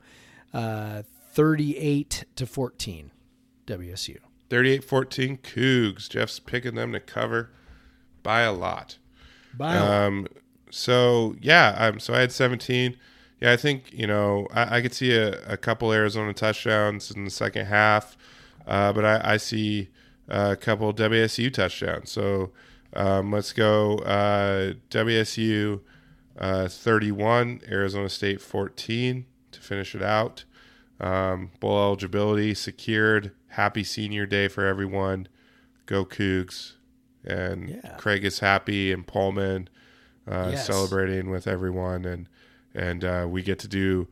uh, 0.54 1.02
38 1.32 2.24
to 2.36 2.46
14 2.46 3.10
WSU. 3.66 4.18
38 4.50 4.84
14 4.84 5.38
Cougs. 5.38 6.08
Jeff's 6.08 6.38
picking 6.38 6.74
them 6.74 6.92
to 6.92 7.00
cover 7.00 7.50
by 8.22 8.42
a 8.42 8.52
lot. 8.52 8.98
Bye. 9.56 9.76
Um, 9.76 10.26
so, 10.70 11.36
yeah, 11.40 11.74
um, 11.78 12.00
so 12.00 12.14
I 12.14 12.20
had 12.20 12.32
17. 12.32 12.96
Yeah, 13.40 13.52
I 13.52 13.56
think, 13.56 13.92
you 13.92 14.06
know, 14.06 14.46
I, 14.52 14.76
I 14.76 14.82
could 14.82 14.92
see 14.92 15.12
a, 15.12 15.40
a 15.50 15.56
couple 15.56 15.92
Arizona 15.92 16.34
touchdowns 16.34 17.10
in 17.10 17.24
the 17.24 17.30
second 17.30 17.66
half, 17.66 18.16
uh, 18.66 18.92
but 18.92 19.04
I, 19.04 19.20
I 19.34 19.36
see 19.38 19.88
a 20.28 20.56
couple 20.56 20.92
WSU 20.92 21.52
touchdowns. 21.52 22.10
So 22.10 22.50
um, 22.94 23.32
let's 23.32 23.52
go 23.52 23.98
uh, 23.98 24.74
WSU 24.90 25.80
uh, 26.38 26.68
31, 26.68 27.62
Arizona 27.68 28.08
State 28.08 28.40
14 28.40 29.26
to 29.52 29.60
finish 29.60 29.94
it 29.94 30.02
out. 30.02 30.44
Um, 31.00 31.50
bowl 31.60 31.78
eligibility 31.78 32.52
secured. 32.54 33.32
Happy 33.50 33.84
senior 33.84 34.26
day 34.26 34.48
for 34.48 34.64
everyone. 34.66 35.28
Go 35.86 36.04
Cougs. 36.04 36.74
And 37.24 37.68
Yeah. 37.68 37.96
Craig 37.96 38.24
is 38.24 38.38
happy 38.40 38.92
and 38.92 39.06
Pullman 39.06 39.68
uh, 40.30 40.50
Yes. 40.52 40.66
celebrating 40.66 41.30
with 41.30 41.46
everyone. 41.46 42.04
And 42.04 42.28
and 42.74 43.04
uh, 43.04 43.26
we 43.28 43.42
get 43.42 43.58
to 43.60 43.68
do 43.68 44.08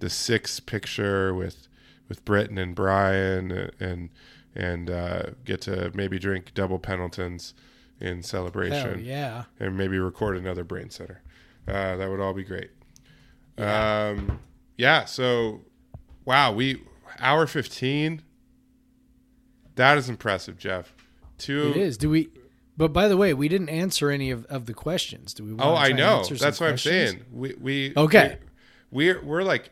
the 0.00 0.10
six 0.10 0.58
picture 0.60 1.32
with 1.34 1.68
with 2.08 2.24
Britton 2.24 2.58
and 2.58 2.74
Brian 2.74 3.70
and 3.80 4.10
and 4.54 4.90
uh, 4.90 5.22
get 5.44 5.60
to 5.62 5.90
maybe 5.94 6.18
drink 6.18 6.52
double 6.54 6.78
Pendletons 6.78 7.54
in 8.00 8.16
Hell 8.16 8.22
celebration 8.24 9.04
yeah. 9.04 9.44
and 9.60 9.76
maybe 9.78 9.98
record 9.98 10.36
another 10.36 10.64
brain 10.64 10.90
center. 10.90 11.22
Uh, 11.68 11.96
that 11.96 12.10
would 12.10 12.20
all 12.20 12.34
be 12.34 12.42
great. 12.42 12.70
Yeah. 13.56 14.08
Um, 14.16 14.40
yeah. 14.76 15.04
So, 15.04 15.60
wow, 16.24 16.52
we 16.52 16.82
hour 17.20 17.46
fifteen. 17.46 18.22
That 19.76 19.98
is 19.98 20.08
impressive, 20.08 20.58
Jeff. 20.58 20.94
Two. 21.38 21.70
It 21.70 21.76
is. 21.76 21.96
Do 21.96 22.10
we? 22.10 22.28
But 22.76 22.92
by 22.92 23.08
the 23.08 23.16
way, 23.16 23.34
we 23.34 23.48
didn't 23.48 23.68
answer 23.68 24.10
any 24.10 24.30
of, 24.30 24.44
of 24.46 24.66
the 24.66 24.74
questions. 24.74 25.34
Do 25.34 25.44
we? 25.44 25.54
Oh, 25.58 25.74
I 25.74 25.92
know. 25.92 26.24
That's 26.24 26.60
what 26.60 26.70
I'm 26.70 26.78
saying. 26.78 27.24
We 27.32 27.54
we 27.60 27.92
Okay. 27.96 28.38
We, 28.90 29.12
we're 29.12 29.22
we're 29.22 29.42
like, 29.42 29.70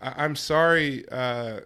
I, 0.00 0.24
I'm 0.24 0.36
sorry, 0.36 1.08
uh, 1.10 1.60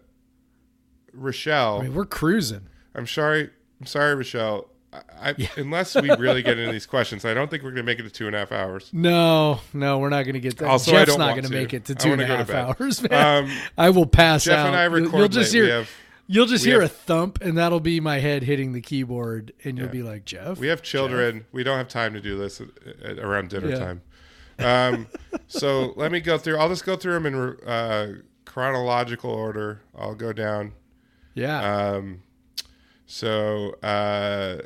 Rochelle. 1.12 1.80
I 1.80 1.82
mean, 1.84 1.94
we're 1.94 2.04
cruising. 2.06 2.68
I'm 2.94 3.06
sorry. 3.06 3.50
I'm 3.80 3.86
sorry, 3.86 4.14
Rochelle. 4.14 4.68
I, 4.92 5.00
I, 5.20 5.50
Unless 5.56 5.94
we 5.96 6.10
really 6.16 6.42
get 6.42 6.58
into 6.58 6.72
these 6.72 6.86
questions, 6.86 7.24
I 7.24 7.34
don't 7.34 7.50
think 7.50 7.62
we're 7.62 7.70
going 7.70 7.84
to 7.84 7.90
make 7.90 7.98
it 7.98 8.04
to 8.04 8.10
two 8.10 8.26
and 8.26 8.34
a 8.34 8.38
half 8.38 8.52
hours. 8.52 8.90
No, 8.92 9.60
no, 9.72 9.98
we're 9.98 10.08
not 10.08 10.24
going 10.24 10.34
to 10.34 10.40
get 10.40 10.56
that. 10.58 10.68
Also, 10.68 10.92
I 10.92 10.94
Jeff's 11.00 11.10
don't 11.10 11.18
not 11.18 11.32
going 11.32 11.44
to 11.44 11.50
make 11.50 11.74
it 11.74 11.84
to 11.86 11.94
two 11.94 12.12
and 12.12 12.20
a 12.22 12.24
wanna 12.24 12.38
go 12.38 12.44
to 12.44 12.52
half 12.52 12.80
hours, 12.80 13.02
man. 13.10 13.44
Um, 13.44 13.58
I 13.76 13.90
will 13.90 14.06
pass 14.06 14.44
Jeff 14.44 14.58
out. 14.58 14.66
and 14.68 14.76
I 14.76 14.84
You'll- 14.84 15.10
You'll 15.18 15.28
just 15.28 15.52
late. 15.54 15.64
hear. 15.64 15.86
You'll 16.30 16.46
just 16.46 16.64
we 16.64 16.70
hear 16.72 16.82
have- 16.82 16.90
a 16.90 16.94
thump, 16.94 17.38
and 17.40 17.56
that'll 17.56 17.80
be 17.80 18.00
my 18.00 18.18
head 18.18 18.42
hitting 18.42 18.74
the 18.74 18.80
keyboard, 18.82 19.52
and 19.64 19.78
you'll 19.78 19.86
Yeah. 19.86 19.92
be 19.92 20.02
like, 20.02 20.24
Jeff. 20.26 20.58
We 20.58 20.66
have 20.68 20.82
children. 20.82 21.46
We 21.52 21.64
don't 21.64 21.78
have 21.78 21.88
time 21.88 22.12
to 22.12 22.20
do 22.20 22.36
this 22.38 22.60
at, 22.60 22.68
at, 23.02 23.18
around 23.18 23.48
dinner 23.50 23.70
Yeah. 23.70 23.78
time. 23.78 24.02
Um, 24.60 25.06
so 25.46 25.94
let 25.96 26.12
me 26.12 26.20
go 26.20 26.36
through. 26.36 26.58
I'll 26.58 26.68
just 26.68 26.84
go 26.84 26.96
through 26.96 27.14
them 27.14 27.26
in 27.26 27.34
uh, 27.66 28.12
chronological 28.44 29.30
order. 29.30 29.80
I'll 29.96 30.14
go 30.14 30.32
down. 30.32 30.72
yeah. 31.34 31.60
Um, 31.92 32.22
so 33.06 33.70
uh, 33.82 34.58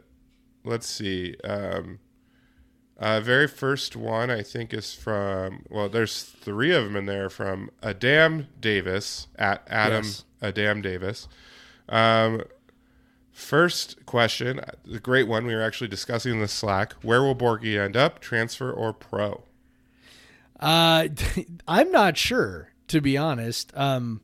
let's 0.64 0.86
see. 0.88 1.36
Um, 1.44 2.00
uh, 2.98 3.20
very 3.20 3.46
first 3.48 3.94
one 3.96 4.30
I 4.30 4.42
think 4.42 4.72
is 4.72 4.94
from. 4.94 5.64
Well, 5.68 5.88
there's 5.88 6.22
three 6.22 6.72
of 6.72 6.84
them 6.84 6.96
in 6.96 7.06
there 7.06 7.28
from 7.30 7.70
Adam 7.82 8.46
Davis 8.60 9.28
at 9.36 9.62
Adam 9.68 10.04
Yes. 10.04 10.24
Adam 10.40 10.82
Davis. 10.82 11.28
Um, 11.92 12.42
First 13.32 14.04
question, 14.04 14.60
the 14.84 15.00
great 15.00 15.26
one. 15.26 15.46
We 15.46 15.54
were 15.54 15.62
actually 15.62 15.88
discussing 15.88 16.32
in 16.32 16.40
the 16.40 16.48
Slack. 16.48 16.92
Where 17.02 17.22
will 17.22 17.34
Borghi 17.34 17.82
end 17.82 17.96
up? 17.96 18.20
Transfer 18.20 18.70
or 18.70 18.92
pro? 18.92 19.42
Uh, 20.60 21.08
I'm 21.68 21.90
not 21.90 22.18
sure, 22.18 22.72
to 22.88 23.00
be 23.00 23.16
honest. 23.16 23.72
Um, 23.74 24.20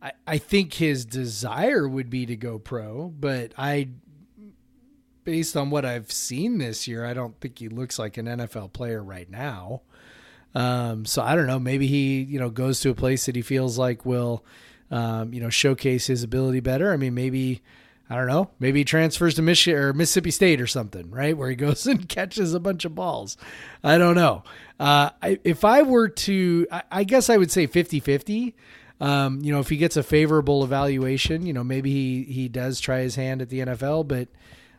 I, 0.00 0.12
I 0.24 0.38
think 0.38 0.74
his 0.74 1.04
desire 1.04 1.88
would 1.88 2.08
be 2.10 2.26
to 2.26 2.36
go 2.36 2.60
pro, 2.60 3.08
but 3.08 3.52
I, 3.58 3.88
based 5.24 5.56
on 5.56 5.70
what 5.70 5.84
I've 5.84 6.12
seen 6.12 6.58
this 6.58 6.86
year, 6.86 7.04
I 7.04 7.12
don't 7.12 7.38
think 7.40 7.58
he 7.58 7.68
looks 7.68 7.98
like 7.98 8.16
an 8.16 8.26
NFL 8.26 8.72
player 8.72 9.02
right 9.02 9.28
now. 9.28 9.82
Um, 10.54 11.04
so 11.06 11.22
I 11.22 11.34
don't 11.34 11.48
know. 11.48 11.58
Maybe 11.58 11.88
he, 11.88 12.22
you 12.22 12.38
know, 12.38 12.50
goes 12.50 12.78
to 12.80 12.90
a 12.90 12.94
place 12.94 13.26
that 13.26 13.34
he 13.34 13.42
feels 13.42 13.76
like 13.76 14.06
will, 14.06 14.44
um, 14.90 15.32
you 15.32 15.40
know, 15.40 15.50
showcase 15.50 16.06
his 16.06 16.22
ability 16.22 16.60
better. 16.60 16.92
I 16.92 16.96
mean, 16.96 17.14
maybe. 17.14 17.62
I 18.10 18.16
don't 18.16 18.26
know. 18.26 18.50
Maybe 18.58 18.80
he 18.80 18.84
transfers 18.84 19.34
to 19.36 19.42
Michigan 19.42 19.80
or 19.80 19.92
Mississippi 19.94 20.30
State 20.30 20.60
or 20.60 20.66
something, 20.66 21.10
right? 21.10 21.34
Where 21.34 21.48
he 21.48 21.56
goes 21.56 21.86
and 21.86 22.06
catches 22.06 22.52
a 22.52 22.60
bunch 22.60 22.84
of 22.84 22.94
balls. 22.94 23.38
I 23.82 23.96
don't 23.96 24.14
know. 24.14 24.44
Uh, 24.78 25.08
I, 25.22 25.40
if 25.42 25.64
I 25.64 25.80
were 25.80 26.10
to, 26.10 26.66
I, 26.70 26.82
I 26.90 27.04
guess 27.04 27.30
I 27.30 27.38
would 27.38 27.50
say 27.50 27.66
50 27.66 28.00
50. 28.00 28.54
Um, 29.00 29.40
you 29.40 29.52
know, 29.52 29.60
if 29.60 29.70
he 29.70 29.78
gets 29.78 29.96
a 29.96 30.02
favorable 30.02 30.62
evaluation, 30.64 31.46
you 31.46 31.54
know, 31.54 31.64
maybe 31.64 31.90
he, 31.90 32.24
he 32.24 32.48
does 32.48 32.78
try 32.78 33.00
his 33.00 33.16
hand 33.16 33.42
at 33.42 33.48
the 33.48 33.60
NFL, 33.60 34.06
but 34.06 34.28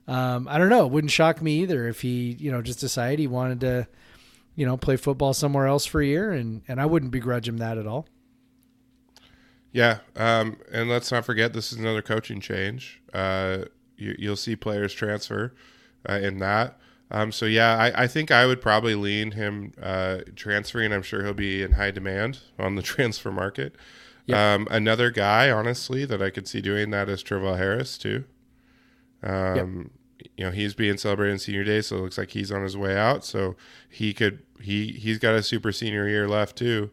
um, 0.08 0.48
I 0.48 0.58
don't 0.58 0.70
know. 0.70 0.86
It 0.86 0.92
wouldn't 0.92 1.12
shock 1.12 1.42
me 1.42 1.62
either 1.62 1.88
if 1.88 2.02
he, 2.02 2.36
you 2.40 2.52
know, 2.52 2.62
just 2.62 2.80
decided 2.80 3.20
he 3.20 3.28
wanted 3.28 3.60
to, 3.62 3.88
you 4.56 4.66
know, 4.66 4.78
play 4.78 4.96
football 4.98 5.34
somewhere 5.34 5.68
else 5.68 5.86
for 5.86 6.02
a 6.02 6.06
year. 6.06 6.32
And, 6.32 6.62
and 6.68 6.80
I 6.80 6.86
wouldn't 6.86 7.12
begrudge 7.12 7.48
him 7.48 7.58
that 7.58 7.78
at 7.78 7.88
all. 7.88 8.08
Yeah, 9.76 10.00
um, 10.16 10.58
and 10.72 10.90
let's 10.90 11.12
not 11.12 11.26
forget 11.26 11.52
this 11.52 11.74
is 11.74 11.80
another 11.80 12.02
coaching 12.02 12.40
change. 12.40 13.02
Uh, 13.14 13.66
you, 13.98 14.16
you'll 14.18 14.38
see 14.38 14.56
players 14.56 14.94
transfer 14.94 15.54
uh, 16.08 16.14
in 16.14 16.40
that. 16.40 16.80
Um, 17.12 17.34
so 17.34 17.46
yeah, 17.46 17.76
I, 17.78 18.04
I 18.04 18.08
think 18.08 18.32
I 18.32 18.46
would 18.46 18.62
probably 18.62 18.96
lean 18.96 19.32
him 19.32 19.74
uh, 19.82 20.20
transferring. 20.38 20.94
I'm 20.94 21.02
sure 21.04 21.26
he'll 21.26 21.34
be 21.34 21.62
in 21.62 21.74
high 21.74 21.92
demand 21.92 22.40
on 22.58 22.76
the 22.76 22.82
transfer 22.94 23.34
market. 23.34 23.76
Um, 24.32 24.66
another 24.72 25.12
guy, 25.12 25.52
honestly, 25.52 26.06
that 26.06 26.22
I 26.22 26.30
could 26.30 26.48
see 26.48 26.62
doing 26.62 26.90
that 26.92 27.10
is 27.10 27.22
Travell 27.22 27.56
Harris 27.56 27.98
too. 27.98 28.24
Um, 29.24 29.92
You 30.38 30.46
know, 30.46 30.52
he's 30.52 30.74
being 30.74 30.98
celebrated 30.98 31.42
senior 31.42 31.64
day, 31.64 31.82
so 31.82 31.98
it 31.98 32.02
looks 32.02 32.18
like 32.18 32.32
he's 32.32 32.52
on 32.52 32.64
his 32.64 32.78
way 32.78 32.98
out. 32.98 33.26
So 33.26 33.56
he 33.90 34.14
could 34.14 34.44
he 34.62 34.88
he's 34.94 35.20
got 35.20 35.36
a 35.36 35.44
super 35.44 35.72
senior 35.72 36.08
year 36.08 36.28
left 36.28 36.56
too. 36.58 36.92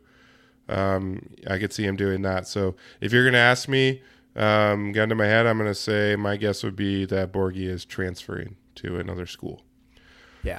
Um, 0.68 1.28
I 1.48 1.59
could 1.59 1.72
see 1.72 1.84
him 1.84 1.97
doing 1.97 2.22
that. 2.22 2.47
So 2.47 2.76
if 3.01 3.12
you're 3.12 3.24
going 3.24 3.34
to 3.34 3.39
ask 3.39 3.68
me, 3.68 4.02
um, 4.34 4.93
gun 4.93 5.09
to 5.09 5.14
my 5.14 5.26
head, 5.26 5.47
I'm 5.47 5.59
going 5.59 5.70
to 5.70 5.74
say 5.74 6.16
my 6.16 6.36
guess 6.36 6.62
would 6.62 6.76
be 6.76 7.05
that 7.06 7.32
Borghi 7.32 7.66
is 7.66 7.84
transferring 7.84 8.56
to 8.76 8.98
another 8.98 9.26
school. 9.26 9.62
Yeah. 10.43 10.59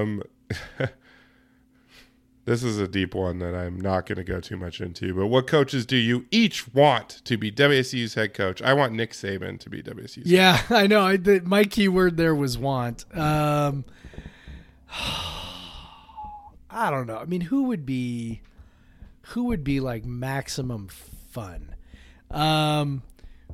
Um, 0.00 0.22
this 2.44 2.64
is 2.64 2.78
a 2.78 2.88
deep 2.88 3.14
one 3.14 3.38
that 3.38 3.54
I'm 3.54 3.80
not 3.80 4.06
going 4.06 4.16
to 4.16 4.24
go 4.24 4.40
too 4.40 4.56
much 4.56 4.80
into. 4.80 5.14
But 5.14 5.26
what 5.26 5.46
coaches 5.46 5.86
do 5.86 5.96
you 5.96 6.26
each 6.30 6.72
want 6.74 7.20
to 7.24 7.36
be 7.36 7.52
WSU's 7.52 8.14
head 8.14 8.34
coach? 8.34 8.60
I 8.62 8.72
want 8.74 8.92
Nick 8.92 9.12
Saban 9.12 9.60
to 9.60 9.70
be 9.70 9.82
WSU's. 9.82 10.26
Yeah, 10.26 10.62
I 10.68 10.86
know. 10.86 11.02
I, 11.02 11.16
the, 11.16 11.40
my 11.44 11.64
key 11.64 11.88
word 11.88 12.16
there 12.16 12.34
was 12.34 12.58
want. 12.58 13.04
Um, 13.16 13.84
I 16.74 16.90
don't 16.90 17.06
know. 17.06 17.18
I 17.18 17.26
mean, 17.26 17.42
who 17.42 17.64
would 17.64 17.86
be? 17.86 18.40
Who 19.28 19.44
would 19.44 19.62
be 19.64 19.80
like 19.80 20.04
maximum 20.04 20.88
fun? 20.88 21.74
Um, 22.30 23.02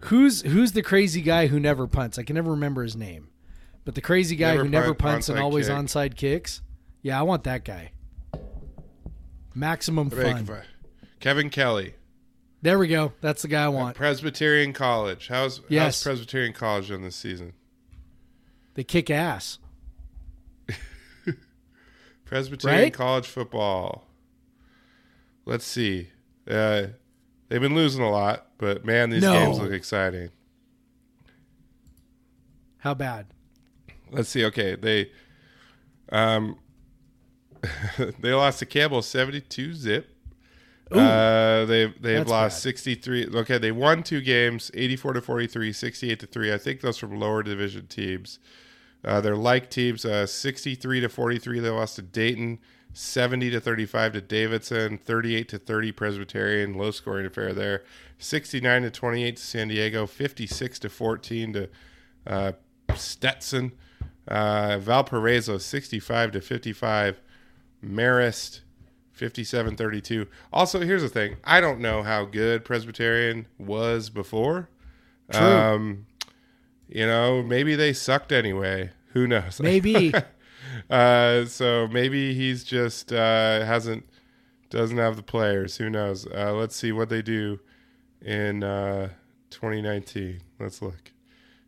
who's 0.05 0.43
who's 0.43 0.73
the 0.73 0.83
crazy 0.83 1.21
guy 1.23 1.47
who 1.49 1.61
never 1.61 1.87
punts? 1.87 2.19
I 2.19 2.23
can 2.23 2.35
never 2.35 2.51
remember 2.53 2.83
his 2.83 2.97
name, 2.97 3.29
but 3.85 3.95
the 3.95 4.01
crazy 4.01 4.37
guy 4.37 4.53
Never 4.53 4.65
who 4.65 4.71
never 4.71 4.87
punt, 4.95 4.99
punts 4.99 5.29
and 5.29 5.39
always 5.39 5.67
kick. 5.69 5.77
onside 5.77 6.17
kicks. 6.17 6.63
Yeah, 7.03 7.19
I 7.19 7.23
want 7.23 7.45
that 7.45 7.65
guy. 7.65 7.93
Maximum 9.55 10.11
fun. 10.11 10.47
Kevin 11.21 11.51
Kelley, 11.51 11.95
There 12.63 12.79
we 12.79 12.87
go. 12.89 13.13
That's 13.21 13.43
the 13.43 13.49
guy 13.49 13.65
I 13.65 13.69
want. 13.69 13.97
Presbyterian 13.97 14.73
College. 14.73 15.29
How's 15.29 15.61
Yes. 15.69 15.97
how's 15.97 16.03
Presbyterian 16.05 16.53
College 16.53 16.91
on 16.93 17.03
this 17.03 17.17
season? 17.17 17.53
They 18.75 18.85
kick 18.85 19.11
ass. 19.11 19.59
Presbyterian 22.25 22.83
Right? 22.85 22.93
College 22.95 23.27
football. 23.27 24.05
Let's 25.49 25.65
see. 25.65 26.09
Uh, 26.49 26.89
they've 27.49 27.61
been 27.61 27.75
losing 27.75 28.03
a 28.03 28.11
lot, 28.11 28.49
but 28.59 28.85
man, 28.85 29.09
these 29.09 29.23
No. 29.23 29.33
games 29.33 29.59
look 29.59 29.73
exciting. 29.73 30.29
How 32.79 32.93
bad? 32.93 33.27
Let's 34.11 34.29
see. 34.29 34.45
Okay, 34.45 34.77
they 34.77 35.11
um 36.11 36.59
they 38.21 38.33
lost 38.33 38.59
to 38.61 38.67
Campbell 38.67 39.03
seventy 39.03 39.41
two 39.41 39.73
zip. 39.75 40.15
Uh, 40.93 41.65
they've 41.67 42.01
they've 42.01 42.27
lost 42.27 42.57
bad. 42.57 42.63
sixty 42.63 42.95
three. 42.95 43.27
Okay, 43.27 43.57
they 43.59 43.73
won 43.73 44.03
two 44.03 44.21
games, 44.21 44.71
eighty 44.75 44.97
four 44.97 45.13
to 45.13 45.21
43, 45.21 45.73
68 45.73 46.21
to 46.21 46.27
three. 46.27 46.53
I 46.53 46.59
think 46.59 46.81
those 46.83 46.99
from 46.99 47.19
lower 47.19 47.43
division 47.43 47.87
teams. 47.87 48.39
Uh, 49.05 49.21
they're 49.21 49.37
like 49.37 49.71
teams. 49.71 50.05
Uh, 50.05 50.27
sixty 50.27 50.75
three 50.75 51.01
to 51.01 51.09
forty 51.09 51.39
three. 51.39 51.59
They 51.61 51.69
lost 51.71 51.97
to 51.97 52.03
Dayton. 52.03 52.59
70 52.99 53.51
to 53.51 53.61
35 53.61 54.15
to 54.15 54.21
Davidson, 54.21 54.99
38 54.99 55.49
to 55.51 55.59
30 55.59 55.93
Presbyterian, 55.93 56.75
low 56.75 56.91
scoring 56.91 57.27
affair 57.27 57.53
there. 57.53 57.85
69 58.19 58.83
to 58.83 58.91
28 58.91 59.37
to 59.37 59.43
San 59.43 59.69
Diego, 59.69 60.05
56 60.05 60.79
to 60.81 60.89
14 60.89 61.53
to 61.53 61.69
uh, 62.27 62.53
Stetson. 62.97 63.71
Uh, 64.27 64.79
Valparaiso 64.79 65.59
65 65.59 66.33
to 66.33 66.41
55. 66.41 67.21
Marist 67.85 68.63
57 69.13 69.77
32. 69.77 70.27
Also, 70.53 70.81
here's 70.81 71.03
the 71.03 71.09
thing 71.09 71.37
I 71.45 71.61
don't 71.61 71.79
know 71.79 72.03
how 72.03 72.25
good 72.25 72.65
Presbyterian 72.65 73.47
was 73.59 74.11
before. 74.11 74.71
True. 75.31 75.41
Um, 75.41 76.07
you 76.89 77.07
know, 77.07 77.45
maybe 77.45 77.77
they 77.77 77.93
sucked 77.93 78.33
anyway. 78.33 78.91
Who 79.13 79.29
knows? 79.29 79.61
Maybe. 79.61 80.13
uh, 80.91 81.45
so 81.47 81.89
maybe 81.89 82.35
he's 82.35 82.65
just 82.65 83.13
uh, 83.13 83.65
hasn't 83.65 84.09
doesn't 84.71 84.99
have 84.99 85.17
the 85.17 85.23
players. 85.23 85.77
Who 85.77 85.91
knows? 85.91 86.27
Uh, 86.27 86.53
let's 86.55 86.77
see 86.77 86.93
what 86.93 87.09
they 87.09 87.23
do 87.23 87.61
in 88.21 88.63
uh, 88.63 89.11
2019. 89.51 90.41
Let's 90.59 90.83
look. 90.83 91.13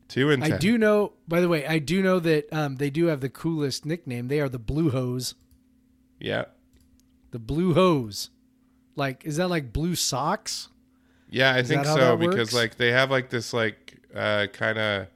Two 0.08 0.30
and 0.30 0.42
I 0.42 0.50
ten. 0.50 0.58
do 0.58 0.78
know. 0.78 1.12
By 1.28 1.40
the 1.40 1.48
way, 1.48 1.66
I 1.66 1.78
do 1.78 2.02
know 2.02 2.18
that 2.18 2.52
um, 2.52 2.76
they 2.76 2.90
do 2.90 3.06
have 3.06 3.20
the 3.20 3.28
coolest 3.28 3.86
nickname. 3.86 4.28
They 4.28 4.40
are 4.40 4.48
the 4.48 4.58
Blue 4.58 4.90
Hose. 4.90 5.34
Yeah, 6.18 6.46
The 7.30 7.38
Blue 7.38 7.74
Hose. 7.74 8.30
Like, 8.96 9.24
is 9.24 9.36
that 9.36 9.48
like 9.48 9.72
blue 9.72 9.94
socks? 9.94 10.68
yeah, 11.30 11.54
I 11.54 11.62
think 11.62 11.86
so 11.86 12.16
because 12.16 12.52
like 12.52 12.76
they 12.76 12.90
have 12.90 13.10
like 13.10 13.30
this 13.30 13.52
like 13.52 13.94
uh, 14.14 14.48
kind 14.52 14.78
of 14.78 15.06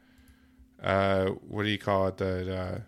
uh, 0.82 1.26
what 1.48 1.64
do 1.64 1.70
you 1.70 1.78
call 1.78 2.06
it? 2.08 2.16
The 2.16 2.82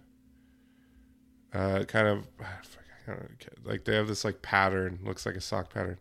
uh, 1.57 1.85
kind 1.85 2.07
of 2.09 2.27
I 2.41 3.11
don't 3.13 3.21
know, 3.21 3.27
like 3.71 3.85
they 3.85 3.95
have 3.95 4.09
this 4.09 4.25
like 4.25 4.43
pattern. 4.43 4.99
Looks 5.05 5.25
like 5.27 5.37
a 5.37 5.41
sock 5.41 5.73
pattern. 5.73 5.99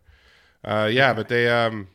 Uh, 0.64 0.88
yeah, 0.92 1.12
but 1.12 1.28
they 1.28 1.48
um, 1.48 1.88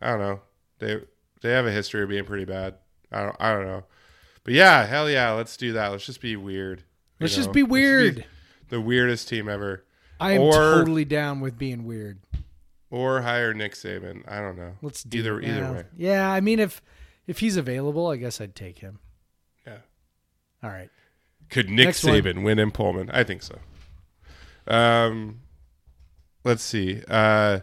I 0.00 0.10
don't 0.10 0.20
know. 0.20 0.40
They 0.78 1.00
they 1.42 1.50
have 1.50 1.66
a 1.66 1.70
history 1.72 2.02
of 2.02 2.08
being 2.08 2.24
pretty 2.24 2.44
bad. 2.46 2.76
I 3.12 3.22
don't 3.22 3.36
I 3.38 3.52
don't 3.52 3.66
know. 3.66 3.84
But 4.44 4.54
yeah, 4.54 4.86
hell 4.86 5.08
yeah, 5.10 5.30
let's 5.32 5.56
do 5.56 5.72
that. 5.74 5.88
Let's 5.88 6.06
just 6.06 6.20
be 6.20 6.36
weird. 6.36 6.82
Let's 7.20 7.34
just 7.34 7.48
know? 7.48 7.52
be 7.54 7.62
Let's 7.62 7.70
weird. 7.72 8.24
the 8.68 8.80
weirdest 8.80 9.28
team 9.28 9.48
ever. 9.48 9.84
I 10.20 10.32
am 10.32 10.42
Or- 10.42 10.52
totally 10.52 11.04
down 11.04 11.40
with 11.40 11.56
being 11.58 11.84
weird. 11.84 12.18
Or 12.90 13.22
hire 13.22 13.52
Nick 13.54 13.72
Saban. 13.72 14.22
I 14.30 14.40
don't 14.40 14.56
know. 14.56 14.74
Let's 14.82 15.02
do 15.02 15.18
either 15.18 15.40
it. 15.40 15.48
either 15.48 15.60
Yeah. 15.60 15.72
way. 15.72 15.84
Yeah, 15.96 16.30
I 16.30 16.40
mean, 16.40 16.58
if 16.60 16.80
if 17.26 17.38
he's 17.40 17.56
available, 17.56 18.06
I 18.08 18.16
guess 18.16 18.40
I'd 18.40 18.54
take 18.54 18.78
him. 18.78 18.98
Yeah. 19.66 19.78
All 20.62 20.70
right. 20.70 20.90
Could 21.50 21.68
Nick 21.70 21.86
Next 21.86 22.04
one. 22.04 22.14
Saban 22.14 22.42
win 22.42 22.58
in 22.58 22.70
Pullman? 22.70 23.10
I 23.10 23.24
think 23.24 23.42
so. 23.42 23.58
Um, 24.66 25.40
let's 26.44 26.62
see. 26.62 27.02
Uh, 27.08 27.60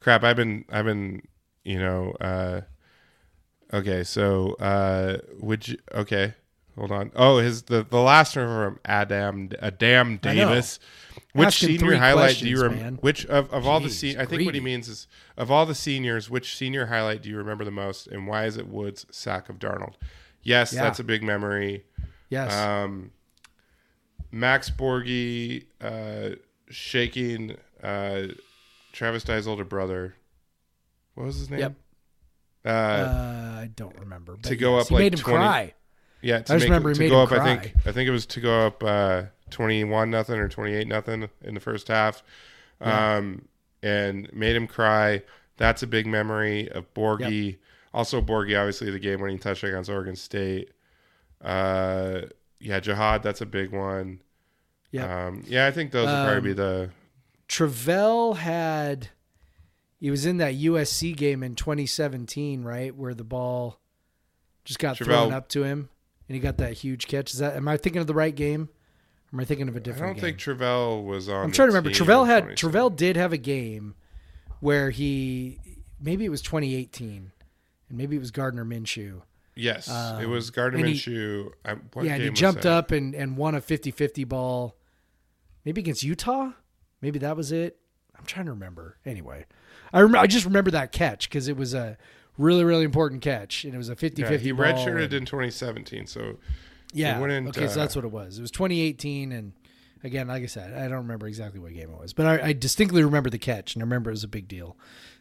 crap. 0.00 0.24
I've 0.24 0.36
been. 0.36 0.64
I've 0.70 0.84
been. 0.84 1.22
You 1.64 1.78
know. 1.78 2.12
Uh, 2.20 2.60
okay. 3.72 4.04
So. 4.04 4.54
Uh, 4.54 5.18
would 5.40 5.68
you? 5.68 5.78
Okay. 5.94 6.34
Hold 6.76 6.92
on. 6.92 7.12
Oh, 7.14 7.38
his 7.38 7.62
the 7.62 7.82
the 7.88 8.00
last 8.00 8.36
one 8.36 8.46
from 8.46 8.80
Adam 8.84 9.50
Adam 9.60 10.16
Davis. 10.18 10.78
Which 11.32 11.58
senior 11.58 11.96
highlight 11.96 12.38
do 12.38 12.48
you 12.48 12.60
remember? 12.60 13.00
Which 13.02 13.24
of, 13.26 13.52
of 13.52 13.66
all 13.66 13.78
the 13.80 13.88
Jeez, 13.88 14.14
se- 14.14 14.16
I 14.18 14.24
think 14.24 14.44
what 14.44 14.54
he 14.54 14.60
means 14.60 14.88
is 14.88 15.06
of 15.36 15.50
all 15.50 15.64
the 15.66 15.74
seniors, 15.74 16.28
which 16.30 16.56
senior 16.56 16.86
highlight 16.86 17.22
do 17.22 17.28
you 17.28 17.36
remember 17.36 17.64
the 17.64 17.70
most, 17.70 18.06
and 18.08 18.26
why 18.26 18.46
is 18.46 18.56
it 18.56 18.66
Woods' 18.66 19.06
sack 19.10 19.48
of 19.48 19.58
Darnold? 19.58 19.94
Yes, 20.42 20.72
Yeah. 20.72 20.82
that's 20.82 20.98
a 20.98 21.04
big 21.04 21.22
memory. 21.22 21.84
Yes. 22.30 22.52
Um, 22.52 23.10
Max 24.32 24.70
Borghi 24.70 25.64
uh, 25.80 26.36
shaking 26.68 27.56
uh, 27.82 28.28
Travis 28.92 29.24
Dye's 29.24 29.46
older 29.46 29.64
brother. 29.64 30.14
What 31.14 31.26
was 31.26 31.36
his 31.36 31.50
name? 31.50 31.60
Yep. 31.60 31.74
Uh, 32.64 32.68
uh, 32.68 33.56
I 33.60 33.70
don't 33.74 33.98
remember. 33.98 34.36
To 34.36 34.56
go 34.56 34.76
yes, 34.76 34.84
up, 34.84 34.88
he 34.88 34.94
like, 34.94 35.00
made 35.02 35.14
him 35.14 35.20
20 35.20 35.38
cry. 35.38 35.74
yeah, 36.22 36.40
to 36.40 36.52
I 36.52 36.56
just 36.56 36.62
make, 36.62 36.62
remember 36.64 36.88
he 36.90 36.94
to 36.94 37.00
made 37.00 37.08
go 37.08 37.22
him 37.22 37.26
up. 37.26 37.32
I 37.32 37.36
cry. 37.36 37.56
think 37.58 37.86
I 37.86 37.92
think 37.92 38.08
it 38.08 38.12
was 38.12 38.26
to 38.26 38.40
go 38.40 38.66
up 38.66 38.84
uh, 38.84 39.22
twenty-one 39.50 40.10
nothing 40.10 40.38
or 40.38 40.48
twenty-eight 40.48 40.86
nothing 40.86 41.28
in 41.42 41.54
the 41.54 41.60
first 41.60 41.88
half, 41.88 42.22
um, 42.80 43.46
and 43.82 44.32
made 44.32 44.56
him 44.56 44.66
cry. 44.66 45.22
That's 45.56 45.82
a 45.82 45.86
big 45.86 46.06
memory 46.06 46.70
of 46.70 46.92
Borghi. 46.94 47.58
Also, 47.92 48.20
Borghi, 48.22 48.58
obviously, 48.58 48.90
the 48.90 48.98
game-winning 48.98 49.38
touchdown 49.38 49.70
against 49.70 49.90
Oregon 49.90 50.16
State. 50.16 50.70
Uh, 51.42 52.22
yeah, 52.60 52.78
Jahad, 52.80 53.22
that's 53.22 53.40
a 53.40 53.46
big 53.46 53.72
one. 53.72 54.20
Yep. 54.92 55.08
Um, 55.10 55.44
yeah, 55.46 55.66
I 55.66 55.70
think 55.70 55.92
those 55.92 56.06
would 56.06 56.12
probably 56.12 56.36
Um, 56.36 56.42
be 56.44 56.52
the. 56.52 56.90
Travell 57.48 58.34
had 58.34 59.08
he 59.98 60.10
was 60.10 60.24
in 60.26 60.36
that 60.38 60.54
USC 60.54 61.16
game 61.16 61.42
in 61.42 61.54
2017, 61.54 62.62
right, 62.62 62.94
where 62.94 63.14
the 63.14 63.24
ball 63.24 63.80
just 64.64 64.78
got 64.78 64.96
Travell- 64.96 65.24
thrown 65.26 65.32
up 65.32 65.48
to 65.50 65.64
him 65.64 65.88
and 66.28 66.34
he 66.34 66.40
got 66.40 66.58
that 66.58 66.74
huge 66.74 67.06
catch. 67.06 67.32
Is 67.32 67.38
that 67.40 67.56
am 67.56 67.66
I 67.68 67.76
thinking 67.76 68.00
of 68.00 68.06
the 68.06 68.14
right 68.14 68.34
game? 68.34 68.68
Or 69.32 69.36
am 69.36 69.40
I 69.40 69.44
thinking 69.44 69.68
of 69.68 69.76
a 69.76 69.80
different 69.80 69.98
game? 70.00 70.04
I 70.04 70.08
don't 70.08 70.14
game? 70.16 70.22
think 70.22 70.38
Travell 70.38 71.02
was 71.04 71.28
on. 71.28 71.44
I'm 71.44 71.52
trying 71.52 71.68
to 71.68 71.72
remember. 71.74 71.90
Travell 71.90 72.24
had 72.24 72.56
Travell 72.56 72.90
did 72.90 73.16
have 73.16 73.32
a 73.32 73.38
game 73.38 73.94
where 74.60 74.90
he 74.90 75.58
maybe 76.00 76.24
it 76.24 76.30
was 76.30 76.42
2018 76.42 77.30
and 77.88 77.98
maybe 77.98 78.16
it 78.16 78.20
was 78.20 78.30
Gardner 78.30 78.64
Minshew. 78.64 79.22
Yes, 79.60 79.88
it 79.88 79.92
um, 79.92 80.30
was 80.30 80.50
Gardner 80.50 80.78
Minshew. 80.80 81.52
Yeah, 81.64 82.14
and 82.14 82.22
he 82.22 82.30
jumped 82.30 82.62
that? 82.62 82.72
up 82.72 82.90
and, 82.90 83.14
and 83.14 83.36
won 83.36 83.54
a 83.54 83.60
50-50 83.60 84.26
ball. 84.28 84.76
Maybe 85.64 85.80
against 85.80 86.02
Utah? 86.02 86.52
Maybe 87.02 87.18
that 87.18 87.36
was 87.36 87.52
it. 87.52 87.78
I'm 88.18 88.24
trying 88.24 88.46
to 88.46 88.52
remember. 88.52 88.98
Anyway, 89.04 89.46
I 89.92 90.00
rem- 90.00 90.16
I 90.16 90.26
just 90.26 90.44
remember 90.44 90.70
that 90.72 90.92
catch 90.92 91.28
because 91.28 91.48
it 91.48 91.56
was 91.56 91.74
a 91.74 91.96
really 92.38 92.64
really 92.64 92.84
important 92.84 93.20
catch 93.22 93.64
and 93.64 93.74
it 93.74 93.78
was 93.78 93.88
a 93.88 93.96
50-50 93.96 94.18
Yeah, 94.18 94.36
he 94.38 94.52
redshirted 94.52 95.04
and- 95.04 95.14
in 95.14 95.26
2017, 95.26 96.06
so 96.06 96.38
Yeah. 96.92 97.20
okay, 97.20 97.66
so 97.66 97.72
uh, 97.72 97.74
that's 97.74 97.94
what 97.96 98.04
it 98.04 98.10
was. 98.10 98.38
It 98.38 98.42
was 98.42 98.50
2018, 98.50 99.32
and 99.32 99.52
again, 100.02 100.28
like 100.28 100.42
I 100.42 100.46
said, 100.46 100.72
I 100.74 100.88
don't 100.88 100.98
remember 100.98 101.26
exactly 101.26 101.60
what 101.60 101.74
game 101.74 101.90
it 101.90 101.98
was, 101.98 102.12
but 102.12 102.26
I, 102.26 102.48
I 102.48 102.52
distinctly 102.52 103.02
remember 103.02 103.30
the 103.30 103.38
catch, 103.38 103.74
and 103.74 103.82
I 103.82 103.84
remember 103.84 104.10
it 104.10 104.14
was 104.14 104.24
a 104.24 104.28
big 104.28 104.48
deal. 104.48 104.76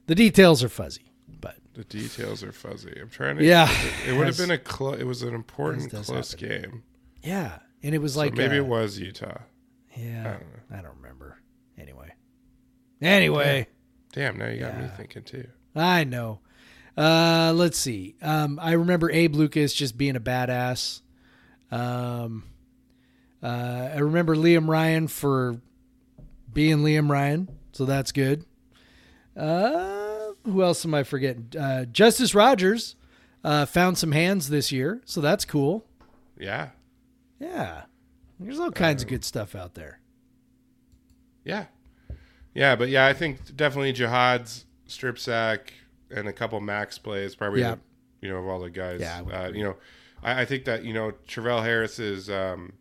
The 0.07 0.15
details 0.15 0.63
are 0.63 0.69
fuzzy, 0.69 1.08
but 1.41 1.55
the 1.73 1.83
details 1.85 2.43
are 2.43 2.51
fuzzy. 2.51 2.97
I'm 2.99 3.09
trying 3.09 3.37
to. 3.37 3.43
Yeah. 3.45 3.69
it, 4.07 4.15
would 4.17 4.27
have 4.27 4.37
been 4.37 4.51
a 4.51 4.57
clo- 4.57 4.93
It 4.93 5.05
was 5.05 5.21
an 5.23 5.33
important 5.33 5.91
close 5.91 6.31
happen. 6.33 6.49
game. 6.49 6.83
yeah, 7.23 7.59
and 7.83 7.93
it 7.95 7.99
was 7.99 8.13
So 8.13 8.19
like 8.19 8.33
maybe 8.35 8.55
uh, 8.57 8.63
it 8.63 8.65
was 8.67 8.99
Utah. 8.99 9.39
Yeah, 9.95 10.37
I 10.71 10.77
I 10.79 10.81
don't, 10.81 10.95
remember. 11.01 11.37
Anyway, 11.77 12.11
anyway, 13.01 13.67
Damn, 14.13 14.37
now 14.37 14.47
you 14.47 14.59
got 14.59 14.77
me 14.79 14.87
thinking 14.97 15.23
too. 15.23 15.47
I 15.75 16.03
know. 16.03 16.39
Uh, 16.97 17.53
let's 17.55 17.77
see. 17.77 18.15
Um, 18.21 18.59
I 18.61 18.73
remember 18.73 19.09
Abe 19.09 19.35
Lucas 19.35 19.73
just 19.73 19.97
being 19.97 20.15
a 20.15 20.19
badass. 20.19 21.01
Um, 21.71 22.43
uh, 23.41 23.89
I 23.93 23.99
remember 23.99 24.35
Liam 24.35 24.67
Ryan 24.67 25.07
for 25.07 25.61
being 26.51 26.79
Liam 26.79 27.09
Ryan, 27.09 27.47
so 27.71 27.85
that's 27.85 28.11
good. 28.11 28.45
Uh, 29.37 30.08
who 30.45 30.63
else 30.63 30.85
am 30.85 30.93
I 30.93 31.03
forgetting? 31.03 31.49
Uh, 31.59 31.85
Justice 31.85 32.33
Rogers 32.35 32.95
uh, 33.43 33.65
found 33.65 33.97
some 33.97 34.11
hands 34.11 34.49
this 34.49 34.71
year, 34.71 35.01
so 35.05 35.21
that's 35.21 35.45
cool. 35.45 35.85
Yeah, 36.39 36.69
Yeah, 37.39 37.83
there's 38.39 38.59
all 38.59 38.71
kinds 38.71 39.03
of 39.03 39.09
good 39.09 39.23
stuff 39.25 39.53
out 39.55 39.73
there. 39.75 39.99
yeah. 41.43 41.65
Yeah, 42.55 42.75
but 42.75 42.89
yeah, 42.89 43.05
I 43.05 43.13
think 43.13 43.55
definitely 43.55 43.93
Jahad's 43.93 44.65
strip 44.87 45.19
sack 45.19 45.71
and 46.09 46.27
a 46.27 46.33
couple 46.33 46.59
max 46.59 46.97
plays 46.97 47.35
probably. 47.35 47.61
Yeah. 47.61 47.75
The, 47.75 47.79
you 48.21 48.29
know, 48.33 48.37
of 48.39 48.47
all 48.47 48.59
the 48.59 48.69
guys. 48.71 48.99
Yeah, 49.01 49.21
uh, 49.31 49.49
you 49.53 49.63
know, 49.63 49.75
I, 50.23 50.41
I 50.41 50.45
think 50.45 50.65
that 50.65 50.83
you 50.83 50.93
know 50.93 51.11
Travell 51.27 51.61
Harris's 51.61 52.29
um, 52.29 52.73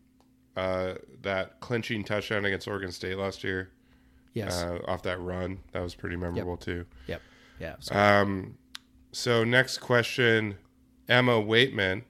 uh, 0.56 0.94
that 1.22 1.60
clinching 1.60 2.02
touchdown 2.02 2.44
against 2.46 2.66
Oregon 2.66 2.90
State 2.90 3.16
last 3.18 3.44
year 3.44 3.70
Yes. 4.32 4.62
uh, 4.62 4.78
off 4.86 5.02
that 5.02 5.20
run 5.20 5.58
that 5.72 5.82
was 5.82 5.94
pretty 5.94 6.16
memorable 6.16 6.56
too. 6.56 6.86
yep. 7.06 7.20
Yeah. 7.60 7.76
So, 7.80 7.94
Um, 7.94 8.56
so 9.12 9.44
next 9.44 9.78
question, 9.78 10.56
Emma 11.08 11.40
Waitman, 11.42 12.02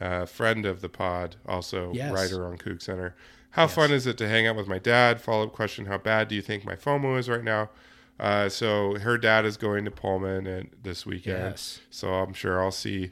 uh, 0.00 0.26
friend 0.26 0.64
of 0.66 0.80
the 0.80 0.88
pod, 0.88 1.36
also 1.46 1.92
Yes. 1.92 2.12
writer 2.12 2.46
on 2.46 2.56
CougCenter. 2.58 3.12
How 3.54 3.66
fun 3.66 3.90
is 3.90 4.06
it 4.06 4.16
to 4.18 4.28
hang 4.28 4.46
out 4.46 4.54
with 4.56 4.68
my 4.68 4.78
dad? 4.78 5.20
Follow 5.20 5.44
up 5.44 5.52
question: 5.52 5.86
How 5.86 5.98
bad 5.98 6.28
do 6.28 6.34
you 6.36 6.42
think 6.42 6.64
my 6.64 6.76
FOMO 6.76 7.18
is 7.18 7.28
right 7.28 7.42
now? 7.42 7.70
Uh, 8.18 8.48
so 8.48 8.98
her 8.98 9.16
dad 9.18 9.44
is 9.44 9.56
going 9.56 9.84
to 9.86 9.90
Pullman 9.90 10.46
and 10.46 10.70
this 10.82 11.04
weekend, 11.06 11.38
Yes. 11.38 11.80
so 11.90 12.12
I'm 12.14 12.32
sure 12.34 12.62
I'll 12.62 12.70
see 12.70 13.10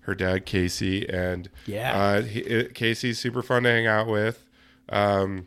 her 0.00 0.14
dad 0.14 0.46
Casey 0.46 1.06
and 1.08 1.48
Yeah. 1.66 1.96
uh, 1.96 2.22
he, 2.22 2.40
it, 2.40 2.74
Casey's 2.74 3.18
super 3.18 3.42
fun 3.42 3.64
to 3.64 3.68
hang 3.70 3.86
out 3.86 4.06
with. 4.08 4.44
Um, 4.88 5.46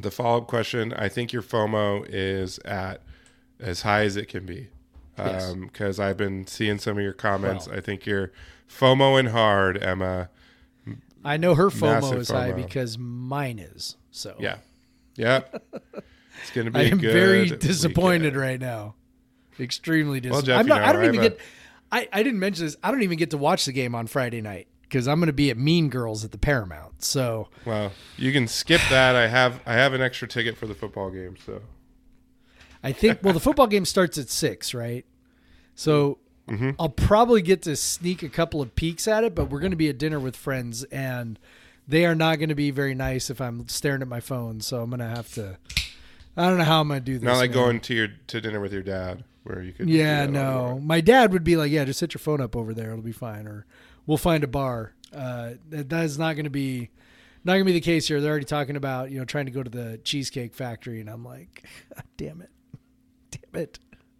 the 0.00 0.10
follow 0.10 0.38
up 0.42 0.46
question: 0.48 0.92
I 0.92 1.08
think 1.08 1.32
your 1.32 1.42
FOMO 1.42 2.06
is 2.08 2.58
at 2.60 3.00
as 3.58 3.82
high 3.82 4.04
as 4.04 4.16
it 4.16 4.28
can 4.28 4.44
be 4.46 4.68
Yes. 5.18 5.50
Um, 5.50 5.62
because 5.62 5.98
I've 5.98 6.16
been 6.16 6.46
seeing 6.46 6.78
some 6.78 6.96
of 6.98 7.02
your 7.02 7.12
comments. 7.12 7.66
Well. 7.66 7.76
I 7.78 7.80
think 7.80 8.04
you're 8.06 8.32
FOMOing 8.68 9.30
hard, 9.30 9.82
Emma. 9.82 10.28
I 11.24 11.36
know 11.38 11.54
her 11.54 11.68
FOMO 11.70 11.80
massive 12.02 12.18
is 12.18 12.30
high 12.30 12.52
because 12.52 12.98
mine 12.98 13.58
is. 13.58 13.96
So 14.10 14.36
Yeah, 14.38 14.58
yeah. 15.16 15.40
It's 15.72 16.50
gonna 16.54 16.70
be. 16.70 16.78
I 16.80 16.82
am 16.84 16.98
very 17.00 17.46
disappointed 17.46 18.34
weekend. 18.34 18.36
right 18.40 18.60
now. 18.60 18.94
Extremely 19.58 20.20
Well, 20.20 20.40
disappointed. 20.42 20.46
Jeff, 20.46 20.58
I'm 20.60 20.66
you 20.66 20.68
not, 20.68 20.80
know, 20.80 20.86
I 20.86 20.92
don't 20.92 21.02
I 21.02 21.06
even 21.08 21.20
get. 21.20 21.40
I, 21.90 22.08
I 22.12 22.22
didn't 22.22 22.40
mention 22.40 22.66
this. 22.66 22.76
I 22.82 22.90
don't 22.90 23.02
even 23.02 23.16
get 23.16 23.30
to 23.30 23.38
watch 23.38 23.64
the 23.64 23.72
game 23.72 23.94
on 23.94 24.06
Friday 24.06 24.42
night 24.42 24.66
because 24.82 25.06
I'm 25.08 25.18
going 25.18 25.28
to 25.28 25.32
be 25.32 25.50
at 25.50 25.56
Mean 25.56 25.88
Girls 25.88 26.24
at 26.24 26.32
the 26.32 26.38
Paramount. 26.38 27.02
So 27.02 27.48
Well, 27.64 27.92
you 28.16 28.32
can 28.32 28.48
skip 28.48 28.80
that. 28.90 29.16
I 29.16 29.28
have 29.28 29.60
I 29.66 29.72
have 29.74 29.94
an 29.94 30.02
extra 30.02 30.28
ticket 30.28 30.56
for 30.56 30.66
the 30.66 30.74
football 30.74 31.10
game, 31.10 31.36
so 31.44 31.62
I 32.86 32.92
think. 32.92 33.22
Well, 33.22 33.34
the 33.34 33.40
football 33.40 33.66
game 33.66 33.84
starts 33.84 34.18
at 34.18 34.28
six, 34.28 34.74
right? 34.74 35.04
So 35.74 36.18
Mm-hmm. 36.48 36.70
I'll 36.78 36.88
probably 36.88 37.42
get 37.42 37.62
to 37.62 37.74
sneak 37.74 38.22
a 38.22 38.28
couple 38.28 38.62
of 38.62 38.74
peeks 38.76 39.08
at 39.08 39.24
it, 39.24 39.34
but 39.34 39.50
we're 39.50 39.60
going 39.60 39.72
to 39.72 39.76
be 39.76 39.88
at 39.88 39.98
dinner 39.98 40.20
with 40.20 40.36
friends, 40.36 40.84
and 40.84 41.38
they 41.88 42.06
are 42.06 42.14
not 42.14 42.38
going 42.38 42.50
to 42.50 42.54
be 42.54 42.70
very 42.70 42.94
nice 42.94 43.30
if 43.30 43.40
I'm 43.40 43.68
staring 43.68 44.02
at 44.02 44.08
my 44.08 44.20
phone. 44.20 44.60
So 44.60 44.80
I'm 44.80 44.90
going 44.90 45.00
to 45.00 45.06
have 45.08 45.32
to. 45.34 45.58
I 46.36 46.48
don't 46.48 46.58
know 46.58 46.64
how 46.64 46.80
I'm 46.80 46.88
going 46.88 47.00
to 47.00 47.04
do 47.04 47.18
this. 47.18 47.24
not 47.24 47.38
like 47.38 47.50
man. 47.50 47.58
going 47.58 47.80
to 47.80 47.94
your 47.94 48.08
to 48.28 48.40
dinner 48.40 48.60
with 48.60 48.72
your 48.72 48.82
dad, 48.82 49.24
where 49.42 49.60
you 49.60 49.72
could. 49.72 49.88
Yeah, 49.88 50.26
do 50.26 50.32
that 50.32 50.38
on 50.38 50.74
no. 50.74 50.78
My 50.80 51.00
dad 51.00 51.32
would 51.32 51.44
be 51.44 51.56
like, 51.56 51.72
"Yeah, 51.72 51.84
just 51.84 51.98
set 51.98 52.14
your 52.14 52.20
phone 52.20 52.40
up 52.40 52.54
over 52.54 52.72
there; 52.72 52.92
it'll 52.92 53.02
be 53.02 53.12
fine." 53.12 53.48
Or 53.48 53.66
we'll 54.06 54.18
find 54.18 54.44
a 54.44 54.48
bar. 54.48 54.92
Uh, 55.12 55.52
that, 55.70 55.88
that 55.88 56.04
is 56.04 56.18
not 56.18 56.34
going 56.34 56.44
to 56.44 56.50
be 56.50 56.90
not 57.42 57.54
going 57.54 57.64
to 57.64 57.66
be 57.66 57.72
the 57.72 57.80
case 57.80 58.06
here. 58.06 58.20
They're 58.20 58.30
already 58.30 58.44
talking 58.44 58.76
about 58.76 59.10
you 59.10 59.18
know 59.18 59.24
trying 59.24 59.46
to 59.46 59.52
go 59.52 59.64
to 59.64 59.70
the 59.70 59.98
cheesecake 60.04 60.54
factory, 60.54 61.00
and 61.00 61.10
I'm 61.10 61.24
like, 61.24 61.64
"Damn 62.16 62.40
it, 62.42 62.50
damn 63.52 63.62
it." 63.62 63.78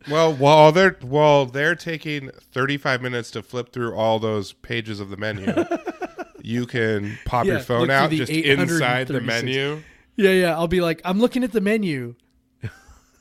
Well, 0.09 0.33
while 0.33 0.71
they're 0.73 0.97
while 1.01 1.47
they're 1.47 1.75
taking 1.75 2.31
35 2.53 3.03
minutes 3.03 3.31
to 3.33 3.43
flip 3.43 3.73
through 3.73 3.95
all 3.95 4.19
those 4.21 4.53
pages 4.53 5.01
of 5.01 5.11
the 5.11 5.17
menu, 5.17 5.53
you 6.43 6.67
can 6.67 7.19
pop 7.25 7.45
Yeah, 7.47 7.55
your 7.55 7.61
phone 7.63 7.91
out 7.91 8.11
just 8.13 8.31
inside 8.31 9.09
the 9.09 9.21
menu. 9.21 9.83
Yeah, 10.17 10.31
yeah. 10.31 10.55
I'll 10.55 10.69
be 10.69 10.81
like, 10.81 11.01
"I'm 11.05 11.19
looking 11.19 11.43
at 11.45 11.53
the 11.53 11.61
menu." 11.61 12.15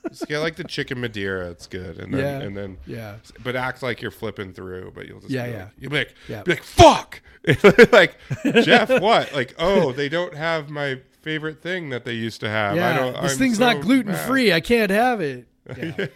Just 0.10 0.28
get 0.28 0.38
like 0.40 0.56
the 0.56 0.64
chicken 0.64 1.02
Madeira. 1.02 1.50
It's 1.50 1.66
good, 1.66 1.98
and 1.98 2.14
then 2.14 2.20
Yeah. 2.22 2.46
and 2.46 2.56
then 2.56 2.78
Yeah, 2.86 3.16
but 3.44 3.56
act 3.56 3.82
like 3.82 4.04
you're 4.04 4.12
flipping 4.12 4.54
through. 4.54 4.92
But 4.94 5.08
you'll 5.08 5.20
just 5.20 5.32
Yeah, 5.32 5.46
be 5.48 5.52
yeah. 5.52 5.58
Like, 5.64 5.72
you'll 5.80 5.90
be 5.92 5.98
like, 5.98 6.14
Yeah. 6.30 6.44
be 6.44 6.52
like, 6.52 6.64
fuck, 6.64 7.22
like 7.92 8.16
Jeff, 8.64 8.90
what? 9.02 9.34
Like, 9.34 9.56
oh, 9.58 9.92
they 9.94 10.08
don't 10.08 10.36
have 10.36 10.70
my 10.70 11.02
favorite 11.24 11.64
thing 11.64 11.90
that 11.90 12.06
they 12.06 12.14
used 12.14 12.40
to 12.42 12.50
have. 12.50 12.74
I 12.74 12.76
yeah. 12.76 12.96
don't. 12.98 13.22
This 13.24 13.32
I'm 13.34 13.38
thing's 13.40 13.58
so 13.58 13.66
not 13.66 13.82
gluten 13.82 14.14
free. 14.14 14.54
I 14.54 14.60
can't 14.60 14.92
have 14.92 15.22
it. 15.22 15.48
Yeah. 15.78 16.08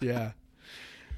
yeah. 0.00 0.32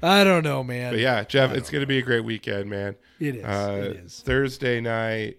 I 0.03 0.23
don't 0.23 0.43
know, 0.43 0.63
man. 0.63 0.93
But 0.93 0.99
yeah, 0.99 1.23
Jeff, 1.23 1.51
it's 1.53 1.69
gonna 1.69 1.85
be 1.87 1.97
a 1.97 2.01
great 2.03 2.23
weekend, 2.23 2.69
man. 2.69 2.95
It 3.19 3.37
is. 3.37 3.45
Uh, 3.45 3.87
it 3.91 3.95
is. 3.97 4.19
Thursday 4.25 4.79
night, 4.81 5.37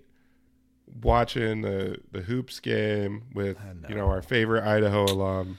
watching 1.02 1.62
the 1.62 1.98
the 2.12 2.22
hoops 2.22 2.60
game 2.60 3.24
with 3.34 3.56
you 3.88 3.94
know 3.94 4.06
our 4.08 4.22
favorite 4.22 4.64
Idaho 4.64 5.04
alum, 5.04 5.58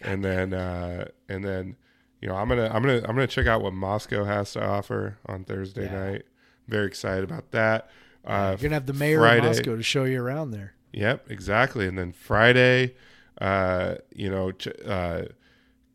and 0.00 0.24
then 0.24 0.52
uh, 0.52 1.06
and 1.28 1.44
then 1.44 1.76
you 2.20 2.28
know 2.28 2.34
I'm 2.34 2.48
gonna 2.48 2.66
I'm 2.72 2.82
gonna 2.82 2.98
I'm 2.98 3.14
gonna 3.14 3.26
check 3.26 3.46
out 3.46 3.62
what 3.62 3.72
Moscow 3.72 4.24
has 4.24 4.52
to 4.52 4.62
offer 4.64 5.18
on 5.26 5.44
Thursday 5.44 5.84
Yeah. 5.84 5.98
night. 6.10 6.22
Very 6.68 6.86
excited 6.86 7.24
about 7.24 7.52
that. 7.52 7.88
Uh, 8.24 8.56
You're 8.58 8.68
gonna 8.70 8.74
have 8.74 8.86
the 8.86 8.92
mayor 8.92 9.20
Friday, 9.20 9.38
of 9.38 9.44
Moscow 9.44 9.76
to 9.76 9.82
show 9.82 10.04
you 10.04 10.20
around 10.22 10.50
there. 10.50 10.74
Yep, 10.92 11.30
exactly. 11.30 11.86
And 11.86 11.96
then 11.96 12.12
Friday, 12.12 12.94
uh, 13.40 13.96
you 14.14 14.30
know, 14.30 14.50
ch- 14.50 14.68
uh, 14.84 15.26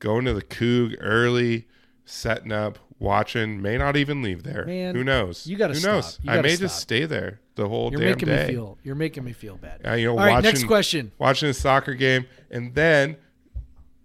going 0.01 0.25
to 0.25 0.33
the 0.33 0.41
Coug 0.41 0.97
early, 0.99 1.67
setting 2.03 2.51
up, 2.51 2.77
watching. 2.99 3.61
May 3.61 3.77
not 3.77 3.95
even 3.95 4.21
leave 4.21 4.43
there. 4.43 4.65
Man, 4.65 4.93
Who 4.95 5.03
knows? 5.05 5.47
you 5.47 5.55
gotta 5.55 5.75
Who 5.75 5.81
knows? 5.87 6.13
stop. 6.15 6.25
You 6.25 6.31
I 6.31 6.41
may 6.41 6.57
just 6.57 6.79
stay 6.79 7.05
there 7.05 7.39
the 7.55 7.69
whole 7.69 7.91
You're 7.91 8.01
damn 8.01 8.09
making 8.09 8.27
day. 8.27 8.47
me 8.47 8.53
feel. 8.53 8.77
You're 8.83 8.95
making 8.95 9.23
me 9.23 9.31
feel 9.31 9.55
bad. 9.55 9.81
Uh, 9.87 9.93
you 9.93 10.07
know, 10.07 10.11
All 10.13 10.17
right, 10.17 10.31
watching, 10.31 10.43
next 10.49 10.63
question. 10.65 11.11
Watching 11.17 11.47
a 11.49 11.53
soccer 11.53 11.93
game, 11.93 12.25
and 12.49 12.75
then 12.75 13.15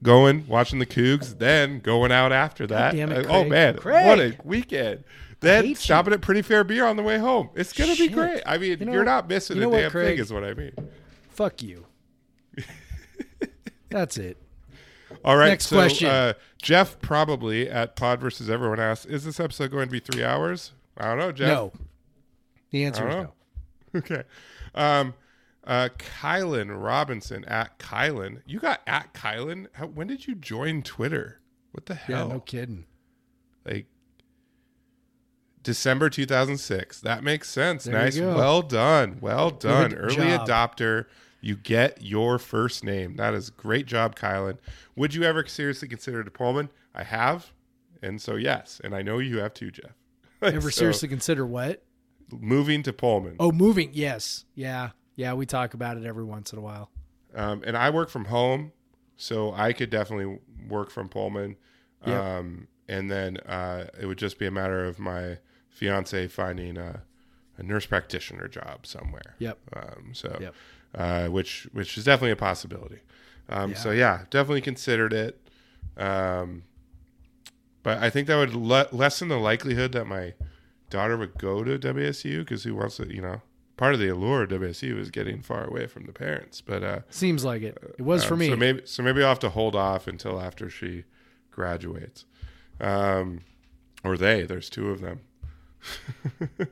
going 0.02 0.46
watching 0.46 0.78
the 0.78 0.86
Cougs, 0.86 1.38
then 1.38 1.80
going 1.80 2.12
out 2.12 2.30
after 2.32 2.66
that. 2.68 2.94
damn 2.94 3.10
it, 3.10 3.26
Uh, 3.26 3.30
oh 3.40 3.44
man, 3.44 3.76
Craig. 3.76 4.06
what 4.06 4.18
a 4.20 4.36
weekend! 4.44 5.02
Then 5.40 5.74
stopping 5.74 6.12
at 6.14 6.20
Pretty 6.22 6.42
Fair 6.42 6.64
Beer 6.64 6.86
on 6.86 6.96
the 6.96 7.02
way 7.02 7.18
home. 7.18 7.50
It's 7.54 7.72
gonna 7.72 7.94
be 7.96 8.08
great. 8.08 8.42
I 8.46 8.56
mean, 8.58 8.78
You 8.80 8.86
know- 8.86 8.92
you're 8.92 9.04
not 9.04 9.28
missing 9.28 9.56
you 9.56 9.62
know 9.62 9.68
a 9.68 9.72
what, 9.72 9.80
damn 9.80 9.90
Craig? 9.90 10.16
thing, 10.16 10.18
is 10.22 10.32
what 10.32 10.44
I 10.44 10.54
mean. 10.54 10.72
Fuck 11.30 11.62
you. 11.62 11.86
That's 13.90 14.16
it. 14.18 14.36
All 15.24 15.36
right. 15.36 15.48
Next 15.48 15.66
so, 15.66 15.76
question. 15.76 16.08
Uh, 16.08 16.32
Jeff 16.60 17.00
probably 17.00 17.68
at 17.68 17.96
Pod 17.96 18.20
versus 18.20 18.48
Everyone 18.50 18.80
asks, 18.80 19.06
"Is 19.06 19.24
this 19.24 19.40
episode 19.40 19.70
going 19.70 19.86
to 19.86 19.92
be 19.92 20.00
three 20.00 20.24
hours?" 20.24 20.72
I 20.98 21.06
don't 21.08 21.18
know, 21.18 21.32
Jeff. 21.32 21.48
No. 21.48 21.72
The 22.70 22.84
answer 22.84 23.08
is 23.08 23.14
know. 23.14 23.22
no. 23.22 23.32
Okay. 24.00 24.24
Um, 24.74 25.14
uh, 25.64 25.88
Kylan 25.98 26.82
Robinson 26.82 27.44
at 27.46 27.78
Kylan. 27.78 28.42
You 28.46 28.58
got 28.60 28.82
at 28.86 29.14
Kylan. 29.14 29.66
How, 29.72 29.86
when 29.86 30.06
did 30.06 30.26
you 30.26 30.34
join 30.34 30.82
Twitter? 30.82 31.40
What 31.72 31.86
the 31.86 31.94
Yeah, 32.08 32.18
hell? 32.18 32.28
no 32.28 32.40
kidding. 32.40 32.84
Like 33.64 33.86
December 35.62 36.08
2006. 36.10 37.00
That 37.00 37.24
makes 37.24 37.48
sense. 37.48 37.84
There 37.84 37.94
nice. 37.94 38.18
Well 38.18 38.62
done. 38.62 39.18
Well 39.20 39.50
done. 39.50 39.94
Early 39.94 40.14
job. 40.14 40.46
adopter. 40.48 41.06
You 41.40 41.56
get 41.56 42.02
your 42.02 42.38
first 42.38 42.82
name. 42.82 43.16
That 43.16 43.34
is 43.34 43.50
great 43.50 43.86
job, 43.86 44.16
Kylan. 44.16 44.58
Would 44.96 45.14
you 45.14 45.22
ever 45.22 45.46
seriously 45.46 45.86
consider 45.88 46.20
it 46.20 46.28
a 46.28 46.30
Pullman? 46.30 46.70
I 46.94 47.02
have. 47.04 47.52
And 48.02 48.20
so, 48.20 48.36
yes. 48.36 48.80
And 48.82 48.94
I 48.94 49.02
know 49.02 49.18
you 49.18 49.38
have 49.38 49.54
too, 49.54 49.70
Jeff. 49.70 49.92
Ever 50.42 50.70
So, 50.70 50.80
seriously 50.80 51.08
consider 51.08 51.46
what? 51.46 51.82
moving 52.32 52.82
to 52.82 52.92
Pullman? 52.92 53.36
Oh, 53.38 53.52
moving. 53.52 53.90
Yes. 53.92 54.44
Yeah. 54.54 54.90
Yeah. 55.14 55.34
We 55.34 55.46
talk 55.46 55.74
about 55.74 55.96
it 55.96 56.04
every 56.04 56.24
once 56.24 56.52
in 56.52 56.58
a 56.58 56.62
while. 56.62 56.90
Um, 57.34 57.62
and 57.64 57.76
I 57.76 57.90
work 57.90 58.08
from 58.10 58.26
home, 58.26 58.72
so 59.16 59.52
I 59.52 59.72
could 59.72 59.90
definitely 59.90 60.38
work 60.68 60.90
from 60.90 61.08
Pullman. 61.08 61.56
Yep. 62.06 62.22
Um, 62.22 62.68
and 62.88 63.10
then 63.10 63.36
uh, 63.38 63.86
it 64.00 64.06
would 64.06 64.18
just 64.18 64.38
be 64.38 64.46
a 64.46 64.50
matter 64.50 64.84
of 64.84 64.98
my 64.98 65.38
fiance 65.68 66.26
finding 66.28 66.76
a, 66.78 67.02
a 67.58 67.62
nurse 67.62 67.86
practitioner 67.86 68.48
job 68.48 68.86
somewhere. 68.86 69.34
Yep. 69.38 69.58
Um, 69.74 70.10
so, 70.12 70.36
Yep. 70.40 70.54
Uh, 70.96 71.28
which 71.28 71.68
which 71.72 71.96
is 71.98 72.04
definitely 72.04 72.32
a 72.32 72.36
possibility. 72.36 73.00
Um, 73.48 73.74
So 73.74 73.90
yeah, 73.90 74.24
definitely 74.30 74.62
considered 74.62 75.12
it. 75.12 75.40
Um, 75.96 76.64
but 77.82 77.98
I 77.98 78.10
think 78.10 78.26
that 78.26 78.36
would 78.36 78.54
le- 78.54 78.88
lessen 78.90 79.28
the 79.28 79.38
likelihood 79.38 79.92
that 79.92 80.06
my 80.06 80.34
daughter 80.90 81.16
would 81.16 81.38
go 81.38 81.62
to 81.62 81.78
WSU 81.78 82.40
because 82.40 82.64
who 82.64 82.74
wants 82.74 82.96
to, 82.96 83.14
you 83.14 83.22
know, 83.22 83.42
part 83.76 83.94
of 83.94 84.00
the 84.00 84.08
allure 84.08 84.42
of 84.42 84.50
WSU 84.50 84.98
is 84.98 85.10
getting 85.10 85.40
far 85.40 85.64
away 85.64 85.86
from 85.86 86.06
the 86.06 86.12
parents. 86.12 86.60
But 86.60 86.82
uh, 86.82 87.00
Seems 87.10 87.44
like 87.44 87.62
it. 87.62 87.78
It 87.98 88.02
was 88.02 88.24
for 88.24 88.34
um, 88.34 88.40
me. 88.40 88.48
So 88.48 88.56
maybe 88.56 88.82
so 88.84 89.02
maybe 89.02 89.22
I'll 89.22 89.28
have 89.28 89.38
to 89.40 89.50
hold 89.50 89.76
off 89.76 90.06
until 90.06 90.40
after 90.40 90.68
she 90.68 91.04
graduates. 91.50 92.24
Um, 92.80 93.40
or 94.04 94.16
they. 94.16 94.42
There's 94.42 94.68
two 94.68 94.90
of 94.90 95.00
them. 95.00 95.20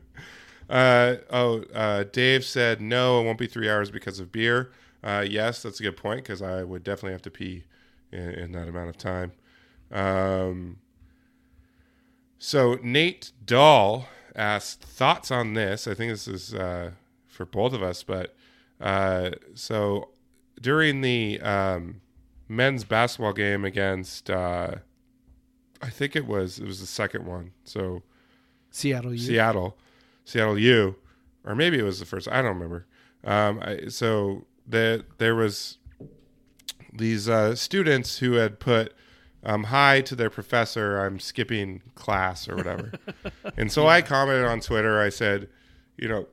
uh, 0.69 1.17
oh, 1.31 1.65
uh, 1.75 2.05
Dave 2.05 2.45
said 2.45 2.81
no. 2.81 3.21
It 3.21 3.25
won't 3.25 3.39
be 3.39 3.47
three 3.47 3.71
hours 3.71 3.91
because 3.91 4.21
of 4.21 4.33
beer. 4.33 4.73
Uh, 5.03 5.25
yes, 5.29 5.63
that's 5.63 5.81
a 5.81 5.83
good 5.83 5.97
point 5.97 6.23
because 6.23 6.41
I 6.43 6.63
would 6.65 6.83
definitely 6.83 7.13
have 7.13 7.23
to 7.23 7.31
pee 7.31 7.65
in, 8.11 8.31
in 8.31 8.53
that 8.53 8.69
amount 8.69 8.89
of 8.89 8.97
time. 8.97 9.33
Um, 9.93 10.79
so 12.39 12.79
Nate 12.83 13.33
Dahl 13.45 14.09
asked 14.35 14.83
thoughts 14.83 15.31
on 15.31 15.55
this. 15.55 15.87
I 15.87 15.95
think 15.95 16.13
this 16.13 16.27
is 16.27 16.55
uh, 16.55 16.93
for 17.29 17.45
both 17.45 17.73
of 17.73 17.83
us, 17.83 18.03
but 18.03 18.35
uh, 18.81 19.31
so 19.55 20.11
during 20.61 21.03
the 21.03 21.41
um, 21.41 22.01
men's 22.49 22.85
basketball 22.85 23.33
game 23.33 23.65
against. 23.65 24.31
Uh, 24.31 24.77
I 25.83 25.91
think 25.91 26.17
it 26.17 26.27
was 26.27 26.59
it 26.59 26.67
was 26.67 26.81
the 26.81 26.87
second 26.87 27.27
one. 27.27 27.53
So 27.65 28.03
Seattle. 28.71 29.17
Seattle, 29.19 29.77
Seattle 30.25 30.59
U, 30.59 30.97
or 31.45 31.55
maybe 31.55 31.79
it 31.79 31.83
was 31.83 32.01
the 32.01 32.07
first. 32.07 32.29
I 32.29 32.43
don't 32.43 32.55
remember. 32.55 32.87
Um, 33.25 33.61
I, 33.61 33.89
so 33.89 34.47
the, 34.67 35.05
there 35.19 35.35
was 35.35 35.79
these 36.93 37.29
uh, 37.29 37.55
students 37.55 38.19
who 38.19 38.35
had 38.35 38.61
put 38.61 38.95
um, 39.45 39.65
hi 39.65 40.01
to 40.03 40.15
their 40.15 40.31
professor. 40.31 40.99
I'm 40.99 41.19
skipping 41.19 41.83
class 41.95 42.49
or 42.49 42.57
whatever, 42.57 42.93
and 43.57 43.71
so 43.71 43.87
I 43.87 44.03
commented 44.03 44.47
on 44.47 44.61
Twitter. 44.61 45.01
I 45.01 45.11
said, 45.11 45.49
you 45.97 46.09
know, 46.09 46.27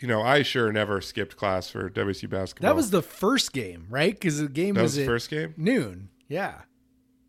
you 0.00 0.08
know, 0.08 0.22
I 0.22 0.42
sure 0.42 0.70
never 0.72 1.00
skipped 1.00 1.36
class 1.36 1.68
for 1.70 1.88
WC 1.88 2.28
basketball. 2.28 2.68
That 2.68 2.76
was 2.76 2.90
the 2.90 3.02
first 3.02 3.52
game, 3.52 3.86
right? 3.88 4.12
Because 4.12 4.38
the 4.38 4.48
game 4.48 4.74
that 4.74 4.82
was, 4.82 4.92
was 4.92 4.98
the 4.98 5.06
first 5.06 5.30
game. 5.30 5.54
noon. 5.56 6.10
Yeah. 6.28 6.62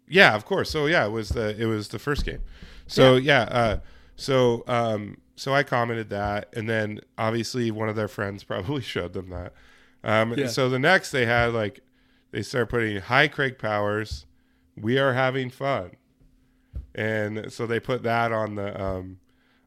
Yeah, 0.07 0.36
of 0.36 0.45
course. 0.45 0.69
So 0.69 0.86
yeah, 0.86 1.06
it 1.06 1.11
was 1.11 1.30
the 1.30 1.60
it 1.60 1.65
was 1.65 1.90
the 1.90 1.99
first 1.99 2.26
game. 2.26 2.41
So 2.88 3.15
yeah, 3.15 3.41
uh, 3.44 3.80
so 4.15 4.63
um, 4.67 5.17
so 5.35 5.53
I 5.53 5.63
commented 5.63 6.09
that, 6.09 6.49
and 6.53 6.69
then 6.69 7.01
obviously 7.17 7.71
one 7.71 7.89
of 7.89 7.95
their 7.95 8.07
friends 8.07 8.43
probably 8.45 8.81
showed 8.81 9.13
them 9.13 9.29
that. 9.29 9.53
Um, 10.03 10.33
Yeah. 10.37 10.47
So 10.47 10.69
the 10.69 10.79
next 10.79 11.11
they 11.11 11.25
had 11.25 11.53
like 11.53 11.81
they 12.31 12.41
started 12.41 12.67
putting 12.67 12.97
hi 12.97 13.27
Craig 13.27 13.57
Powers, 13.57 14.25
we 14.75 14.97
are 14.97 15.13
having 15.13 15.49
fun, 15.49 15.91
and 16.93 17.51
so 17.51 17.65
they 17.65 17.79
put 17.79 18.03
that 18.03 18.31
on 18.31 18.55
the 18.55 18.81
um, 18.81 19.19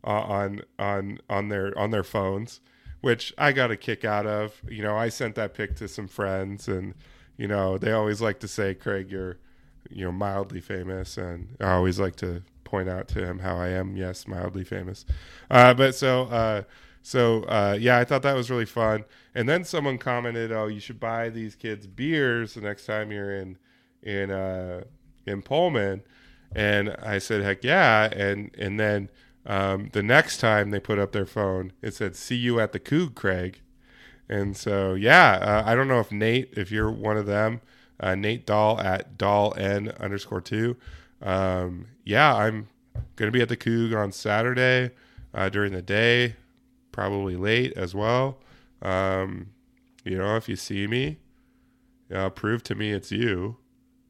on 0.05 0.63
on 0.79 1.19
on 1.29 1.49
their 1.49 1.77
on 1.79 1.91
their 1.91 2.05
phones, 2.05 2.61
which 3.01 3.35
I 3.37 3.53
got 3.53 3.71
a 3.71 3.77
kick 3.77 4.05
out 4.05 4.27
of. 4.27 4.63
You 4.69 4.83
know, 4.83 4.97
I 4.97 5.09
sent 5.09 5.35
that 5.35 5.55
pic 5.55 5.77
to 5.77 5.89
some 5.89 6.09
friends, 6.09 6.69
and 6.69 6.95
you 7.37 7.49
know 7.49 7.79
they 7.79 7.93
always 7.93 8.21
like 8.21 8.41
to 8.41 8.49
say, 8.49 8.75
Craig, 8.75 9.11
you're 9.11 9.39
you 9.91 10.05
know 10.05 10.13
mildly 10.13 10.61
famous, 10.61 11.17
and 11.19 11.57
I 11.61 11.73
always 11.73 11.99
like 11.99 12.17
to 12.17 12.43
point 12.69 12.89
out 12.89 13.09
to 13.09 13.25
him 13.25 13.39
how 13.39 13.57
I 13.57 13.69
am, 13.69 13.97
yes, 13.97 14.29
mildly 14.29 14.65
famous. 14.65 15.07
Uh, 15.51 15.73
but 15.73 15.95
so 15.95 16.25
uh, 16.25 16.63
so 17.03 17.45
uh, 17.45 17.77
yeah, 17.81 17.99
I 17.99 18.05
thought 18.05 18.23
that 18.23 18.37
was 18.37 18.51
really 18.51 18.67
fun. 18.67 19.05
And 19.35 19.49
then 19.49 19.65
someone 19.65 19.97
commented, 19.97 20.53
"Oh, 20.53 20.67
you 20.67 20.81
should 20.81 21.01
buy 21.01 21.31
these 21.31 21.55
kids 21.55 21.87
beers 21.87 22.55
the 22.55 22.61
next 22.61 22.85
time 22.85 23.11
you're 23.11 23.35
in 23.35 23.57
in 24.03 24.31
uh, 24.31 24.85
in 25.27 25.41
Pullman." 25.43 26.03
And 26.55 26.91
I 27.03 27.19
said, 27.19 27.43
"Heck 27.43 27.65
yeah!" 27.65 28.13
And 28.13 28.55
and 28.59 28.79
then 28.79 29.09
um, 29.47 29.89
the 29.93 30.03
next 30.03 30.39
time 30.39 30.71
they 30.71 30.81
put 30.81 30.99
up 30.99 31.13
their 31.13 31.27
phone, 31.27 31.73
it 31.81 31.95
said, 31.95 32.15
"See 32.15 32.37
you 32.37 32.61
at 32.61 32.73
the 32.73 32.81
Coug, 32.81 33.15
Craig." 33.15 33.61
And 34.29 34.55
so 34.55 34.93
yeah, 34.93 35.39
uh, 35.41 35.63
I 35.65 35.75
don't 35.75 35.89
know 35.89 36.01
if 36.01 36.13
Nate, 36.13 36.53
if 36.53 36.71
you're 36.71 36.91
one 36.91 37.17
of 37.17 37.25
them, 37.25 37.63
uh, 38.01 38.15
Nate 38.15 38.45
Dahl 38.45 38.79
at 38.81 39.17
Dahl 39.17 39.55
N 39.57 39.93
underscore 39.99 40.43
two. 40.43 40.77
Um, 41.23 41.87
yeah, 42.05 42.35
I'm 42.35 42.69
gonna 43.17 43.31
be 43.31 43.43
at 43.43 43.49
the 43.49 43.57
Coug 43.57 43.97
on 43.97 44.13
Saturday 44.13 44.91
uh, 45.35 45.49
during 45.49 45.73
the 45.73 45.83
day, 45.83 46.37
probably 46.93 47.37
late 47.37 47.73
as 47.77 47.95
well. 47.95 48.39
Um, 48.83 49.49
you 50.05 50.17
know, 50.19 50.37
if 50.37 50.49
you 50.49 50.57
see 50.57 50.87
me, 50.87 51.19
uh, 52.15 52.31
prove 52.31 52.63
to 52.65 52.75
me 52.75 52.93
it's 52.93 53.11
you, 53.11 53.57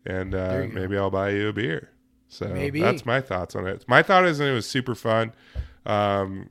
and 0.07 0.35
uh, 0.35 0.63
you 0.65 0.73
maybe 0.73 0.97
I'll 0.99 1.11
buy 1.11 1.31
you 1.31 1.49
a 1.49 1.53
beer. 1.53 1.91
So 2.31 2.47
Maybe. 2.49 2.83
that's 2.83 3.07
my 3.07 3.23
thoughts 3.23 3.57
on 3.57 3.67
it. 3.67 3.87
My 3.89 4.03
thought 4.03 4.27
is 4.27 4.39
it 4.39 4.53
was 4.53 4.67
super 4.69 4.95
fun. 4.95 5.33
Um, 5.87 6.51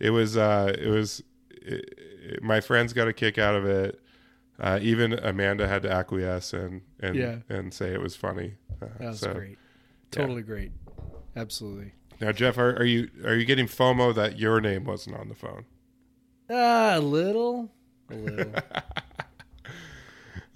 it 0.00 0.08
was 0.10 0.38
uh, 0.38 0.74
it 0.78 0.88
was 0.88 1.22
it, 1.50 1.94
it- 1.98 2.42
my 2.42 2.60
friends 2.60 2.92
got 2.92 3.08
a 3.08 3.12
kick 3.12 3.36
out 3.38 3.54
of 3.54 3.64
it. 3.66 4.00
Uh, 4.60 4.78
even 4.82 5.12
Amanda 5.14 5.66
had 5.68 5.82
to 5.82 5.90
acquiesce 5.92 6.52
and 6.54 6.80
and 7.00 7.14
Yeah. 7.14 7.36
and 7.50 7.72
say 7.74 7.92
it 7.92 8.00
was 8.00 8.16
funny. 8.16 8.54
Uh, 8.82 8.86
That 8.98 9.08
was 9.08 9.20
so- 9.20 9.34
great. 9.34 9.58
Totally 10.10 10.42
great. 10.42 10.72
Absolutely. 11.36 11.92
Now, 12.20 12.32
Jeff, 12.32 12.58
are, 12.58 12.74
are 12.76 12.84
you 12.84 13.10
are 13.24 13.34
you 13.34 13.44
getting 13.44 13.66
FOMO 13.66 14.14
that 14.14 14.38
your 14.38 14.60
name 14.60 14.84
wasn't 14.84 15.16
on 15.16 15.28
the 15.28 15.34
phone? 15.34 15.64
Uh, 16.50 16.94
a 16.96 17.00
little. 17.00 17.70
A 18.10 18.14
little. 18.14 18.54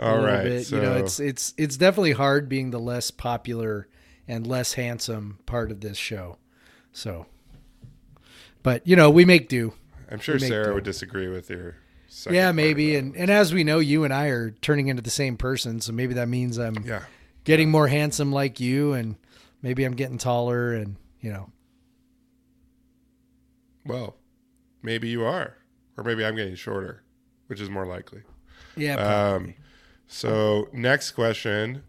All 0.01 0.09
a 0.15 0.21
little 0.21 0.27
right, 0.27 0.45
bit. 0.45 0.67
so 0.67 0.77
you 0.77 0.83
know, 0.83 0.97
it's 0.97 1.21
it's 1.21 1.55
it's 1.57 1.77
definitely 1.77 2.13
hard 2.13 2.49
being 2.49 2.71
the 2.71 2.81
less 2.81 3.11
popular 3.11 3.89
and 4.27 4.47
less 4.47 4.75
handsome 4.75 5.39
part 5.47 5.71
of 5.71 5.81
this 5.81 5.97
show. 5.97 6.39
So, 6.93 7.27
but 8.63 8.87
you 8.87 8.97
know, 8.97 9.11
we 9.11 9.25
make 9.25 9.49
do. 9.49 9.75
I'm 10.11 10.19
sure 10.19 10.39
Sarah 10.39 10.69
do. 10.69 10.75
would 10.75 10.85
disagree 10.85 11.29
with 11.29 11.49
your. 11.49 11.77
yeah, 12.31 12.51
maybe. 12.53 12.97
And 12.97 13.15
and 13.17 13.31
as 13.31 13.55
we 13.55 13.63
know, 13.63 13.79
you 13.79 14.03
and 14.05 14.13
I 14.13 14.27
are 14.27 14.51
turning 14.51 14.89
into 14.89 15.03
the 15.03 15.11
same 15.11 15.37
person, 15.37 15.81
so 15.81 15.93
maybe 15.93 16.15
that 16.15 16.29
means 16.29 16.59
I'm 16.59 16.83
yeah, 16.85 17.05
getting 17.45 17.71
more 17.71 17.87
handsome 17.87 18.33
like 18.33 18.59
you, 18.59 18.95
and 18.95 19.17
maybe 19.63 19.85
I'm 19.85 19.95
getting 19.95 20.19
taller, 20.19 20.75
and 20.75 20.97
you 21.21 21.33
know, 21.33 21.51
well, 23.87 24.17
maybe 24.83 25.09
you 25.09 25.25
are, 25.25 25.57
or 25.97 26.05
maybe 26.05 26.25
I'm 26.25 26.37
getting 26.37 26.55
shorter, 26.55 27.03
which 27.47 27.61
is 27.61 27.71
more 27.71 27.87
likely. 27.87 28.23
yeah, 28.77 28.95
Um. 28.97 29.55
So 30.07 30.69
next 30.73 31.13
question: 31.13 31.83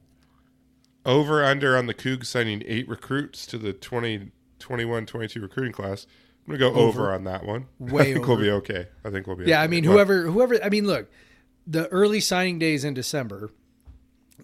Over 1.06 1.44
under 1.44 1.78
on 1.78 1.88
the 1.88 1.94
Cougs 1.94 2.28
signing 2.28 2.64
eight 2.66 2.88
recruits 2.88 3.46
to 3.48 3.58
the 3.58 3.74
2021-22 3.74 5.42
recruiting 5.42 5.74
class. 5.74 6.08
I'm 6.48 6.58
gonna 6.58 6.72
go 6.72 6.80
over, 6.80 7.14
on 7.14 7.24
that 7.26 7.46
one. 7.46 7.68
Way 7.80 8.02
I 8.12 8.14
think 8.14 8.28
we'll 8.28 8.38
be 8.38 8.52
okay. 8.52 8.88
I 9.06 9.10
think 9.10 9.28
we'll 9.28 9.36
be. 9.38 9.46
Yeah, 9.46 9.62
I 9.62 9.68
mean, 9.68 9.84
whoever, 9.84 10.24
whoever. 10.24 10.62
I 10.62 10.70
mean, 10.70 10.86
look, 10.86 11.10
the 11.66 11.88
early 11.88 12.20
signing 12.20 12.60
days 12.60 12.84
in 12.84 12.94
December. 12.94 13.52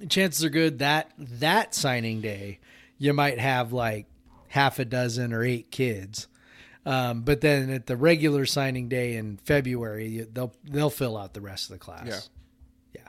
Chances 0.08 0.46
are 0.46 0.50
good 0.50 0.80
that 0.80 1.12
that 1.18 1.76
signing 1.76 2.22
day, 2.22 2.60
you 3.00 3.14
might 3.14 3.40
have 3.40 3.74
like 3.74 4.06
half 4.50 4.78
a 4.78 4.86
dozen 4.86 5.34
or 5.34 5.44
eight 5.44 5.72
kids. 5.72 6.28
Um, 6.86 7.22
but 7.22 7.42
then 7.42 7.70
at 7.72 7.88
the 7.88 7.98
regular 7.98 8.46
signing 8.46 8.88
day 8.90 9.16
in 9.16 9.38
February, 9.38 10.08
you- 10.08 10.28
they'll 10.32 10.54
they'll 10.64 10.90
fill 10.90 11.18
out 11.18 11.34
the 11.34 11.42
rest 11.42 11.70
of 11.70 11.74
the 11.74 11.80
class. 11.80 12.30
Yeah. 12.94 13.02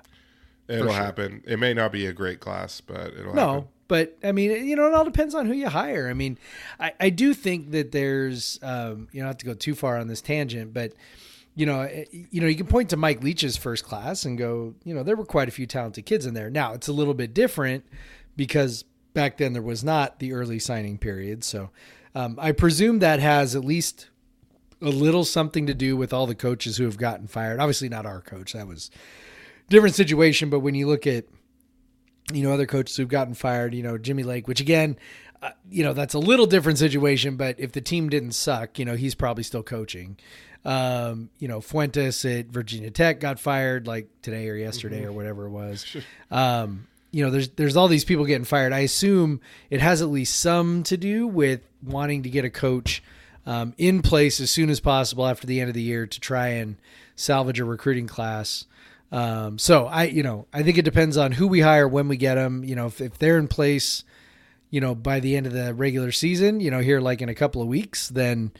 Yeah. 0.68 0.74
it'll 0.76 0.88
sure. 0.88 0.96
happen. 0.96 1.42
It 1.46 1.58
may 1.58 1.74
not 1.74 1.92
be 1.92 2.06
a 2.06 2.12
great 2.12 2.40
class, 2.40 2.80
but 2.80 3.14
it'll 3.14 3.34
No, 3.34 3.52
happen. 3.52 3.68
but 3.88 4.18
I 4.22 4.32
mean, 4.32 4.66
you 4.66 4.76
know, 4.76 4.86
it 4.86 4.94
all 4.94 5.04
depends 5.04 5.34
on 5.34 5.46
who 5.46 5.52
you 5.52 5.68
hire. 5.68 6.08
I 6.08 6.14
mean, 6.14 6.36
I, 6.78 6.92
I 7.00 7.10
do 7.10 7.32
think 7.32 7.70
that 7.70 7.92
there's, 7.92 8.58
um, 8.62 9.08
you 9.12 9.20
know, 9.20 9.26
not 9.26 9.30
have 9.30 9.38
to 9.38 9.46
go 9.46 9.54
too 9.54 9.74
far 9.74 9.96
on 9.98 10.08
this 10.08 10.20
tangent, 10.20 10.72
but 10.74 10.92
you 11.56 11.64
know, 11.66 11.80
eh, 11.80 12.04
you 12.12 12.40
know, 12.40 12.46
you 12.46 12.54
can 12.56 12.66
point 12.66 12.90
to 12.90 12.96
Mike 12.96 13.22
Leach's 13.22 13.56
first 13.56 13.84
class 13.84 14.24
and 14.24 14.36
go, 14.38 14.74
you 14.84 14.94
know, 14.94 15.02
there 15.02 15.16
were 15.16 15.24
quite 15.24 15.48
a 15.48 15.52
few 15.52 15.66
talented 15.66 16.06
kids 16.06 16.26
in 16.26 16.34
there. 16.34 16.50
Now 16.50 16.74
it's 16.74 16.88
a 16.88 16.92
little 16.92 17.14
bit 17.14 17.34
different 17.34 17.84
because 18.36 18.84
back 19.14 19.38
then 19.38 19.52
there 19.52 19.62
was 19.62 19.84
not 19.84 20.18
the 20.18 20.32
early 20.32 20.58
signing 20.58 20.98
period, 20.98 21.44
so 21.44 21.70
um, 22.14 22.38
I 22.40 22.52
presume 22.52 22.98
that 23.00 23.20
has 23.20 23.54
at 23.54 23.64
least 23.64 24.08
a 24.82 24.88
little 24.88 25.24
something 25.24 25.66
to 25.66 25.74
do 25.74 25.96
with 25.96 26.12
all 26.12 26.26
the 26.26 26.34
coaches 26.34 26.76
who 26.76 26.84
have 26.84 26.96
gotten 26.96 27.26
fired. 27.26 27.60
Obviously, 27.60 27.88
not 27.88 28.06
our 28.06 28.20
coach; 28.20 28.52
that 28.52 28.66
was 28.66 28.90
different 29.68 29.94
situation. 29.94 30.50
But 30.50 30.60
when 30.60 30.74
you 30.74 30.86
look 30.86 31.06
at 31.06 31.24
you 32.32 32.42
know 32.42 32.52
other 32.52 32.66
coaches 32.66 32.96
who've 32.96 33.08
gotten 33.08 33.34
fired 33.34 33.74
you 33.74 33.82
know 33.82 33.98
jimmy 33.98 34.22
lake 34.22 34.46
which 34.46 34.60
again 34.60 34.96
uh, 35.42 35.50
you 35.68 35.82
know 35.82 35.92
that's 35.92 36.14
a 36.14 36.18
little 36.18 36.46
different 36.46 36.78
situation. 36.78 37.36
But 37.36 37.58
if 37.58 37.72
the 37.72 37.80
team 37.80 38.08
didn't 38.10 38.32
suck 38.32 38.78
you 38.78 38.84
know 38.84 38.94
he's 38.94 39.14
probably 39.14 39.42
still 39.42 39.62
coaching. 39.62 40.18
Um, 40.62 41.30
you 41.38 41.48
know 41.48 41.62
fuentes 41.62 42.22
at 42.26 42.48
virginia 42.48 42.90
tech 42.90 43.18
got 43.18 43.40
fired 43.40 43.86
like 43.86 44.10
today 44.20 44.46
or 44.50 44.54
yesterday 44.54 45.04
or 45.04 45.12
whatever 45.12 45.46
it 45.46 45.50
was. 45.50 45.96
Um, 46.30 46.86
you 47.10 47.24
know 47.24 47.30
there's 47.30 47.48
there's 47.50 47.76
all 47.76 47.88
these 47.88 48.04
people 48.04 48.24
getting 48.24 48.44
fired 48.44 48.72
i 48.72 48.80
assume 48.80 49.40
it 49.68 49.80
has 49.80 50.02
at 50.02 50.08
least 50.08 50.38
some 50.38 50.82
to 50.82 50.96
do 50.96 51.26
with 51.26 51.60
wanting 51.82 52.22
to 52.22 52.30
get 52.30 52.44
a 52.44 52.50
coach 52.50 53.02
um, 53.46 53.74
in 53.78 54.02
place 54.02 54.40
as 54.40 54.50
soon 54.50 54.70
as 54.70 54.80
possible 54.80 55.26
after 55.26 55.46
the 55.46 55.60
end 55.60 55.68
of 55.68 55.74
the 55.74 55.82
year 55.82 56.06
to 56.06 56.20
try 56.20 56.48
and 56.48 56.76
salvage 57.16 57.58
a 57.58 57.64
recruiting 57.64 58.06
class 58.06 58.66
um, 59.12 59.58
so 59.58 59.86
I, 59.86 60.04
you 60.04 60.22
know, 60.22 60.46
I 60.52 60.62
think 60.62 60.78
it 60.78 60.84
depends 60.84 61.16
on 61.16 61.32
who 61.32 61.48
we 61.48 61.60
hire 61.60 61.88
when 61.88 62.08
we 62.08 62.16
get 62.16 62.36
them. 62.36 62.62
You 62.64 62.76
know, 62.76 62.86
if, 62.86 63.00
if 63.00 63.18
they're 63.18 63.38
in 63.38 63.48
place, 63.48 64.04
you 64.70 64.80
know, 64.80 64.94
by 64.94 65.20
the 65.20 65.36
end 65.36 65.46
of 65.46 65.52
the 65.52 65.74
regular 65.74 66.12
season, 66.12 66.60
you 66.60 66.70
know, 66.70 66.80
here 66.80 67.00
like 67.00 67.20
in 67.20 67.28
a 67.28 67.34
couple 67.34 67.60
of 67.60 67.68
weeks, 67.68 68.08
then, 68.08 68.52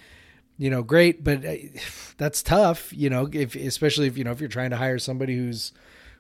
you 0.59 0.69
know, 0.69 0.83
great. 0.83 1.23
But 1.23 1.45
uh, 1.45 1.55
that's 2.17 2.43
tough, 2.43 2.93
you 2.93 3.11
know, 3.11 3.29
if 3.33 3.55
especially 3.55 4.09
if 4.09 4.19
you 4.19 4.25
know 4.25 4.33
if 4.33 4.41
you're 4.41 4.49
trying 4.49 4.71
to 4.71 4.77
hire 4.77 4.99
somebody 4.99 5.37
who's 5.37 5.73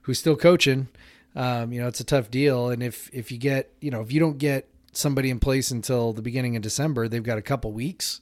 who's 0.02 0.18
still 0.18 0.36
coaching, 0.36 0.88
um, 1.34 1.72
you 1.72 1.80
know, 1.80 1.88
it's 1.88 2.00
a 2.00 2.04
tough 2.04 2.30
deal. 2.30 2.70
And 2.70 2.82
if 2.82 3.10
if 3.12 3.30
you 3.30 3.38
get, 3.38 3.72
you 3.80 3.90
know, 3.90 4.00
if 4.00 4.12
you 4.12 4.20
don't 4.20 4.38
get 4.38 4.68
somebody 4.92 5.30
in 5.30 5.38
place 5.38 5.70
until 5.70 6.12
the 6.12 6.22
beginning 6.22 6.56
of 6.56 6.62
December, 6.62 7.08
they've 7.08 7.22
got 7.22 7.38
a 7.38 7.42
couple 7.42 7.72
weeks 7.72 8.20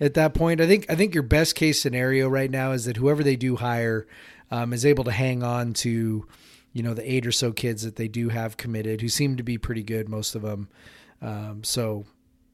at 0.00 0.14
that 0.14 0.34
point. 0.34 0.60
I 0.60 0.66
think 0.66 0.86
I 0.88 0.94
think 0.94 1.14
your 1.14 1.22
best 1.22 1.54
case 1.54 1.80
scenario 1.80 2.28
right 2.28 2.50
now 2.50 2.72
is 2.72 2.84
that 2.84 2.96
whoever 2.96 3.22
they 3.22 3.36
do 3.36 3.56
hire 3.56 4.06
um, 4.50 4.72
is 4.72 4.86
able 4.86 5.04
to 5.04 5.12
hang 5.12 5.42
on 5.42 5.72
to, 5.74 6.26
you 6.72 6.82
know, 6.82 6.94
the 6.94 7.10
eight 7.10 7.26
or 7.26 7.32
so 7.32 7.52
kids 7.52 7.82
that 7.82 7.96
they 7.96 8.08
do 8.08 8.28
have 8.28 8.56
committed, 8.56 9.00
who 9.00 9.08
seem 9.08 9.36
to 9.36 9.42
be 9.42 9.58
pretty 9.58 9.82
good, 9.82 10.08
most 10.08 10.34
of 10.34 10.42
them. 10.42 10.68
Um, 11.20 11.64
so, 11.64 12.04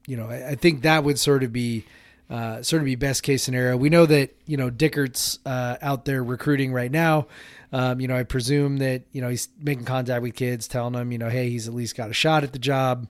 you 0.07 0.17
know, 0.17 0.29
I, 0.29 0.49
I 0.49 0.55
think 0.55 0.81
that 0.81 1.03
would 1.03 1.19
sort 1.19 1.43
of 1.43 1.53
be 1.53 1.85
uh, 2.33 2.63
sort 2.63 2.81
of 2.81 2.85
be 2.85 2.95
best 2.95 3.21
case 3.21 3.43
scenario. 3.43 3.77
We 3.77 3.89
know 3.89 4.07
that 4.07 4.35
you 4.47 4.57
know 4.57 4.71
Dickert's 4.71 5.37
uh, 5.45 5.77
out 5.83 6.05
there 6.05 6.23
recruiting 6.23 6.73
right 6.73 6.91
now. 6.91 7.27
Um, 7.71 8.01
you 8.01 8.07
know, 8.07 8.17
I 8.17 8.23
presume 8.23 8.77
that 8.77 9.03
you 9.11 9.21
know 9.21 9.29
he's 9.29 9.49
making 9.61 9.85
contact 9.85 10.23
with 10.23 10.33
kids, 10.33 10.67
telling 10.67 10.93
them 10.93 11.11
you 11.11 11.19
know, 11.19 11.29
hey, 11.29 11.51
he's 11.51 11.67
at 11.67 11.75
least 11.75 11.95
got 11.95 12.09
a 12.09 12.13
shot 12.13 12.43
at 12.43 12.51
the 12.51 12.57
job. 12.57 13.07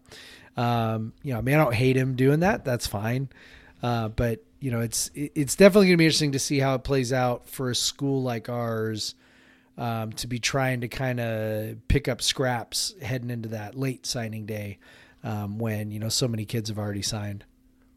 Um, 0.57 1.13
you 1.23 1.31
know, 1.31 1.39
I 1.39 1.41
mean, 1.41 1.55
I 1.55 1.63
don't 1.63 1.73
hate 1.73 1.95
him 1.95 2.15
doing 2.15 2.41
that. 2.41 2.65
That's 2.65 2.85
fine. 2.85 3.29
Uh, 3.81 4.09
but 4.09 4.43
you 4.59 4.71
know, 4.71 4.81
it's 4.81 5.09
it's 5.15 5.55
definitely 5.55 5.87
going 5.87 5.93
to 5.93 6.01
be 6.01 6.05
interesting 6.05 6.33
to 6.33 6.39
see 6.39 6.59
how 6.59 6.75
it 6.75 6.83
plays 6.83 7.13
out 7.13 7.47
for 7.47 7.69
a 7.69 7.75
school 7.75 8.23
like 8.23 8.49
ours 8.49 9.15
um, 9.77 10.11
to 10.13 10.27
be 10.27 10.39
trying 10.39 10.81
to 10.81 10.89
kind 10.89 11.21
of 11.21 11.87
pick 11.87 12.09
up 12.09 12.21
scraps 12.21 12.93
heading 13.01 13.29
into 13.29 13.49
that 13.49 13.75
late 13.75 14.05
signing 14.05 14.45
day 14.45 14.79
um, 15.23 15.59
when 15.59 15.91
you 15.91 15.99
know 15.99 16.09
so 16.09 16.27
many 16.27 16.43
kids 16.43 16.67
have 16.67 16.77
already 16.77 17.01
signed. 17.01 17.45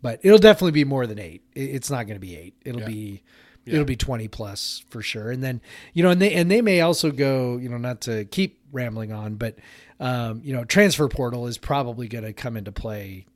But 0.07 0.21
it'll 0.23 0.39
definitely 0.39 0.71
be 0.71 0.85
more 0.85 1.05
than 1.07 1.19
eight. 1.19 1.43
It's 1.57 1.91
not 1.91 2.07
going 2.07 2.15
to 2.15 2.21
be 2.25 2.37
eight. 2.37 2.55
It'll 2.65 2.81
Yeah. 2.83 2.87
be 2.87 3.23
it'll 3.65 3.85
be 3.85 3.97
twenty 3.97 4.29
plus 4.29 4.85
for 4.91 5.03
sure. 5.03 5.33
And 5.33 5.43
then 5.43 5.61
you 5.95 6.05
know, 6.05 6.11
and 6.11 6.23
they 6.23 6.33
and 6.35 6.49
they 6.49 6.63
may 6.63 6.81
also 6.81 7.11
go. 7.11 7.57
You 7.57 7.69
know, 7.69 7.77
not 7.79 8.03
to 8.03 8.25
keep 8.27 8.61
rambling 8.71 9.11
on, 9.13 9.35
but 9.35 9.57
um, 9.99 10.43
you 10.45 10.53
know, 10.53 10.63
transfer 10.65 11.09
portal 11.09 11.49
is 11.49 11.59
probably 11.59 12.07
going 12.07 12.23
to 12.23 12.33
come 12.33 12.57
into 12.57 12.71
play. 12.71 13.27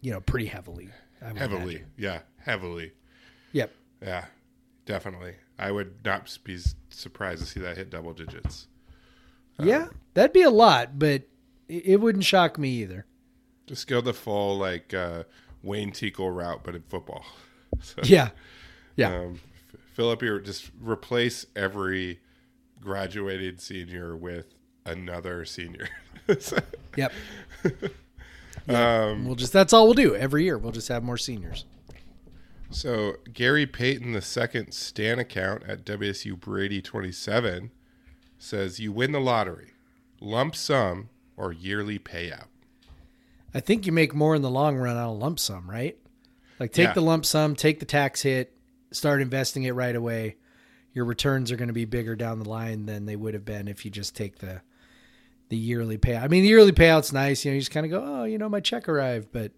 You 0.00 0.12
know, 0.12 0.20
pretty 0.20 0.46
heavily. 0.46 0.90
Heavily, 1.20 1.56
imagine. 1.56 1.86
yeah, 1.96 2.20
heavily, 2.38 2.92
Yep. 3.52 3.72
yeah, 4.00 4.26
definitely. 4.84 5.34
I 5.58 5.72
would 5.72 5.94
not 6.04 6.38
be 6.44 6.58
surprised 6.90 7.40
to 7.42 7.48
see 7.48 7.58
that 7.60 7.76
hit 7.76 7.90
double 7.90 8.12
digits. 8.12 8.68
yeah, 9.58 9.88
that'd 10.14 10.32
be 10.34 10.42
a 10.42 10.50
lot, 10.50 10.98
but 10.98 11.22
it, 11.68 11.86
it 11.86 12.00
wouldn't 12.00 12.24
shock 12.24 12.58
me 12.58 12.68
either. 12.82 13.06
Just 13.66 13.88
go 13.88 14.00
the 14.00 14.12
full 14.14 14.56
like 14.58 14.94
uh, 14.94 15.24
Wayne 15.66 15.90
Tinkle 15.92 16.30
route, 16.30 16.60
but 16.64 16.74
in 16.74 16.82
football. 16.82 17.24
So, 17.82 18.00
Yeah. 18.04 18.30
Yeah. 18.96 19.14
Um, 19.14 19.40
fill 19.92 20.08
up 20.10 20.22
your 20.22 20.40
just 20.40 20.70
replace 20.80 21.44
every 21.54 22.20
graduated 22.80 23.60
senior 23.60 24.16
with 24.16 24.54
another 24.86 25.44
senior. 25.44 25.88
Yep. 26.96 27.12
um, 28.68 29.26
We'll 29.26 29.34
just 29.34 29.52
that's 29.52 29.72
all 29.72 29.84
we'll 29.84 29.94
do 29.94 30.14
every 30.14 30.44
year. 30.44 30.56
We'll 30.58 30.72
just 30.72 30.88
have 30.88 31.02
more 31.04 31.18
seniors. 31.18 31.66
so 32.70 33.16
Gary 33.32 33.66
Payton, 33.66 34.12
the 34.12 34.22
second 34.22 34.72
Stan 34.72 35.18
account 35.18 35.62
at 35.68 35.84
WSU 35.84 36.38
Brady 36.40 36.80
twenty 36.80 37.12
seven, 37.12 37.70
says 38.38 38.80
you 38.80 38.90
win 38.92 39.12
the 39.12 39.20
lottery, 39.20 39.72
lump 40.20 40.56
sum 40.56 41.10
or 41.36 41.52
yearly 41.52 41.98
payout. 41.98 42.46
I 43.56 43.60
think 43.60 43.86
you 43.86 43.92
make 43.92 44.14
more 44.14 44.34
in 44.36 44.42
the 44.42 44.50
long 44.50 44.76
run 44.76 44.96
on 44.96 45.04
a 45.04 45.12
lump 45.14 45.38
sum, 45.38 45.68
right? 45.70 45.96
Like 46.60 46.72
take 46.72 46.88
Yeah. 46.88 46.92
the 46.92 47.00
lump 47.00 47.24
sum, 47.24 47.56
take 47.56 47.80
the 47.80 47.86
tax 47.86 48.22
hit, 48.22 48.52
start 48.90 49.22
investing 49.22 49.62
it 49.64 49.72
right 49.72 49.96
away. 49.96 50.36
Your 50.92 51.04
returns 51.06 51.50
are 51.50 51.56
going 51.56 51.68
to 51.68 51.74
be 51.74 51.84
bigger 51.86 52.14
down 52.16 52.38
the 52.38 52.48
line 52.48 52.86
than 52.86 53.06
they 53.06 53.16
would 53.16 53.34
have 53.34 53.44
been 53.44 53.68
if 53.68 53.84
you 53.84 53.90
just 53.90 54.14
take 54.14 54.38
the 54.38 54.60
the 55.48 55.56
yearly 55.56 55.96
payout. 55.96 56.22
I 56.22 56.28
mean, 56.28 56.42
the 56.42 56.48
yearly 56.48 56.72
payout's 56.72 57.12
nice. 57.12 57.44
You 57.44 57.50
know, 57.52 57.54
you 57.54 57.60
just 57.60 57.70
kind 57.70 57.86
of 57.86 57.90
go, 57.90 58.02
oh, 58.04 58.24
you 58.24 58.36
know, 58.36 58.48
my 58.48 58.58
check 58.60 58.88
arrived. 58.88 59.28
But 59.32 59.52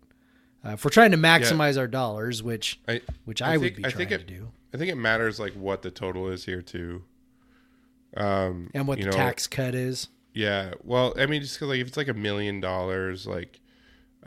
uh, 0.65 0.71
if 0.73 0.85
we're 0.85 0.91
trying 0.91 1.13
to 1.13 1.17
maximize 1.17 1.79
our 1.79 1.87
dollars, 1.89 2.43
which 2.43 2.79
I 2.87 3.01
which 3.25 3.41
I, 3.43 3.57
would 3.57 3.65
think- 3.75 3.77
be 3.77 3.85
I 3.85 3.89
trying 3.91 3.97
think 3.97 4.11
to 4.11 4.15
it- 4.17 4.27
do, 4.27 4.49
I 4.75 4.77
think 4.77 4.91
it 4.93 4.97
matters 4.97 5.41
like 5.41 5.55
what 5.55 5.83
the 5.83 5.91
total 5.91 6.29
is 6.29 6.45
here 6.45 6.63
too. 6.63 7.03
Um, 8.17 8.71
and 8.75 8.87
what 8.89 8.99
the 8.99 9.07
know, 9.07 9.11
tax 9.13 9.47
cut 9.47 9.75
is. 9.75 10.09
Yeah, 10.35 10.75
well, 10.85 11.15
I 11.19 11.27
mean, 11.27 11.43
just 11.43 11.59
'cause, 11.59 11.69
like 11.69 11.81
if 11.81 11.89
it's 11.89 11.97
like 11.97 12.09
a 12.09 12.15
million 12.15 12.61
dollars, 12.61 13.27
like, 13.27 13.61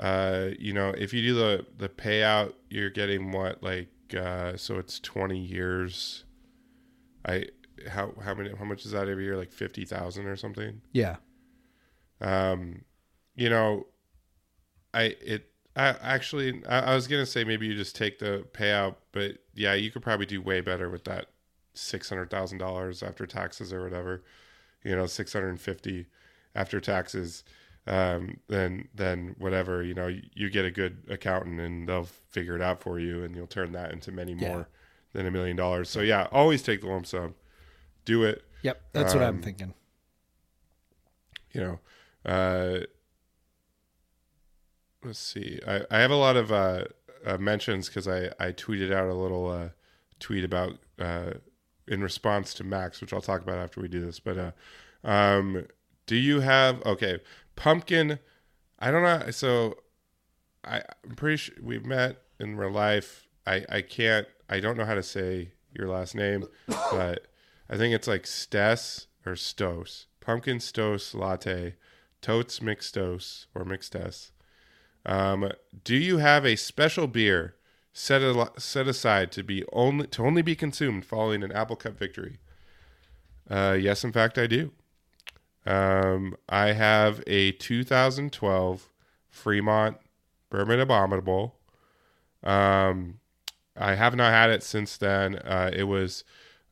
uh, 0.02 0.49
you 0.60 0.73
know, 0.73 0.90
if 0.90 1.14
you 1.14 1.22
do 1.22 1.36
the 1.36 1.65
the 1.78 1.88
payout, 1.88 2.53
you're 2.69 2.90
getting 2.90 3.32
what 3.32 3.61
like, 3.61 3.90
uh, 4.18 4.57
so 4.57 4.80
it's 4.80 4.99
twenty 4.99 5.40
years. 5.40 6.26
I 7.23 7.45
how 7.88 8.14
how 8.23 8.34
many 8.34 8.49
how 8.57 8.65
much 8.65 8.84
is 8.84 8.91
that 8.91 9.07
every 9.07 9.26
year? 9.26 9.38
Like 9.38 9.52
fifty 9.52 9.86
thousand 9.86 10.26
or 10.26 10.36
something. 10.36 10.82
Yeah. 10.91 11.18
Um, 12.19 12.82
you 13.36 13.49
know, 13.49 13.86
I 14.91 15.15
it 15.22 15.52
I 15.76 15.95
actually 16.02 16.64
I, 16.68 16.80
I 16.80 16.95
was 16.95 17.07
gonna 17.07 17.26
say 17.28 17.44
maybe 17.44 17.68
you 17.68 17.76
just 17.76 17.95
take 17.95 18.18
the 18.18 18.45
payout, 18.53 18.95
but 19.11 19.38
yeah, 19.53 19.76
you 19.76 19.91
could 19.91 20.02
probably 20.02 20.26
do 20.26 20.41
way 20.41 20.61
better 20.61 20.90
with 20.90 21.03
that 21.03 21.28
six 21.76 22.10
hundred 22.10 22.32
thousand 22.32 22.57
dollars 22.57 23.03
after 23.03 23.28
taxes 23.28 23.72
or 23.72 23.84
whatever. 23.84 24.23
You 24.84 24.95
know, 24.95 25.06
six 25.06 25.32
hundred 25.32 25.49
and 25.49 25.61
fifty 25.61 26.07
after 26.56 26.80
taxes. 26.80 27.44
Um, 27.87 28.37
then 28.47 28.87
then 28.93 29.35
whatever 29.39 29.81
you 29.83 29.93
know, 29.95 30.07
you, 30.07 30.21
you 30.33 30.49
get 30.49 30.65
a 30.65 30.71
good 30.71 31.03
accountant 31.09 31.59
and 31.59 31.87
they'll 31.89 32.07
figure 32.29 32.55
it 32.55 32.61
out 32.61 32.79
for 32.81 32.99
you, 32.99 33.23
and 33.23 33.35
you'll 33.35 33.47
turn 33.47 33.71
that 33.71 33.91
into 33.91 34.11
many 34.11 34.33
Yeah. 34.33 34.49
more 34.49 34.69
than 35.13 35.25
a 35.25 35.31
million 35.31 35.57
dollars. 35.57 35.89
So 35.89 36.01
yeah, 36.01 36.27
always 36.31 36.61
take 36.61 36.81
the 36.81 36.87
lump 36.87 37.05
sum, 37.07 37.33
do 38.05 38.23
it. 38.23 38.43
Yep. 38.61 38.81
That's 38.93 39.13
what 39.15 39.23
I'm 39.23 39.35
Um, 39.37 39.41
thinking. 39.41 39.73
you 41.53 41.59
know 41.61 41.79
uh 42.25 42.79
let's 45.03 45.19
see 45.19 45.59
i 45.67 45.81
i 45.89 45.97
have 45.99 46.11
a 46.11 46.15
lot 46.15 46.37
of 46.37 46.51
uh, 46.51 46.85
uh 47.25 47.37
mentions 47.37 47.87
because 47.87 48.07
i 48.07 48.29
i 48.39 48.51
tweeted 48.51 48.91
out 48.93 49.09
a 49.09 49.13
little 49.13 49.49
uh 49.49 49.69
tweet 50.19 50.43
about 50.43 50.77
uh 50.99 51.31
in 51.87 52.01
response 52.01 52.53
to 52.53 52.63
max 52.63 53.01
which 53.01 53.11
i'll 53.11 53.21
talk 53.21 53.41
about 53.41 53.57
after 53.57 53.81
we 53.81 53.87
do 53.87 53.99
this 54.05 54.19
but 54.19 54.37
uh 54.37 54.51
um 55.07 55.65
do 56.05 56.15
you 56.15 56.39
have 56.41 56.81
okay 56.85 57.19
pumpkin 57.61 58.17
i 58.79 58.89
don't 58.89 59.03
know 59.03 59.29
so 59.29 59.75
i 60.63 60.81
i'm 61.05 61.15
pretty 61.15 61.38
sure 61.38 61.55
we've 61.61 61.85
met 61.85 62.17
in 62.39 62.57
real 62.57 62.71
life 62.71 63.27
i 63.45 63.63
i 63.69 63.81
can't 63.81 64.27
i 64.49 64.59
don't 64.59 64.77
know 64.77 64.85
how 64.85 64.95
to 64.95 65.03
say 65.03 65.51
your 65.71 65.88
last 65.88 66.15
name 66.15 66.43
but 66.67 67.27
i 67.69 67.77
think 67.77 67.93
it's 67.93 68.07
like 68.07 68.25
Stess 68.25 69.05
or 69.25 69.33
stos 69.33 70.05
pumpkin 70.19 70.57
stos 70.57 71.13
latte 71.13 71.75
totes 72.19 72.59
mixtos 72.59 73.45
or 73.53 73.63
mixtes 73.63 74.31
um, 75.05 75.51
do 75.83 75.95
you 75.95 76.17
have 76.17 76.45
a 76.45 76.55
special 76.55 77.07
beer 77.07 77.55
set 77.93 78.21
a, 78.21 78.51
set 78.57 78.88
aside 78.88 79.31
to 79.33 79.43
be 79.43 79.63
only 79.71 80.07
to 80.07 80.23
only 80.23 80.41
be 80.41 80.55
consumed 80.55 81.05
following 81.05 81.43
an 81.43 81.51
Apple 81.51 81.75
Cup 81.75 81.97
victory? 81.97 82.39
Uh, 83.49 83.77
yes, 83.79 84.03
in 84.03 84.11
fact, 84.11 84.38
I 84.38 84.47
do. 84.47 84.71
Um, 85.65 86.35
I 86.49 86.73
have 86.73 87.23
a 87.27 87.51
2012 87.51 88.89
Fremont 89.29 89.97
Bourbon 90.49 90.79
Abominable. 90.79 91.55
Um, 92.43 93.19
I 93.77 93.95
have 93.95 94.15
not 94.15 94.33
had 94.33 94.49
it 94.49 94.63
since 94.63 94.97
then. 94.97 95.35
Uh, 95.35 95.71
it 95.73 95.83
was 95.83 96.23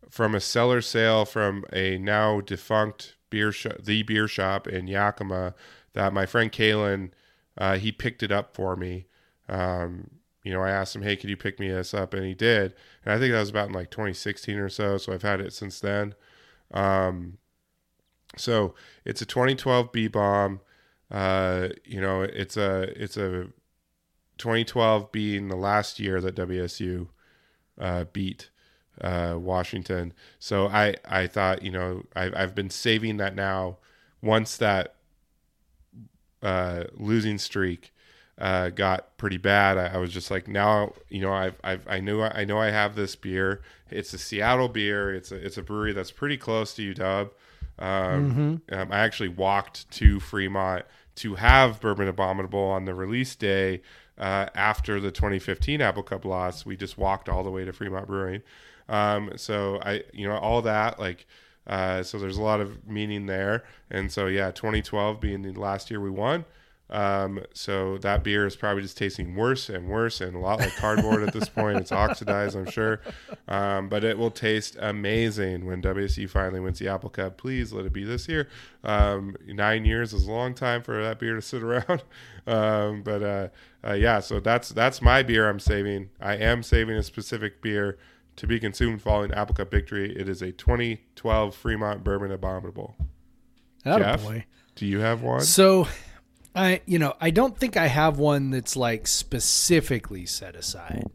from 0.10 0.36
a 0.36 0.40
cellar 0.40 0.82
sale 0.82 1.26
from 1.26 1.66
a 1.72 1.98
now 1.98 2.42
defunct 2.42 3.16
beer 3.30 3.54
the 3.80 4.04
beer 4.04 4.28
shop 4.28 4.68
in 4.68 4.88
Yakima, 4.88 5.54
that 5.94 6.14
my 6.14 6.26
friend 6.26 6.52
Kalen 6.52 7.12
uh, 7.58 7.78
he 7.78 7.92
picked 7.92 8.24
it 8.24 8.32
up 8.32 8.56
for 8.56 8.76
me. 8.76 9.06
Um, 9.48 10.10
you 10.44 10.54
know, 10.54 10.62
I 10.62 10.72
asked 10.72 10.96
him, 10.96 11.02
"Hey, 11.04 11.16
could 11.16 11.30
you 11.30 11.38
pick 11.38 11.60
me 11.60 11.70
this 11.70 11.94
up?" 11.94 12.14
And 12.14 12.26
he 12.26 12.34
did. 12.34 12.74
And 13.06 13.14
I 13.14 13.20
think 13.20 13.34
that 13.34 13.40
was 13.40 13.50
about 13.50 13.68
in 13.68 13.74
like 13.74 13.92
2016 13.92 14.58
or 14.58 14.70
so. 14.70 14.98
So 14.98 15.14
I've 15.14 15.22
had 15.22 15.42
it 15.42 15.54
since 15.54 15.80
then. 15.80 16.16
Um, 16.72 17.38
so 18.38 18.76
it's 19.06 19.22
a 19.22 19.26
2012 19.26 19.92
B 19.92 20.08
bomb. 20.08 20.62
Uh, 21.12 21.70
you 21.84 22.00
know, 22.00 22.22
it's 22.22 22.58
a 22.58 22.82
it's 23.02 23.18
a 23.18 23.48
2012 24.38 25.12
being 25.12 25.48
the 25.48 25.56
last 25.56 26.00
year 26.00 26.22
that 26.22 26.36
WSU 26.36 27.08
uh, 27.80 28.06
beat 28.12 28.50
uh, 29.02 29.36
Washington. 29.38 30.14
So 30.40 30.68
I 30.68 30.96
I 31.06 31.28
thought 31.28 31.64
you 31.64 31.72
know 31.72 32.04
I've 32.16 32.34
I've 32.36 32.56
been 32.56 32.70
saving 32.70 33.18
that 33.18 33.36
now. 33.36 33.78
Once 34.22 34.58
that 34.58 34.96
uh, 36.44 36.84
losing 36.94 37.38
streak 37.38 37.94
uh, 38.38 38.70
got 38.70 39.18
pretty 39.18 39.38
bad, 39.38 39.78
I, 39.78 39.96
I 39.96 39.98
was 39.98 40.12
just 40.12 40.30
like, 40.30 40.48
now 40.48 40.94
you 41.10 41.22
know 41.22 41.34
I've 41.34 41.56
I've 41.64 41.88
I 41.88 42.00
knew 42.00 42.22
I 42.22 42.46
know 42.46 42.60
I 42.60 42.70
have 42.70 42.96
this 42.96 43.16
beer. 43.16 43.62
It's 43.90 44.14
a 44.14 44.18
Seattle 44.18 44.70
beer. 44.70 45.14
It's 45.14 45.32
a 45.32 45.36
it's 45.36 45.58
a 45.58 45.64
brewery 45.64 45.94
that's 45.94 46.12
pretty 46.12 46.38
close 46.38 46.74
to 46.76 46.94
UW. 46.94 47.32
Um, 47.80 48.62
um, 48.72 48.92
I 48.92 49.00
actually 49.00 49.30
walked 49.30 49.90
to 49.92 50.20
Fremont 50.20 50.86
to 51.16 51.36
have 51.36 51.82
Bourbon 51.82 52.08
Abominable 52.08 52.60
on 52.60 52.86
the 52.86 52.94
release 52.94 53.36
day 53.36 53.82
uh, 54.18 54.48
after 54.54 55.00
the 55.00 55.12
2015 55.12 55.82
Apple 55.82 56.04
Cup 56.04 56.26
loss. 56.26 56.66
We 56.66 56.76
just 56.76 56.98
walked 56.98 57.30
all 57.30 57.44
the 57.44 57.52
way 57.52 57.66
to 57.66 57.74
Fremont 57.74 58.08
Brewing. 58.08 58.42
Um, 58.88 59.32
so 59.36 59.80
I, 59.84 60.04
you 60.14 60.28
know, 60.28 60.38
all 60.38 60.62
that 60.64 61.00
like, 61.00 61.26
uh, 61.68 62.04
so 62.04 62.20
there's 62.20 62.38
a 62.38 62.42
lot 62.42 62.60
of 62.60 62.88
meaning 62.88 63.26
there. 63.28 63.64
And 63.90 64.12
so 64.12 64.28
yeah, 64.28 64.52
2012 64.52 65.20
being 65.20 65.42
the 65.42 65.54
last 65.54 65.90
year 65.92 66.02
we 66.02 66.10
won, 66.10 66.46
Um, 66.90 67.44
so 67.54 67.98
that 68.00 68.24
beer 68.24 68.48
is 68.48 68.56
probably 68.56 68.82
just 68.82 68.98
tasting 68.98 69.36
worse 69.36 69.70
and 69.70 69.88
worse 69.88 70.22
and 70.22 70.36
a 70.36 70.40
lot 70.40 70.60
like 70.60 70.76
cardboard 70.76 71.24
at 71.24 71.34
this 71.34 71.48
point. 71.50 71.78
It's 71.78 71.92
oxidized, 71.92 72.56
I'm 72.56 72.70
sure. 72.70 73.02
Um, 73.48 73.90
but 73.90 74.04
it 74.04 74.18
will 74.18 74.32
taste 74.32 74.76
amazing 74.80 75.66
when 75.66 75.82
WSU 75.82 76.30
finally 76.30 76.60
wins 76.60 76.80
the 76.80 76.88
Apple 76.88 77.10
Cup. 77.10 77.38
Please 77.38 77.72
let 77.72 77.86
it 77.86 77.94
be 77.94 78.04
this 78.04 78.28
year. 78.28 78.50
Um, 78.84 79.36
nine 79.48 79.86
years 79.86 80.14
is 80.14 80.26
a 80.26 80.32
long 80.32 80.54
time 80.56 80.82
for 80.82 81.02
that 81.04 81.20
beer 81.20 81.36
to 81.36 81.42
sit 81.42 81.64
around. 81.64 82.04
Um, 82.48 83.04
but 83.04 83.22
uh, 83.22 83.48
uh, 83.86 83.94
yeah, 83.94 84.22
so 84.22 84.40
that's 84.40 84.70
that's 84.70 85.04
my 85.04 85.22
beer 85.22 85.48
I'm 85.48 85.60
saving. 85.60 86.10
I 86.20 86.36
am 86.36 86.64
saving 86.64 86.96
a 86.96 87.04
specific 87.04 87.62
beer 87.62 88.00
to 88.38 88.48
be 88.48 88.60
consumed 88.60 89.04
following 89.04 89.32
Apple 89.34 89.54
Cup 89.54 89.70
victory. 89.70 90.16
It 90.18 90.28
is 90.28 90.42
a 90.42 90.52
2012 90.54 91.54
Fremont 91.54 92.04
Bourbon 92.04 92.32
Abominable. 92.32 92.96
Jeff? 93.84 94.24
Do 94.76 94.86
you 94.86 95.00
have 95.00 95.22
one? 95.22 95.42
So, 95.42 95.88
I 96.56 96.82
you 96.86 97.00
know 97.00 97.16
I 97.22 97.30
don't 97.30 97.58
think 97.58 97.78
I 97.78 97.88
have 97.88 98.18
one 98.18 98.52
that's 98.52 98.76
like 98.76 99.08
specifically 99.08 100.26
set 100.26 100.56
aside. 100.56 101.10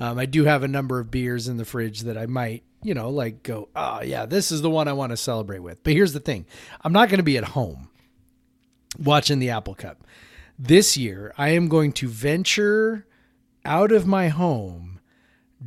Um, 0.00 0.18
I 0.18 0.26
do 0.26 0.44
have 0.44 0.62
a 0.62 0.68
number 0.68 0.98
of 0.98 1.10
beers 1.10 1.48
in 1.48 1.56
the 1.56 1.64
fridge 1.64 2.00
that 2.00 2.18
I 2.18 2.26
might 2.26 2.64
you 2.82 2.94
know 2.94 3.10
like 3.10 3.42
go 3.42 3.68
oh 3.76 4.02
yeah 4.02 4.26
this 4.26 4.50
is 4.50 4.60
the 4.60 4.70
one 4.70 4.88
I 4.88 4.92
want 4.92 5.10
to 5.10 5.16
celebrate 5.16 5.60
with. 5.60 5.82
But 5.82 5.92
here's 5.92 6.12
the 6.12 6.20
thing, 6.20 6.46
I'm 6.82 6.92
not 6.92 7.08
going 7.08 7.18
to 7.18 7.24
be 7.24 7.38
at 7.38 7.44
home 7.44 7.88
watching 8.98 9.38
the 9.38 9.50
Apple 9.50 9.74
Cup 9.74 10.04
this 10.58 10.96
year. 10.96 11.32
I 11.38 11.50
am 11.50 11.68
going 11.68 11.92
to 11.94 12.08
venture 12.08 13.06
out 13.64 13.92
of 13.92 14.06
my 14.06 14.28
home 14.28 15.00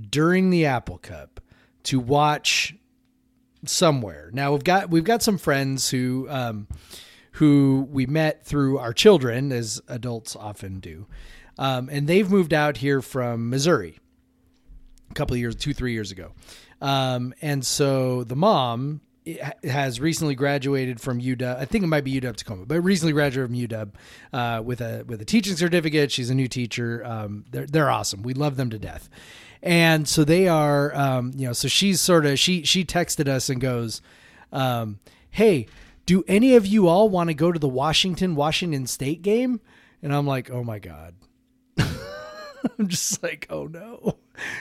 during 0.10 0.50
the 0.50 0.66
Apple 0.66 0.98
Cup 0.98 1.40
to 1.84 2.00
watch 2.00 2.76
somewhere. 3.66 4.30
Now 4.34 4.52
we've 4.52 4.64
got 4.64 4.90
we've 4.90 5.04
got 5.04 5.24
some 5.24 5.38
friends 5.38 5.90
who 5.90 6.28
um, 6.30 6.68
who 7.36 7.88
we 7.92 8.06
met 8.06 8.46
through 8.46 8.78
our 8.78 8.94
children, 8.94 9.52
as 9.52 9.82
adults 9.88 10.36
often 10.36 10.80
do, 10.80 11.08
um, 11.58 11.90
and 11.92 12.08
they've 12.08 12.30
moved 12.30 12.54
out 12.54 12.78
here 12.78 13.02
from 13.02 13.50
Missouri 13.50 14.00
a 15.10 15.14
couple 15.14 15.36
years, 15.38 15.56
two 15.56 15.74
three 15.74 15.94
years 15.94 16.12
ago, 16.12 16.32
um, 16.82 17.34
and 17.42 17.66
so 17.66 18.24
the 18.24 18.36
mom 18.36 19.02
has 19.64 20.00
recently 20.00 20.36
graduated 20.36 21.02
from 21.02 21.20
UW. 21.20 21.58
I 21.58 21.66
think 21.66 21.84
it 21.84 21.88
might 21.88 22.04
be 22.04 22.20
UW 22.20 22.36
Tacoma, 22.36 22.66
but 22.66 22.82
recently 22.82 23.12
graduated 23.14 23.50
from 23.50 23.58
UW 23.58 23.92
uh, 24.34 24.62
with 24.62 24.82
a 24.82 25.04
with 25.08 25.22
a 25.22 25.26
teaching 25.26 25.56
certificate. 25.56 26.12
She's 26.12 26.30
a 26.30 26.36
new 26.36 26.48
teacher. 26.48 27.04
Um, 27.06 27.46
they're 27.52 27.66
they're 27.66 27.90
awesome. 27.90 28.22
We 28.22 28.34
love 28.34 28.56
them 28.56 28.70
to 28.70 28.80
death. 28.80 29.10
And 29.64 30.08
so 30.08 30.24
they 30.24 30.48
are, 30.48 30.96
um, 30.96 31.32
you 31.36 31.48
know. 31.48 31.54
So 31.54 31.68
she's 31.68 32.00
sort 32.00 32.26
of 32.26 32.38
she 32.38 32.64
she 32.64 32.86
texted 32.86 33.28
us 33.28 33.50
and 33.50 33.60
goes, 33.60 34.02
um, 34.52 35.00
"Hey, 35.32 35.66
do 36.06 36.24
any 36.28 36.56
of 36.56 36.66
you 36.66 36.88
all 36.88 37.10
want 37.10 37.30
to 37.30 37.34
go 37.34 37.52
to 37.52 37.60
the 37.60 37.68
Washington 37.68 38.36
Washington 38.36 38.88
State 38.88 39.22
game?" 39.22 39.62
And 40.02 40.14
I'm 40.14 40.28
like, 40.28 40.50
"Oh 40.50 40.64
my 40.64 40.80
god." 40.80 41.16
I'm 42.80 42.88
just 42.88 43.22
like, 43.22 43.48
oh 43.50 43.66
no, 43.68 44.18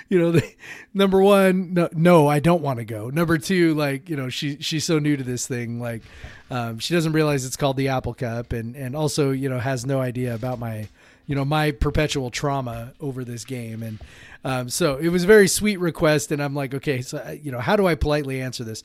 you 0.08 0.18
know. 0.18 0.32
They, 0.32 0.56
number 0.92 1.22
one, 1.22 1.74
no, 1.74 1.88
no, 1.92 2.26
I 2.26 2.38
don't 2.38 2.62
want 2.62 2.78
to 2.78 2.84
go. 2.84 3.10
Number 3.10 3.38
two, 3.38 3.74
like, 3.74 4.08
you 4.08 4.16
know, 4.16 4.28
she 4.28 4.58
she's 4.60 4.84
so 4.84 4.98
new 4.98 5.16
to 5.16 5.24
this 5.24 5.46
thing, 5.46 5.80
like, 5.80 6.02
um, 6.50 6.78
she 6.78 6.94
doesn't 6.94 7.12
realize 7.12 7.44
it's 7.44 7.56
called 7.56 7.76
the 7.76 7.88
Apple 7.88 8.14
Cup, 8.14 8.52
and 8.52 8.76
and 8.76 8.94
also, 8.94 9.30
you 9.30 9.48
know, 9.48 9.58
has 9.58 9.86
no 9.86 10.00
idea 10.00 10.34
about 10.34 10.58
my, 10.58 10.88
you 11.26 11.34
know, 11.34 11.44
my 11.44 11.70
perpetual 11.70 12.30
trauma 12.30 12.92
over 13.00 13.24
this 13.24 13.44
game, 13.44 13.82
and 13.82 13.98
um, 14.44 14.68
so 14.68 14.96
it 14.96 15.08
was 15.08 15.24
a 15.24 15.28
very 15.28 15.48
sweet 15.48 15.78
request, 15.78 16.32
and 16.32 16.42
I'm 16.42 16.54
like, 16.54 16.74
okay, 16.74 17.00
so 17.00 17.18
uh, 17.18 17.30
you 17.30 17.52
know, 17.52 17.60
how 17.60 17.76
do 17.76 17.86
I 17.86 17.94
politely 17.94 18.40
answer 18.40 18.64
this? 18.64 18.82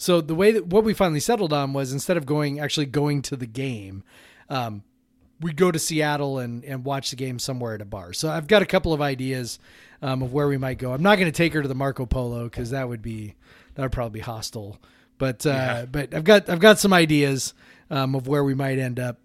So 0.00 0.22
the 0.22 0.34
way 0.34 0.50
that 0.52 0.66
what 0.66 0.82
we 0.82 0.94
finally 0.94 1.20
settled 1.20 1.52
on 1.52 1.74
was 1.74 1.92
instead 1.92 2.16
of 2.16 2.24
going 2.24 2.58
actually 2.58 2.86
going 2.86 3.20
to 3.22 3.36
the 3.36 3.46
game. 3.46 4.02
Um, 4.48 4.82
we'd 5.40 5.56
go 5.56 5.70
to 5.70 5.78
Seattle 5.78 6.38
and, 6.38 6.64
and 6.64 6.84
watch 6.84 7.10
the 7.10 7.16
game 7.16 7.38
somewhere 7.38 7.74
at 7.74 7.82
a 7.82 7.84
bar. 7.84 8.14
So 8.14 8.30
I've 8.30 8.46
got 8.46 8.62
a 8.62 8.66
couple 8.66 8.92
of 8.94 9.02
ideas 9.02 9.58
um, 10.00 10.22
of 10.22 10.32
where 10.32 10.48
we 10.48 10.56
might 10.56 10.78
go. 10.78 10.92
I'm 10.94 11.02
not 11.02 11.16
going 11.16 11.30
to 11.30 11.36
take 11.36 11.52
her 11.52 11.60
to 11.60 11.68
the 11.68 11.74
Marco 11.74 12.06
Polo 12.06 12.44
because 12.44 12.70
that 12.70 12.88
would 12.88 13.02
be 13.02 13.34
that 13.74 13.82
would 13.82 13.92
probably 13.92 14.20
be 14.20 14.24
hostile. 14.24 14.78
But 15.18 15.44
uh, 15.44 15.50
Yeah. 15.50 15.84
but 15.84 16.14
I've 16.14 16.24
got 16.24 16.48
I've 16.48 16.60
got 16.60 16.78
some 16.78 16.94
ideas 16.94 17.52
um, 17.90 18.14
of 18.14 18.26
where 18.26 18.42
we 18.42 18.54
might 18.54 18.78
end 18.78 18.98
up. 18.98 19.18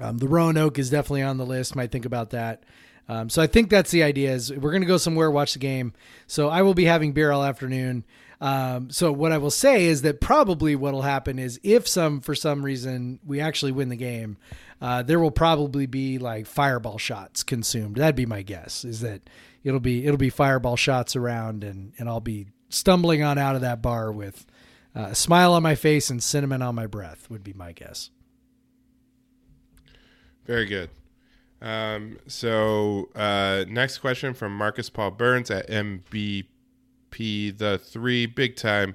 Um, 0.00 0.18
the 0.18 0.26
Roanoke 0.28 0.78
is 0.78 0.90
definitely 0.90 1.22
on 1.22 1.36
the 1.38 1.46
list. 1.46 1.76
Might 1.76 1.92
think 1.92 2.04
about 2.04 2.30
that. 2.30 2.64
Um, 3.08 3.30
so 3.30 3.40
I 3.40 3.46
think 3.46 3.70
that's 3.70 3.90
the 3.92 4.02
idea. 4.02 4.32
Is 4.32 4.52
we're 4.52 4.72
going 4.72 4.82
to 4.82 4.86
go 4.88 4.98
somewhere, 4.98 5.30
watch 5.30 5.52
the 5.52 5.60
game. 5.60 5.92
So 6.26 6.48
I 6.48 6.62
will 6.62 6.74
be 6.74 6.84
having 6.84 7.12
beer 7.12 7.30
all 7.30 7.44
afternoon. 7.44 8.04
Um, 8.40 8.90
so 8.90 9.10
what 9.10 9.32
I 9.32 9.38
will 9.38 9.50
say 9.50 9.86
is 9.86 10.02
that 10.02 10.20
probably 10.20 10.76
what 10.76 10.92
will 10.92 11.02
happen 11.02 11.38
is 11.38 11.58
if 11.62 11.88
some 11.88 12.20
for 12.20 12.34
some 12.34 12.64
reason 12.64 13.18
we 13.26 13.40
actually 13.40 13.72
win 13.72 13.88
the 13.88 13.96
game, 13.96 14.36
uh, 14.80 15.02
there 15.02 15.18
will 15.18 15.32
probably 15.32 15.86
be 15.86 16.18
like 16.18 16.46
fireball 16.46 16.98
shots 16.98 17.42
consumed. 17.42 17.96
That'd 17.96 18.14
be 18.14 18.26
my 18.26 18.42
guess. 18.42 18.84
Is 18.84 19.00
that 19.00 19.22
it'll 19.64 19.80
be 19.80 20.06
it'll 20.06 20.18
be 20.18 20.30
fireball 20.30 20.76
shots 20.76 21.16
around, 21.16 21.64
and 21.64 21.92
and 21.98 22.08
I'll 22.08 22.20
be 22.20 22.46
stumbling 22.68 23.22
on 23.22 23.38
out 23.38 23.56
of 23.56 23.62
that 23.62 23.82
bar 23.82 24.12
with 24.12 24.46
uh, 24.94 25.08
a 25.10 25.14
smile 25.14 25.52
on 25.52 25.62
my 25.62 25.74
face 25.74 26.08
and 26.10 26.22
cinnamon 26.22 26.62
on 26.62 26.76
my 26.76 26.86
breath. 26.86 27.28
Would 27.30 27.42
be 27.42 27.52
my 27.52 27.72
guess. 27.72 28.10
Very 30.46 30.66
good. 30.66 30.90
Um, 31.60 32.18
so 32.28 33.08
uh, 33.16 33.64
next 33.68 33.98
question 33.98 34.32
from 34.32 34.56
Marcus 34.56 34.88
Paul 34.90 35.10
Burns 35.10 35.50
at 35.50 35.68
MBP, 37.10 37.56
the 37.58 37.78
three 37.78 38.26
big 38.26 38.56
time 38.56 38.94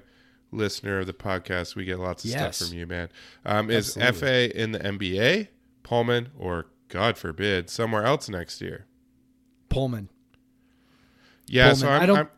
listener 0.50 1.00
of 1.00 1.06
the 1.06 1.12
podcast. 1.12 1.74
We 1.74 1.84
get 1.84 1.98
lots 1.98 2.24
of 2.24 2.30
Yes. 2.30 2.56
stuff 2.56 2.68
from 2.68 2.78
you, 2.78 2.86
man. 2.86 3.08
Um, 3.44 3.70
is 3.70 3.96
Efe 3.96 4.50
in 4.52 4.72
the 4.72 4.78
NBA, 4.78 5.48
Pullman, 5.82 6.28
or 6.38 6.66
God 6.88 7.18
forbid, 7.18 7.68
somewhere 7.70 8.04
else 8.04 8.28
next 8.28 8.60
year? 8.60 8.86
Pullman. 9.68 10.08
Yeah, 11.46 11.72
so 11.74 11.88
I'm, 11.88 12.02
I 12.02 12.06
don't- 12.06 12.16
I'm- 12.16 12.28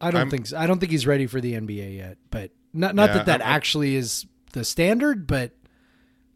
I 0.00 0.10
don't 0.10 0.18
I'm- 0.20 0.30
think 0.30 0.46
so. 0.46 0.58
I 0.58 0.66
don't 0.66 0.78
think 0.78 0.92
he's 0.92 1.06
ready 1.06 1.26
for 1.26 1.40
the 1.40 1.54
NBA 1.54 1.96
yet. 1.96 2.18
But 2.30 2.50
not 2.72 2.94
not 2.94 3.08
Yeah, 3.10 3.14
that 3.16 3.26
that 3.26 3.40
I'm- 3.42 3.50
actually 3.54 3.96
is 3.96 4.26
the 4.52 4.62
standard. 4.64 5.26
But 5.26 5.52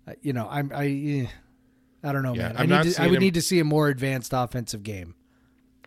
uh, 0.09 0.15
you 0.23 0.33
know, 0.33 0.49
I'm 0.51 0.73
I 0.75 0.87
eh, 0.87 1.27
I 2.03 2.13
don't 2.13 2.23
know, 2.23 2.35
Yeah, 2.35 2.49
man. 2.49 2.57
I'm 2.57 2.63
I 2.63 2.67
not 2.67 2.85
need 2.87 2.95
to, 2.95 3.03
I 3.03 3.07
would 3.07 3.17
him- 3.17 3.21
need 3.23 3.35
to 3.35 3.43
see 3.43 3.59
a 3.61 3.65
more 3.65 3.89
advanced 3.89 4.33
offensive 4.35 4.83
game. 4.83 5.15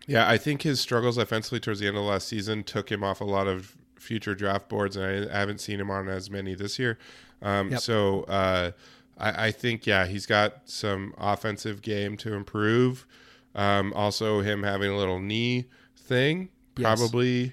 Yeah, 0.06 0.28
I 0.28 0.36
think 0.38 0.62
his 0.62 0.80
struggles 0.80 1.16
offensively 1.18 1.60
towards 1.60 1.80
the 1.80 1.86
end 1.88 1.96
of 1.96 2.02
last 2.04 2.28
season 2.28 2.62
took 2.64 2.90
him 2.92 3.02
off 3.02 3.20
a 3.20 3.24
lot 3.24 3.46
of 3.46 3.76
future 3.98 4.34
draft 4.34 4.68
boards, 4.68 4.96
and 4.96 5.30
I 5.30 5.38
haven't 5.38 5.60
seen 5.62 5.80
him 5.80 5.90
on 5.90 6.08
as 6.08 6.28
many 6.30 6.54
this 6.54 6.78
year. 6.78 6.98
Um, 7.40 7.70
Yep. 7.70 7.80
So 7.80 8.22
uh, 8.24 8.72
I, 9.16 9.46
I 9.46 9.50
think, 9.50 9.86
yeah, 9.86 10.06
he's 10.06 10.26
got 10.26 10.62
some 10.66 11.14
offensive 11.16 11.80
game 11.82 12.16
to 12.18 12.34
improve. 12.34 13.06
Um, 13.54 13.92
also, 13.94 14.40
him 14.40 14.62
having 14.62 14.90
a 14.90 14.96
little 14.96 15.20
knee 15.20 15.66
thing 15.96 16.50
Yes. 16.76 16.98
probably 16.98 17.52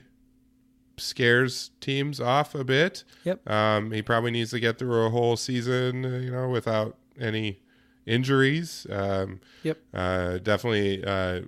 scares 0.97 1.71
teams 1.79 2.19
off 2.19 2.53
a 2.55 2.63
bit. 2.63 3.03
Yep. 3.23 3.49
Um, 3.49 3.91
he 3.91 4.01
probably 4.01 4.31
needs 4.31 4.51
to 4.51 4.59
get 4.59 4.77
through 4.77 5.05
a 5.05 5.09
whole 5.09 5.37
season, 5.37 6.03
you 6.03 6.31
know, 6.31 6.49
without 6.49 6.97
any 7.19 7.59
injuries. 8.05 8.85
Um, 8.89 9.39
Yep. 9.63 9.77
uh, 9.93 10.37
definitely, 10.39 11.03
uh, 11.05 11.41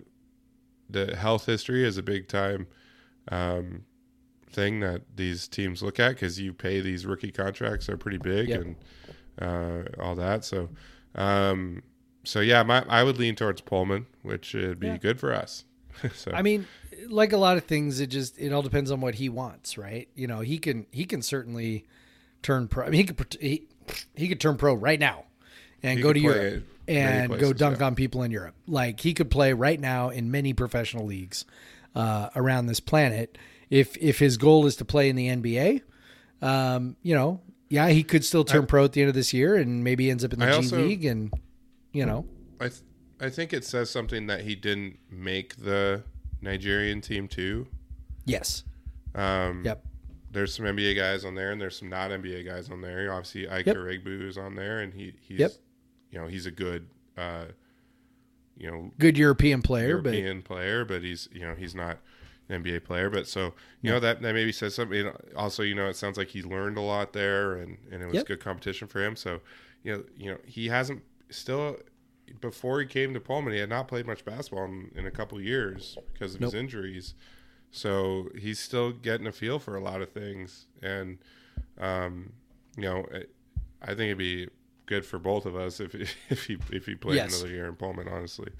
the 0.93 1.15
health 1.15 1.45
history 1.45 1.83
is 1.85 1.97
a 1.97 2.03
big 2.03 2.27
time 2.27 2.67
um, 3.29 3.83
thing 4.49 4.79
that 4.79 5.01
these 5.15 5.47
teams 5.47 5.81
look 5.83 5.99
at 5.99 6.09
because 6.11 6.39
you 6.39 6.53
pay 6.53 6.79
these 6.81 7.05
rookie 7.05 7.31
contracts 7.31 7.89
are 7.89 7.97
pretty 7.97 8.17
big 8.19 8.49
Yep. 8.49 8.61
and 8.61 8.75
uh, 9.41 9.83
all 10.01 10.15
that. 10.15 10.45
So, 10.45 10.69
um, 11.15 11.83
so 12.23 12.39
yeah, 12.39 12.63
my, 12.63 12.85
I 12.87 13.03
would 13.03 13.17
lean 13.17 13.35
towards 13.35 13.61
Pullman, 13.61 14.05
which 14.21 14.53
would 14.53 14.79
be 14.79 14.87
Yeah. 14.87 14.97
good 14.97 15.19
for 15.19 15.33
us. 15.33 15.65
so 16.13 16.31
I 16.33 16.41
mean, 16.41 16.65
like 17.07 17.33
a 17.33 17.37
lot 17.37 17.57
of 17.57 17.65
things, 17.65 17.99
it 17.99 18.07
just 18.07 18.37
it 18.39 18.51
all 18.53 18.61
depends 18.61 18.91
on 18.91 19.01
what 19.01 19.15
he 19.15 19.29
wants, 19.29 19.77
right? 19.77 20.07
You 20.15 20.27
know, 20.27 20.39
he 20.39 20.57
can 20.57 20.85
he 20.91 21.05
can 21.05 21.21
certainly 21.21 21.85
turn 22.41 22.67
pro. 22.67 22.85
I 22.85 22.89
mean, 22.89 23.05
he 23.07 23.13
could 23.13 23.37
he, 23.39 23.67
he 24.15 24.27
could 24.27 24.39
turn 24.39 24.57
pro 24.57 24.73
right 24.73 24.99
now 24.99 25.25
and 25.83 25.97
He 25.97 26.03
go 26.03 26.13
to 26.13 26.19
Europe 26.19 26.63
and 26.87 27.39
go 27.39 27.53
dunk 27.53 27.79
yeah. 27.79 27.85
on 27.87 27.95
people 27.95 28.23
in 28.23 28.31
Europe. 28.31 28.55
Like 28.67 28.99
he 28.99 29.13
could 29.13 29.29
play 29.31 29.53
right 29.53 29.79
now 29.79 30.09
in 30.09 30.31
many 30.31 30.53
professional 30.53 31.05
leagues 31.05 31.45
uh, 31.95 32.29
around 32.35 32.65
this 32.67 32.79
planet. 32.79 33.37
If 33.69 33.97
if 33.97 34.19
his 34.19 34.37
goal 34.37 34.65
is 34.65 34.75
to 34.77 34.85
play 34.85 35.09
in 35.09 35.15
the 35.15 35.27
NBA, 35.29 35.81
um, 36.41 36.95
you 37.01 37.15
know, 37.15 37.41
yeah, 37.69 37.89
he 37.89 38.03
could 38.03 38.23
still 38.23 38.43
turn 38.43 38.65
pro 38.65 38.83
at 38.83 38.91
the 38.93 39.01
end 39.01 39.09
of 39.09 39.15
this 39.15 39.33
year 39.33 39.55
and 39.55 39.83
maybe 39.83 40.09
ends 40.11 40.23
up 40.23 40.33
in 40.33 40.39
the 40.39 40.45
I 40.45 40.49
G 40.51 40.55
also- 40.57 40.81
League 40.81 41.05
and 41.05 41.33
you 41.91 42.05
know, 42.05 42.25
I 42.59 42.69
th- 42.69 42.81
I 43.19 43.29
think 43.29 43.53
it 43.53 43.63
says 43.63 43.89
something 43.89 44.27
that 44.27 44.41
he 44.41 44.55
didn't 44.55 44.97
make 45.09 45.55
the 45.57 46.03
Nigerian 46.41 46.99
team 47.01 47.27
too. 47.27 47.67
yes, 48.25 48.63
Um, 49.15 49.63
yep, 49.63 49.85
There's 50.31 50.53
some 50.55 50.65
NBA 50.65 50.95
guys 50.95 51.23
on 51.23 51.35
there, 51.35 51.51
and 51.51 51.61
there's 51.61 51.77
some 51.77 51.89
not 51.89 52.09
NBA 52.11 52.43
guys 52.45 52.69
on 52.71 52.81
there. 52.81 53.13
Obviously, 53.13 53.47
Ike 53.47 53.67
Yep. 53.67 53.75
Iroegbu 53.77 54.27
is 54.27 54.37
on 54.37 54.55
there, 54.55 54.79
and 54.81 54.93
he 54.93 55.13
he's 55.21 55.39
Yep. 55.39 55.51
You 56.13 56.19
know 56.19 56.27
he's 56.27 56.45
a 56.45 56.51
good 56.51 56.87
uh, 57.17 57.45
you 58.55 58.69
know 58.69 58.91
good 58.99 59.17
European 59.17 59.61
player, 59.61 59.97
but 59.97 60.13
European 60.13 60.41
player, 60.43 60.85
but 60.85 61.01
he's 61.01 61.27
you 61.31 61.41
know 61.41 61.55
he's 61.55 61.73
not 61.73 61.97
an 62.49 62.63
NBA 62.63 62.83
player. 62.83 63.09
But 63.09 63.27
so 63.27 63.53
you 63.81 63.89
know 63.91 63.99
that 63.99 64.21
that 64.21 64.33
maybe 64.33 64.51
says 64.51 64.75
something. 64.75 65.11
Also, 65.35 65.63
you 65.63 65.73
know, 65.73 65.87
it 65.87 65.95
sounds 65.95 66.17
like 66.17 66.29
he 66.29 66.43
learned 66.43 66.77
a 66.77 66.81
lot 66.81 67.13
there, 67.13 67.53
and 67.55 67.77
and 67.91 68.03
it 68.03 68.05
was 68.05 68.17
Yep. 68.17 68.27
good 68.27 68.39
competition 68.39 68.87
for 68.87 69.03
him. 69.03 69.15
So 69.15 69.41
you 69.83 69.93
know 69.97 70.03
you 70.15 70.31
know 70.31 70.37
he 70.45 70.67
hasn't 70.67 71.01
still 71.31 71.77
before 72.41 72.79
he 72.79 72.85
came 72.85 73.13
to 73.13 73.19
Pullman, 73.19 73.53
he 73.53 73.59
had 73.59 73.69
not 73.69 73.87
played 73.87 74.05
much 74.07 74.23
basketball 74.23 74.65
in, 74.65 74.91
in 74.95 75.05
a 75.05 75.11
couple 75.11 75.39
years 75.41 75.97
because 76.13 76.35
of 76.35 76.41
his 76.41 76.53
injuries. 76.53 77.15
So 77.71 78.29
he's 78.39 78.59
still 78.59 78.91
getting 78.91 79.25
a 79.27 79.31
feel 79.31 79.57
for 79.59 79.75
a 79.75 79.81
lot 79.81 80.01
of 80.01 80.11
things, 80.11 80.67
and 80.81 81.17
um, 81.79 82.33
you 82.77 82.83
know, 82.83 83.07
I 83.81 83.87
think 83.87 83.99
it'd 84.01 84.17
be 84.19 84.47
good 84.93 85.05
for 85.05 85.19
both 85.19 85.45
of 85.45 85.55
us 85.55 85.79
if 85.79 85.95
if 86.29 86.45
he 86.45 86.57
if 86.71 86.85
he 86.85 86.95
played 86.95 87.15
Yes. 87.15 87.39
another 87.39 87.53
year 87.53 87.67
in 87.67 87.75
Pullman. 87.75 88.07
Honestly, 88.07 88.51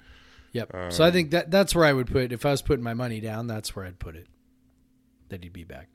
Yep. 0.52 0.70
so 0.90 1.04
Um, 1.04 1.08
I 1.08 1.10
think 1.12 1.30
that 1.30 1.50
that's 1.50 1.74
where 1.74 1.84
I 1.84 1.92
would 1.92 2.06
put 2.08 2.32
if 2.32 2.44
I 2.46 2.50
was 2.50 2.62
putting 2.62 2.82
my 2.84 2.94
money 2.94 3.20
down. 3.20 3.46
That's 3.46 3.74
where 3.76 3.84
I'd 3.84 3.98
put 3.98 4.16
it. 4.16 4.26
That 5.28 5.42
he'd 5.42 5.52
be 5.52 5.64
back. 5.64 5.88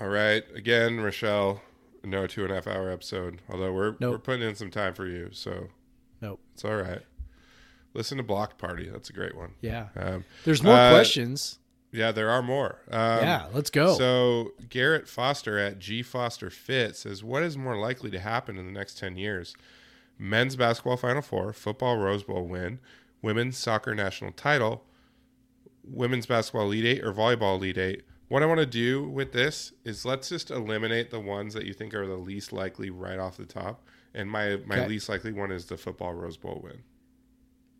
all 0.00 0.08
right. 0.08 0.44
Again, 0.54 1.00
Rochelle, 1.00 1.62
no 2.04 2.26
two 2.26 2.42
and 2.44 2.52
a 2.52 2.54
half 2.56 2.66
hour 2.66 2.90
episode. 2.90 3.40
Although 3.48 3.72
we're 3.72 3.96
Nope. 4.00 4.12
we're 4.12 4.18
putting 4.18 4.48
in 4.48 4.54
some 4.54 4.70
time 4.70 4.94
for 4.94 5.06
you, 5.06 5.30
so 5.32 5.68
Nope. 6.20 6.40
it's 6.54 6.64
all 6.64 6.76
right. 6.76 7.02
Listen 7.94 8.18
to 8.18 8.22
Block 8.22 8.58
Party. 8.58 8.88
That's 8.88 9.10
a 9.10 9.12
great 9.12 9.34
one. 9.36 9.54
Yeah. 9.60 9.88
Um, 9.96 10.24
There's 10.44 10.62
more 10.62 10.74
uh, 10.74 10.90
questions. 10.92 11.58
Yeah, 11.90 12.12
there 12.12 12.28
are 12.30 12.42
more. 12.42 12.80
Um, 12.90 13.20
yeah. 13.22 13.46
Let's 13.52 13.70
go. 13.70 13.96
So 13.96 14.52
Garrett 14.68 15.08
Foster 15.08 15.58
at 15.58 15.78
G 15.78 16.02
Foster 16.02 16.50
Fit 16.50 16.96
says, 16.96 17.24
"What 17.24 17.42
is 17.42 17.56
more 17.56 17.76
likely 17.76 18.10
to 18.10 18.18
happen 18.20 18.58
in 18.58 18.66
the 18.66 18.72
next 18.72 18.98
ten 18.98 19.16
years? 19.16 19.54
Men's 20.18 20.54
basketball 20.56 20.96
Final 20.98 21.22
Four, 21.22 21.52
football 21.52 21.96
Rose 21.96 22.24
Bowl 22.24 22.46
win, 22.46 22.80
women's 23.22 23.56
soccer 23.56 23.94
national 23.94 24.32
title, 24.32 24.84
women's 25.84 26.26
basketball 26.26 26.64
Elite 26.66 26.84
Eight, 26.84 27.04
or 27.04 27.12
volleyball 27.12 27.56
Elite 27.56 27.78
Eight." 27.78 28.02
What 28.28 28.42
I 28.42 28.46
want 28.46 28.60
to 28.60 28.66
do 28.66 29.08
with 29.08 29.32
this 29.32 29.72
is 29.84 30.04
let's 30.04 30.28
just 30.28 30.50
eliminate 30.50 31.10
the 31.10 31.20
ones 31.20 31.54
that 31.54 31.64
you 31.64 31.72
think 31.72 31.94
are 31.94 32.06
the 32.06 32.16
least 32.18 32.52
likely 32.52 32.90
right 32.90 33.18
off 33.18 33.38
the 33.38 33.46
top. 33.46 33.82
And 34.12 34.30
my 34.30 34.56
my 34.66 34.80
Okay. 34.80 34.88
least 34.88 35.08
likely 35.08 35.32
one 35.32 35.50
is 35.50 35.64
the 35.66 35.78
football 35.78 36.12
Rose 36.12 36.36
Bowl 36.36 36.60
win 36.62 36.82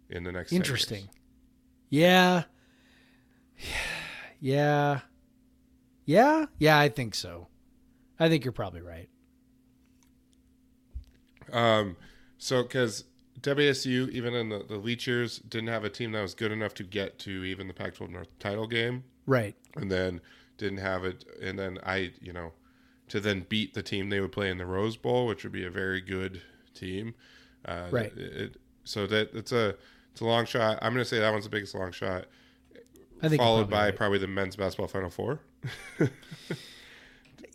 in 0.08 0.24
the 0.24 0.32
next 0.32 0.48
10 0.48 0.56
years. 0.56 0.66
Interesting. 0.66 1.08
Yeah. 1.90 2.44
Yeah. 3.58 3.64
Yeah. 4.40 5.00
Yeah. 6.04 6.46
Yeah, 6.58 6.78
I 6.78 6.88
think 6.88 7.14
so. 7.14 7.48
I 8.20 8.28
think 8.28 8.44
you're 8.44 8.52
probably 8.52 8.80
right. 8.80 9.08
Um, 11.52 11.96
so 12.36 12.62
because 12.62 13.04
WSU, 13.40 14.08
even 14.10 14.34
in 14.34 14.48
the, 14.48 14.64
the 14.68 14.76
Leach 14.76 15.06
years, 15.06 15.38
didn't 15.38 15.68
have 15.68 15.84
a 15.84 15.88
team 15.90 16.12
that 16.12 16.22
was 16.22 16.34
good 16.34 16.52
enough 16.52 16.74
to 16.74 16.84
get 16.84 17.18
to 17.20 17.44
even 17.44 17.68
the 17.68 17.74
Pac-12 17.74 18.10
North 18.10 18.28
title 18.38 18.66
game, 18.66 19.04
Right. 19.26 19.54
and 19.76 19.90
then 19.90 20.20
didn't 20.56 20.78
have 20.78 21.04
it, 21.04 21.24
and 21.40 21.58
then 21.58 21.78
I, 21.84 22.12
you 22.20 22.32
know, 22.32 22.52
to 23.08 23.20
then 23.20 23.46
beat 23.48 23.74
the 23.74 23.82
team 23.82 24.10
they 24.10 24.20
would 24.20 24.32
play 24.32 24.50
in 24.50 24.58
the 24.58 24.66
Rose 24.66 24.96
Bowl, 24.96 25.26
which 25.26 25.42
would 25.44 25.52
be 25.52 25.64
a 25.64 25.70
very 25.70 26.00
good 26.00 26.42
team. 26.74 27.14
Uh, 27.64 27.86
Right. 27.90 28.12
It, 28.16 28.32
it- 28.36 28.56
so 28.84 29.06
that 29.06 29.34
it's 29.34 29.52
a 29.52 29.76
it's 30.12 30.22
a 30.22 30.24
long 30.24 30.46
shot. 30.46 30.78
I'm 30.80 30.94
going 30.94 31.04
to 31.04 31.08
say 31.08 31.18
that 31.18 31.30
one's 31.30 31.44
the 31.44 31.50
biggest 31.50 31.74
long 31.74 31.92
shot, 31.92 32.24
I 33.22 33.28
think 33.28 33.40
followed 33.40 33.70
by 33.70 33.86
right. 33.86 33.96
probably 33.96 34.18
the 34.18 34.28
men's 34.28 34.56
basketball 34.56 34.88
Final 34.88 35.10
Four. 35.10 35.40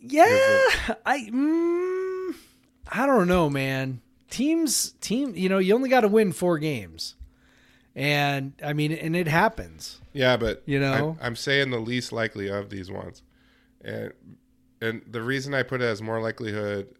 Yeah, 0.06 0.68
I 1.06 1.30
mm, 1.32 2.34
I 2.92 3.06
don't 3.06 3.26
know, 3.26 3.48
man. 3.48 4.02
Teams, 4.28 4.92
team, 5.00 5.34
you 5.34 5.48
know, 5.48 5.58
you 5.58 5.74
only 5.74 5.88
got 5.88 6.00
to 6.02 6.08
win 6.08 6.32
four 6.32 6.58
games, 6.58 7.14
and 7.94 8.52
I 8.62 8.74
mean, 8.74 8.92
and 8.92 9.16
it 9.16 9.28
happens. 9.28 10.02
Yeah, 10.12 10.36
but 10.36 10.62
You 10.66 10.78
know? 10.78 11.16
I'm, 11.20 11.28
I'm 11.28 11.36
saying 11.36 11.70
the 11.70 11.78
least 11.78 12.12
likely 12.12 12.48
of 12.48 12.68
these 12.68 12.90
ones, 12.90 13.22
and 13.82 14.12
and 14.82 15.02
the 15.06 15.22
reason 15.22 15.54
I 15.54 15.62
put 15.62 15.80
it 15.80 15.86
as 15.86 16.02
more 16.02 16.20
likelihood, 16.20 16.94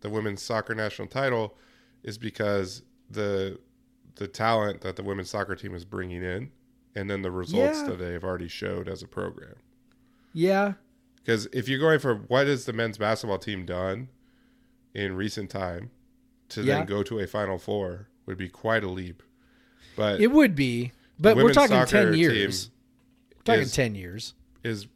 the 0.00 0.10
women's 0.10 0.40
soccer 0.40 0.76
national 0.76 1.08
title, 1.08 1.56
is 2.04 2.18
because 2.18 2.82
the 3.10 3.58
the 4.14 4.28
talent 4.28 4.82
that 4.82 4.94
the 4.94 5.02
women's 5.02 5.30
soccer 5.30 5.56
team 5.56 5.74
is 5.74 5.84
bringing 5.84 6.22
in, 6.22 6.52
and 6.94 7.08
then 7.10 7.22
the 7.22 7.30
results 7.30 7.78
Yeah. 7.80 7.86
that 7.88 7.98
they've 7.98 8.24
already 8.24 8.48
showed 8.48 8.88
as 8.88 9.02
a 9.02 9.08
program. 9.08 9.54
Yeah, 10.32 10.74
Because 11.16 11.46
if 11.52 11.68
you're 11.68 11.78
going 11.78 11.98
for 11.98 12.14
what 12.14 12.46
has 12.46 12.64
the 12.64 12.72
men's 12.72 12.96
basketball 12.98 13.38
team 13.38 13.66
done 13.66 14.08
in 14.94 15.14
recent 15.14 15.50
time, 15.50 15.90
to 16.50 16.62
Yeah. 16.62 16.78
then 16.78 16.86
go 16.86 17.02
to 17.02 17.18
a 17.18 17.26
Final 17.26 17.58
Four 17.58 18.08
would 18.26 18.38
be 18.38 18.48
quite 18.48 18.82
a 18.84 18.88
leap. 18.88 19.22
But 19.96 20.20
it 20.20 20.28
would 20.28 20.54
be, 20.54 20.92
but 21.18 21.36
we're 21.36 21.52
talking 21.52 21.84
ten 21.86 22.14
years. 22.14 22.70
We're 23.36 23.42
talking 23.44 23.62
is- 23.62 23.72
ten 23.72 23.94
years. 23.94 24.34
is 24.64 24.86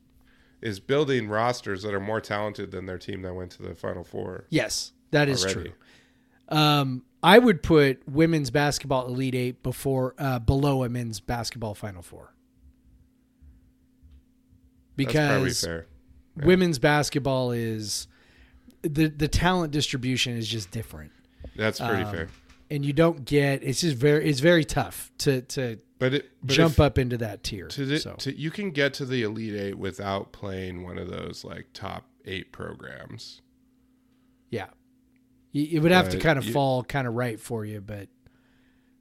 is 0.63 0.79
building 0.81 1.29
rosters 1.29 1.83
that 1.83 1.93
are 1.93 1.99
more 2.01 2.21
talented 2.21 2.71
than 2.71 2.87
their 2.87 2.99
team 2.99 3.23
that 3.23 3.35
went 3.35 3.51
to 3.53 3.63
the 3.63 3.75
Final 3.75 4.05
Four. 4.05 4.47
Yes, 4.49 4.93
that 5.11 5.29
is 5.29 5.45
Already. 5.45 5.71
true. 5.71 6.57
Um, 6.57 7.05
I 7.23 7.39
would 7.39 7.63
put 7.63 8.07
women's 8.09 8.51
basketball 8.51 9.07
elite 9.07 9.35
eight 9.35 9.63
before 9.63 10.15
uh, 10.19 10.39
below 10.41 10.83
a 10.85 10.89
men's 10.89 11.21
basketball 11.21 11.75
final 11.75 12.03
four 12.03 12.35
because 14.97 15.65
fair. 15.65 15.87
women's 16.37 16.79
basketball 16.79 17.53
is 17.53 18.07
the 18.83 19.09
the 19.09 19.29
talent 19.29 19.73
distribution 19.73 20.37
is 20.37 20.49
just 20.49 20.71
different. 20.71 21.13
That's 21.57 21.79
pretty 21.81 22.03
um, 22.03 22.13
fair. 22.13 22.29
and 22.71 22.85
you 22.85 22.93
don't 22.93 23.25
get 23.25 23.63
it's 23.63 23.81
just 23.81 23.97
very 23.97 24.29
it's 24.29 24.41
very 24.41 24.65
tough 24.65 25.11
to 25.19 25.43
to 25.43 25.79
But 25.99 26.15
it 26.15 26.31
but 26.43 26.53
jump 26.55 26.75
if- 26.75 26.81
up 26.81 26.99
into 26.99 27.19
that 27.19 27.43
tier. 27.43 27.69
to, 27.69 27.85
the, 27.87 27.99
so 28.01 28.15
to 28.19 28.37
you 28.37 28.51
can 28.51 28.71
get 28.71 28.95
to 28.95 29.05
the 29.05 29.23
Elite 29.23 29.55
Eight 29.55 29.79
without 29.79 30.33
playing 30.33 30.83
one 30.85 30.99
of 30.99 31.09
those 31.09 31.45
like 31.45 31.67
top 31.73 32.07
eight 32.25 32.53
programs. 32.53 33.43
yeah, 34.51 34.67
you, 35.53 35.69
it 35.71 35.79
would 35.81 35.93
have 35.93 36.09
to 36.11 36.19
kind 36.19 36.39
of 36.39 36.45
you- 36.47 36.53
fall 36.53 36.83
kind 36.83 37.07
of 37.07 37.15
right 37.15 37.39
for 37.39 37.65
you, 37.65 37.81
but 37.81 38.09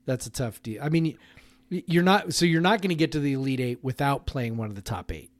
that's 0.06 0.26
a 0.28 0.30
tough 0.32 0.62
deal. 0.62 0.82
I 0.84 0.90
mean, 0.90 1.18
you're 1.70 2.04
not 2.04 2.34
so 2.34 2.46
you're 2.46 2.62
not 2.62 2.82
going 2.82 2.90
to 2.90 2.96
get 2.96 3.14
to 3.14 3.20
the 3.20 3.34
elite 3.34 3.60
eight 3.60 3.84
without 3.84 4.26
playing 4.26 4.58
one 4.58 4.70
of 4.70 4.76
the 4.76 4.82
top 4.82 5.12
eight. 5.12 5.32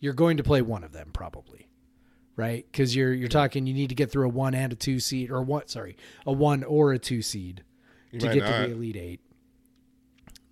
You're 0.00 0.14
going 0.14 0.36
to 0.38 0.42
play 0.42 0.62
one 0.62 0.84
of 0.84 0.92
them 0.92 1.10
probably, 1.12 1.68
right? 2.36 2.64
Because 2.70 2.94
you're 2.96 3.12
you're 3.12 3.28
talking 3.28 3.66
you 3.66 3.74
need 3.74 3.88
to 3.88 3.94
get 3.94 4.10
through 4.10 4.26
a 4.26 4.30
one 4.30 4.54
and 4.54 4.72
a 4.72 4.76
two 4.76 5.00
seed 5.00 5.30
or 5.30 5.42
what? 5.42 5.68
Sorry, 5.70 5.96
a 6.26 6.32
one 6.32 6.62
or 6.64 6.92
a 6.92 6.98
two 6.98 7.20
seed 7.20 7.62
You 8.10 8.20
to 8.20 8.26
get 8.32 8.46
to 8.46 8.68
the 8.68 8.70
elite 8.74 8.96
eight. 8.96 9.20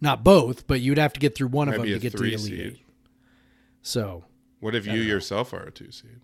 Not 0.00 0.22
both, 0.22 0.66
but 0.66 0.80
you'd 0.82 0.98
have 0.98 1.14
to 1.14 1.20
get 1.20 1.34
through 1.34 1.48
one 1.48 1.68
of 1.68 1.76
them 1.76 1.84
to 1.86 1.98
get 1.98 2.12
to 2.12 2.18
the 2.18 2.24
elite 2.34 2.40
seed. 2.40 2.60
eight. 2.60 2.80
So 3.82 4.24
What 4.60 4.74
if 4.74 4.86
you 4.86 5.00
yourself 5.00 5.52
are 5.54 5.62
a 5.62 5.70
two 5.70 5.90
seed? 5.90 6.20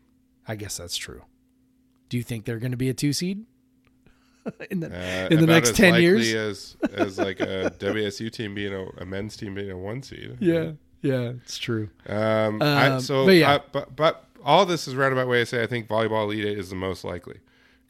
I 0.47 0.57
guess 0.57 0.77
that's 0.77 0.97
true. 0.97 1.23
Do 2.13 2.19
you 2.19 2.23
think 2.23 2.45
they're 2.45 2.59
going 2.59 2.73
to 2.73 2.77
be 2.77 2.91
a 2.91 2.95
two 2.95 3.15
seed 3.15 3.47
in 4.71 4.81
the 4.81 4.89
Uh, 4.89 5.29
in 5.31 5.41
the 5.41 5.47
next 5.47 5.75
ten 5.75 5.95
years? 5.99 6.31
as 6.35 6.77
as 6.93 7.17
like 7.19 7.41
a 7.41 7.73
WSU 7.79 8.31
team 8.31 8.55
being 8.55 8.75
a, 8.75 8.85
a 9.01 9.07
men's 9.07 9.35
team 9.35 9.55
being 9.55 9.71
a 9.71 9.79
one 9.79 10.03
seed. 10.03 10.37
Yeah, 10.39 10.73
yeah, 11.01 11.33
it's 11.43 11.57
true. 11.57 11.89
Um, 12.07 12.61
I, 12.61 12.89
Um, 12.89 13.01
so, 13.01 13.25
but 13.25 13.33
yeah. 13.33 13.55
I- 13.55 13.61
but 13.73 13.97
but 13.97 14.27
all 14.45 14.67
this 14.67 14.87
is 14.87 14.95
roundabout 14.95 15.27
way 15.27 15.39
to 15.39 15.47
say 15.47 15.63
I 15.63 15.67
think 15.67 15.89
volleyball 15.89 16.25
elite 16.25 16.45
eight 16.45 16.59
is 16.59 16.69
the 16.69 16.77
most 16.77 17.03
likely. 17.03 17.39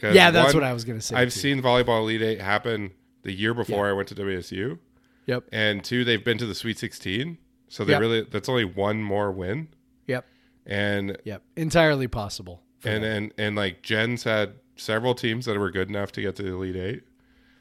Yeah, 0.00 0.30
that's 0.30 0.54
one, 0.54 0.62
what 0.62 0.68
I 0.70 0.72
was 0.72 0.84
going 0.84 1.00
to 1.00 1.04
say. 1.04 1.16
I've 1.16 1.32
too. 1.34 1.40
seen 1.40 1.60
volleyball 1.60 2.02
elite 2.02 2.22
eight 2.22 2.40
happen 2.40 2.92
the 3.24 3.32
year 3.32 3.54
before. 3.54 3.88
I 3.88 3.92
went 3.92 4.06
to 4.10 4.14
WSU, 4.14 4.78
Yep, 5.26 5.48
and 5.50 5.82
two, 5.82 6.04
they've 6.04 6.24
been 6.24 6.38
to 6.38 6.46
the 6.46 6.54
Sweet 6.54 6.78
Sixteen, 6.78 7.38
so 7.66 7.84
they 7.84 7.92
Yep. 7.94 8.00
really 8.00 8.20
that's 8.22 8.48
only 8.48 8.64
one 8.64 9.02
more 9.02 9.32
win, 9.32 9.66
yep, 10.06 10.26
and 10.64 11.18
yep. 11.24 11.42
Entirely 11.56 12.06
possible. 12.06 12.62
And 12.84 13.04
that. 13.04 13.10
and 13.16 13.32
and 13.38 13.56
like 13.56 13.82
Jen's 13.82 14.24
had 14.24 14.54
several 14.76 15.14
teams 15.14 15.46
that 15.46 15.58
were 15.58 15.70
good 15.70 15.88
enough 15.88 16.12
to 16.12 16.22
get 16.22 16.36
to 16.36 16.42
the 16.42 16.52
elite 16.52 16.76
eight. 16.76 17.02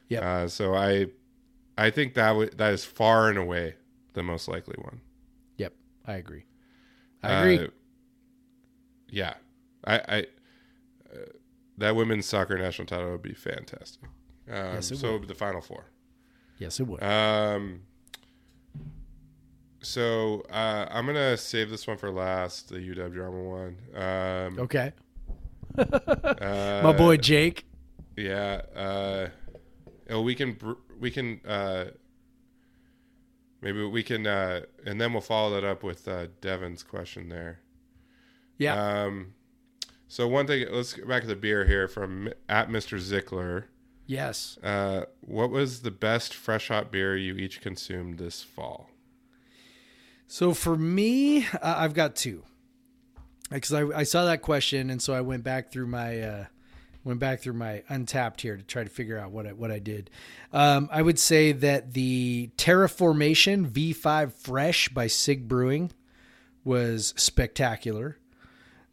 Yep. 0.08 0.22
Uh, 0.22 0.48
so 0.48 0.74
I, 0.74 1.06
I 1.78 1.90
think 1.90 2.14
that 2.14 2.28
w- 2.28 2.50
that 2.56 2.72
is 2.72 2.84
far 2.84 3.28
and 3.30 3.38
away 3.38 3.76
the 4.14 4.22
most 4.22 4.48
likely 4.48 4.74
one. 4.82 5.00
yep, 5.56 5.74
I 6.06 6.14
agree. 6.14 6.44
I 7.22 7.32
agree. 7.52 7.66
Uh, 7.66 7.70
yeah, 9.08 9.34
I, 9.84 9.94
I 9.94 10.18
uh, 11.12 11.18
that 11.78 11.94
women's 11.96 12.26
soccer 12.26 12.58
national 12.58 12.86
title 12.86 13.12
would 13.12 13.22
be 13.22 13.34
fantastic. 13.34 14.02
Um, 14.50 14.74
Yes, 14.74 14.90
it 14.90 14.98
so 14.98 15.18
the 15.18 15.34
final 15.34 15.60
four. 15.60 15.84
yes, 16.58 16.80
it 16.80 16.84
would. 16.86 17.02
Um, 17.02 17.82
so 19.82 20.42
uh, 20.50 20.86
I'm 20.90 21.06
gonna 21.06 21.36
save 21.36 21.70
this 21.70 21.86
one 21.86 21.96
for 21.96 22.10
last, 22.10 22.68
the 22.68 22.76
UW 22.76 23.12
drama 23.12 23.42
one. 23.42 23.76
Um, 23.94 24.58
okay, 24.60 24.92
uh, 25.78 26.80
my 26.82 26.92
boy 26.92 27.16
Jake. 27.16 27.64
Yeah. 28.16 28.62
Uh, 28.74 29.28
oh, 30.10 30.20
we 30.22 30.34
can 30.34 30.58
we 31.00 31.10
can 31.10 31.40
uh, 31.46 31.86
maybe 33.60 33.84
we 33.84 34.02
can 34.02 34.26
uh, 34.26 34.60
and 34.84 35.00
then 35.00 35.12
we'll 35.12 35.22
follow 35.22 35.54
that 35.60 35.64
up 35.66 35.82
with 35.82 36.06
uh, 36.08 36.26
Devin's 36.40 36.82
question 36.82 37.28
there. 37.28 37.60
Yeah, 38.58 39.02
Um, 39.04 39.34
so 40.06 40.28
one 40.28 40.46
thing, 40.46 40.66
let's 40.70 40.92
get 40.92 41.08
back 41.08 41.22
to 41.22 41.26
the 41.28 41.34
beer 41.34 41.64
here 41.64 41.88
from 41.88 42.28
at 42.48 42.68
Mr. 42.68 43.00
Zickler. 43.00 43.64
yes. 44.06 44.58
Uh, 44.62 45.06
what 45.22 45.50
was 45.50 45.82
the 45.82 45.90
best 45.90 46.34
fresh 46.34 46.68
hop 46.68 46.92
beer 46.92 47.16
you 47.16 47.34
each 47.34 47.60
consumed 47.60 48.18
this 48.18 48.42
fall? 48.42 48.90
So 50.28 50.54
for 50.54 50.76
me, 50.76 51.46
uh, 51.46 51.58
I've 51.62 51.94
got 51.94 52.14
two. 52.14 52.44
Because 53.52 53.72
I, 53.72 53.82
I 53.88 54.02
saw 54.04 54.24
that 54.24 54.42
question, 54.42 54.90
and 54.90 55.00
so 55.00 55.14
I 55.14 55.20
went 55.20 55.44
back 55.44 55.70
through 55.70 55.86
my 55.86 56.20
uh, 56.20 56.44
went 57.04 57.18
back 57.20 57.40
through 57.40 57.54
my 57.54 57.82
Untappd 57.90 58.40
here 58.40 58.56
to 58.56 58.62
try 58.62 58.84
to 58.84 58.90
figure 58.90 59.18
out 59.18 59.30
what 59.30 59.46
I, 59.46 59.52
what 59.52 59.70
I 59.70 59.78
did. 59.78 60.10
Um, 60.52 60.88
I 60.92 61.02
would 61.02 61.18
say 61.18 61.52
that 61.52 61.94
the 61.94 62.50
Terraformation 62.56 63.68
V5 63.68 64.32
Fresh 64.32 64.88
by 64.90 65.06
Sig 65.06 65.48
Brewing 65.48 65.92
was 66.64 67.12
spectacular. 67.16 68.18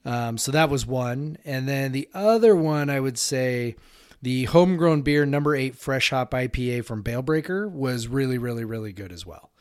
Um, 0.06 0.38
so 0.38 0.52
that 0.52 0.70
was 0.70 0.86
one, 0.86 1.38
and 1.46 1.68
then 1.68 1.92
the 1.92 2.10
other 2.14 2.56
one 2.56 2.90
I 2.90 3.00
would 3.00 3.18
say 3.18 3.76
the 4.22 4.46
homegrown 4.46 5.02
beer 5.02 5.26
number 5.26 5.56
eight 5.56 5.76
fresh 5.76 6.10
hop 6.10 6.32
IPA 6.32 6.86
from 6.86 7.04
Balebreaker 7.04 7.70
was 7.70 8.08
really 8.08 8.38
really 8.38 8.64
really 8.64 8.94
good 8.94 9.12
as 9.12 9.26
well. 9.26 9.52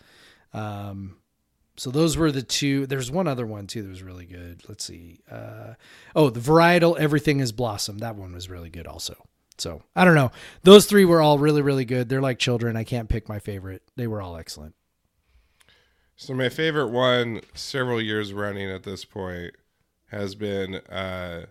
Um, 0.52 1.16
so 1.78 1.90
those 1.90 2.16
were 2.16 2.32
the 2.32 2.42
two. 2.42 2.86
There's 2.86 3.10
one 3.10 3.28
other 3.28 3.46
one 3.46 3.66
too 3.66 3.82
that 3.82 3.88
was 3.88 4.02
really 4.02 4.26
good. 4.26 4.62
Let's 4.68 4.84
see. 4.84 5.20
Uh, 5.30 5.74
oh, 6.14 6.28
the 6.30 6.40
varietal 6.40 6.98
Everything 6.98 7.40
is 7.40 7.52
Blossom. 7.52 7.98
That 7.98 8.16
one 8.16 8.32
was 8.32 8.50
really 8.50 8.70
good 8.70 8.86
also. 8.86 9.14
So 9.58 9.82
I 9.96 10.04
don't 10.04 10.14
know. 10.14 10.30
Those 10.62 10.86
three 10.86 11.04
were 11.04 11.20
all 11.20 11.38
really 11.38 11.62
really 11.62 11.84
good. 11.84 12.08
They're 12.08 12.20
like 12.20 12.38
children. 12.38 12.76
I 12.76 12.84
can't 12.84 13.08
pick 13.08 13.28
my 13.28 13.38
favorite. 13.38 13.82
They 13.96 14.06
were 14.06 14.20
all 14.20 14.36
excellent. 14.36 14.74
So 16.16 16.34
my 16.34 16.48
favorite 16.48 16.88
one, 16.88 17.42
several 17.54 18.02
years 18.02 18.32
running 18.32 18.68
at 18.68 18.82
this 18.82 19.04
point, 19.04 19.54
has 20.06 20.34
been 20.34 20.76
uh, 20.90 21.46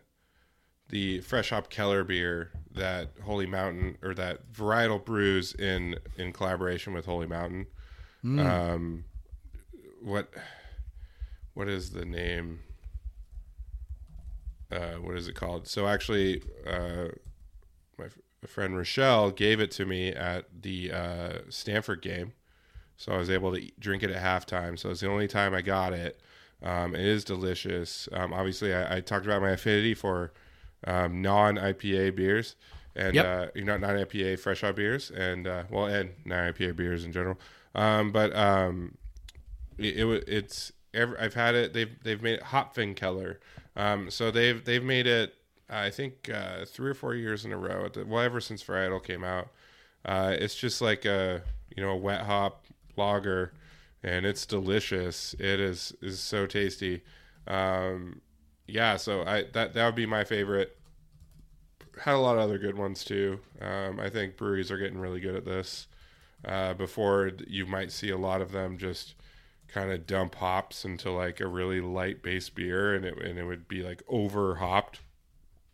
the 0.89 1.21
Fresh 1.21 1.51
Hop 1.51 1.69
Keller 1.69 2.03
beer 2.03 2.51
that 2.75 3.11
Holy 3.23 3.45
Mountain 3.45 3.97
or 4.03 4.13
that 4.15 4.51
Varietal 4.51 5.03
brews 5.03 5.53
in 5.53 5.95
in 6.17 6.33
collaboration 6.33 6.93
with 6.93 7.05
Holy 7.05 7.27
Mountain. 7.27 7.67
Um, 8.25 9.05
what 10.01 10.29
what 11.53 11.67
is 11.67 11.91
the 11.91 12.05
name? 12.05 12.59
Uh, 14.71 14.95
what 14.95 15.15
is 15.15 15.27
it 15.27 15.35
called? 15.35 15.67
So 15.67 15.87
actually, 15.87 16.41
uh, 16.65 17.07
my 17.97 18.05
f- 18.05 18.17
friend 18.45 18.75
Rochelle 18.75 19.31
gave 19.31 19.59
it 19.59 19.71
to 19.71 19.85
me 19.85 20.09
at 20.09 20.45
the 20.61 20.91
uh, 20.91 21.33
Stanford 21.49 22.01
game, 22.01 22.33
so 22.97 23.13
I 23.13 23.17
was 23.17 23.29
able 23.29 23.53
to 23.53 23.59
eat, 23.63 23.79
drink 23.79 24.03
it 24.03 24.11
at 24.11 24.21
halftime. 24.21 24.77
So 24.77 24.89
it's 24.89 24.99
the 24.99 25.09
only 25.09 25.27
time 25.27 25.53
I 25.53 25.61
got 25.61 25.93
it. 25.93 26.19
Um, 26.61 26.95
it 26.95 27.05
is 27.05 27.23
delicious. 27.23 28.09
Um, 28.11 28.33
obviously, 28.33 28.73
I, 28.73 28.97
I 28.97 28.99
talked 28.99 29.25
about 29.25 29.41
my 29.41 29.51
affinity 29.51 29.93
for 29.93 30.33
um, 30.85 31.21
non 31.21 31.55
IPA 31.55 32.15
beers 32.15 32.55
and 32.95 33.15
Yep. 33.15 33.25
uh, 33.25 33.47
you 33.55 33.63
know 33.63 33.77
non 33.77 33.95
IPA 33.95 34.39
fresh 34.39 34.61
hop 34.61 34.75
beers 34.75 35.11
and 35.11 35.47
uh, 35.47 35.63
well 35.69 35.85
and 35.85 36.11
non 36.25 36.51
IPA 36.51 36.75
beers 36.75 37.05
in 37.05 37.13
general. 37.13 37.39
Um, 37.73 38.11
but 38.11 38.35
um, 38.35 38.97
it, 39.77 39.97
it 39.97 40.23
it's 40.27 40.71
ever, 40.93 41.19
I've 41.19 41.33
had 41.33 41.55
it. 41.55 41.73
They've 41.73 41.91
they've 42.03 42.21
made 42.21 42.35
it 42.35 42.43
Hopfinkeller. 42.43 43.37
Um, 43.75 44.09
so 44.09 44.31
they've 44.31 44.63
they've 44.63 44.83
made 44.83 45.07
it. 45.07 45.33
I 45.69 45.89
think 45.89 46.29
uh, 46.33 46.65
three 46.65 46.89
or 46.89 46.93
four 46.93 47.13
years 47.13 47.43
in 47.45 47.51
a 47.51 47.57
row. 47.57 47.89
Well, 48.05 48.21
ever 48.21 48.39
since 48.39 48.63
Varietal 48.63 49.03
came 49.03 49.23
out, 49.23 49.49
uh, 50.05 50.35
it's 50.37 50.55
just 50.55 50.81
like 50.81 51.05
a 51.05 51.41
you 51.75 51.83
know 51.83 51.91
a 51.91 51.97
wet 51.97 52.21
hop 52.21 52.65
lager, 52.95 53.53
and 54.03 54.25
it's 54.25 54.45
delicious. 54.45 55.33
It 55.39 55.59
is 55.59 55.93
is 56.01 56.19
so 56.19 56.45
tasty. 56.45 57.03
Um, 57.47 58.21
yeah, 58.67 58.97
so 58.97 59.23
I 59.23 59.45
that 59.53 59.73
that 59.73 59.85
would 59.85 59.95
be 59.95 60.05
my 60.05 60.23
favorite. 60.23 60.77
Had 62.01 62.15
a 62.15 62.19
lot 62.19 62.35
of 62.35 62.43
other 62.43 62.59
good 62.59 62.77
ones 62.77 63.03
too. 63.03 63.39
Um, 63.59 63.99
I 63.99 64.09
think 64.09 64.37
breweries 64.37 64.71
are 64.71 64.77
getting 64.77 64.99
really 64.99 65.19
good 65.19 65.35
at 65.35 65.45
this. 65.45 65.87
Uh, 66.45 66.73
before 66.75 67.31
you 67.47 67.65
might 67.65 67.91
see 67.91 68.11
a 68.11 68.17
lot 68.17 68.41
of 68.41 68.51
them 68.51 68.77
just 68.77 69.15
kind 69.67 69.91
of 69.91 70.07
dump 70.07 70.35
hops 70.35 70.85
into 70.85 71.11
like 71.11 71.39
a 71.39 71.47
really 71.47 71.81
light 71.81 72.23
base 72.23 72.49
beer, 72.49 72.95
and 72.95 73.05
it 73.05 73.17
and 73.17 73.37
it 73.37 73.43
would 73.43 73.67
be 73.67 73.83
like 73.83 74.03
over 74.07 74.55
hopped 74.55 75.01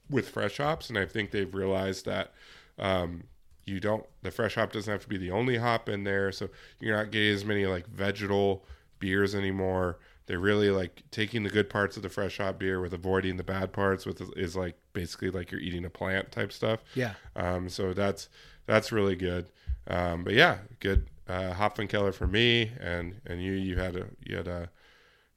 with 0.10 0.30
fresh 0.30 0.58
hops. 0.58 0.90
And 0.90 0.98
I 0.98 1.06
think 1.06 1.32
they've 1.32 1.54
realized 1.54 2.06
that 2.06 2.34
um, 2.78 3.24
you 3.66 3.80
don't 3.80 4.06
the 4.22 4.32
fresh 4.32 4.56
hop 4.56 4.72
doesn't 4.72 4.92
have 4.92 5.04
to 5.04 5.10
be 5.10 5.18
the 5.18 5.32
only 5.32 5.58
hop 5.58 5.90
in 5.90 6.04
there, 6.04 6.32
so 6.32 6.50
you're 6.80 6.96
not 6.96 7.12
getting 7.12 7.34
as 7.34 7.46
many 7.46 7.66
like 7.66 7.88
vegetal 7.88 8.66
beers 9.00 9.36
anymore. 9.36 10.00
They're 10.26 10.40
really 10.40 10.70
like 10.70 11.04
taking 11.12 11.44
the 11.44 11.50
good 11.50 11.70
parts 11.70 11.98
of 11.98 12.04
the 12.04 12.10
fresh 12.10 12.38
hop 12.38 12.60
beer 12.60 12.80
with 12.80 12.94
avoiding 12.94 13.38
the 13.38 13.44
bad 13.44 13.74
parts, 13.74 14.06
with 14.06 14.22
is 14.38 14.56
like 14.56 14.76
basically 14.94 15.30
like 15.30 15.52
you're 15.52 15.62
eating 15.62 15.86
a 15.86 15.90
plant 15.90 16.32
type 16.32 16.52
stuff. 16.52 16.84
Yeah. 16.96 17.14
Um, 17.36 17.70
so 17.70 17.94
that's 17.94 18.30
that's 18.66 18.92
really 18.92 19.16
good. 19.16 19.48
Um, 19.88 20.24
but 20.24 20.34
yeah, 20.34 20.60
good 20.80 21.08
uh, 21.28 21.54
Hopfinkeller 21.54 22.14
for 22.14 22.28
me, 22.28 22.72
and 22.80 23.22
and 23.26 23.42
you 23.44 23.54
you 23.54 23.78
had 23.78 23.96
a 23.96 24.08
you 24.22 24.36
had 24.38 24.48
a 24.48 24.70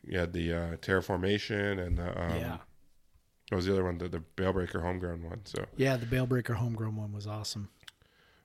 you 0.02 0.18
had 0.18 0.32
the 0.32 0.52
uh, 0.52 0.76
terraformation 0.76 1.84
and 1.84 1.98
the 1.98 2.08
um, 2.20 2.36
yeah. 2.36 2.56
what 3.48 3.56
was 3.56 3.66
the 3.66 3.72
other 3.72 3.84
one 3.84 3.98
the 3.98 4.08
the 4.08 4.22
Balebreaker 4.36 4.82
homegrown 4.82 5.22
one. 5.22 5.40
So 5.44 5.64
Yeah. 5.76 5.96
The 5.96 6.06
Balebreaker 6.06 6.54
homegrown 6.56 6.96
one 6.96 7.12
was 7.12 7.26
awesome. 7.26 7.68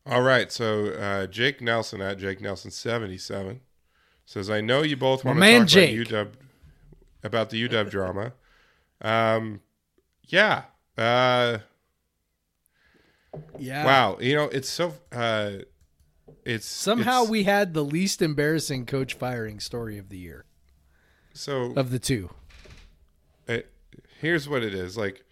all 0.05 0.21
right, 0.23 0.51
so 0.51 0.87
uh, 0.93 1.27
Jake 1.27 1.61
Nelson 1.61 2.01
at 2.01 2.17
Jake 2.17 2.41
Nelson 2.41 2.71
seventy 2.71 3.17
seven 3.17 3.61
says 4.25 4.49
I 4.49 4.61
know 4.61 4.81
you 4.83 4.95
both 4.97 5.23
My 5.23 5.29
want 5.31 5.37
to 5.37 5.39
man 5.41 5.59
talk 5.61 5.69
Jake. 5.69 6.09
about 6.09 6.27
UW 6.27 6.33
about 7.23 7.49
the 7.51 7.67
UW 7.67 7.89
drama. 7.89 8.33
Um, 9.01 9.61
yeah. 10.27 10.63
Uh, 10.97 11.59
Yeah. 13.59 13.85
wow. 13.85 14.17
You 14.19 14.35
know 14.35 14.45
it's 14.45 14.69
so. 14.69 14.93
Uh, 15.11 15.51
it's 16.45 16.65
Somehow 16.65 17.19
it's- 17.21 17.29
we 17.29 17.43
had 17.43 17.73
the 17.73 17.83
least 17.83 18.21
embarrassing 18.21 18.85
coach 18.85 19.13
firing 19.13 19.59
story 19.59 19.97
of 19.97 20.09
the 20.09 20.17
year 20.17 20.45
so 21.33 21.73
of 21.75 21.91
the 21.91 21.99
two. 21.99 22.29
it, 23.47 23.71
here's 24.19 24.47
what 24.49 24.63
it 24.63 24.73
is 24.73 24.97
like 24.97 25.23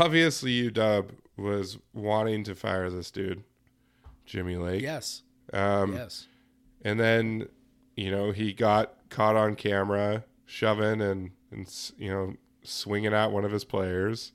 obviously 0.00 0.70
UW 0.70 1.08
was 1.36 1.78
wanting 1.92 2.44
to 2.44 2.54
fire 2.54 2.88
this 2.90 3.10
dude 3.10 3.42
Jimmy 4.26 4.56
Lake 4.56 4.82
Yes. 4.82 5.22
um 5.52 5.94
yes. 5.94 6.26
and 6.82 6.98
then 7.00 7.48
you 7.96 8.10
know 8.10 8.30
he 8.30 8.52
got 8.52 8.94
caught 9.10 9.36
on 9.36 9.54
camera 9.56 10.24
shoving 10.46 11.00
and 11.00 11.30
and 11.50 11.68
you 11.98 12.10
know 12.10 12.34
swinging 12.62 13.12
at 13.12 13.30
one 13.32 13.44
of 13.44 13.52
his 13.52 13.64
players 13.64 14.32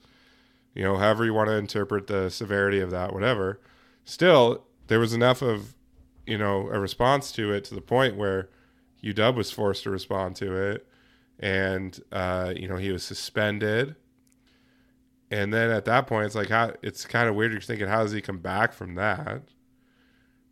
you 0.76 0.84
know 0.84 0.98
however 0.98 1.26
you 1.26 1.34
want 1.34 1.48
to 1.50 1.56
interpret 1.56 2.08
the 2.08 2.30
severity 2.30 2.80
of 2.80 2.92
that 2.92 3.14
whatever 3.14 3.60
still 4.06 4.66
there 4.88 5.00
was 5.00 5.14
enough 5.14 5.42
of 5.42 5.74
you 6.30 6.38
know 6.38 6.70
a 6.72 6.80
response 6.80 7.32
to 7.34 7.52
it 7.52 7.64
to 7.66 7.76
the 7.76 7.82
point 7.82 8.16
where 8.16 8.50
UW 9.04 9.36
was 9.36 9.52
forced 9.52 9.84
to 9.84 9.90
respond 9.90 10.36
to 10.38 10.56
it. 10.56 10.88
And 11.40 12.00
uh, 12.12 12.54
you 12.56 12.68
know 12.68 12.78
he 12.78 12.92
was 12.92 13.04
suspended. 13.04 13.96
And 15.32 15.54
then 15.54 15.70
at 15.70 15.86
that 15.86 16.08
point 16.08 16.26
it's 16.26 16.36
like 16.36 16.50
how 16.50 16.74
it's 16.82 17.06
kind 17.06 17.30
of 17.30 17.36
weird. 17.36 17.52
You're 17.52 17.62
thinking 17.62 17.88
how 17.88 18.04
does 18.04 18.12
he 18.12 18.22
come 18.22 18.40
back 18.40 18.74
from 18.74 18.96
that? 18.96 19.44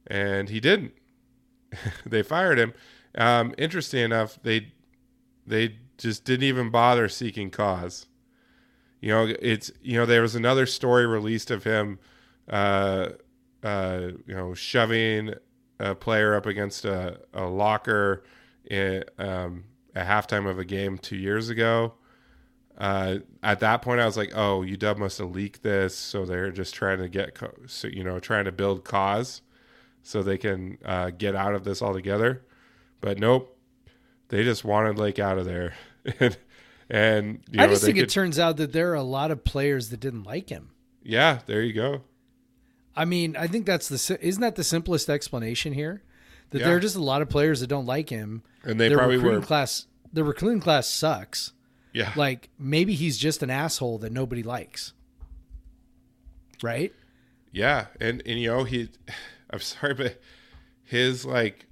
And 0.07 0.49
he 0.49 0.59
didn't. 0.59 0.93
They 2.05 2.23
fired 2.23 2.57
him. 2.57 2.73
Um, 3.15 3.53
interesting 3.57 4.01
enough 4.01 4.39
they 4.41 4.71
they 5.45 5.77
just 5.97 6.23
didn't 6.23 6.43
even 6.45 6.69
bother 6.69 7.09
seeking 7.09 7.49
cause. 7.49 8.05
You 9.01 9.09
know 9.09 9.33
it's 9.41 9.71
you 9.81 9.97
know 9.97 10.05
there 10.05 10.21
was 10.21 10.35
another 10.35 10.65
story 10.65 11.05
released 11.05 11.51
of 11.51 11.63
him 11.63 11.99
uh 12.49 13.09
uh 13.63 14.11
you 14.25 14.33
know 14.33 14.53
shoving 14.53 15.33
a 15.79 15.95
player 15.95 16.35
up 16.35 16.45
against 16.45 16.85
a, 16.85 17.19
a 17.33 17.45
locker 17.45 18.23
in, 18.65 19.03
um 19.17 19.63
at 19.95 20.05
halftime 20.05 20.47
of 20.47 20.59
a 20.59 20.65
game 20.65 20.97
two 20.97 21.15
years 21.15 21.49
ago 21.49 21.93
uh, 22.77 23.17
at 23.41 23.59
that 23.61 23.81
point, 23.81 23.99
I 23.99 24.05
was 24.05 24.17
like, 24.17 24.31
"Oh, 24.35 24.61
UW 24.61 24.97
must 24.97 25.17
have 25.17 25.31
leaked 25.31 25.63
this, 25.63 25.95
so 25.95 26.25
they're 26.25 26.51
just 26.51 26.75
trying 26.75 26.99
to 26.99 27.09
get, 27.09 27.33
co- 27.33 27.53
so, 27.65 27.87
you 27.87 28.03
know, 28.03 28.19
trying 28.19 28.45
to 28.45 28.51
build 28.51 28.83
cause, 28.83 29.41
so 30.03 30.21
they 30.21 30.37
can 30.37 30.77
uh, 30.85 31.09
get 31.09 31.35
out 31.35 31.55
of 31.55 31.63
this 31.63 31.81
altogether." 31.81 32.45
But 33.01 33.17
nope, 33.17 33.57
they 34.29 34.43
just 34.43 34.63
wanted 34.63 34.99
Lake 34.99 35.17
out 35.17 35.39
of 35.39 35.45
there, 35.45 35.73
and, 36.89 37.39
I 37.57 37.65
know, 37.65 37.67
just 37.69 37.83
think 37.83 37.97
it 37.97 38.09
turns 38.09 38.37
out 38.37 38.57
that 38.57 38.73
there 38.73 38.91
are 38.91 38.95
a 38.95 39.03
lot 39.03 39.31
of 39.31 39.43
players 39.43 39.89
that 39.89 39.99
didn't 39.99 40.23
like 40.23 40.49
him. 40.49 40.69
yeah, 41.01 41.39
there 41.47 41.63
you 41.63 41.73
go. 41.73 42.01
I 42.97 43.05
mean, 43.05 43.35
I 43.37 43.47
think 43.47 43.65
that's 43.65 43.87
the 43.87 44.17
isn't 44.21 44.41
that 44.41 44.55
the 44.55 44.63
simplest 44.63 45.09
explanation 45.09 45.71
here? 45.73 46.01
That 46.49 46.59
Yeah. 46.59 46.67
there 46.67 46.77
are 46.77 46.79
just 46.79 46.95
a 46.95 47.03
lot 47.03 47.21
of 47.21 47.29
players 47.29 47.59
that 47.61 47.67
don't 47.67 47.85
like 47.85 48.09
him. 48.09 48.41
And 48.63 48.79
they 48.79 48.89
Their 48.89 48.97
probably 48.97 49.17
recruiting 49.17 49.41
were, 49.41 49.45
class. 49.45 49.85
The 50.11 50.23
recruiting 50.23 50.59
class 50.61 50.87
sucks. 50.87 51.53
yeah, 51.93 52.11
Like 52.15 52.49
maybe 52.57 52.95
he's 52.95 53.17
just 53.17 53.43
an 53.43 53.49
asshole 53.49 53.99
that 53.99 54.11
nobody 54.11 54.43
likes. 54.43 54.93
Right? 56.63 56.93
Yeah, 57.51 57.87
and 58.01 58.21
and 58.25 58.39
you 58.39 58.49
know 58.49 58.63
he, 58.63 58.89
I'm 59.49 59.59
sorry, 59.59 59.93
but 59.93 60.19
his 60.83 61.25
like 61.25 61.65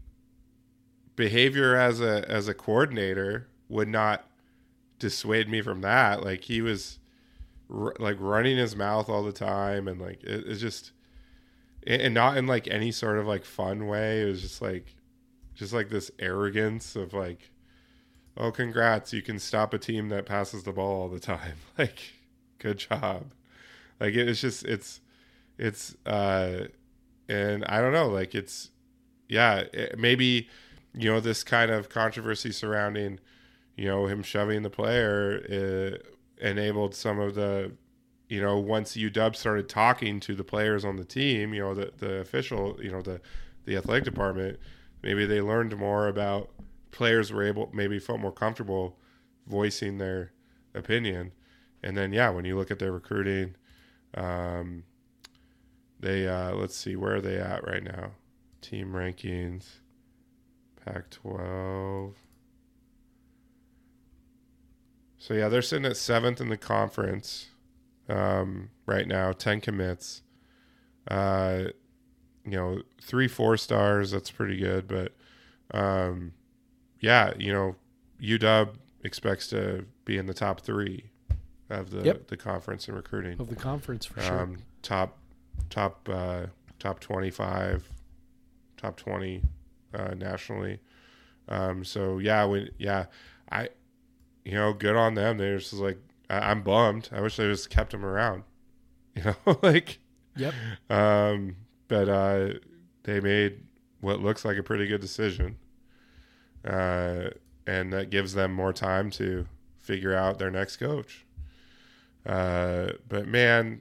behavior 1.16 1.76
as 1.76 2.02
a 2.02 2.30
as 2.30 2.48
a 2.48 2.54
coordinator 2.54 3.48
would 3.70 3.88
not 3.88 4.26
dissuade 5.00 5.50
me 5.50 5.62
from 5.62 5.82
that. 5.82 6.24
Like 6.24 6.44
he 6.44 6.62
was 6.62 7.00
r- 7.74 7.96
like 8.00 8.18
running 8.20 8.58
his 8.58 8.76
mouth 8.76 9.10
all 9.10 9.24
the 9.24 9.32
time, 9.32 9.88
and 9.88 10.00
like 10.00 10.24
it, 10.24 10.44
it's 10.48 10.62
just, 10.62 10.92
and 11.86 12.14
not 12.14 12.38
in 12.38 12.48
like 12.48 12.68
any 12.68 12.92
sort 12.92 13.18
of 13.18 13.28
like 13.28 13.46
fun 13.46 13.88
way. 13.88 14.22
It 14.22 14.26
was 14.26 14.42
just 14.42 14.62
like, 14.62 14.96
just 15.54 15.74
like 15.74 15.90
this 15.90 16.12
arrogance 16.20 16.96
of 16.96 17.14
like, 17.14 17.52
oh, 18.38 18.52
congrats, 18.52 19.14
you 19.14 19.22
can 19.22 19.40
stop 19.40 19.74
a 19.74 19.78
team 19.78 20.10
that 20.10 20.26
passes 20.26 20.64
the 20.64 20.72
ball 20.74 21.02
all 21.04 21.10
the 21.10 21.20
time. 21.20 21.56
Like, 21.78 22.00
good 22.60 22.78
job. 22.78 23.32
Like 24.00 24.14
it's 24.14 24.42
just 24.42 24.66
it's 24.66 25.02
it's 25.58 25.96
uh 26.06 26.66
and 27.28 27.66
I 27.66 27.82
don't 27.82 27.94
know, 27.94 28.08
like 28.08 28.36
it's 28.36 28.72
yeah, 29.28 29.64
it, 29.74 29.98
maybe 29.98 30.48
you 30.94 31.12
know 31.12 31.20
this 31.20 31.44
kind 31.44 31.72
of 31.72 31.90
controversy 31.90 32.52
surrounding 32.52 33.20
you 33.76 33.86
know 33.86 34.08
him 34.08 34.24
shoving 34.24 34.62
the 34.62 34.70
player 34.70 35.42
uh, 35.50 36.46
enabled 36.46 36.96
some 36.96 37.20
of 37.20 37.36
the 37.36 37.72
you 38.36 38.42
know 38.42 38.60
once 38.60 38.98
UW 38.98 39.34
started 39.34 39.70
talking 39.70 40.20
to 40.20 40.36
the 40.36 40.44
players 40.44 40.84
on 40.84 40.98
the 40.98 41.06
team, 41.06 41.54
you 41.54 41.62
know 41.62 41.74
the 41.74 41.94
the 41.98 42.16
official, 42.16 42.78
you 42.84 42.92
know 42.92 43.02
the 43.02 43.22
the 43.64 43.78
athletic 43.78 44.04
department, 44.04 44.60
maybe 45.02 45.26
they 45.26 45.40
learned 45.40 45.76
more 45.78 46.10
about 46.10 46.50
players 46.92 47.32
were 47.32 47.44
able 47.44 47.70
maybe 47.74 47.98
felt 47.98 48.20
more 48.20 48.34
comfortable 48.34 49.00
voicing 49.48 50.00
their 50.00 50.34
opinion. 50.74 51.32
And 51.82 51.96
then 51.96 52.12
yeah, 52.12 52.30
when 52.30 52.44
you 52.44 52.58
look 52.58 52.72
at 52.72 52.80
their 52.80 52.92
recruiting, 52.92 53.56
um, 54.16 54.84
they 56.02 56.28
uh, 56.28 56.54
let's 56.56 56.76
see 56.76 56.98
where 56.98 57.16
are 57.16 57.22
they 57.22 57.38
at 57.38 57.66
right 57.66 57.84
now? 57.84 58.12
Team 58.60 58.92
rankings, 58.92 59.66
Pac-12. 60.84 62.16
So 65.18 65.34
yeah, 65.34 65.48
they're 65.48 65.62
sitting 65.62 65.86
at 65.86 65.96
seventh 65.96 66.42
in 66.42 66.50
the 66.50 66.58
conference 66.58 67.48
um, 68.10 68.70
right 68.86 69.08
now, 69.08 69.32
ten 69.32 69.62
commits. 69.62 70.22
Uh, 71.08 71.66
you 72.44 72.52
know, 72.52 72.82
three 73.02 73.28
four 73.28 73.58
stars. 73.58 74.12
That's 74.12 74.32
pretty 74.32 74.58
good, 74.58 74.88
but 74.88 75.14
um, 75.72 76.34
yeah, 77.00 77.34
you 77.38 77.52
know, 77.52 77.76
UW 78.22 78.70
expects 79.04 79.48
to 79.48 79.86
be 80.06 80.18
in 80.18 80.26
the 80.26 80.34
top 80.34 80.62
three 80.62 81.12
of 81.70 81.90
the 81.92 82.04
Yep. 82.04 82.28
the 82.28 82.38
conference 82.38 82.88
in 82.88 82.96
recruiting. 82.96 83.40
Of 83.40 83.50
the 83.50 83.56
conference 83.56 84.06
for 84.06 84.22
sure. 84.22 84.40
Um, 84.42 84.58
top 84.82 85.18
top 85.70 86.08
uh, 86.12 86.48
top 86.80 87.00
twenty 87.00 87.32
five, 87.32 87.90
top 88.78 88.98
twenty 88.98 89.42
uh, 89.94 90.14
nationally. 90.16 90.80
Um, 91.48 91.84
so 91.84 92.20
yeah, 92.20 92.44
when 92.46 92.70
yeah, 92.78 93.06
I 93.52 93.70
you 94.44 94.54
know, 94.54 94.74
good 94.74 94.96
on 94.96 95.16
them. 95.16 95.38
They're 95.38 95.58
just 95.58 95.74
like 95.74 95.98
I, 96.30 96.52
I'm 96.52 96.62
bummed. 96.64 97.10
I 97.12 97.22
wish 97.22 97.36
they 97.38 97.46
just 97.48 97.70
kept 97.70 97.94
him 97.94 98.06
around. 98.06 98.44
You 99.16 99.24
know, 99.24 99.58
like 99.64 100.00
Yep. 100.36 100.54
um, 100.90 101.56
but 101.88 102.10
uh, 102.10 102.50
they 103.04 103.22
made 103.22 103.64
what 104.02 104.20
looks 104.20 104.44
like 104.44 104.58
a 104.58 104.64
pretty 104.64 104.88
good 104.88 105.00
decision, 105.00 105.56
uh, 106.66 107.30
and 107.66 107.94
that 107.94 108.10
gives 108.10 108.34
them 108.34 108.52
more 108.54 108.74
time 108.74 109.10
to 109.12 109.48
figure 109.78 110.14
out 110.14 110.38
their 110.38 110.52
next 110.52 110.76
coach. 110.78 111.26
Uh, 112.26 112.90
but 113.08 113.26
man, 113.26 113.80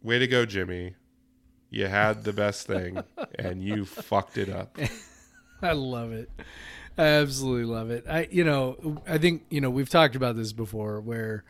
way 0.00 0.20
to 0.20 0.28
go, 0.28 0.46
Jimmy! 0.46 0.94
You 1.70 1.86
had 1.86 2.22
the 2.22 2.32
best 2.32 2.68
thing, 2.68 3.02
and 3.38 3.60
you 3.62 3.84
fucked 3.84 4.38
it 4.38 4.48
up. 4.48 4.78
I 5.60 5.72
love 5.72 6.12
it. 6.12 6.30
I 6.98 7.04
absolutely 7.04 7.64
love 7.64 7.90
it. 7.90 8.04
I, 8.08 8.28
you 8.30 8.44
know, 8.44 9.02
I 9.08 9.18
think 9.18 9.44
you 9.50 9.60
know 9.60 9.70
we've 9.70 9.88
talked 9.88 10.16
about 10.16 10.36
this 10.36 10.52
before, 10.52 11.00
where, 11.00 11.44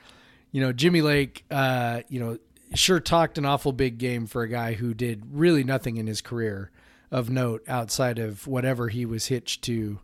you 0.51 0.61
know, 0.61 0.73
Jimmy 0.73 1.03
Lake, 1.03 1.45
uh, 1.51 2.03
you 2.09 2.21
know, 2.21 2.39
sure 2.75 3.01
talked 3.01 3.39
an 3.39 3.45
awful 3.45 3.73
big 3.73 3.99
game 3.99 4.27
for 4.27 4.43
a 4.43 4.49
guy 4.49 4.75
who 4.75 4.95
did 4.95 5.23
really 5.33 5.65
nothing 5.65 5.97
in 5.97 6.07
his 6.07 6.21
career 6.21 6.71
of 7.11 7.29
note 7.29 7.63
outside 7.69 8.19
of 8.19 8.47
whatever 8.47 8.89
he 8.89 9.05
was 9.05 9.27
hitched 9.27 9.63
to, 9.63 9.99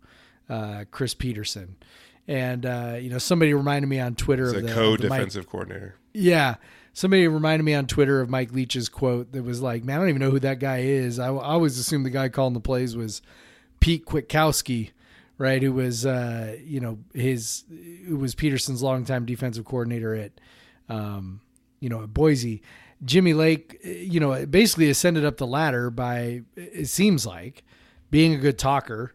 uh, 0.50 0.84
Chris 0.90 1.14
Petersen, 1.14 1.76
and 2.26 2.66
uh, 2.66 2.96
you 3.00 3.10
know, 3.10 3.18
somebody 3.18 3.54
reminded 3.54 3.88
me 3.88 4.00
on 4.00 4.14
Twitter 4.14 4.46
As 4.46 4.54
of 4.54 4.62
the, 4.62 4.68
of 4.68 4.74
co-defensive 4.74 5.48
coordinator, 5.48 5.94
yeah. 6.12 6.56
Somebody 6.94 7.28
reminded 7.28 7.62
me 7.62 7.74
on 7.74 7.86
Twitter 7.86 8.20
of 8.20 8.28
Mike 8.28 8.50
Leach's 8.52 8.88
quote 8.88 9.30
that 9.30 9.44
was 9.44 9.62
like, 9.62 9.84
man, 9.84 9.96
I 9.96 10.00
don't 10.00 10.08
even 10.08 10.20
know 10.20 10.32
who 10.32 10.40
that 10.40 10.58
guy 10.58 10.78
is. 10.78 11.20
I, 11.20 11.28
I 11.28 11.52
always 11.52 11.78
assumed 11.78 12.04
the 12.04 12.10
guy 12.10 12.28
calling 12.28 12.54
the 12.54 12.60
plays 12.60 12.96
was 12.96 13.22
Pete 13.78 14.04
Kwiatkowski, 14.04 14.90
right? 15.38 15.62
Who 15.62 15.72
was, 15.72 16.04
uh, 16.04 16.56
you 16.64 16.80
know, 16.80 16.98
his, 17.14 17.64
who 18.06 18.16
was 18.16 18.34
Petersen's 18.34 18.82
longtime 18.82 19.24
defensive 19.24 19.64
coordinator 19.64 20.14
at, 20.14 20.32
um, 20.88 21.40
you 21.80 21.88
know, 21.88 22.02
at 22.02 22.12
Boise. 22.12 22.62
Jimmy 23.04 23.32
Lake, 23.32 23.80
uh, 23.86 23.88
you 23.88 24.18
know, 24.18 24.44
basically 24.46 24.90
ascended 24.90 25.24
up 25.24 25.36
the 25.36 25.46
ladder 25.46 25.90
by, 25.90 26.42
it 26.56 26.88
seems 26.88 27.24
like, 27.24 27.64
being 28.10 28.34
a 28.34 28.38
good 28.38 28.58
talker 28.58 29.14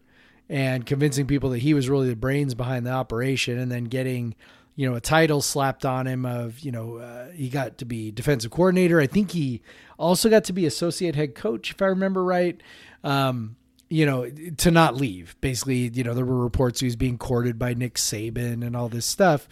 and 0.49 0.85
convincing 0.85 1.27
people 1.27 1.49
that 1.49 1.59
he 1.59 1.73
was 1.73 1.89
really 1.89 2.09
the 2.09 2.15
brains 2.15 2.53
behind 2.53 2.85
the 2.85 2.91
operation 2.91 3.57
and 3.57 3.71
then 3.71 3.85
getting 3.85 4.35
you 4.75 4.89
know 4.89 4.95
a 4.95 5.01
title 5.01 5.41
slapped 5.41 5.85
on 5.85 6.07
him 6.07 6.25
of 6.25 6.59
you 6.59 6.71
know 6.71 6.97
uh, 6.97 7.29
he 7.29 7.49
got 7.49 7.77
to 7.77 7.85
be 7.85 8.11
defensive 8.11 8.51
coordinator 8.51 8.99
i 8.99 9.07
think 9.07 9.31
he 9.31 9.61
also 9.97 10.29
got 10.29 10.43
to 10.43 10.53
be 10.53 10.65
associate 10.65 11.15
head 11.15 11.35
coach 11.35 11.71
if 11.71 11.81
i 11.81 11.85
remember 11.85 12.23
right 12.23 12.61
um, 13.03 13.55
you 13.93 14.05
know 14.05 14.29
to 14.57 14.71
not 14.71 14.95
leave 14.95 15.35
basically 15.41 15.89
you 15.93 16.03
know 16.03 16.13
there 16.13 16.25
were 16.25 16.41
reports 16.41 16.79
he 16.79 16.85
was 16.85 16.95
being 16.95 17.17
courted 17.17 17.59
by 17.59 17.73
nick 17.73 17.95
saban 17.95 18.65
and 18.65 18.75
all 18.75 18.89
this 18.89 19.05
stuff 19.05 19.47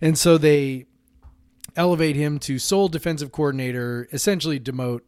and 0.00 0.18
so 0.18 0.36
they 0.36 0.86
elevate 1.76 2.16
him 2.16 2.38
to 2.40 2.58
sole 2.58 2.88
defensive 2.88 3.32
coordinator, 3.32 4.08
essentially 4.12 4.60
demote 4.60 5.00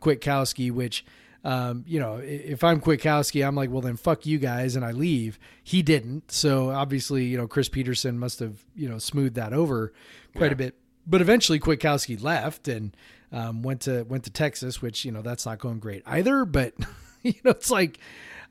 Kwiatkowski, 0.00 0.70
which, 0.70 1.04
um, 1.44 1.84
you 1.86 2.00
know, 2.00 2.16
if 2.16 2.64
I'm 2.64 2.80
Kwiatkowski, 2.80 3.46
I'm 3.46 3.54
like, 3.54 3.70
well, 3.70 3.82
then 3.82 3.96
fuck 3.96 4.26
you 4.26 4.38
guys, 4.38 4.76
and 4.76 4.84
I 4.84 4.92
leave. 4.92 5.38
He 5.62 5.82
didn't. 5.82 6.30
So 6.30 6.70
obviously, 6.70 7.24
you 7.24 7.36
know, 7.36 7.46
Chris 7.46 7.68
Petersen 7.68 8.18
must 8.18 8.40
have, 8.40 8.64
you 8.74 8.88
know, 8.88 8.98
smoothed 8.98 9.34
that 9.34 9.52
over 9.52 9.92
quite 10.36 10.52
a 10.52 10.56
bit. 10.56 10.74
But 11.06 11.20
eventually 11.20 11.60
Kwiatkowski 11.60 12.22
left 12.22 12.66
and 12.66 12.96
um, 13.30 13.62
went 13.62 13.82
to 13.82 14.04
went 14.04 14.24
to 14.24 14.30
Texas, 14.30 14.80
which, 14.80 15.04
you 15.04 15.12
know, 15.12 15.22
that's 15.22 15.44
not 15.44 15.58
going 15.58 15.78
great 15.78 16.02
either. 16.06 16.44
But, 16.44 16.74
you 17.22 17.34
know, 17.44 17.50
it's 17.50 17.70
like, 17.70 17.98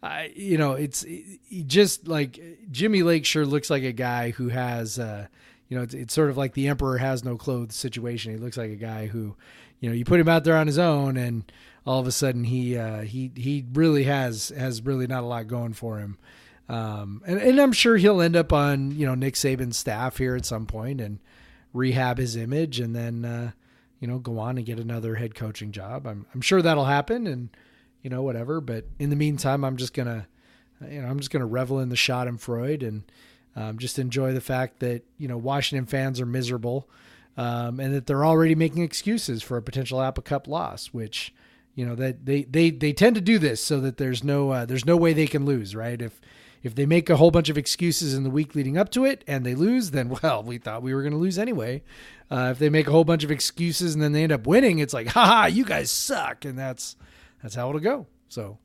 I, 0.03 0.33
you 0.35 0.57
know, 0.57 0.73
it's 0.73 1.03
it, 1.03 1.39
just 1.65 2.09
like 2.09 2.39
Jimmy 2.69 3.03
Lake 3.03 3.25
sure 3.25 3.45
looks 3.45 3.69
like 3.69 3.83
a 3.83 3.93
guy 3.93 4.31
who 4.31 4.49
has, 4.49 4.99
uh, 4.99 5.27
you 5.69 5.77
know, 5.77 5.83
it's, 5.83 5.93
it's 5.93 6.13
sort 6.13 6.29
of 6.29 6.35
like 6.35 6.53
the 6.53 6.67
emperor 6.67 6.97
has 6.97 7.23
no 7.23 7.37
clothes 7.37 7.73
situation. 7.73 8.33
He 8.33 8.37
looks 8.37 8.57
like 8.57 8.69
a 8.69 8.75
guy 8.75 9.07
who, 9.07 9.35
you 9.79 9.89
know, 9.89 9.95
you 9.95 10.03
put 10.03 10.19
him 10.19 10.27
out 10.27 10.43
there 10.43 10.57
on 10.57 10.67
his 10.67 10.77
own, 10.77 11.15
and 11.15 11.49
all 11.85 12.01
of 12.01 12.07
a 12.07 12.11
sudden 12.11 12.43
he 12.43 12.77
uh, 12.77 13.01
he 13.01 13.31
he 13.35 13.65
really 13.71 14.03
has 14.03 14.49
has 14.49 14.81
really 14.81 15.07
not 15.07 15.23
a 15.23 15.27
lot 15.27 15.47
going 15.47 15.73
for 15.73 15.99
him. 15.99 16.17
Um, 16.67 17.21
and, 17.25 17.39
and 17.39 17.59
I'm 17.59 17.73
sure 17.73 17.95
he'll 17.95 18.21
end 18.21 18.35
up 18.35 18.51
on 18.51 18.91
you 18.91 19.05
know 19.05 19.15
Nick 19.15 19.35
Saban's 19.35 19.77
staff 19.77 20.17
here 20.17 20.35
at 20.35 20.45
some 20.45 20.65
point 20.65 20.99
and 20.99 21.19
rehab 21.71 22.17
his 22.17 22.35
image, 22.35 22.81
and 22.81 22.93
then 22.93 23.23
uh, 23.23 23.51
you 24.01 24.07
know 24.09 24.19
go 24.19 24.37
on 24.39 24.57
and 24.57 24.65
get 24.65 24.79
another 24.79 25.15
head 25.15 25.33
coaching 25.33 25.71
job. 25.71 26.05
I'm 26.05 26.25
I'm 26.33 26.41
sure 26.41 26.61
that'll 26.61 26.85
happen, 26.85 27.25
and 27.25 27.49
you 28.03 28.09
know 28.09 28.21
whatever. 28.21 28.61
But 28.61 28.85
in 28.99 29.09
the 29.09 29.15
meantime, 29.15 29.63
I'm 29.63 29.77
just 29.77 29.93
gonna 29.93 30.27
you 30.87 31.01
know 31.01 31.07
I'm 31.07 31.17
just 31.17 31.31
gonna 31.31 31.47
revel 31.47 31.79
in 31.79 31.89
the 31.89 31.95
Schadenfreude 31.95 32.27
and 32.27 32.41
Freud 32.41 32.83
and 32.83 33.03
um, 33.55 33.77
just 33.77 33.97
enjoy 33.97 34.33
the 34.33 34.41
fact 34.41 34.79
that 34.79 35.03
you 35.17 35.27
know 35.27 35.37
Washington 35.37 35.85
fans 35.85 36.21
are 36.21 36.25
miserable, 36.25 36.87
um, 37.37 37.79
and 37.79 37.93
that 37.93 38.05
they're 38.05 38.25
already 38.25 38.55
making 38.55 38.83
excuses 38.83 39.41
for 39.41 39.57
a 39.57 39.61
potential 39.61 40.01
Apple 40.01 40.23
Cup 40.23 40.47
loss, 40.47 40.87
which 40.87 41.33
you 41.75 41.85
know 41.85 41.95
that 41.95 42.25
they 42.25 42.43
they 42.43 42.69
they 42.69 42.93
tend 42.93 43.15
to 43.15 43.21
do 43.21 43.39
this 43.39 43.61
so 43.63 43.79
that 43.79 43.97
there's 43.97 44.23
no 44.23 44.51
uh, 44.51 44.65
there's 44.65 44.85
no 44.85 44.97
way 44.97 45.13
they 45.13 45.27
can 45.27 45.45
lose, 45.45 45.75
right? 45.75 46.01
If 46.01 46.19
if 46.63 46.73
they 46.75 46.85
make 46.85 47.09
a 47.09 47.17
whole 47.17 47.29
bunch 47.29 47.49
of 47.49 47.57
excuses 47.57 48.13
in 48.13 48.23
the 48.23 48.29
week 48.29 48.55
leading 48.55 48.77
up 48.77 48.89
to 48.91 49.03
it 49.05 49.23
and 49.27 49.45
they 49.45 49.53
lose, 49.53 49.91
then 49.91 50.09
well, 50.23 50.41
we 50.41 50.57
thought 50.57 50.81
we 50.81 50.93
were 50.93 51.01
going 51.01 51.13
to 51.13 51.19
lose 51.19 51.37
anyway. 51.37 51.83
Uh, 52.31 52.49
if 52.51 52.57
they 52.57 52.69
make 52.69 52.87
a 52.87 52.91
whole 52.91 53.03
bunch 53.03 53.23
of 53.23 53.29
excuses 53.29 53.93
and 53.93 54.01
then 54.01 54.13
they 54.13 54.23
end 54.23 54.31
up 54.31 54.47
winning, 54.47 54.79
it's 54.79 54.93
like, 54.93 55.07
haha, 55.07 55.45
you 55.45 55.65
guys 55.65 55.91
suck, 55.91 56.45
and 56.45 56.57
that's 56.57 56.95
that's 57.43 57.53
how 57.53 57.69
it'll 57.69 57.81
go. 57.81 58.07
So, 58.29 58.57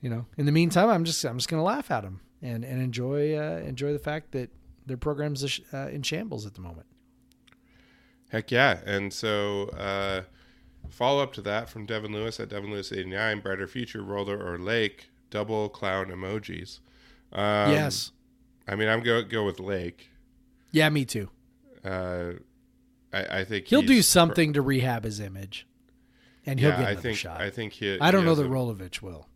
you 0.00 0.08
know, 0.08 0.24
in 0.38 0.46
the 0.46 0.52
meantime, 0.52 0.88
I'm 0.88 1.04
just 1.04 1.22
I'm 1.24 1.36
just 1.36 1.50
going 1.50 1.60
to 1.60 1.64
laugh 1.64 1.90
at 1.90 2.02
them 2.02 2.20
and 2.40 2.64
and 2.64 2.80
enjoy 2.80 3.36
uh, 3.36 3.58
enjoy 3.58 3.92
the 3.92 3.98
fact 3.98 4.32
that 4.32 4.50
their 4.86 4.96
program's 4.96 5.60
uh, 5.74 5.88
in 5.88 6.02
shambles 6.02 6.46
at 6.46 6.54
the 6.54 6.60
moment. 6.60 6.86
Heck 8.30 8.50
yeah. 8.50 8.78
And 8.86 9.12
so, 9.12 9.68
uh, 9.70 10.22
follow 10.88 11.22
up 11.22 11.32
to 11.34 11.42
that 11.42 11.68
from 11.68 11.86
Devin 11.86 12.12
Lewis 12.12 12.40
at 12.40 12.48
Devin 12.48 12.70
Lewis 12.70 12.92
89, 12.92 13.40
Brighter 13.40 13.66
Future, 13.66 14.02
Rolo 14.02 14.34
or 14.34 14.58
Lake, 14.58 15.10
double 15.30 15.68
clown 15.68 16.06
emojis. 16.06 16.80
Um, 17.32 17.72
yes. 17.72 18.12
I 18.68 18.74
mean, 18.74 18.88
I'm 18.88 19.02
go 19.02 19.22
go 19.22 19.44
with 19.44 19.60
Lake. 19.60 20.10
Yeah, 20.72 20.88
me 20.88 21.04
too. 21.04 21.30
Uh, 21.84 22.32
I, 23.12 23.38
I 23.40 23.44
think 23.44 23.68
He'll 23.68 23.82
do 23.82 24.02
something 24.02 24.52
to 24.54 24.62
rehab 24.62 25.04
his 25.04 25.20
image, 25.20 25.66
and 26.46 26.58
he'll 26.60 26.70
Yeah, 26.70 26.78
get 26.78 26.86
I 26.88 26.94
think 26.96 27.18
shot. 27.18 27.40
I 27.40 27.50
think 27.50 27.72
he. 27.74 27.98
I 28.00 28.10
don't 28.10 28.22
he 28.22 28.26
know 28.26 28.34
that 28.36 28.46
a- 28.46 28.48
Rolovich 28.48 29.02
will. 29.02 29.28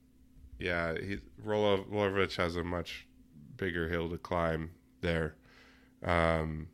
Yeah, 0.58 0.94
he 0.98 1.18
Rolo- 1.42 1.84
Rolovich 1.84 2.36
has 2.36 2.56
a 2.56 2.62
much 2.64 3.06
bigger 3.56 3.88
hill 3.88 4.08
to 4.10 4.18
climb 4.18 4.70
there. 5.00 5.34
Um, 6.04 6.68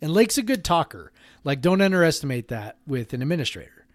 And 0.00 0.12
Lake's 0.12 0.38
a 0.38 0.42
good 0.42 0.64
talker. 0.64 1.12
Like, 1.44 1.60
don't 1.60 1.80
underestimate 1.80 2.48
that 2.48 2.78
with 2.86 3.12
an 3.12 3.22
administrator, 3.22 3.86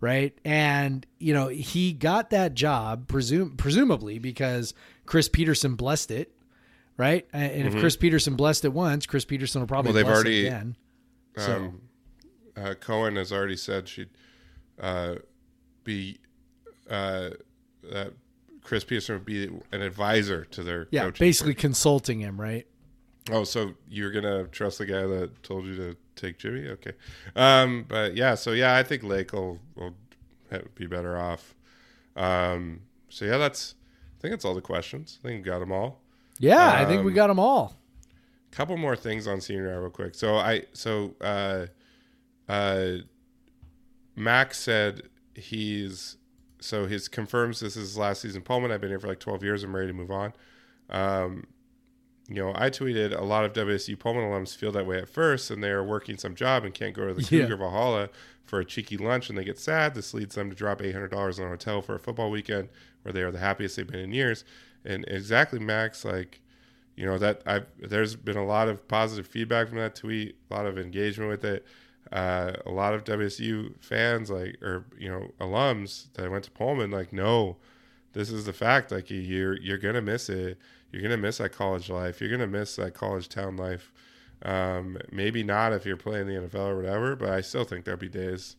right? 0.00 0.36
And 0.44 1.06
you 1.18 1.32
know, 1.34 1.48
he 1.48 1.92
got 1.92 2.30
that 2.30 2.54
job 2.54 3.06
presum- 3.06 3.56
presumably 3.56 4.18
because 4.18 4.74
Chris 5.04 5.28
Petersen 5.28 5.74
blessed 5.76 6.10
it, 6.10 6.32
right? 6.96 7.26
And 7.32 7.66
if 7.68 7.76
Chris 7.76 7.96
Petersen 7.96 8.34
blessed 8.36 8.64
it 8.64 8.72
once, 8.72 9.06
Chris 9.06 9.24
Petersen 9.24 9.60
will 9.62 9.68
probably 9.68 9.90
Mm-hmm. 9.92 9.96
Well, 9.96 10.04
they've 10.04 10.06
bless 10.06 10.16
already- 10.16 10.44
it 10.44 10.48
again. 10.48 10.76
So 11.38 11.54
um, 11.56 11.80
uh, 12.56 12.74
Cohen 12.74 13.16
has 13.16 13.30
already 13.32 13.56
said 13.56 13.88
she'd 13.88 14.08
uh, 14.80 15.16
be 15.84 16.18
uh, 16.90 17.30
that 17.90 18.12
Chris 18.62 18.84
Petersen 18.84 19.16
would 19.16 19.24
be 19.24 19.46
an 19.72 19.82
advisor 19.82 20.44
to 20.46 20.62
their 20.62 20.88
Yeah, 20.90 21.10
basically 21.10 21.54
consulting 21.54 22.20
him, 22.20 22.40
right? 22.40 22.66
Oh, 23.30 23.44
so 23.44 23.74
you're 23.88 24.10
gonna 24.12 24.44
trust 24.48 24.78
the 24.78 24.86
guy 24.86 25.02
that 25.06 25.42
told 25.42 25.66
you 25.66 25.74
to 25.76 25.96
take 26.14 26.38
Jimmy? 26.38 26.68
Okay, 26.68 26.92
um, 27.34 27.84
but 27.88 28.14
yeah, 28.16 28.34
so 28.36 28.52
yeah, 28.52 28.76
I 28.76 28.82
think 28.82 29.02
Lake 29.02 29.32
will, 29.32 29.58
will 29.74 29.94
be 30.74 30.86
better 30.86 31.18
off. 31.18 31.54
Um, 32.14 32.80
so 33.08 33.24
yeah, 33.24 33.36
that's 33.36 33.74
I 34.18 34.20
think 34.22 34.32
that's 34.32 34.44
all 34.44 34.54
the 34.54 34.60
questions. 34.60 35.18
I 35.24 35.28
think 35.28 35.44
we 35.44 35.50
got 35.50 35.58
them 35.58 35.72
all. 35.72 36.00
Yeah, 36.38 36.72
I 36.72 36.84
think 36.84 37.02
we 37.04 37.10
Um, 37.12 37.14
got 37.16 37.26
them 37.28 37.38
all. 37.40 37.76
couple 38.52 38.76
more 38.76 38.96
things 38.96 39.26
on 39.26 39.40
senior 39.40 39.80
real 39.80 39.90
quick. 39.90 40.14
So 40.14 40.36
I 40.36 40.64
so 40.72 41.14
uh 41.20 41.66
uh 42.48 42.98
Max 44.16 44.58
said 44.58 45.02
he's 45.34 46.16
so 46.60 46.86
his 46.86 47.06
confirms 47.06 47.60
this 47.60 47.76
is 47.76 47.90
his 47.90 47.98
last 47.98 48.22
season 48.22 48.42
Pullman. 48.42 48.72
I've 48.72 48.80
been 48.80 48.90
here 48.90 48.98
for 48.98 49.08
like 49.08 49.20
twelve 49.20 49.42
years. 49.44 49.62
I'm 49.62 49.74
ready 49.76 49.88
to 49.88 49.92
move 49.92 50.10
on. 50.10 50.32
Um 50.90 51.46
you 52.28 52.42
know, 52.42 52.52
I 52.56 52.70
tweeted 52.70 53.16
a 53.16 53.22
lot 53.22 53.44
of 53.44 53.52
WSU 53.52 53.96
Pullman 53.96 54.24
alums 54.24 54.56
feel 54.56 54.72
that 54.72 54.84
way 54.84 54.98
at 54.98 55.08
first, 55.08 55.48
and 55.48 55.62
they 55.62 55.70
are 55.70 55.84
working 55.84 56.18
some 56.18 56.34
job 56.34 56.64
and 56.64 56.74
can't 56.74 56.92
go 56.94 57.06
to 57.06 57.14
the 57.14 57.22
Yeah. 57.22 57.42
Cougar 57.42 57.56
Valhalla 57.58 58.08
for 58.44 58.58
a 58.58 58.64
cheeky 58.64 58.96
lunch, 58.96 59.28
and 59.28 59.38
they 59.38 59.44
get 59.44 59.60
sad. 59.60 59.94
This 59.94 60.12
leads 60.12 60.34
them 60.34 60.50
to 60.50 60.56
drop 60.56 60.82
eight 60.82 60.92
hundred 60.92 61.12
dollars 61.12 61.38
on 61.38 61.46
a 61.46 61.50
hotel 61.50 61.82
for 61.82 61.94
a 61.94 62.00
football 62.00 62.30
weekend, 62.30 62.68
where 63.02 63.12
they 63.12 63.22
are 63.22 63.30
the 63.30 63.38
happiest 63.38 63.76
they've 63.76 63.86
been 63.86 64.00
in 64.00 64.12
years. 64.12 64.44
And 64.84 65.04
exactly, 65.06 65.60
Max, 65.60 66.04
like 66.04 66.40
you 66.96 67.06
know 67.06 67.16
that 67.18 67.42
I've 67.46 67.66
there's 67.78 68.16
been 68.16 68.36
a 68.36 68.44
lot 68.46 68.68
of 68.68 68.88
positive 68.88 69.26
feedback 69.28 69.68
from 69.68 69.78
that 69.78 69.94
tweet, 69.94 70.36
a 70.50 70.54
lot 70.54 70.66
of 70.66 70.78
engagement 70.78 71.30
with 71.30 71.44
it. 71.44 71.64
Uh, 72.12 72.52
a 72.64 72.70
lot 72.70 72.94
of 72.94 73.04
WSU 73.04 73.74
fans, 73.80 74.30
like 74.30 74.62
or 74.62 74.84
you 74.98 75.08
know 75.08 75.32
alums 75.40 76.12
that 76.14 76.30
went 76.30 76.44
to 76.44 76.50
Pullman, 76.50 76.90
like 76.90 77.12
no, 77.12 77.56
this 78.12 78.30
is 78.30 78.44
the 78.46 78.52
fact. 78.52 78.92
Like 78.92 79.10
you're 79.10 79.60
you're 79.60 79.78
gonna 79.78 80.02
miss 80.02 80.28
it. 80.28 80.58
You're 80.92 81.02
gonna 81.02 81.16
miss 81.16 81.38
that 81.38 81.52
college 81.52 81.90
life. 81.90 82.20
You're 82.20 82.30
gonna 82.30 82.46
miss 82.46 82.76
that 82.76 82.94
college 82.94 83.28
town 83.28 83.56
life. 83.56 83.92
Um, 84.42 84.98
maybe 85.10 85.42
not 85.42 85.72
if 85.72 85.84
you're 85.86 85.96
playing 85.96 86.26
the 86.26 86.34
NFL 86.34 86.68
or 86.68 86.76
whatever, 86.76 87.16
but 87.16 87.30
I 87.30 87.40
still 87.40 87.64
think 87.64 87.84
there'll 87.84 87.98
be 87.98 88.08
days 88.08 88.56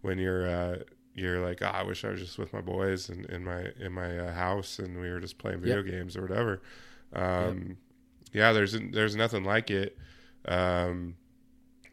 when 0.00 0.18
you're 0.18 0.48
uh, 0.48 0.78
you're 1.14 1.44
like, 1.46 1.62
oh, 1.62 1.66
I 1.66 1.82
wish 1.82 2.04
I 2.04 2.08
was 2.10 2.20
just 2.20 2.38
with 2.38 2.52
my 2.52 2.60
boys 2.60 3.08
and 3.08 3.26
in 3.26 3.44
my 3.44 3.66
in 3.78 3.92
my 3.92 4.18
uh, 4.18 4.32
house 4.32 4.78
and 4.78 5.00
we 5.00 5.10
were 5.10 5.20
just 5.20 5.38
playing 5.38 5.60
video 5.60 5.82
games 5.82 6.16
or 6.16 6.22
whatever. 6.22 6.62
Um, 7.12 7.76
Yeah, 8.32 8.52
there's 8.52 8.76
there's 8.92 9.16
nothing 9.16 9.44
like 9.44 9.70
it. 9.70 9.96
Um, 10.46 11.16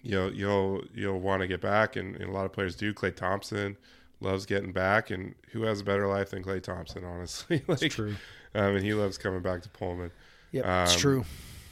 you'll 0.08 0.34
you'll 0.34 0.84
you'll 0.94 1.20
want 1.20 1.42
to 1.42 1.48
get 1.48 1.62
back, 1.62 1.96
and, 1.96 2.16
and 2.16 2.30
a 2.30 2.32
lot 2.32 2.46
of 2.46 2.54
players 2.54 2.76
do. 2.76 2.94
Klay 2.94 3.16
Thompson 3.16 3.78
loves 4.20 4.46
getting 4.46 4.72
back, 4.72 5.12
and 5.12 5.36
who 5.52 5.64
has 5.64 5.82
a 5.82 5.84
better 5.84 6.08
life 6.08 6.32
than 6.32 6.44
Klay 6.44 6.62
Thompson? 6.62 7.04
Honestly, 7.04 7.64
like, 7.68 7.82
It's 7.84 7.96
true. 7.96 8.16
Um, 8.56 8.76
and 8.76 8.84
he 8.86 8.94
loves 8.94 9.18
coming 9.18 9.42
back 9.42 9.62
to 9.64 9.70
Pullman. 9.70 10.12
Yeah, 10.52 10.84
it's 10.84 10.94
um, 10.96 11.00
true. 11.00 11.26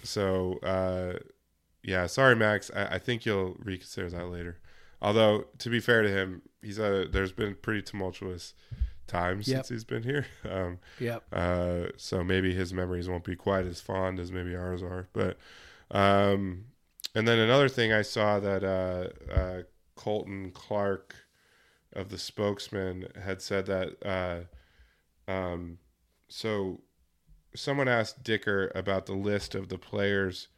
So, 0.04 0.60
uh, 0.60 1.18
yeah, 1.84 2.06
sorry, 2.06 2.36
Max. 2.36 2.70
I, 2.76 2.96
I 2.96 3.00
think 3.00 3.26
you'll 3.26 3.56
reconsider 3.60 4.10
that 4.10 4.28
later. 4.30 4.60
Although, 5.02 5.46
to 5.60 5.70
be 5.70 5.80
fair 5.80 6.02
to 6.04 6.10
him, 6.10 6.42
he's 6.62 6.78
a, 6.78 7.08
there's 7.12 7.32
been 7.32 7.56
pretty 7.56 7.82
tumultuous 7.82 8.54
times 9.08 9.48
Yep. 9.48 9.58
since 9.58 9.70
he's 9.70 9.84
been 9.84 10.04
here. 10.04 10.26
Um, 10.50 10.80
Yep. 11.00 11.24
uh, 11.34 11.84
so 11.98 12.24
maybe 12.24 12.54
his 12.54 12.74
memories 12.74 13.08
won't 13.10 13.24
be 13.24 13.36
quite 13.36 13.66
as 13.66 13.82
fond 13.82 14.20
as 14.20 14.32
maybe 14.32 14.56
ours 14.56 14.84
are. 14.84 15.08
But, 15.14 15.38
um, 15.92 16.66
and 17.16 17.28
then 17.28 17.40
another 17.40 17.70
thing 17.70 17.92
I 17.92 18.02
saw 18.02 18.40
that 18.40 18.64
uh, 18.64 19.34
uh, 19.34 19.62
Colton 19.96 20.52
Clark 20.52 21.16
of 21.94 22.10
the 22.10 22.18
spokesman 22.18 23.08
had 23.24 23.42
said 23.42 23.66
that. 23.68 23.96
Uh, 24.06 25.32
um, 25.32 25.80
so 26.28 26.82
someone 27.56 27.88
asked 27.88 28.24
Dickert 28.24 28.72
about 28.76 29.06
the 29.06 29.14
list 29.14 29.56
of 29.56 29.70
the 29.70 29.78
players 29.78 30.50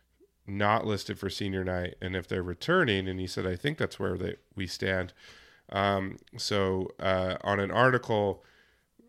not 0.45 0.85
listed 0.85 1.19
for 1.19 1.29
senior 1.29 1.63
night 1.63 1.95
and 2.01 2.15
if 2.15 2.27
they're 2.27 2.43
returning, 2.43 3.07
and 3.07 3.19
he 3.19 3.27
said, 3.27 3.45
"I 3.45 3.55
think 3.55 3.77
that's 3.77 3.99
where 3.99 4.17
they, 4.17 4.35
we 4.55 4.65
stand." 4.65 5.13
Um, 5.69 6.17
so 6.37 6.87
uh, 6.99 7.35
on 7.41 7.59
an 7.59 7.71
article 7.71 8.43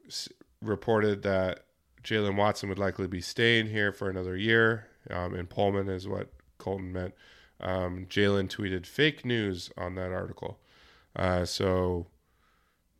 s- 0.07 0.29
reported 0.61 1.23
that 1.23 1.65
Jaylen 2.03 2.37
Watson 2.37 2.69
would 2.69 2.79
likely 2.79 3.07
be 3.07 3.21
staying 3.21 3.69
here 3.69 3.93
for 3.93 4.11
another 4.11 4.37
year, 4.37 4.89
um, 5.11 5.35
and 5.35 5.49
Pullman 5.49 5.89
is 5.89 6.09
what 6.09 6.33
Colton 6.59 6.93
meant. 6.93 7.15
Um, 7.61 8.07
Jaylen 8.09 8.49
tweeted 8.49 8.87
fake 8.87 9.25
news 9.25 9.71
on 9.77 9.95
that 9.97 10.13
article. 10.13 10.59
Uh, 11.17 11.45
so 11.45 12.07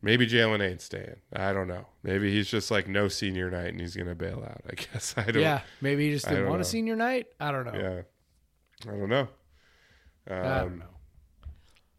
maybe 0.01 0.27
Jaylen 0.27 0.61
ain't 0.61 0.81
staying. 0.81 1.17
I 1.33 1.53
don't 1.53 1.67
know. 1.67 1.85
Maybe 2.03 2.31
he's 2.31 2.49
just 2.49 2.69
like 2.71 2.87
no 2.87 3.07
senior 3.07 3.49
night 3.49 3.67
and 3.67 3.79
he's 3.79 3.95
gonna 3.95 4.15
bail 4.15 4.43
out. 4.45 4.61
I 4.69 4.75
guess 4.93 5.13
I 5.17 5.31
don't. 5.31 5.41
Yeah, 5.41 5.61
maybe 5.81 6.07
he 6.07 6.13
just 6.13 6.27
didn't 6.27 6.49
want 6.49 6.61
a 6.61 6.65
senior 6.65 6.95
night. 6.95 7.27
I 7.39 7.51
don't 7.51 7.65
know. 7.65 7.79
Yeah. 7.79 8.91
I 8.91 8.95
don't 8.95 9.09
know. 9.09 9.27
Um, 10.29 10.37
I 10.45 10.59
don't 10.59 10.79
know. 10.79 10.85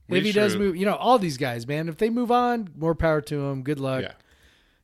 we 0.08 0.18
If 0.18 0.24
he 0.24 0.32
does 0.32 0.56
move, 0.56 0.76
you 0.76 0.86
know, 0.86 0.94
all 0.94 1.18
these 1.18 1.36
guys, 1.36 1.66
man. 1.66 1.88
If 1.88 1.98
they 1.98 2.10
move 2.10 2.30
on, 2.30 2.70
more 2.76 2.94
power 2.94 3.20
to 3.22 3.36
them. 3.36 3.62
Good 3.62 3.80
luck. 3.80 4.02
Yeah. 4.02 4.12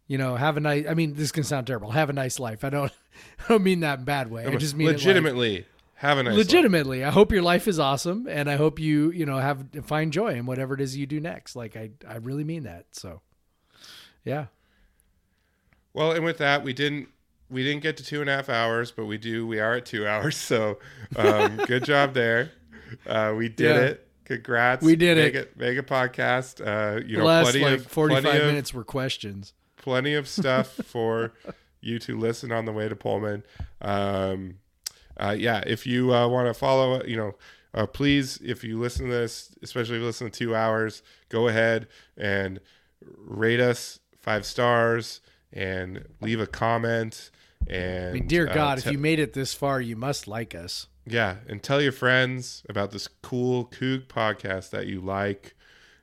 You 0.06 0.18
know, 0.18 0.36
have 0.36 0.56
a 0.56 0.60
nice. 0.60 0.86
I 0.88 0.94
mean, 0.94 1.14
this 1.14 1.32
can 1.32 1.42
sound 1.42 1.66
terrible. 1.66 1.90
Have 1.90 2.10
a 2.10 2.12
nice 2.12 2.38
life. 2.38 2.64
I 2.64 2.70
don't. 2.70 2.92
I 3.40 3.48
don't 3.48 3.62
mean 3.62 3.80
that 3.80 4.00
in 4.00 4.04
bad 4.04 4.30
way. 4.30 4.46
I 4.46 4.56
just 4.56 4.74
mean 4.76 4.88
it 4.88 4.90
like- 4.92 4.96
legitimately 4.98 5.66
have 5.96 6.18
a 6.18 6.22
nice 6.22 6.32
life. 6.36 6.38
legitimately. 6.46 7.04
I 7.04 7.10
hope 7.10 7.32
your 7.32 7.42
life 7.42 7.66
is 7.68 7.78
awesome, 7.78 8.26
and 8.28 8.48
I 8.50 8.56
hope 8.56 8.78
you, 8.78 9.10
you 9.10 9.26
know, 9.26 9.38
have 9.38 9.64
find 9.84 10.12
joy 10.12 10.34
in 10.34 10.46
whatever 10.46 10.74
it 10.74 10.80
is 10.80 10.96
you 10.96 11.06
do 11.06 11.20
next. 11.20 11.56
Like 11.56 11.76
I, 11.76 11.90
I 12.06 12.16
really 12.16 12.44
mean 12.44 12.64
that. 12.64 12.86
So, 12.92 13.20
yeah. 14.24 14.46
Well, 15.94 16.12
and 16.12 16.24
with 16.24 16.38
that, 16.38 16.62
we 16.64 16.72
didn't 16.72 17.08
we 17.48 17.62
didn't 17.62 17.82
get 17.82 17.96
to 17.98 18.04
two 18.04 18.20
and 18.20 18.28
a 18.28 18.34
half 18.36 18.48
hours, 18.48 18.90
but 18.90 19.06
we 19.06 19.18
do. 19.18 19.46
We 19.46 19.60
are 19.60 19.74
at 19.76 19.86
two 19.86 20.06
hours, 20.06 20.36
so 20.38 20.78
um, 21.16 21.56
good 21.66 21.84
job 21.84 22.12
there. 22.14 22.50
Uh, 23.06 23.34
we 23.36 23.48
did 23.48 23.74
Yeah. 23.76 23.82
it. 23.82 24.02
Congrats. 24.24 24.84
We 24.84 24.96
did 24.96 25.16
make 25.18 25.34
it. 25.34 25.56
Make 25.56 25.78
a 25.78 25.82
podcast. 25.82 26.60
Uh, 26.60 27.00
you 27.06 27.16
know, 27.18 27.24
last 27.24 27.52
plenty 27.52 27.64
like 27.64 27.80
of 27.80 27.86
forty 27.86 28.14
five 28.16 28.24
plenty 28.24 28.40
of- 28.40 28.46
minutes 28.46 28.74
were 28.74 28.84
questions. 28.84 29.54
plenty 29.76 30.14
of 30.14 30.26
stuff 30.28 30.68
for 30.84 31.32
you 31.80 31.98
to 32.00 32.18
listen 32.18 32.50
on 32.50 32.64
the 32.64 32.72
way 32.72 32.88
to 32.88 32.96
Pullman. 32.96 33.44
Um, 33.80 34.56
uh, 35.18 35.34
yeah, 35.38 35.62
if 35.66 35.86
you 35.86 36.14
uh, 36.14 36.28
want 36.28 36.48
to 36.48 36.54
follow, 36.54 37.02
you 37.04 37.16
know, 37.16 37.34
uh, 37.74 37.86
please, 37.86 38.38
if 38.44 38.64
you 38.64 38.78
listen 38.78 39.06
to 39.06 39.12
this, 39.12 39.54
especially 39.62 39.96
if 39.96 40.00
you 40.00 40.06
listen 40.06 40.30
to 40.30 40.38
two 40.38 40.54
hours, 40.54 41.02
go 41.28 41.48
ahead 41.48 41.88
and 42.16 42.60
rate 43.18 43.60
us 43.60 44.00
five 44.18 44.46
stars 44.46 45.20
and 45.52 46.04
leave 46.20 46.40
a 46.40 46.46
comment. 46.46 47.30
And 47.68 48.10
I 48.10 48.12
mean, 48.12 48.26
dear 48.26 48.48
uh, 48.48 48.54
God, 48.54 48.78
if 48.78 48.86
you 48.86 48.98
made 48.98 49.18
it 49.18 49.32
this 49.32 49.54
far, 49.54 49.80
you 49.80 49.96
must 49.96 50.26
like 50.26 50.54
us. 50.54 50.86
yeah, 51.06 51.36
and 51.48 51.62
tell 51.62 51.80
your 51.80 51.92
friends 51.92 52.62
about 52.68 52.90
this 52.90 53.08
cool 53.08 53.66
Coug 53.66 54.06
podcast 54.06 54.70
that 54.70 54.86
you 54.86 55.00
like, 55.00 55.54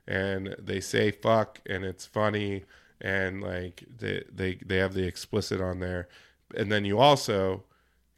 and 0.06 0.54
they 0.58 0.80
say 0.80 1.10
fuck, 1.10 1.60
and 1.66 1.84
it's 1.84 2.06
funny, 2.06 2.64
and 3.00 3.42
like 3.42 3.84
they 3.98 4.24
they 4.32 4.58
they 4.64 4.76
have 4.76 4.94
the 4.94 5.06
explicit 5.06 5.60
on 5.60 5.80
there, 5.80 6.08
and 6.56 6.70
then 6.70 6.84
you 6.84 6.98
also 6.98 7.64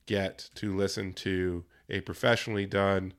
get 0.06 0.50
to 0.54 0.74
listen 0.74 1.12
to 1.12 1.64
a 1.88 2.00
professionally 2.00 2.66
done 2.66 3.12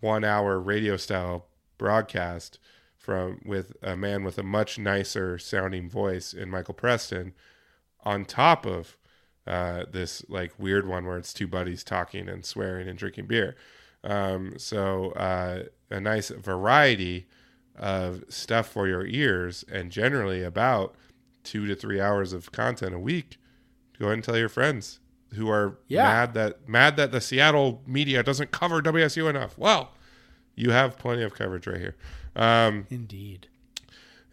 one 0.00 0.24
hour 0.24 0.58
radio 0.58 0.96
style 0.96 1.46
broadcast 1.78 2.58
from 2.96 3.40
with 3.44 3.72
a 3.82 3.96
man 3.96 4.24
with 4.24 4.38
a 4.38 4.42
much 4.42 4.78
nicer 4.78 5.38
sounding 5.38 5.88
voice 5.88 6.34
in 6.34 6.50
Michael 6.50 6.74
Preston 6.74 7.32
on 8.04 8.24
top 8.24 8.66
of 8.66 8.96
uh, 9.46 9.84
this 9.90 10.24
like 10.28 10.52
weird 10.58 10.86
one 10.86 11.06
where 11.06 11.16
it's 11.16 11.32
two 11.32 11.48
buddies 11.48 11.82
talking 11.82 12.28
and 12.28 12.44
swearing 12.44 12.88
and 12.88 12.98
drinking 12.98 13.26
beer. 13.26 13.56
Um, 14.04 14.54
so 14.58 15.12
uh, 15.12 15.64
a 15.90 16.00
nice 16.00 16.28
variety 16.28 17.26
of 17.76 18.24
stuff 18.28 18.68
for 18.68 18.86
your 18.86 19.06
ears, 19.06 19.64
and 19.70 19.90
generally 19.90 20.42
about 20.42 20.94
two 21.42 21.66
to 21.66 21.74
three 21.74 22.00
hours 22.00 22.32
of 22.32 22.52
content 22.52 22.94
a 22.94 22.98
week. 22.98 23.38
Go 23.98 24.06
ahead 24.06 24.14
and 24.14 24.24
tell 24.24 24.36
your 24.36 24.48
friends 24.48 25.00
who 25.34 25.48
are 25.50 25.76
Yeah. 25.88 26.04
mad 26.04 26.34
that 26.34 26.68
mad 26.68 26.96
that 26.96 27.12
the 27.12 27.20
Seattle 27.20 27.82
media 27.86 28.22
doesn't 28.22 28.50
cover 28.50 28.80
WSU 28.82 29.28
enough. 29.28 29.56
Well, 29.58 29.92
you 30.56 30.70
have 30.70 30.98
plenty 30.98 31.22
of 31.22 31.34
coverage 31.34 31.66
right 31.66 31.80
here. 31.80 31.96
Um, 32.36 32.86
Indeed. 32.90 33.46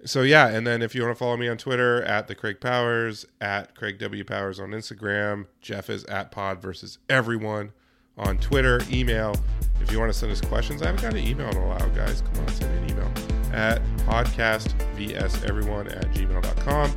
so 0.06 0.22
yeah, 0.22 0.48
and 0.50 0.66
then 0.68 0.82
if 0.82 0.94
you 0.96 1.02
want 1.04 1.16
to 1.16 1.20
follow 1.20 1.38
me 1.38 1.48
on 1.48 1.58
Twitter 1.58 2.04
at 2.04 2.28
the 2.28 2.36
Craig 2.36 2.60
Powers, 2.62 3.26
at 3.42 3.76
Craig 3.76 3.98
W 4.00 4.24
Powers 4.24 4.60
on 4.60 4.70
Instagram, 4.72 5.46
Jeff 5.62 5.90
is 5.90 6.04
at 6.06 6.32
Pod 6.32 6.62
versus 6.62 6.98
everyone 7.10 7.72
on 8.18 8.38
Twitter, 8.40 8.80
email. 8.92 9.36
If 9.82 9.92
you 9.92 10.00
want 10.00 10.12
to 10.12 10.18
send 10.18 10.32
us 10.32 10.42
questions, 10.42 10.82
I 10.82 10.88
haven't 10.88 11.02
got 11.04 11.14
an 11.14 11.20
email 11.20 11.50
in 11.50 11.58
a 11.58 11.68
while, 11.68 11.90
guys. 11.92 12.22
Come 12.34 12.44
on, 12.44 12.48
send 12.54 12.72
me 12.74 12.78
an 12.94 12.98
email 12.98 13.12
at 13.54 13.82
podcastvseveryone 14.08 15.96
at 15.96 16.12
gmail.com. 16.14 16.96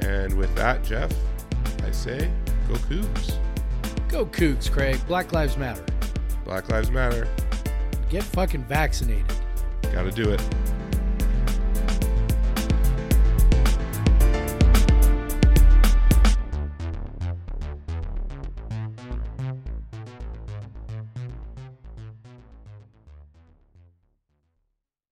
And 0.00 0.34
with 0.36 0.54
that, 0.56 0.84
Jeff, 0.84 1.10
I 1.84 1.90
say 1.90 2.30
go 2.68 2.74
Cougs. 2.74 3.38
Go 4.08 4.26
Cougs, 4.26 4.70
Craig. 4.70 5.00
Black 5.06 5.32
Lives 5.32 5.56
Matter. 5.56 5.84
Black 6.44 6.68
Lives 6.68 6.90
Matter. 6.90 7.28
Get 8.08 8.22
fucking 8.22 8.64
vaccinated. 8.64 9.24
Got 9.92 10.04
to 10.04 10.10
do 10.10 10.30
it. 10.30 10.40